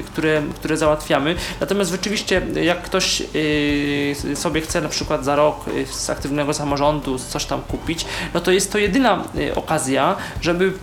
które, 0.06 0.41
które 0.56 0.78
załatwiamy. 0.78 1.36
Natomiast 1.60 1.91
rzeczywiście 1.91 2.41
jak 2.64 2.82
ktoś 2.82 3.24
sobie 4.36 4.62
chce 4.62 4.82
na 4.82 4.90
przykład 4.90 5.26
za 5.26 5.36
rok 5.36 5.66
z 5.91 6.10
aktywnego 6.10 6.54
samorządu 6.54 7.20
coś 7.20 7.46
tam 7.46 7.62
kupić, 7.62 8.06
no 8.34 8.40
to 8.40 8.52
jest 8.52 8.72
to 8.72 8.78
jedyna 8.78 9.24
okazja, 9.56 10.16
żeby 10.41 10.74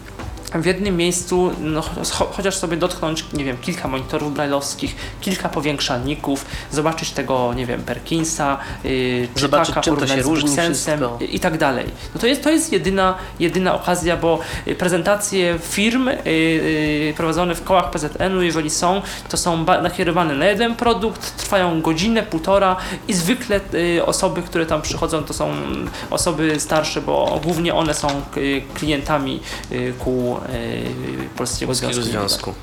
w 0.55 0.67
jednym 0.67 0.97
miejscu 0.97 1.51
no, 1.61 1.81
cho- 1.81 2.27
chociaż 2.33 2.57
sobie 2.57 2.77
dotknąć, 2.77 3.25
nie 3.33 3.45
wiem, 3.45 3.57
kilka 3.59 3.89
monitorów 3.89 4.35
brajlowskich, 4.35 4.97
kilka 5.21 5.49
powiększalników, 5.49 6.47
zobaczyć 6.73 7.11
tego, 7.11 7.55
nie 7.55 7.67
wiem, 7.67 7.83
Perkinsa, 7.83 8.59
yy, 8.85 9.29
Zobaczyć, 9.37 9.75
czym 9.81 9.97
to 9.97 10.07
się 10.07 10.23
różni 10.23 10.57
wszystko. 10.57 11.19
i 11.21 11.41
tak 11.41 11.59
dalej. 11.59 11.87
No 12.15 12.21
to 12.21 12.27
jest, 12.27 12.43
to 12.43 12.51
jest 12.51 12.73
jedyna, 12.73 13.15
jedyna 13.41 13.75
okazja, 13.75 14.17
bo 14.17 14.39
y, 14.69 14.75
prezentacje 14.75 15.59
firm 15.63 16.09
y, 16.09 16.15
y, 16.27 17.15
prowadzone 17.17 17.55
w 17.55 17.65
kołach 17.65 17.91
PZN-u, 17.91 18.43
jeżeli 18.43 18.71
są, 18.71 19.03
to 19.29 19.37
są 19.37 19.65
nakierowane 19.65 20.35
na 20.35 20.47
jeden 20.47 20.77
produkt, 20.77 21.37
trwają 21.37 21.81
godzinę, 21.81 22.23
półtora 22.23 22.77
i 23.09 23.15
zwykle 23.15 23.61
y, 23.75 24.07
osoby, 24.07 24.43
które 24.43 24.67
tam 24.67 24.83
przychodzą, 24.83 25.23
to 25.23 25.35
są 25.35 25.53
osoby 26.11 26.61
starsze, 26.61 27.01
bo 27.01 27.41
głównie 27.45 27.75
one 27.75 27.95
są 27.95 28.09
klientami 28.75 29.41
kół 29.99 30.37
Polskiego 31.37 31.69
Polskiego 31.71 31.93
Związku. 31.93 32.11
Związku. 32.11 32.55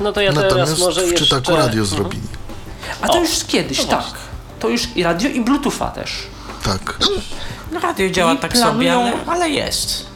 No 0.00 0.12
to 0.12 0.20
ja 0.20 0.32
teraz 0.32 0.44
Natomiast 0.44 0.78
może 0.78 1.00
w 1.06 1.10
jeszcze... 1.10 1.24
Czytaku 1.24 1.50
radio 1.56 1.66
Mhm. 1.82 1.86
zrobili. 1.86 2.22
A 3.02 3.06
to 3.08 3.12
O, 3.18 3.20
już 3.20 3.44
kiedyś, 3.44 3.78
no 3.78 3.84
tak. 3.84 4.00
właśnie. 4.00 4.18
To 4.60 4.68
już 4.68 4.96
i 4.96 5.02
radio, 5.02 5.28
i 5.30 5.40
Bluetootha 5.40 5.86
też. 5.90 6.12
Tak. 6.64 6.96
No, 7.72 7.80
radio 7.80 8.10
działa 8.10 8.34
I 8.34 8.38
tak 8.38 8.56
sobie, 8.56 8.64
planują- 8.64 9.00
ale, 9.00 9.12
ale 9.26 9.50
jest. 9.50 10.06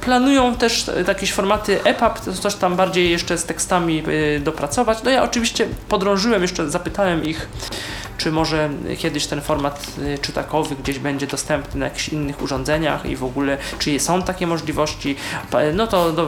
Planują 0.00 0.54
też 0.56 0.88
e, 0.88 1.04
jakieś 1.08 1.32
formaty 1.32 1.84
EPUB, 1.84 2.20
to 2.20 2.32
coś 2.32 2.54
tam 2.54 2.76
bardziej 2.76 3.10
jeszcze 3.10 3.38
z 3.38 3.44
tekstami 3.44 4.02
y, 4.08 4.40
dopracować. 4.44 4.98
No 5.04 5.10
ja 5.10 5.22
oczywiście 5.22 5.68
podrążyłem 5.88 6.42
jeszcze, 6.42 6.70
zapytałem 6.70 7.24
ich, 7.24 7.48
czy 8.18 8.32
może 8.32 8.70
kiedyś 8.98 9.26
ten 9.26 9.40
format 9.40 9.86
y, 9.98 10.18
czytakowy 10.18 10.76
gdzieś 10.82 10.98
będzie 10.98 11.26
dostępny 11.26 11.80
na 11.80 11.86
jakichś 11.86 12.08
innych 12.08 12.42
urządzeniach 12.42 13.06
i 13.06 13.16
w 13.16 13.24
ogóle, 13.24 13.58
czy 13.78 14.00
są 14.00 14.22
takie 14.22 14.46
możliwości. 14.46 15.16
No 15.74 15.86
to 15.86 16.12
do, 16.12 16.26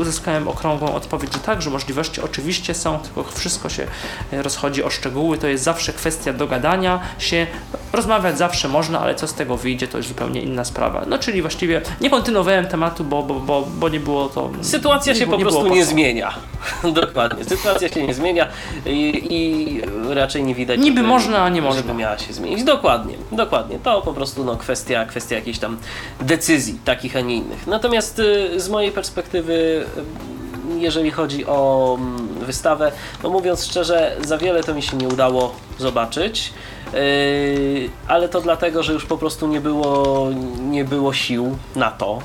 uzyskałem 0.00 0.48
okrągłą 0.48 0.94
odpowiedź, 0.94 1.32
że 1.32 1.38
tak, 1.38 1.62
że 1.62 1.70
możliwości 1.70 2.20
oczywiście 2.20 2.74
są, 2.74 2.98
tylko 2.98 3.24
wszystko 3.24 3.68
się 3.68 3.86
y, 4.32 4.42
rozchodzi 4.42 4.84
o 4.84 4.90
szczegóły. 4.90 5.38
To 5.38 5.46
jest 5.46 5.64
zawsze 5.64 5.92
kwestia 5.92 6.32
dogadania 6.32 7.00
się. 7.18 7.46
Rozmawiać 7.92 8.38
zawsze 8.38 8.68
można, 8.68 9.00
ale 9.00 9.14
co 9.14 9.28
z 9.28 9.34
tego 9.34 9.56
wyjdzie, 9.56 9.88
to 9.88 9.98
już 9.98 10.06
zupełnie 10.06 10.42
inna 10.42 10.64
sprawa. 10.64 11.04
No 11.06 11.18
czyli 11.18 11.42
właściwie 11.42 11.82
nie 12.00 12.10
kontynuowałem 12.10 12.66
tematu, 12.66 13.04
bo, 13.04 13.22
bo, 13.22 13.34
bo, 13.34 13.68
bo 13.78 13.88
nie 13.88 14.00
było 14.00 14.28
to. 14.28 14.50
Sytuacja 14.62 15.12
nie 15.12 15.18
się 15.18 15.26
po 15.26 15.36
nie 15.36 15.44
prostu 15.44 15.66
nie 15.66 15.84
zmienia. 15.84 16.34
Dokładnie. 17.02 17.44
Sytuacja 17.44 17.88
się 17.88 18.06
nie 18.06 18.14
zmienia 18.14 18.48
i, 18.86 19.26
i 19.30 19.80
raczej 20.14 20.42
nie 20.44 20.54
widać. 20.54 20.80
Niby 20.80 20.96
żeby- 20.96 21.08
można, 21.22 21.44
a 21.44 21.48
nie 21.48 21.62
można. 21.62 21.82
Żeby 21.82 21.94
miała 21.94 22.18
się 22.18 22.32
zmienić. 22.32 22.64
Dokładnie, 22.64 23.14
dokładnie. 23.32 23.78
To 23.78 24.02
po 24.02 24.12
prostu 24.12 24.44
no, 24.44 24.56
kwestia, 24.56 25.04
kwestia 25.04 25.36
jakiejś 25.36 25.58
tam 25.58 25.78
decyzji, 26.20 26.78
takich, 26.84 27.16
a 27.16 27.20
nie 27.20 27.36
innych. 27.36 27.66
Natomiast 27.66 28.18
y, 28.18 28.60
z 28.60 28.68
mojej 28.68 28.92
perspektywy, 28.92 29.52
y, 29.52 30.78
jeżeli 30.78 31.10
chodzi 31.10 31.46
o 31.46 31.96
mm, 32.00 32.28
wystawę, 32.28 32.92
no 33.22 33.30
mówiąc 33.30 33.64
szczerze, 33.64 34.16
za 34.20 34.38
wiele 34.38 34.62
to 34.62 34.74
mi 34.74 34.82
się 34.82 34.96
nie 34.96 35.08
udało 35.08 35.54
zobaczyć. 35.78 36.52
Yy, 36.92 37.90
ale 38.08 38.28
to 38.28 38.40
dlatego, 38.40 38.82
że 38.82 38.92
już 38.92 39.06
po 39.06 39.18
prostu 39.18 39.46
nie 39.46 39.60
było, 39.60 40.28
nie 40.60 40.84
było 40.84 41.12
sił 41.12 41.56
na 41.76 41.90
to. 41.90 42.18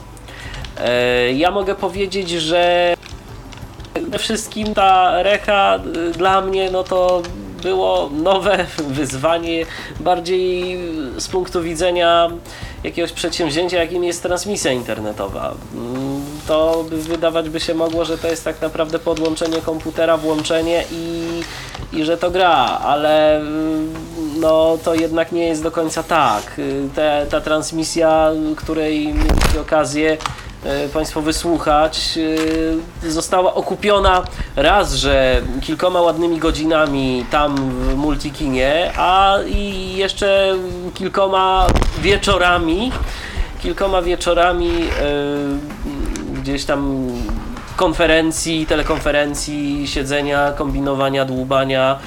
Yy, 1.27 1.33
ja 1.33 1.51
mogę 1.51 1.75
powiedzieć, 1.75 2.29
że 2.29 2.93
przede 3.93 4.19
wszystkim 4.19 4.73
ta 4.73 5.23
recha 5.23 5.79
y, 6.09 6.11
dla 6.11 6.41
mnie 6.41 6.71
no 6.71 6.83
to 6.83 7.21
było 7.61 8.09
nowe 8.13 8.65
wyzwanie, 8.99 9.65
bardziej 9.99 10.77
z 11.17 11.27
punktu 11.27 11.61
widzenia 11.61 12.29
jakiegoś 12.83 13.11
przedsięwzięcia, 13.11 13.77
jakim 13.77 14.03
jest 14.03 14.23
transmisja 14.23 14.71
internetowa. 14.71 15.53
Mm, 15.73 16.21
To 16.47 16.85
wydawać 16.91 17.49
by 17.49 17.59
się 17.59 17.73
mogło, 17.73 18.05
że 18.05 18.17
to 18.17 18.27
jest 18.27 18.43
tak 18.43 18.61
naprawdę 18.61 18.99
podłączenie 18.99 19.61
komputera, 19.61 20.17
włączenie 20.17 20.83
i, 20.91 21.41
i 21.93 22.03
że 22.03 22.17
to 22.17 22.31
gra, 22.31 22.79
ale 22.83 23.37
mm, 23.37 23.93
no 24.39 24.77
to 24.83 24.95
jednak 24.95 25.31
nie 25.31 25.47
jest 25.47 25.63
do 25.63 25.71
końca 25.71 26.03
tak. 26.03 26.61
Te, 26.95 27.25
ta 27.29 27.41
transmisja, 27.41 28.31
której 28.55 29.13
mieliście 29.13 29.61
okazję 29.61 30.17
Państwo 30.93 31.21
wysłuchać, 31.21 32.19
e, 33.03 33.11
została 33.11 33.53
okupiona 33.53 34.23
raz, 34.55 34.93
że 34.93 35.41
kilkoma 35.61 36.01
ładnymi 36.01 36.39
godzinami 36.39 37.25
tam 37.31 37.55
w 37.55 37.95
Multikinie, 37.95 38.91
a 38.97 39.37
i 39.47 39.93
jeszcze 39.95 40.55
kilkoma 40.93 41.67
wieczorami, 42.01 42.91
kilkoma 43.61 44.01
wieczorami 44.01 44.71
e, 44.71 46.41
gdzieś 46.41 46.65
tam 46.65 47.07
konferencji, 47.75 48.65
telekonferencji, 48.65 49.87
siedzenia, 49.87 50.51
kombinowania, 50.51 51.25
dłubania, 51.25 51.99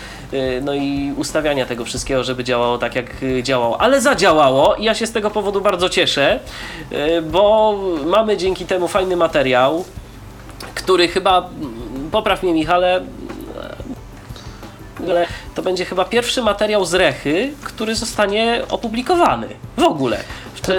no 0.63 0.75
i 0.75 1.13
ustawiania 1.17 1.67
tego 1.67 1.85
wszystkiego, 1.85 2.25
żeby 2.25 2.45
działało 2.45 2.79
tak, 2.79 2.95
jak 2.97 3.23
y, 3.23 3.43
działało. 3.43 3.81
Ale 3.81 4.01
zadziałało 4.01 4.75
i 4.75 4.85
ja 4.85 4.95
się 4.95 5.07
z 5.07 5.13
tego 5.13 5.31
powodu 5.31 5.61
bardzo 5.61 5.89
cieszę, 5.89 6.41
y, 6.93 7.23
bo 7.23 7.79
mamy 8.07 8.37
dzięki 8.37 8.67
temu 8.67 8.89
fajny 8.89 9.17
materiał, 9.17 9.85
który 10.75 11.09
chyba, 11.09 11.39
mm, 11.39 12.11
popraw 12.11 12.43
mnie 12.43 12.53
Michale, 12.53 13.01
ale 15.09 15.27
to 15.55 15.63
będzie 15.63 15.85
chyba 15.85 16.05
pierwszy 16.05 16.43
materiał 16.43 16.85
z 16.85 16.95
Rechy, 16.95 17.53
który 17.65 17.95
zostanie 17.95 18.63
opublikowany 18.71 19.49
w 19.77 19.83
ogóle. 19.83 20.21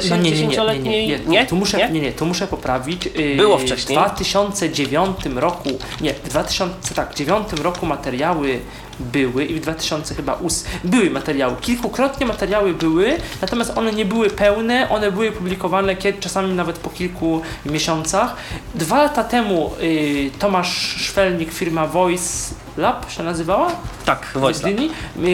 No 0.09 0.17
nie, 0.17 0.31
nie, 0.31 0.47
nie, 0.47 0.79
nie, 0.89 1.07
nie, 1.07 1.19
nie, 1.27 1.45
tu 1.45 1.55
muszę, 1.55 1.77
nie? 1.77 2.01
nie, 2.01 2.11
tu 2.11 2.25
muszę 2.25 2.47
poprawić. 2.47 3.05
Yy, 3.05 3.35
Było 3.35 3.57
wcześniej. 3.57 3.97
W 3.97 4.01
2009 4.01 5.17
roku, 5.35 5.69
nie, 6.01 6.13
w 6.13 6.29
2000, 6.29 6.93
tak, 6.95 7.15
9 7.15 7.47
roku 7.63 7.85
materiały 7.85 8.59
były 8.99 9.45
i 9.45 9.55
w 9.55 9.59
2000 9.59 10.15
chyba 10.15 10.33
ós- 10.39 10.65
były 10.83 11.09
materiały, 11.09 11.55
kilkukrotnie 11.61 12.25
materiały 12.25 12.73
były, 12.73 13.17
natomiast 13.41 13.77
one 13.77 13.91
nie 13.91 14.05
były 14.05 14.29
pełne, 14.29 14.89
one 14.89 15.11
były 15.11 15.31
publikowane 15.31 15.95
kiedy, 15.95 16.19
czasami 16.19 16.53
nawet 16.53 16.77
po 16.77 16.89
kilku 16.89 17.41
miesiącach. 17.65 18.35
Dwa 18.75 18.97
lata 19.03 19.23
temu 19.23 19.71
yy, 19.81 20.31
Tomasz 20.39 20.95
Szwelnik, 20.99 21.53
firma 21.53 21.87
Voice 21.87 22.55
Lab 22.77 23.11
się 23.11 23.23
nazywała? 23.23 23.72
Tak, 24.06 24.27
Voice 24.35 24.72
Lab. 24.72 24.80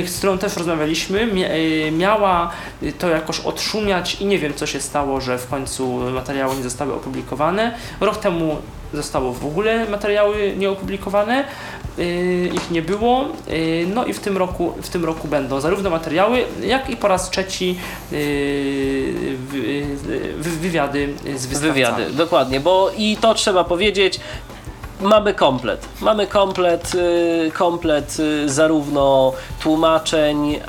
Z 0.10 0.18
którą 0.18 0.38
też 0.38 0.58
rozmawialiśmy, 0.58 1.22
y, 1.22 1.92
miała 1.92 2.52
to 3.00 3.10
jakoś 3.10 3.40
odszumiać 3.40 4.22
i 4.22 4.26
nie 4.26 4.40
wiem 4.40 4.54
co 4.54 4.66
się 4.66 4.82
stało, 4.82 5.22
że 5.22 5.38
w 5.38 5.48
końcu 5.48 5.88
materiały 5.98 6.56
nie 6.56 6.64
zostały 6.64 6.94
opublikowane. 6.94 7.76
Rok 8.00 8.18
temu 8.18 8.56
zostało 8.94 9.34
w 9.34 9.46
ogóle 9.46 9.86
materiały 9.90 10.54
nieopublikowane, 10.58 11.44
y, 12.00 12.50
ich 12.54 12.72
nie 12.72 12.82
było. 12.82 13.26
y, 13.50 13.86
No 13.94 14.06
i 14.06 14.14
w 14.14 14.20
tym 14.20 14.38
roku, 14.38 14.74
w 14.82 14.90
tym 14.90 15.06
roku 15.06 15.28
będą 15.28 15.62
zarówno 15.62 15.90
materiały, 15.90 16.44
jak 16.62 16.90
i 16.90 16.98
po 16.98 17.08
raz 17.08 17.30
trzeci 17.30 17.78
wy- 19.38 19.86
wy- 20.38 20.50
wywiady 20.52 21.14
z 21.24 21.46
wystawcami. 21.46 21.74
Wywiady, 21.74 22.06
dokładnie, 22.14 22.60
bo 22.60 22.92
i 22.98 23.18
to 23.22 23.34
trzeba 23.34 23.64
powiedzieć. 23.64 24.20
Mamy 25.02 25.34
komplet. 25.34 25.88
Mamy 26.02 26.28
komplet, 26.28 26.96
y, 26.96 27.52
komplet 27.54 28.20
y, 28.20 28.50
zarówno 28.50 29.34
tłumaczeń 29.64 30.60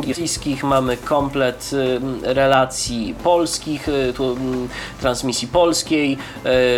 angielskich, 0.00 0.64
mamy 0.64 0.96
komplet 0.96 1.70
y, 1.72 2.00
relacji 2.34 3.14
polskich, 3.24 3.88
mm, 3.88 4.68
transmisji 5.00 5.48
polskiej. 5.48 6.18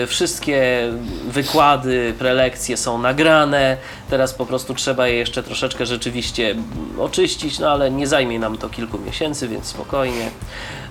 Wszystkie 0.07 0.89
wykłady, 1.28 2.15
prelekcje 2.19 2.77
są 2.77 2.99
nagrane. 2.99 3.77
Teraz 4.13 4.35
po 4.35 4.47
prostu 4.47 4.75
trzeba 4.75 5.09
je 5.09 5.15
jeszcze 5.15 5.43
troszeczkę 5.43 5.87
rzeczywiście 5.87 6.55
oczyścić, 6.99 7.59
no 7.59 7.71
ale 7.71 7.91
nie 7.91 8.07
zajmie 8.07 8.39
nam 8.39 8.59
to 8.59 8.69
kilku 8.69 8.99
miesięcy, 8.99 9.49
więc 9.49 9.67
spokojnie. 9.67 10.31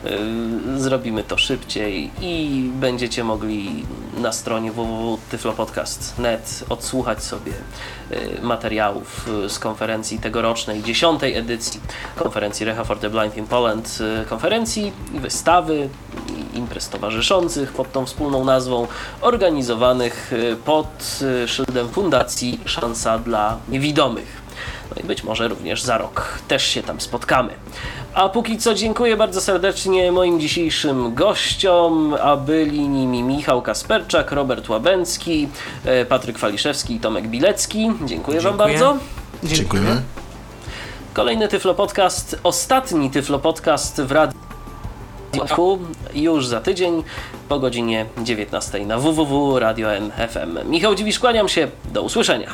Y, 0.05 0.81
Zrobimy 0.81 1.23
to 1.23 1.37
szybciej 1.37 2.11
i 2.21 2.69
będziecie 2.73 3.23
mogli 3.23 3.85
na 4.17 4.31
stronie 4.31 4.71
www.tyflopodcast.net 4.71 6.63
odsłuchać 6.69 7.23
sobie 7.23 7.51
y, 8.11 8.41
materiałów 8.41 9.29
z 9.47 9.59
konferencji 9.59 10.19
tegorocznej, 10.19 10.83
dziesiątej 10.83 11.37
edycji 11.37 11.79
konferencji 12.15 12.65
Recha 12.65 12.83
for 12.83 12.99
the 12.99 13.09
Blind 13.09 13.37
in 13.37 13.47
Poland, 13.47 13.97
y, 14.23 14.25
konferencji 14.25 14.91
i 15.13 15.19
wystawy 15.19 15.89
i 16.53 16.57
imprez 16.57 16.89
towarzyszących 16.89 17.73
pod 17.73 17.91
tą 17.91 18.05
wspólną 18.05 18.45
nazwą, 18.45 18.87
organizowanych 19.21 20.31
pod 20.65 21.19
szyldem 21.47 21.89
Fundacji 21.89 22.59
Szansa 22.65 23.10
dla 23.19 23.57
Niewidomych. 23.69 24.41
No 24.95 25.01
i 25.03 25.05
być 25.05 25.23
może 25.23 25.47
również 25.47 25.83
za 25.83 25.97
rok 25.97 26.39
też 26.47 26.65
się 26.65 26.83
tam 26.83 27.01
spotkamy. 27.01 27.53
A 28.13 28.29
póki 28.29 28.57
co 28.57 28.73
dziękuję 28.73 29.17
bardzo 29.17 29.41
serdecznie 29.41 30.11
moim 30.11 30.39
dzisiejszym 30.39 31.13
gościom, 31.13 32.15
a 32.21 32.37
byli 32.37 32.89
nimi 32.89 33.23
Michał 33.23 33.61
Kasperczak, 33.61 34.31
Robert 34.31 34.69
Łabęcki, 34.69 35.49
e, 35.85 36.05
Patryk 36.05 36.37
Waliszewski 36.37 36.95
i 36.95 36.99
Tomek 36.99 37.27
Bilecki. 37.27 37.91
Dziękuję, 38.05 38.41
Wam 38.41 38.57
Dziękuję. 38.57 38.79
bardzo. 38.79 38.97
Dziękujemy. 39.43 40.01
Kolejny 41.13 41.47
Tyflo 41.47 41.73
Podcast, 41.73 42.39
ostatni 42.43 43.11
Tyflo 43.11 43.39
Podcast 43.39 44.01
w 44.01 44.11
Radiu 44.11 44.41
już 46.13 46.47
za 46.47 46.61
tydzień 46.61 47.03
po 47.49 47.59
godzinie 47.59 48.05
19 48.23 48.85
na 48.85 48.97
www 48.97 49.59
Radio 49.59 49.89
NFM. 49.95 50.69
Michał 50.69 50.95
Dziwisz, 50.95 51.19
kłaniam 51.19 51.49
się, 51.49 51.67
do 51.93 52.01
usłyszenia. 52.01 52.53